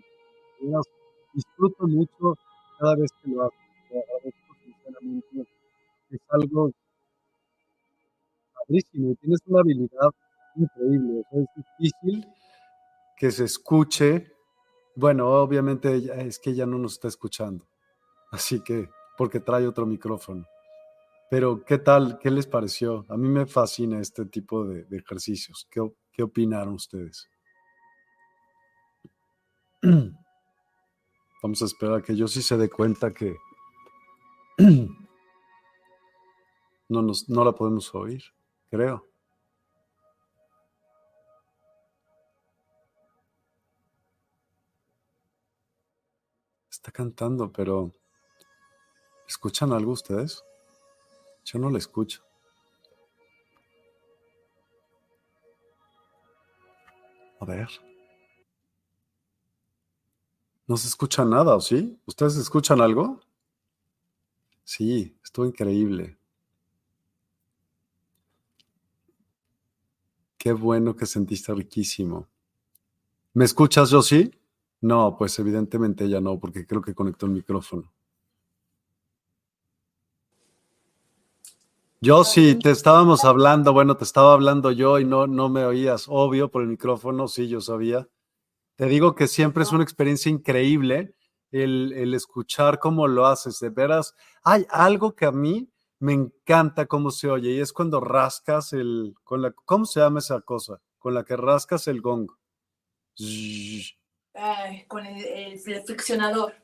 disfruto 1.34 1.88
mucho 1.88 2.36
cada 2.78 2.94
vez 2.94 3.10
que 3.20 3.30
lo 3.30 3.42
hago. 3.42 3.52
Sinceramente. 4.64 5.50
Es 6.10 6.20
algo 6.28 6.70
padrísimo. 8.54 9.16
Tienes 9.20 9.40
una 9.46 9.60
habilidad 9.60 10.10
increíble. 10.54 11.24
es 11.32 11.46
difícil 11.78 12.24
que 13.16 13.32
se 13.32 13.44
escuche. 13.44 14.32
Bueno, 14.94 15.28
obviamente 15.28 15.96
es 16.26 16.38
que 16.38 16.50
ella 16.50 16.66
no 16.66 16.78
nos 16.78 16.92
está 16.92 17.08
escuchando. 17.08 17.66
Así 18.30 18.60
que, 18.62 18.88
porque 19.16 19.40
trae 19.40 19.66
otro 19.66 19.86
micrófono. 19.86 20.46
Pero, 21.30 21.64
¿qué 21.64 21.78
tal? 21.78 22.18
¿Qué 22.18 22.28
les 22.28 22.48
pareció? 22.48 23.06
A 23.08 23.16
mí 23.16 23.28
me 23.28 23.46
fascina 23.46 24.00
este 24.00 24.24
tipo 24.24 24.64
de, 24.64 24.84
ejercicios. 24.90 25.68
¿Qué, 25.70 25.80
¿Qué, 26.10 26.24
opinaron 26.24 26.74
ustedes? 26.74 27.30
Vamos 31.40 31.62
a 31.62 31.66
esperar 31.66 31.98
a 31.98 32.02
que 32.02 32.16
yo 32.16 32.26
sí 32.26 32.42
se 32.42 32.56
dé 32.56 32.68
cuenta 32.68 33.14
que 33.14 33.36
no, 36.88 37.00
nos, 37.00 37.28
no 37.28 37.44
la 37.44 37.52
podemos 37.52 37.94
oír, 37.94 38.24
creo. 38.68 39.06
Está 46.68 46.90
cantando, 46.90 47.52
pero 47.52 47.92
¿escuchan 49.28 49.72
algo 49.72 49.92
ustedes? 49.92 50.42
Yo 51.52 51.58
no 51.58 51.68
la 51.68 51.78
escucho. 51.78 52.22
A 57.40 57.44
ver. 57.44 57.68
No 60.68 60.76
se 60.76 60.86
escucha 60.86 61.24
nada, 61.24 61.56
¿o 61.56 61.60
sí? 61.60 61.98
¿Ustedes 62.06 62.36
escuchan 62.36 62.80
algo? 62.80 63.20
Sí, 64.62 65.18
estuvo 65.24 65.44
increíble. 65.44 66.16
Qué 70.38 70.52
bueno 70.52 70.94
que 70.94 71.06
sentiste 71.06 71.52
riquísimo. 71.52 72.28
¿Me 73.34 73.44
escuchas, 73.44 73.90
yo 73.90 74.02
sí? 74.02 74.30
No, 74.80 75.16
pues 75.18 75.36
evidentemente 75.40 76.04
ella 76.04 76.20
no, 76.20 76.38
porque 76.38 76.64
creo 76.64 76.80
que 76.80 76.94
conectó 76.94 77.26
el 77.26 77.32
micrófono. 77.32 77.92
Yo 82.02 82.24
sí, 82.24 82.54
te 82.54 82.70
estábamos 82.70 83.26
hablando, 83.26 83.74
bueno, 83.74 83.94
te 83.94 84.04
estaba 84.04 84.32
hablando 84.32 84.72
yo 84.72 84.98
y 84.98 85.04
no, 85.04 85.26
no 85.26 85.50
me 85.50 85.66
oías, 85.66 86.06
obvio, 86.08 86.50
por 86.50 86.62
el 86.62 86.68
micrófono, 86.68 87.28
sí, 87.28 87.46
yo 87.46 87.60
sabía. 87.60 88.08
Te 88.76 88.86
digo 88.86 89.14
que 89.14 89.26
siempre 89.26 89.64
es 89.64 89.72
una 89.72 89.82
experiencia 89.84 90.30
increíble 90.30 91.14
el, 91.50 91.92
el 91.92 92.14
escuchar 92.14 92.78
cómo 92.78 93.06
lo 93.06 93.26
haces, 93.26 93.58
de 93.60 93.68
veras. 93.68 94.14
Hay 94.42 94.66
algo 94.70 95.14
que 95.14 95.26
a 95.26 95.30
mí 95.30 95.68
me 95.98 96.14
encanta 96.14 96.86
cómo 96.86 97.10
se 97.10 97.28
oye 97.28 97.50
y 97.50 97.60
es 97.60 97.70
cuando 97.74 98.00
rascas 98.00 98.72
el, 98.72 99.14
con 99.22 99.42
la, 99.42 99.52
¿cómo 99.52 99.84
se 99.84 100.00
llama 100.00 100.20
esa 100.20 100.40
cosa? 100.40 100.80
Con 100.98 101.12
la 101.12 101.22
que 101.22 101.36
rascas 101.36 101.86
el 101.86 102.00
gong. 102.00 102.30
con 104.88 105.04
el, 105.04 105.22
el 105.22 105.58
flexionador. 105.58 106.54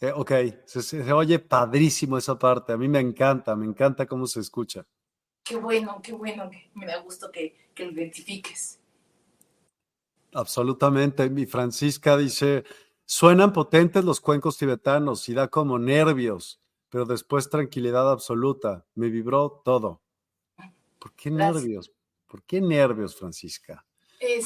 Eh, 0.00 0.12
ok, 0.14 0.32
se, 0.66 1.12
oye 1.12 1.38
padrísimo 1.38 2.18
esa 2.18 2.38
parte. 2.38 2.72
A 2.72 2.76
mí 2.76 2.88
me 2.88 3.00
encanta, 3.00 3.56
me 3.56 3.66
encanta 3.66 4.06
cómo 4.06 4.26
se 4.26 4.40
escucha. 4.40 4.86
Qué 5.42 5.56
bueno, 5.56 6.00
qué 6.02 6.12
bueno. 6.12 6.50
Me 6.74 6.86
da 6.86 6.98
gusto 6.98 7.30
que, 7.30 7.70
que 7.74 7.86
lo 7.86 7.92
identifiques. 7.92 8.78
Absolutamente. 10.32 11.30
Mi 11.30 11.46
Francisca 11.46 12.16
dice, 12.16 12.64
suenan 13.06 13.52
potentes 13.52 14.04
los 14.04 14.20
cuencos 14.20 14.58
tibetanos 14.58 15.28
y 15.28 15.34
da 15.34 15.48
como 15.48 15.78
nervios, 15.78 16.60
pero 16.90 17.06
después 17.06 17.48
tranquilidad 17.48 18.10
absoluta. 18.10 18.84
Me 18.94 19.08
vibró 19.08 19.62
todo. 19.64 20.02
¿Por 20.98 21.14
qué 21.14 21.30
nervios? 21.30 21.90
¿Por 22.26 22.42
qué 22.42 22.60
nervios, 22.60 23.16
Francisca? 23.16 23.84
Eh, 24.18 24.40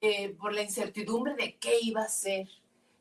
eh, 0.00 0.36
por 0.38 0.52
la 0.52 0.62
incertidumbre 0.62 1.34
de 1.34 1.56
qué 1.58 1.78
iba 1.80 2.02
a 2.02 2.08
ser 2.08 2.46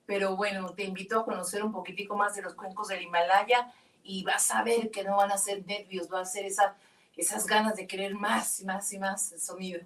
pero 0.06 0.36
bueno, 0.36 0.74
te 0.74 0.84
invito 0.84 1.20
a 1.20 1.26
conocer 1.26 1.64
un 1.64 1.72
poquitico 1.72 2.16
más 2.16 2.36
de 2.36 2.42
los 2.42 2.54
cuencos 2.54 2.90
del 2.90 3.02
Himalaya 3.02 3.74
y 4.04 4.24
vas 4.24 4.52
a 4.52 4.64
ver 4.64 4.92
que 4.92 5.04
no 5.04 5.18
van 5.18 5.32
a 5.32 5.38
ser 5.38 5.66
nervios, 5.66 6.10
va 6.12 6.22
a 6.22 6.26
ser 6.26 6.46
esa, 6.46 6.76
esas 7.16 7.46
ganas 7.48 7.76
de 7.76 7.88
querer 7.88 8.16
más 8.16 8.60
y 8.60 8.66
más 8.66 8.92
y 8.92 9.00
más 9.00 9.32
el 9.32 9.40
sonido. 9.40 9.82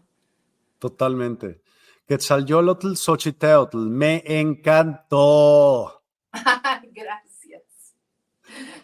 Totalmente. 0.79 1.61
Quetzalyolotl 2.07 2.95
Xochiteotl, 2.95 3.77
me 3.77 4.23
encantó. 4.25 6.03
Gracias. 6.91 7.63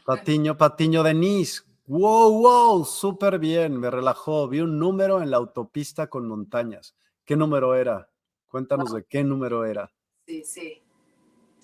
Patiño, 0.06 0.58
Patiño 0.58 1.04
Denise. 1.04 1.64
Wow, 1.86 2.42
wow, 2.42 2.86
súper 2.86 3.40
bien, 3.40 3.80
me 3.80 3.90
relajó. 3.90 4.48
Vi 4.48 4.62
un 4.62 4.78
número 4.78 5.22
en 5.22 5.32
la 5.32 5.38
autopista 5.38 6.08
con 6.08 6.28
montañas. 6.28 6.96
¿Qué 7.26 7.36
número 7.36 7.76
era? 7.76 8.10
Cuéntanos 8.50 8.94
de 8.94 9.04
qué 9.06 9.24
número 9.24 9.66
era. 9.66 9.92
Sí, 10.26 10.44
sí. 10.44 10.82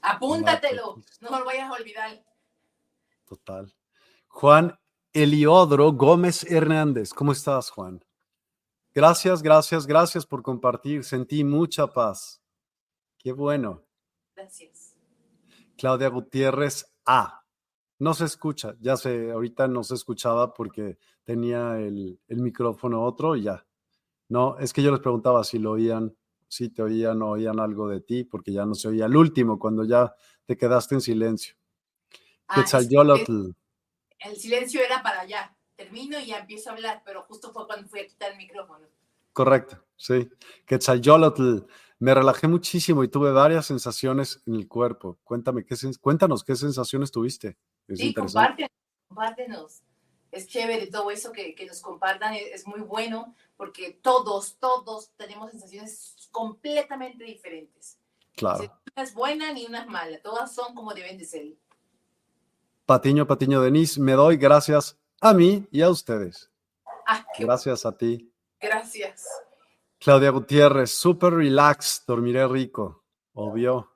Apúntatelo, 0.02 1.02
no 1.22 1.40
lo 1.40 1.46
vayas 1.46 1.70
a 1.70 1.74
olvidar. 1.74 2.24
Total. 3.26 3.74
Juan 4.28 4.80
Eliodro 5.14 5.92
Gómez 5.94 6.44
Hernández, 6.50 7.14
¿cómo 7.14 7.32
estás, 7.32 7.70
Juan? 7.70 8.04
Gracias, 8.94 9.42
gracias, 9.42 9.86
gracias 9.86 10.26
por 10.26 10.42
compartir. 10.42 11.04
Sentí 11.04 11.44
mucha 11.44 11.88
paz. 11.88 12.42
Qué 13.18 13.32
bueno. 13.32 13.84
Gracias. 14.36 14.96
Claudia 15.78 16.10
Gutiérrez 16.10 16.86
A. 17.06 17.44
No 18.00 18.14
se 18.14 18.26
escucha, 18.26 18.76
ya 18.80 18.96
sé, 18.96 19.32
ahorita 19.32 19.68
no 19.68 19.84
se 19.84 19.96
escuchaba 19.96 20.54
porque 20.54 20.98
tenía 21.24 21.78
el, 21.80 22.20
el 22.28 22.42
micrófono 22.42 23.04
otro 23.04 23.36
y 23.36 23.44
ya. 23.44 23.66
No, 24.30 24.58
es 24.58 24.74
que 24.74 24.82
yo 24.82 24.92
les 24.92 25.02
preguntaba 25.02 25.44
si 25.44 25.60
lo 25.60 25.72
oían 25.72 26.16
si 26.50 26.70
te 26.70 26.82
oían 26.82 27.22
o 27.22 27.30
oían 27.30 27.60
algo 27.60 27.88
de 27.88 28.02
ti, 28.02 28.26
porque 28.26 28.52
ya 28.52 28.66
no 28.66 28.76
se 28.76 28.90
oía 28.90 29.06
el 29.06 29.16
último, 29.16 29.58
cuando 29.58 29.86
ya 29.86 30.14
te 30.46 30.58
quedaste 30.58 30.96
en 30.96 31.02
silencio. 31.02 31.56
Ah, 32.48 32.66
el 34.26 34.36
silencio 34.36 34.82
era 34.82 35.02
para 35.02 35.22
allá. 35.22 35.56
Termino 35.76 36.20
y 36.20 36.26
ya 36.26 36.40
empiezo 36.40 36.70
a 36.70 36.74
hablar, 36.74 37.04
pero 37.06 37.24
justo 37.24 37.54
fue 37.54 37.66
cuando 37.66 37.88
fui 37.88 38.02
a 38.02 38.08
quitar 38.08 38.32
el 38.32 38.38
micrófono. 38.38 38.86
Correcto, 39.32 39.86
sí. 39.96 40.28
Quetzalcoatl, 40.66 41.60
me 42.00 42.14
relajé 42.14 42.48
muchísimo 42.48 43.04
y 43.04 43.08
tuve 43.08 43.32
varias 43.32 43.68
sensaciones 43.68 44.42
en 44.46 44.56
el 44.56 44.68
cuerpo. 44.68 45.20
Cuéntame, 45.24 45.64
¿qué, 45.64 45.76
cuéntanos, 46.02 46.44
¿qué 46.44 46.56
sensaciones 46.56 47.12
tuviste? 47.12 47.58
sí, 47.88 48.14
compártenos, 48.14 48.72
compártenos 49.08 49.84
es 50.32 50.48
chévere 50.48 50.88
todo 50.88 51.12
eso 51.12 51.32
que, 51.32 51.56
que 51.56 51.66
nos 51.66 51.82
compartan, 51.82 52.34
es, 52.36 52.68
muy 52.68 52.82
bueno 52.82 53.36
porque 53.60 54.00
todos, 54.02 54.56
todos 54.58 55.12
tenemos 55.18 55.52
sensaciones 55.52 56.30
completamente 56.32 57.26
diferentes. 57.26 58.00
Claro. 58.34 58.60
Ni 58.62 58.68
una 58.68 59.04
es 59.04 59.14
buena 59.14 59.52
ni 59.52 59.66
una 59.66 59.82
es 59.82 59.88
mala, 59.88 60.22
todas 60.22 60.56
son 60.56 60.74
como 60.74 60.94
deben 60.94 61.18
de 61.18 61.26
ser. 61.26 61.46
Patiño, 62.86 63.28
Patiño, 63.28 63.62
Denise, 63.62 64.00
me 64.00 64.14
doy 64.14 64.38
gracias 64.38 64.98
a 65.20 65.34
mí 65.34 65.68
y 65.72 65.82
a 65.82 65.90
ustedes. 65.90 66.50
Ah, 67.06 67.26
gracias 67.38 67.86
a 67.86 67.98
ti. 67.98 68.32
Gracias. 68.62 69.28
Claudia 70.00 70.30
Gutiérrez, 70.30 70.92
super 70.92 71.34
relax, 71.34 72.06
dormiré 72.08 72.48
rico, 72.48 73.04
obvio. 73.34 73.92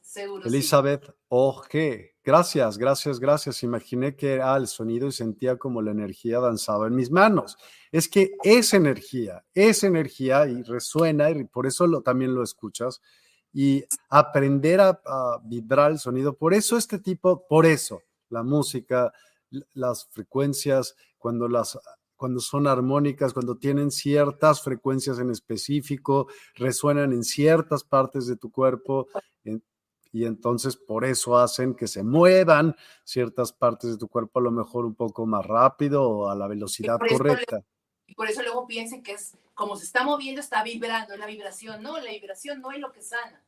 Seguro. 0.00 0.48
Elizabeth 0.48 1.06
sí. 1.06 1.12
OG, 1.28 2.19
Gracias, 2.22 2.76
gracias, 2.76 3.18
gracias. 3.18 3.62
Imaginé 3.62 4.14
que 4.14 4.34
era 4.34 4.54
el 4.56 4.66
sonido 4.66 5.08
y 5.08 5.12
sentía 5.12 5.56
como 5.56 5.80
la 5.80 5.92
energía 5.92 6.38
danzaba 6.38 6.86
en 6.86 6.94
mis 6.94 7.10
manos. 7.10 7.56
Es 7.90 8.08
que 8.08 8.32
es 8.44 8.74
energía, 8.74 9.42
es 9.54 9.84
energía 9.84 10.46
y 10.46 10.62
resuena 10.62 11.30
y 11.30 11.44
por 11.44 11.66
eso 11.66 11.86
lo, 11.86 12.02
también 12.02 12.34
lo 12.34 12.42
escuchas. 12.42 13.00
Y 13.54 13.84
aprender 14.10 14.80
a, 14.80 15.00
vibrar 15.44 15.92
el 15.92 15.98
sonido, 15.98 16.36
por 16.36 16.52
eso 16.52 16.76
este 16.76 16.98
tipo, 16.98 17.46
por 17.48 17.64
eso 17.64 18.02
la 18.28 18.42
música, 18.42 19.12
las 19.72 20.06
frecuencias, 20.10 20.94
cuando 21.18 21.48
las 21.48 21.78
cuando 22.16 22.40
son 22.40 22.66
armónicas, 22.66 23.32
cuando 23.32 23.56
tienen 23.56 23.90
ciertas 23.90 24.60
frecuencias 24.62 25.18
en 25.18 25.30
específico, 25.30 26.28
resuenan 26.54 27.14
en 27.14 27.24
ciertas 27.24 27.82
partes 27.82 28.26
de 28.26 28.36
tu 28.36 28.52
cuerpo, 28.52 29.08
y 30.12 30.24
entonces 30.24 30.76
por 30.76 31.04
eso 31.04 31.38
hacen 31.38 31.74
que 31.74 31.86
se 31.86 32.02
muevan 32.02 32.76
ciertas 33.04 33.52
partes 33.52 33.90
de 33.90 33.98
tu 33.98 34.08
cuerpo 34.08 34.40
a 34.40 34.42
lo 34.42 34.50
mejor 34.50 34.84
un 34.84 34.94
poco 34.94 35.26
más 35.26 35.46
rápido 35.46 36.08
o 36.08 36.28
a 36.28 36.34
la 36.34 36.46
velocidad 36.48 36.98
correcta. 36.98 37.62
y 38.06 38.14
por 38.14 38.28
eso 38.28 38.42
luego 38.42 38.66
piensen 38.66 39.02
que 39.02 39.12
es 39.12 39.36
como 39.60 39.76
se 39.76 39.84
está 39.84 40.04
moviendo, 40.04 40.40
está 40.40 40.62
vibrando, 40.62 41.14
la 41.18 41.26
vibración. 41.26 41.82
No, 41.82 42.00
la 42.00 42.10
vibración 42.12 42.62
no 42.62 42.72
es 42.72 42.78
lo 42.78 42.92
que 42.92 43.02
sana, 43.02 43.44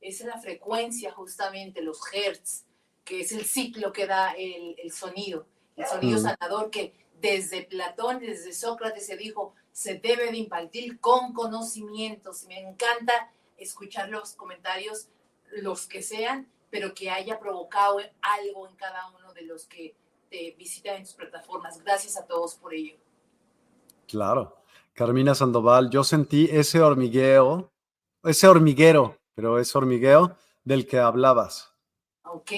es 0.00 0.20
la 0.22 0.36
frecuencia 0.40 1.12
justamente, 1.12 1.82
los 1.82 2.00
hertz, 2.12 2.64
que 3.04 3.20
es 3.20 3.30
el 3.30 3.44
ciclo 3.44 3.92
que 3.92 4.08
da 4.08 4.32
el, 4.32 4.90
sonido, 4.90 5.46
el 5.76 5.86
sonido 5.86 6.18
sanador 6.18 6.68
que 6.68 6.94
desde 7.20 7.62
Platón, 7.62 8.18
desde 8.18 8.52
Sócrates 8.52 9.06
se 9.06 9.16
dijo, 9.16 9.54
se 9.70 10.00
debe 10.00 10.32
de 10.32 10.38
impartir 10.38 10.98
con 10.98 11.32
conocimientos. 11.32 12.42
Me 12.48 12.58
encanta 12.58 13.30
escuchar 13.56 14.08
los 14.08 14.34
comentarios, 14.34 15.10
los 15.52 15.86
que 15.86 16.02
sean, 16.02 16.50
pero 16.70 16.94
que 16.94 17.10
haya 17.10 17.38
provocado 17.38 17.98
algo 18.20 18.68
en 18.68 18.76
cada 18.76 19.10
uno 19.10 19.32
de 19.34 19.42
los 19.42 19.66
que 19.66 19.94
te 20.30 20.54
visitan 20.58 20.96
en 20.96 21.04
tus 21.04 21.14
plataformas. 21.14 21.82
Gracias 21.82 22.16
a 22.16 22.26
todos 22.26 22.54
por 22.54 22.72
ello. 22.74 22.96
Claro. 24.08 24.58
Carmina 24.94 25.34
Sandoval, 25.34 25.90
yo 25.90 26.04
sentí 26.04 26.48
ese 26.50 26.80
hormigueo, 26.80 27.72
ese 28.24 28.46
hormiguero, 28.46 29.18
pero 29.34 29.58
ese 29.58 29.76
hormigueo 29.78 30.36
del 30.64 30.86
que 30.86 30.98
hablabas. 30.98 31.72
Ok, 32.24 32.52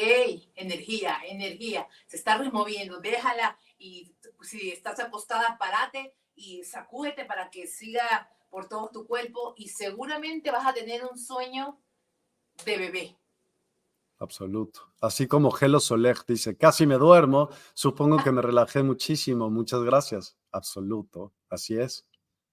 energía, 0.54 1.18
energía. 1.26 1.88
Se 2.06 2.16
está 2.16 2.36
removiendo, 2.38 3.00
déjala 3.00 3.56
y 3.78 4.14
si 4.42 4.70
estás 4.70 5.00
acostada, 5.00 5.56
parate 5.58 6.14
y 6.34 6.64
sacúdete 6.64 7.24
para 7.24 7.50
que 7.50 7.66
siga 7.66 8.28
por 8.50 8.68
todo 8.68 8.90
tu 8.90 9.06
cuerpo 9.06 9.54
y 9.56 9.68
seguramente 9.68 10.50
vas 10.50 10.66
a 10.66 10.74
tener 10.74 11.04
un 11.04 11.18
sueño 11.18 11.78
de 12.64 12.78
bebé. 12.78 13.16
Absoluto. 14.18 14.93
Así 15.01 15.26
como 15.26 15.51
Gelo 15.51 15.81
Soleg 15.81 16.24
dice, 16.26 16.56
casi 16.56 16.86
me 16.86 16.97
duermo, 16.97 17.51
supongo 17.74 18.22
que 18.22 18.32
me 18.32 18.43
relajé 18.43 18.82
muchísimo. 18.82 19.51
Muchas 19.51 19.82
gracias. 19.82 20.36
Absoluto. 20.52 21.32
Así 21.48 21.76
es. 21.76 22.06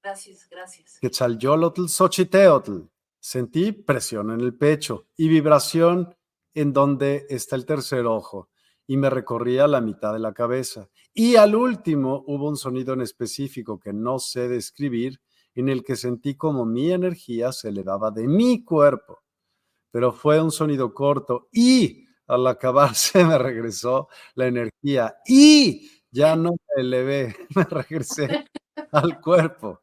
Gracias, 0.04 0.48
gracias. 0.50 1.00
Quetzalyolotl 1.00 1.88
Xochiteotl. 1.88 2.82
Sentí 3.20 3.72
presión 3.72 4.32
en 4.32 4.42
el 4.42 4.56
pecho 4.56 5.06
y 5.16 5.28
vibración 5.28 6.16
en 6.56 6.74
donde 6.74 7.28
está 7.30 7.56
el 7.56 7.66
tercer 7.66 8.08
ojo 8.08 8.50
y 8.88 8.98
me 8.98 9.10
recorría 9.10 9.68
la 9.68 9.80
mitad 9.80 10.12
de 10.12 10.20
la 10.20 10.34
cabeza. 10.34 10.90
Y 11.14 11.36
al 11.36 11.56
último 11.56 12.24
hubo 12.28 12.50
un 12.50 12.58
sonido 12.58 12.94
en 12.94 13.02
específico 13.02 13.80
que 13.80 13.94
no 13.94 14.20
sé 14.20 14.50
describir, 14.50 15.22
en 15.54 15.70
el 15.70 15.84
que 15.84 15.96
sentí 15.96 16.36
como 16.36 16.66
mi 16.66 16.92
energía 16.92 17.52
se 17.52 17.70
elevaba 17.70 18.12
de 18.12 18.28
mi 18.28 18.64
cuerpo. 18.66 19.21
Pero 19.92 20.12
fue 20.14 20.42
un 20.42 20.52
sonido 20.52 20.94
corto 20.94 21.50
y 21.52 22.06
al 22.28 22.48
acabarse 22.48 23.24
me 23.26 23.38
regresó 23.38 24.08
la 24.36 24.48
energía 24.48 25.18
y 25.26 25.90
ya 26.12 26.36
no 26.36 26.52
me 26.52 26.82
elevé, 26.82 27.36
me 27.56 27.64
regresé 27.64 28.46
al 28.92 29.20
cuerpo. 29.20 29.82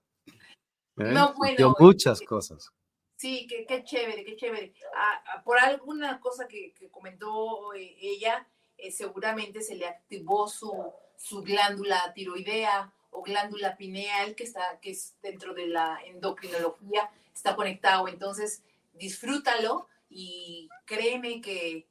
¿Eh? 0.97 1.12
No, 1.12 1.35
bueno. 1.35 1.74
muchas 1.78 2.20
cosas. 2.22 2.70
Sí, 3.16 3.47
qué, 3.48 3.66
qué 3.66 3.82
chévere, 3.82 4.24
qué 4.24 4.36
chévere. 4.36 4.72
Ah, 4.94 5.22
ah, 5.35 5.43
por 5.43 5.59
alguna 5.59 6.20
cosa 6.20 6.47
que, 6.47 6.72
comentó 6.90 7.74
eh, 7.74 7.97
ella, 8.01 8.47
eh, 8.76 8.93
seguramente 8.93 9.60
se 9.60 9.74
le 9.74 9.86
activó 9.86 10.48
su, 10.48 10.72
su 11.16 11.43
glándula 11.43 12.12
tiroidea 12.14 12.93
o 13.10 13.22
glándula 13.22 13.76
pineal, 13.76 14.35
que, 14.36 14.44
está, 14.44 14.78
que 14.80 14.90
es 14.90 15.16
dentro 15.20 15.52
de 15.52 15.66
la 15.66 15.98
endocrinología, 16.06 17.10
está 17.35 17.56
conectado. 17.56 18.06
Entonces, 18.06 18.62
disfrútalo 18.93 19.89
y 20.09 20.68
créeme 20.85 21.40
que, 21.40 21.89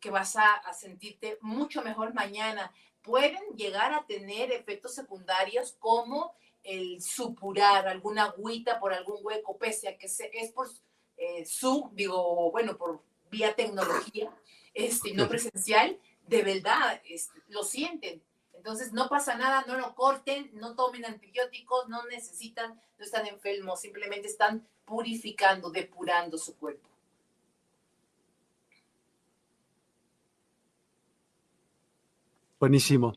que 0.00 0.10
vas 0.10 0.36
a, 0.36 0.54
a 0.54 0.72
sentirte 0.72 1.38
mucho 1.40 1.82
mejor 1.82 2.14
mañana. 2.14 2.72
Pueden 3.02 3.42
llegar 3.56 3.92
a 3.92 4.06
tener 4.06 4.52
efectos 4.52 4.94
secundarios 4.94 5.76
como 5.78 6.34
el 6.62 7.00
supurar 7.02 7.88
alguna 7.88 8.24
agüita 8.24 8.78
por 8.80 8.92
algún 8.92 9.18
hueco, 9.22 9.56
pese 9.56 9.88
a 9.88 9.96
que 9.96 10.06
es 10.06 10.52
por 10.52 10.68
eh, 11.16 11.44
su, 11.46 11.90
digo, 11.92 12.50
bueno, 12.50 12.76
por 12.76 13.02
vía 13.30 13.54
tecnología, 13.54 14.34
este, 14.74 15.14
no 15.14 15.28
presencial, 15.28 15.98
de 16.26 16.42
verdad 16.42 17.00
este, 17.04 17.40
lo 17.48 17.62
sienten. 17.62 18.22
Entonces 18.52 18.92
no 18.92 19.08
pasa 19.08 19.36
nada, 19.36 19.64
no 19.66 19.78
lo 19.78 19.94
corten, 19.94 20.50
no 20.52 20.74
tomen 20.74 21.06
antibióticos, 21.06 21.88
no 21.88 22.04
necesitan, 22.06 22.80
no 22.98 23.04
están 23.04 23.26
enfermos, 23.26 23.80
simplemente 23.80 24.28
están 24.28 24.68
purificando, 24.84 25.70
depurando 25.70 26.36
su 26.36 26.58
cuerpo. 26.58 26.89
Buenísimo. 32.60 33.14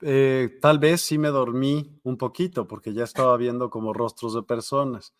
Eh, 0.00 0.58
tal 0.60 0.80
vez 0.80 1.00
sí 1.00 1.16
me 1.16 1.28
dormí 1.28 2.00
un 2.02 2.16
poquito 2.16 2.66
porque 2.66 2.92
ya 2.92 3.04
estaba 3.04 3.36
viendo 3.36 3.70
como 3.70 3.92
rostros 3.92 4.34
de 4.34 4.42
personas. 4.42 5.14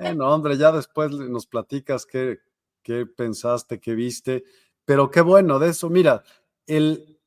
Bueno, 0.00 0.32
hombre, 0.32 0.56
ya 0.56 0.72
después 0.72 1.10
nos 1.10 1.46
platicas 1.46 2.06
qué, 2.06 2.38
qué 2.82 3.04
pensaste, 3.04 3.78
qué 3.78 3.94
viste, 3.94 4.44
pero 4.86 5.10
qué 5.10 5.20
bueno 5.20 5.58
de 5.58 5.68
eso. 5.68 5.90
Mira, 5.90 6.22
el, 6.66 7.20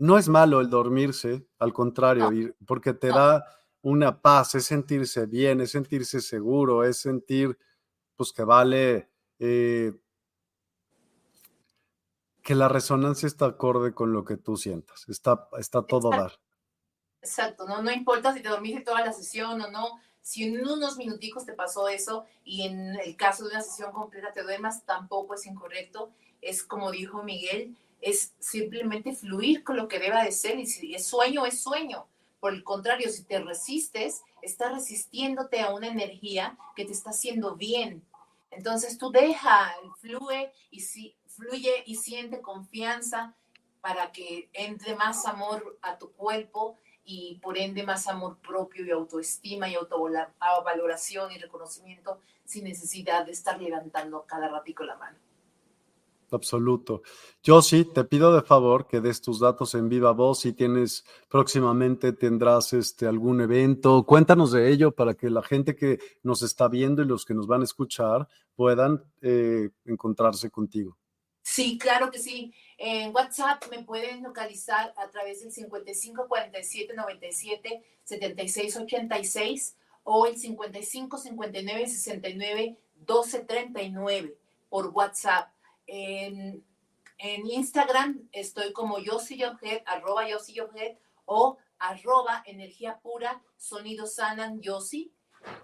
no 0.00 0.18
es 0.18 0.28
malo 0.28 0.60
el 0.60 0.68
dormirse, 0.68 1.46
al 1.60 1.72
contrario, 1.72 2.30
porque 2.66 2.92
te 2.92 3.08
da 3.08 3.44
una 3.82 4.20
paz, 4.20 4.56
es 4.56 4.64
sentirse 4.64 5.26
bien, 5.26 5.60
es 5.60 5.70
sentirse 5.70 6.20
seguro, 6.20 6.82
es 6.82 6.96
sentir 6.96 7.56
pues 8.16 8.32
que 8.32 8.42
vale 8.42 9.10
eh, 9.38 9.92
que 12.42 12.54
la 12.54 12.68
resonancia 12.68 13.26
está 13.26 13.46
acorde 13.46 13.94
con 13.94 14.12
lo 14.12 14.24
que 14.24 14.36
tú 14.36 14.56
sientas, 14.56 15.08
está, 15.08 15.48
está 15.58 15.86
todo 15.86 16.10
dar. 16.10 16.38
Exacto, 17.20 17.66
no, 17.66 17.82
no 17.82 17.92
importa 17.92 18.34
si 18.34 18.42
te 18.42 18.48
dormiste 18.48 18.80
toda 18.80 19.04
la 19.04 19.12
sesión 19.12 19.60
o 19.60 19.70
no, 19.70 20.00
si 20.22 20.44
en 20.44 20.60
unos 20.66 20.96
minuticos 20.96 21.44
te 21.44 21.52
pasó 21.52 21.88
eso 21.88 22.24
y 22.44 22.62
en 22.62 22.96
el 22.96 23.16
caso 23.16 23.44
de 23.44 23.50
una 23.50 23.62
sesión 23.62 23.92
completa 23.92 24.32
te 24.32 24.42
duermas, 24.42 24.84
tampoco 24.84 25.34
es 25.34 25.46
incorrecto. 25.46 26.12
Es 26.40 26.62
como 26.62 26.90
dijo 26.92 27.22
Miguel, 27.22 27.76
es 28.00 28.32
simplemente 28.38 29.14
fluir 29.14 29.64
con 29.64 29.76
lo 29.76 29.88
que 29.88 29.98
deba 29.98 30.24
de 30.24 30.32
ser 30.32 30.58
y 30.58 30.66
si 30.66 30.94
es 30.94 31.06
sueño, 31.06 31.44
es 31.44 31.60
sueño. 31.60 32.06
Por 32.40 32.54
el 32.54 32.64
contrario, 32.64 33.08
si 33.10 33.24
te 33.24 33.40
resistes, 33.40 34.22
estás 34.42 34.72
resistiéndote 34.72 35.60
a 35.60 35.74
una 35.74 35.88
energía 35.88 36.56
que 36.74 36.84
te 36.84 36.92
está 36.92 37.10
haciendo 37.10 37.56
bien. 37.56 38.04
Entonces 38.50 38.98
tú 38.98 39.10
deja, 39.10 39.74
fluye 39.98 40.52
y 40.70 40.80
si 40.80 41.16
fluye 41.36 41.82
y 41.86 41.96
siente 41.96 42.40
confianza 42.40 43.34
para 43.80 44.12
que 44.12 44.48
entre 44.52 44.94
más 44.94 45.26
amor 45.26 45.78
a 45.82 45.98
tu 45.98 46.12
cuerpo 46.12 46.78
y 47.04 47.40
por 47.42 47.58
ende 47.58 47.82
más 47.82 48.06
amor 48.06 48.38
propio 48.38 48.86
y 48.86 48.90
autoestima 48.90 49.68
y 49.68 49.74
autovaloración 49.74 51.32
y 51.32 51.38
reconocimiento 51.38 52.20
sin 52.44 52.64
necesidad 52.64 53.26
de 53.26 53.32
estar 53.32 53.60
levantando 53.60 54.24
cada 54.26 54.48
ratico 54.48 54.84
la 54.84 54.96
mano. 54.96 55.18
Absoluto. 56.30 57.02
Yo 57.42 57.60
sí, 57.60 57.84
te 57.84 58.04
pido 58.04 58.32
de 58.32 58.40
favor 58.40 58.86
que 58.86 59.02
des 59.02 59.20
tus 59.20 59.38
datos 59.38 59.74
en 59.74 59.90
viva 59.90 60.12
voz. 60.12 60.40
Si 60.40 60.54
tienes 60.54 61.04
próximamente, 61.28 62.14
tendrás 62.14 62.72
este, 62.72 63.06
algún 63.06 63.42
evento. 63.42 64.04
Cuéntanos 64.04 64.52
de 64.52 64.70
ello 64.70 64.92
para 64.92 65.12
que 65.12 65.28
la 65.28 65.42
gente 65.42 65.76
que 65.76 65.98
nos 66.22 66.42
está 66.42 66.68
viendo 66.68 67.02
y 67.02 67.06
los 67.06 67.26
que 67.26 67.34
nos 67.34 67.46
van 67.46 67.60
a 67.60 67.64
escuchar 67.64 68.28
puedan 68.54 69.04
eh, 69.20 69.70
encontrarse 69.84 70.50
contigo. 70.50 70.96
Sí, 71.52 71.76
claro 71.76 72.10
que 72.10 72.18
sí. 72.18 72.54
En 72.78 73.14
WhatsApp 73.14 73.62
me 73.70 73.84
pueden 73.84 74.22
localizar 74.22 74.94
a 74.96 75.10
través 75.10 75.42
del 75.42 75.52
55 75.52 76.26
47 76.26 76.94
97 76.94 77.84
76 78.04 78.76
86 78.78 79.76
o 80.02 80.24
el 80.24 80.38
55 80.38 81.18
59 81.18 81.86
69 81.88 82.78
12 82.94 83.40
39 83.40 84.34
por 84.70 84.86
WhatsApp. 84.94 85.50
En, 85.86 86.64
Instagram 87.18 88.26
estoy 88.32 88.72
como 88.72 88.98
YosiYojet, 88.98 89.82
arroba 89.84 90.26
YosiYojet 90.26 90.98
o 91.26 91.58
arroba 91.78 92.42
energía 92.46 92.98
pura, 93.02 93.42
sonido 93.58 94.06
sanan 94.06 94.62
Yosi. 94.62 95.12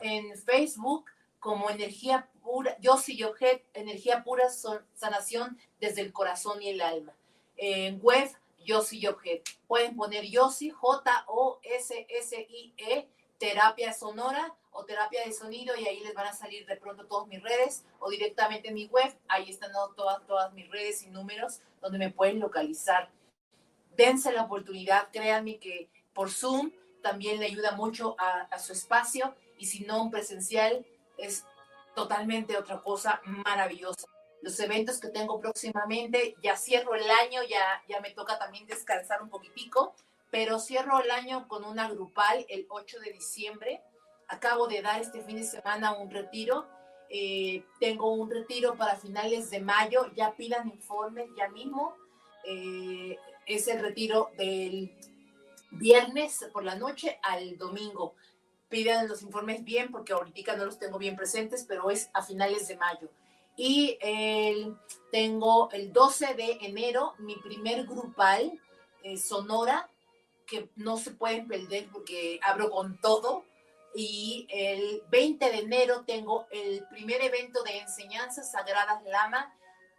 En 0.02 0.36
Facebook 0.36 1.06
como 1.39 1.70
energía 1.70 2.28
pura, 2.43 2.77
Yosi 2.81 3.16
Yojet, 3.16 3.65
energía 3.74 4.24
pura, 4.24 4.51
son, 4.51 4.85
sanación 4.94 5.59
desde 5.81 6.01
el 6.02 6.12
corazón 6.12 6.60
y 6.62 6.70
el 6.70 6.81
alma. 6.81 7.15
En 7.56 8.01
web, 8.01 8.31
Yosi 8.65 9.01
Yojet. 9.01 9.43
Pueden 9.66 9.97
poner 9.97 10.24
Yosi, 10.24 10.70
J-O-S-S-I-E, 10.70 11.09
terapia 13.39 13.93
sonora 13.93 14.55
o 14.73 14.85
terapia 14.85 15.24
de 15.24 15.32
sonido 15.32 15.74
y 15.77 15.86
ahí 15.86 16.01
les 16.01 16.12
van 16.15 16.27
a 16.27 16.32
salir 16.32 16.66
de 16.66 16.77
pronto 16.77 17.06
todas 17.06 17.27
mis 17.28 17.43
redes 17.43 17.85
o 17.98 18.10
directamente 18.10 18.69
en 18.69 18.74
mi 18.74 18.86
web. 18.86 19.16
Ahí 19.28 19.51
están 19.51 19.73
todas, 19.97 20.27
todas 20.27 20.52
mis 20.52 20.70
redes 20.70 21.02
y 21.02 21.06
números 21.09 21.60
donde 21.81 21.98
me 21.98 22.10
pueden 22.10 22.40
localizar. 22.40 23.10
Dense 23.97 24.32
la 24.32 24.43
oportunidad, 24.44 25.09
créanme 25.12 25.59
que 25.59 25.89
por 26.12 26.31
Zoom 26.31 26.73
también 27.02 27.40
le 27.40 27.47
ayuda 27.47 27.73
mucho 27.73 28.16
a, 28.19 28.43
a 28.43 28.59
su 28.59 28.73
espacio 28.73 29.35
y 29.56 29.66
si 29.66 29.85
no 29.85 30.10
presencial 30.10 30.85
es 31.19 31.45
totalmente 31.95 32.57
otra 32.57 32.81
cosa 32.81 33.20
maravillosa. 33.24 34.07
Los 34.40 34.59
eventos 34.61 35.01
que 35.01 35.09
tengo 35.09 35.40
próximamente, 35.40 36.36
ya 36.43 36.57
cierro 36.57 36.95
el 36.95 37.11
año, 37.11 37.43
ya, 37.43 37.82
ya 37.89 38.01
me 38.01 38.11
toca 38.11 38.39
también 38.39 38.66
descansar 38.66 39.20
un 39.20 39.28
poquitico, 39.28 39.95
pero 40.31 40.59
cierro 40.59 41.03
el 41.03 41.11
año 41.11 41.49
con 41.49 41.65
una 41.65 41.89
grupal 41.90 42.47
el 42.49 42.66
8 42.69 43.01
de 43.01 43.12
diciembre. 43.12 43.82
Acabo 44.28 44.69
de 44.69 44.82
dar 44.82 45.01
este 45.01 45.23
fin 45.23 45.36
de 45.36 45.45
semana 45.45 45.95
un 45.95 46.11
retiro. 46.11 46.69
Eh, 47.11 47.65
tengo 47.81 48.12
un 48.12 48.31
retiro 48.31 48.77
para 48.77 48.97
finales 48.97 49.51
de 49.51 49.61
mayo. 49.61 50.12
Ya 50.15 50.36
pidan 50.36 50.69
informes 50.69 51.28
ya 51.36 51.49
mismo. 51.49 51.97
Eh, 52.45 53.16
es 53.47 53.66
el 53.69 53.81
retiro 53.81 54.31
del 54.36 54.95
viernes 55.70 56.47
por 56.53 56.62
la 56.62 56.77
noche 56.77 57.19
al 57.23 57.57
domingo. 57.57 58.15
Pidan 58.69 59.09
los 59.09 59.23
informes 59.23 59.65
bien 59.65 59.90
porque 59.90 60.12
ahorita 60.12 60.57
no 60.57 60.66
los 60.66 60.78
tengo 60.78 60.99
bien 60.99 61.16
presentes, 61.16 61.65
pero 61.66 61.90
es 61.90 62.11
a 62.12 62.23
finales 62.23 62.69
de 62.69 62.77
mayo. 62.77 63.11
Y 63.57 63.99
el, 64.01 64.77
tengo 65.11 65.69
el 65.73 65.93
12 65.93 66.35
de 66.35 66.59
enero 66.62 67.15
mi 67.19 67.35
primer 67.36 67.86
grupal 67.86 68.61
eh, 69.03 69.16
Sonora, 69.16 69.90
que 70.47 70.70
no 70.77 70.97
se 70.97 71.11
pueden 71.11 71.49
perder 71.49 71.89
porque 71.93 72.39
abro 72.43 72.70
con 72.70 73.01
todo. 73.01 73.45
Y 73.95 74.47
el 74.51 75.03
20 75.11 75.51
de 75.51 75.59
enero 75.59 76.05
tengo 76.07 76.47
el 76.51 76.86
primer 76.89 77.23
evento 77.23 77.62
de 77.65 77.78
enseñanzas 77.78 78.53
sagradas 78.53 79.03
Lama, 79.05 79.53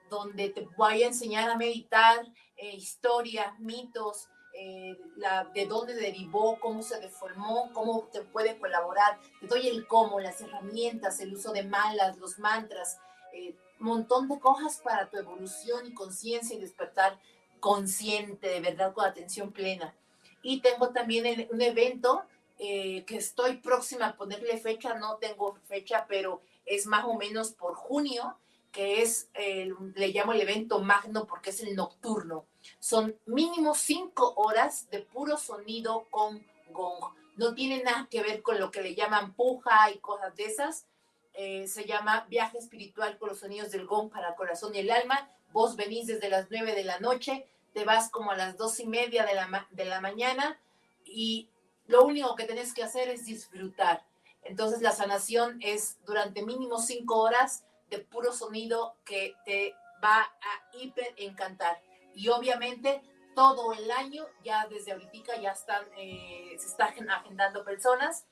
donde 0.09 0.49
te 0.49 0.67
voy 0.77 1.03
a 1.03 1.07
enseñar 1.07 1.49
a 1.49 1.57
meditar 1.57 2.25
eh, 2.55 2.75
historias, 2.75 3.59
mitos, 3.59 4.29
eh, 4.53 4.97
la, 5.15 5.45
de 5.53 5.65
dónde 5.65 5.93
derivó, 5.93 6.59
cómo 6.59 6.81
se 6.81 6.99
deformó, 6.99 7.71
cómo 7.73 8.09
te 8.11 8.21
puede 8.21 8.57
colaborar. 8.57 9.19
Te 9.39 9.47
doy 9.47 9.67
el 9.67 9.87
cómo, 9.87 10.19
las 10.19 10.41
herramientas, 10.41 11.19
el 11.19 11.33
uso 11.33 11.51
de 11.51 11.63
malas, 11.63 12.17
los 12.17 12.39
mantras, 12.39 12.97
eh, 13.33 13.55
montón 13.79 14.27
de 14.27 14.39
cosas 14.39 14.81
para 14.83 15.09
tu 15.09 15.17
evolución 15.17 15.85
y 15.87 15.93
conciencia 15.93 16.55
y 16.55 16.59
despertar 16.59 17.17
consciente, 17.59 18.47
de 18.47 18.61
verdad, 18.61 18.93
con 18.93 19.05
atención 19.05 19.51
plena. 19.51 19.93
Y 20.41 20.61
tengo 20.61 20.89
también 20.89 21.47
un 21.51 21.61
evento 21.61 22.23
eh, 22.57 23.03
que 23.05 23.17
estoy 23.17 23.57
próxima 23.57 24.07
a 24.07 24.17
ponerle 24.17 24.57
fecha, 24.57 24.95
no 24.95 25.15
tengo 25.15 25.57
fecha, 25.67 26.05
pero 26.07 26.41
es 26.65 26.85
más 26.85 27.05
o 27.05 27.15
menos 27.15 27.51
por 27.51 27.75
junio, 27.75 28.37
que 28.71 29.01
es, 29.01 29.29
le 29.33 30.07
llamo 30.09 30.33
el 30.33 30.41
evento 30.41 30.79
magno 30.79 31.25
porque 31.25 31.49
es 31.49 31.61
el 31.61 31.75
nocturno. 31.75 32.45
Son 32.79 33.17
mínimo 33.25 33.73
cinco 33.73 34.33
horas 34.35 34.89
de 34.91 34.99
puro 34.99 35.37
sonido 35.37 36.07
con 36.09 36.45
gong. 36.71 37.13
No 37.35 37.55
tiene 37.55 37.83
nada 37.83 38.07
que 38.11 38.21
ver 38.21 38.41
con 38.41 38.59
lo 38.59 38.69
que 38.69 38.81
le 38.81 38.95
llaman 38.95 39.33
puja 39.33 39.91
y 39.91 39.97
cosas 39.99 40.35
de 40.35 40.45
esas. 40.45 40.85
Eh, 41.33 41.67
se 41.67 41.85
llama 41.85 42.25
Viaje 42.29 42.57
Espiritual 42.57 43.17
con 43.17 43.29
los 43.29 43.39
sonidos 43.39 43.71
del 43.71 43.87
gong 43.87 44.09
para 44.09 44.29
el 44.29 44.35
corazón 44.35 44.75
y 44.75 44.79
el 44.79 44.91
alma. 44.91 45.29
Vos 45.51 45.75
venís 45.75 46.07
desde 46.07 46.29
las 46.29 46.47
nueve 46.51 46.75
de 46.75 46.83
la 46.83 46.99
noche, 46.99 47.47
te 47.73 47.85
vas 47.85 48.11
como 48.11 48.31
a 48.31 48.37
las 48.37 48.57
dos 48.57 48.79
y 48.79 48.85
media 48.85 49.25
de 49.25 49.33
la, 49.33 49.67
de 49.71 49.85
la 49.85 49.99
mañana 49.99 50.59
y 51.05 51.49
lo 51.87 52.03
único 52.03 52.35
que 52.35 52.43
tenés 52.43 52.73
que 52.73 52.83
hacer 52.83 53.09
es 53.09 53.25
disfrutar. 53.25 54.05
Entonces 54.43 54.81
la 54.81 54.91
sanación 54.91 55.59
es 55.61 55.97
durante 56.05 56.43
mínimo 56.43 56.79
cinco 56.79 57.17
horas 57.17 57.63
de 57.89 57.99
puro 57.99 58.33
sonido 58.33 58.97
que 59.05 59.35
te 59.45 59.75
va 60.03 60.21
a 60.21 60.77
hiper 60.77 61.13
encantar. 61.17 61.81
Y 62.13 62.29
obviamente 62.29 63.01
todo 63.35 63.71
el 63.73 63.89
año, 63.91 64.27
ya 64.43 64.67
desde 64.67 64.91
ahorita 64.91 65.39
ya 65.39 65.51
están, 65.51 65.85
eh, 65.97 66.55
se 66.57 66.67
están 66.67 67.09
agendando 67.09 67.63
personas, 67.63 68.25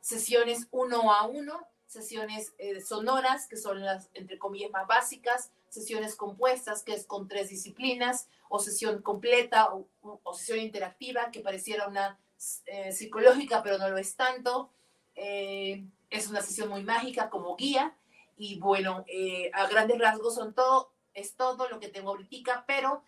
sesiones 0.00 0.66
uno 0.70 1.12
a 1.12 1.26
uno, 1.26 1.66
sesiones 1.86 2.52
eh, 2.58 2.80
sonoras, 2.80 3.46
que 3.46 3.56
son 3.56 3.80
las, 3.84 4.10
entre 4.14 4.38
comillas, 4.38 4.70
más 4.70 4.86
básicas, 4.86 5.52
sesiones 5.68 6.16
compuestas, 6.16 6.82
que 6.82 6.94
es 6.94 7.06
con 7.06 7.28
tres 7.28 7.48
disciplinas, 7.48 8.28
o 8.48 8.58
sesión 8.58 9.02
completa, 9.02 9.68
o, 9.72 10.34
sesión 10.34 10.58
interactiva, 10.58 11.30
que 11.30 11.40
pareciera 11.40 11.86
una 11.86 12.18
eh, 12.66 12.90
psicológica, 12.90 13.62
pero 13.62 13.78
no 13.78 13.88
lo 13.88 13.98
es 13.98 14.16
tanto. 14.16 14.70
es 15.14 16.28
una 16.28 16.40
sesión 16.40 16.68
muy 16.70 16.82
mágica 16.82 17.30
como 17.30 17.54
guía, 17.54 17.94
y 18.40 18.58
bueno, 18.58 19.04
eh, 19.06 19.50
a 19.52 19.66
grandes 19.66 19.98
rasgos 19.98 20.34
son 20.34 20.54
todo, 20.54 20.90
es 21.12 21.34
todo 21.34 21.68
lo 21.68 21.78
que 21.78 21.88
tengo 21.88 22.08
ahorita, 22.08 22.64
pero 22.66 23.02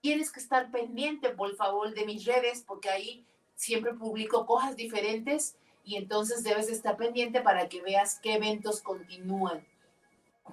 tienes 0.00 0.32
que 0.32 0.40
estar 0.40 0.70
pendiente, 0.70 1.28
por 1.28 1.54
favor, 1.56 1.92
de 1.92 2.06
mis 2.06 2.24
redes, 2.24 2.64
porque 2.66 2.88
ahí 2.88 3.26
siempre 3.54 3.92
publico 3.92 4.46
cosas 4.46 4.76
diferentes 4.76 5.56
y 5.84 5.96
entonces 5.96 6.42
debes 6.42 6.70
estar 6.70 6.96
pendiente 6.96 7.42
para 7.42 7.68
que 7.68 7.82
veas 7.82 8.18
qué 8.18 8.36
eventos 8.36 8.80
continúan, 8.80 9.62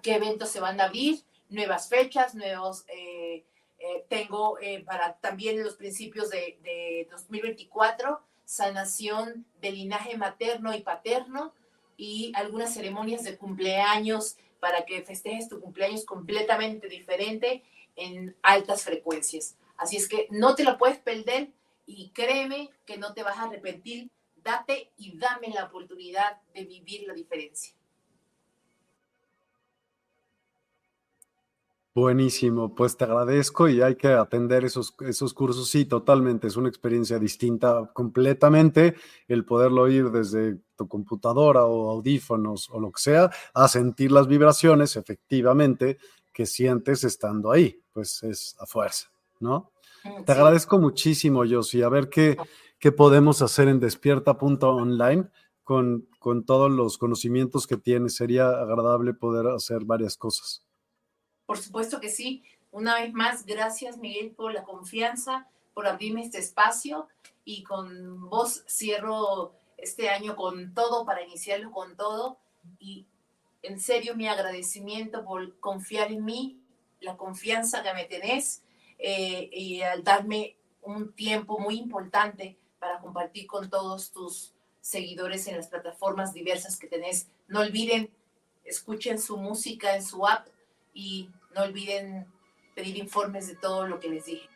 qué 0.02 0.16
eventos 0.16 0.50
se 0.50 0.60
van 0.60 0.82
a 0.82 0.86
abrir, 0.86 1.24
nuevas 1.50 1.88
fechas, 1.88 2.36
nuevos... 2.36 2.84
Eh, 2.90 3.46
eh, 3.78 4.06
tengo 4.08 4.58
para 4.86 5.16
también 5.18 5.62
los 5.62 5.76
principios 5.76 6.30
de, 6.30 6.58
de 6.64 7.08
2024 7.12 8.22
sanación 8.46 9.46
del 9.60 9.76
linaje 9.76 10.18
materno 10.18 10.74
y 10.74 10.82
paterno, 10.82 11.54
y 11.98 12.32
algunas 12.36 12.74
ceremonias 12.74 13.24
de 13.24 13.38
cumpleaños 13.38 14.38
para 14.60 14.86
que 14.86 15.02
festejes 15.04 15.50
tu 15.50 15.60
cumpleaños 15.60 16.06
completamente 16.06 16.88
diferente 16.88 17.64
en 17.96 18.36
altas 18.42 18.84
frecuencias. 18.84 19.56
Así 19.78 19.98
es 19.98 20.08
que 20.08 20.28
no 20.32 20.56
te 20.56 20.64
lo 20.64 20.78
puedes 20.78 20.98
perder 20.98 21.50
y 21.86 22.10
créeme 22.10 22.70
que 22.86 22.98
no 22.98 23.14
te 23.14 23.24
vas 23.24 23.38
a 23.38 23.44
arrepentir. 23.44 24.10
Date 24.38 24.92
y 24.98 25.18
dame 25.18 25.50
la 25.50 25.66
oportunidad 25.66 26.42
de 26.54 26.66
vivir 26.66 27.08
la 27.08 27.14
diferencia. 27.14 27.74
Buenísimo, 31.96 32.76
pues 32.76 32.98
te 32.98 33.06
agradezco 33.06 33.70
y 33.70 33.82
hay 33.82 33.96
que 33.96 34.10
atender 34.10 34.66
esos, 34.66 34.94
esos 35.00 35.34
cursos. 35.34 35.70
Sí, 35.70 35.86
totalmente, 35.86 36.48
es 36.48 36.58
una 36.58 36.68
experiencia 36.68 37.20
distinta 37.20 37.90
completamente 37.94 38.96
el 39.30 39.46
poderlo 39.46 39.84
oír 39.84 40.12
desde 40.12 40.60
tu 40.76 40.90
computadora 40.90 41.64
o 41.64 41.90
audífonos 41.90 42.70
o 42.70 42.82
lo 42.82 42.92
que 42.92 43.02
sea, 43.02 43.32
a 43.54 43.70
sentir 43.70 44.12
las 44.12 44.28
vibraciones 44.28 44.98
efectivamente 44.98 45.98
que 46.34 46.46
sientes 46.46 47.06
estando 47.06 47.50
ahí, 47.50 47.82
pues 47.94 48.24
es 48.24 48.58
a 48.60 48.66
fuerza, 48.66 49.08
¿no? 49.40 49.72
Te 50.26 50.34
agradezco 50.34 50.78
muchísimo, 50.78 51.44
Josie. 51.50 51.86
A 51.86 51.90
ver 51.90 52.10
qué, 52.10 52.36
qué 52.78 52.92
podemos 52.92 53.42
hacer 53.42 53.70
en 53.70 53.80
despierta.online 53.80 55.30
con, 55.64 56.10
con 56.20 56.46
todos 56.46 56.70
los 56.70 56.98
conocimientos 56.98 57.68
que 57.68 57.78
tienes. 57.78 58.16
Sería 58.16 58.50
agradable 58.50 59.14
poder 59.14 59.48
hacer 59.48 59.86
varias 59.86 60.18
cosas. 60.18 60.65
Por 61.46 61.58
supuesto 61.58 62.00
que 62.00 62.10
sí. 62.10 62.44
Una 62.72 63.00
vez 63.00 63.14
más, 63.14 63.46
gracias 63.46 63.98
Miguel 63.98 64.32
por 64.32 64.54
la 64.54 64.64
confianza, 64.64 65.48
por 65.74 65.88
abrirme 65.88 66.22
este 66.22 66.40
espacio 66.40 67.08
y 67.46 67.64
con 67.64 68.30
vos 68.30 68.64
cierro 68.68 69.54
este 69.78 70.10
año 70.10 70.36
con 70.36 70.74
todo 70.74 71.06
para 71.06 71.24
iniciarlo 71.24 71.72
con 71.72 71.96
todo 71.96 72.38
y 72.80 73.06
en 73.62 73.80
serio 73.80 74.16
mi 74.16 74.28
agradecimiento 74.28 75.24
por 75.24 75.60
confiar 75.60 76.12
en 76.12 76.24
mí, 76.24 76.60
la 77.00 77.18
confianza 77.18 77.84
que 77.84 77.94
me 77.94 78.06
tenés 78.06 78.64
eh, 79.00 79.50
y 79.52 79.82
al 79.82 80.04
darme 80.04 80.56
un 80.82 81.14
tiempo 81.14 81.60
muy 81.60 81.78
importante 81.78 82.58
para 82.80 83.00
compartir 83.00 83.48
con 83.48 83.70
todos 83.70 84.12
tus 84.12 84.54
seguidores 84.82 85.48
en 85.48 85.58
las 85.58 85.68
plataformas 85.68 86.34
diversas 86.34 86.78
que 86.78 86.88
tenés. 86.88 87.28
No 87.48 87.62
olviden, 87.62 88.12
escuchen 88.64 89.20
su 89.20 89.38
música 89.38 89.96
en 89.96 90.04
su 90.04 90.26
app 90.28 90.48
y 90.96 91.30
no 91.54 91.62
olviden 91.62 92.26
pedir 92.74 92.98
informes 92.98 93.48
de 93.48 93.56
todo 93.56 93.86
lo 93.86 94.00
que 94.00 94.10
les 94.10 94.26
dije. 94.26 94.50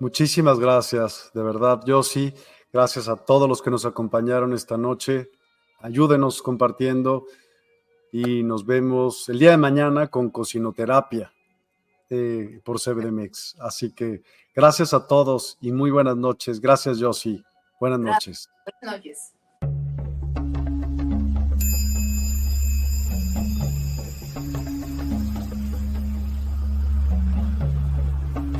Muchísimas 0.00 0.58
gracias, 0.58 1.30
de 1.32 1.42
verdad, 1.42 1.80
yo 1.86 2.02
sí. 2.02 2.34
Gracias 2.72 3.08
a 3.08 3.14
todos 3.14 3.48
los 3.48 3.62
que 3.62 3.70
nos 3.70 3.86
acompañaron 3.86 4.52
esta 4.52 4.76
noche. 4.76 5.30
Ayúdenos 5.78 6.42
compartiendo 6.42 7.26
y 8.10 8.42
nos 8.42 8.66
vemos 8.66 9.28
el 9.28 9.38
día 9.38 9.52
de 9.52 9.56
mañana 9.58 10.08
con 10.08 10.30
cocinoterapia 10.30 11.32
eh, 12.10 12.60
por 12.64 12.80
CBDMX. 12.80 13.56
Así 13.60 13.92
que 13.92 14.22
gracias 14.54 14.92
a 14.92 15.06
todos 15.06 15.56
y 15.60 15.70
muy 15.70 15.92
buenas 15.92 16.16
noches. 16.16 16.60
Gracias, 16.60 17.00
Josie. 17.00 17.44
Buenas 17.78 18.00
noches. 18.00 18.50
Buenas 18.82 18.98
noches. 18.98 19.33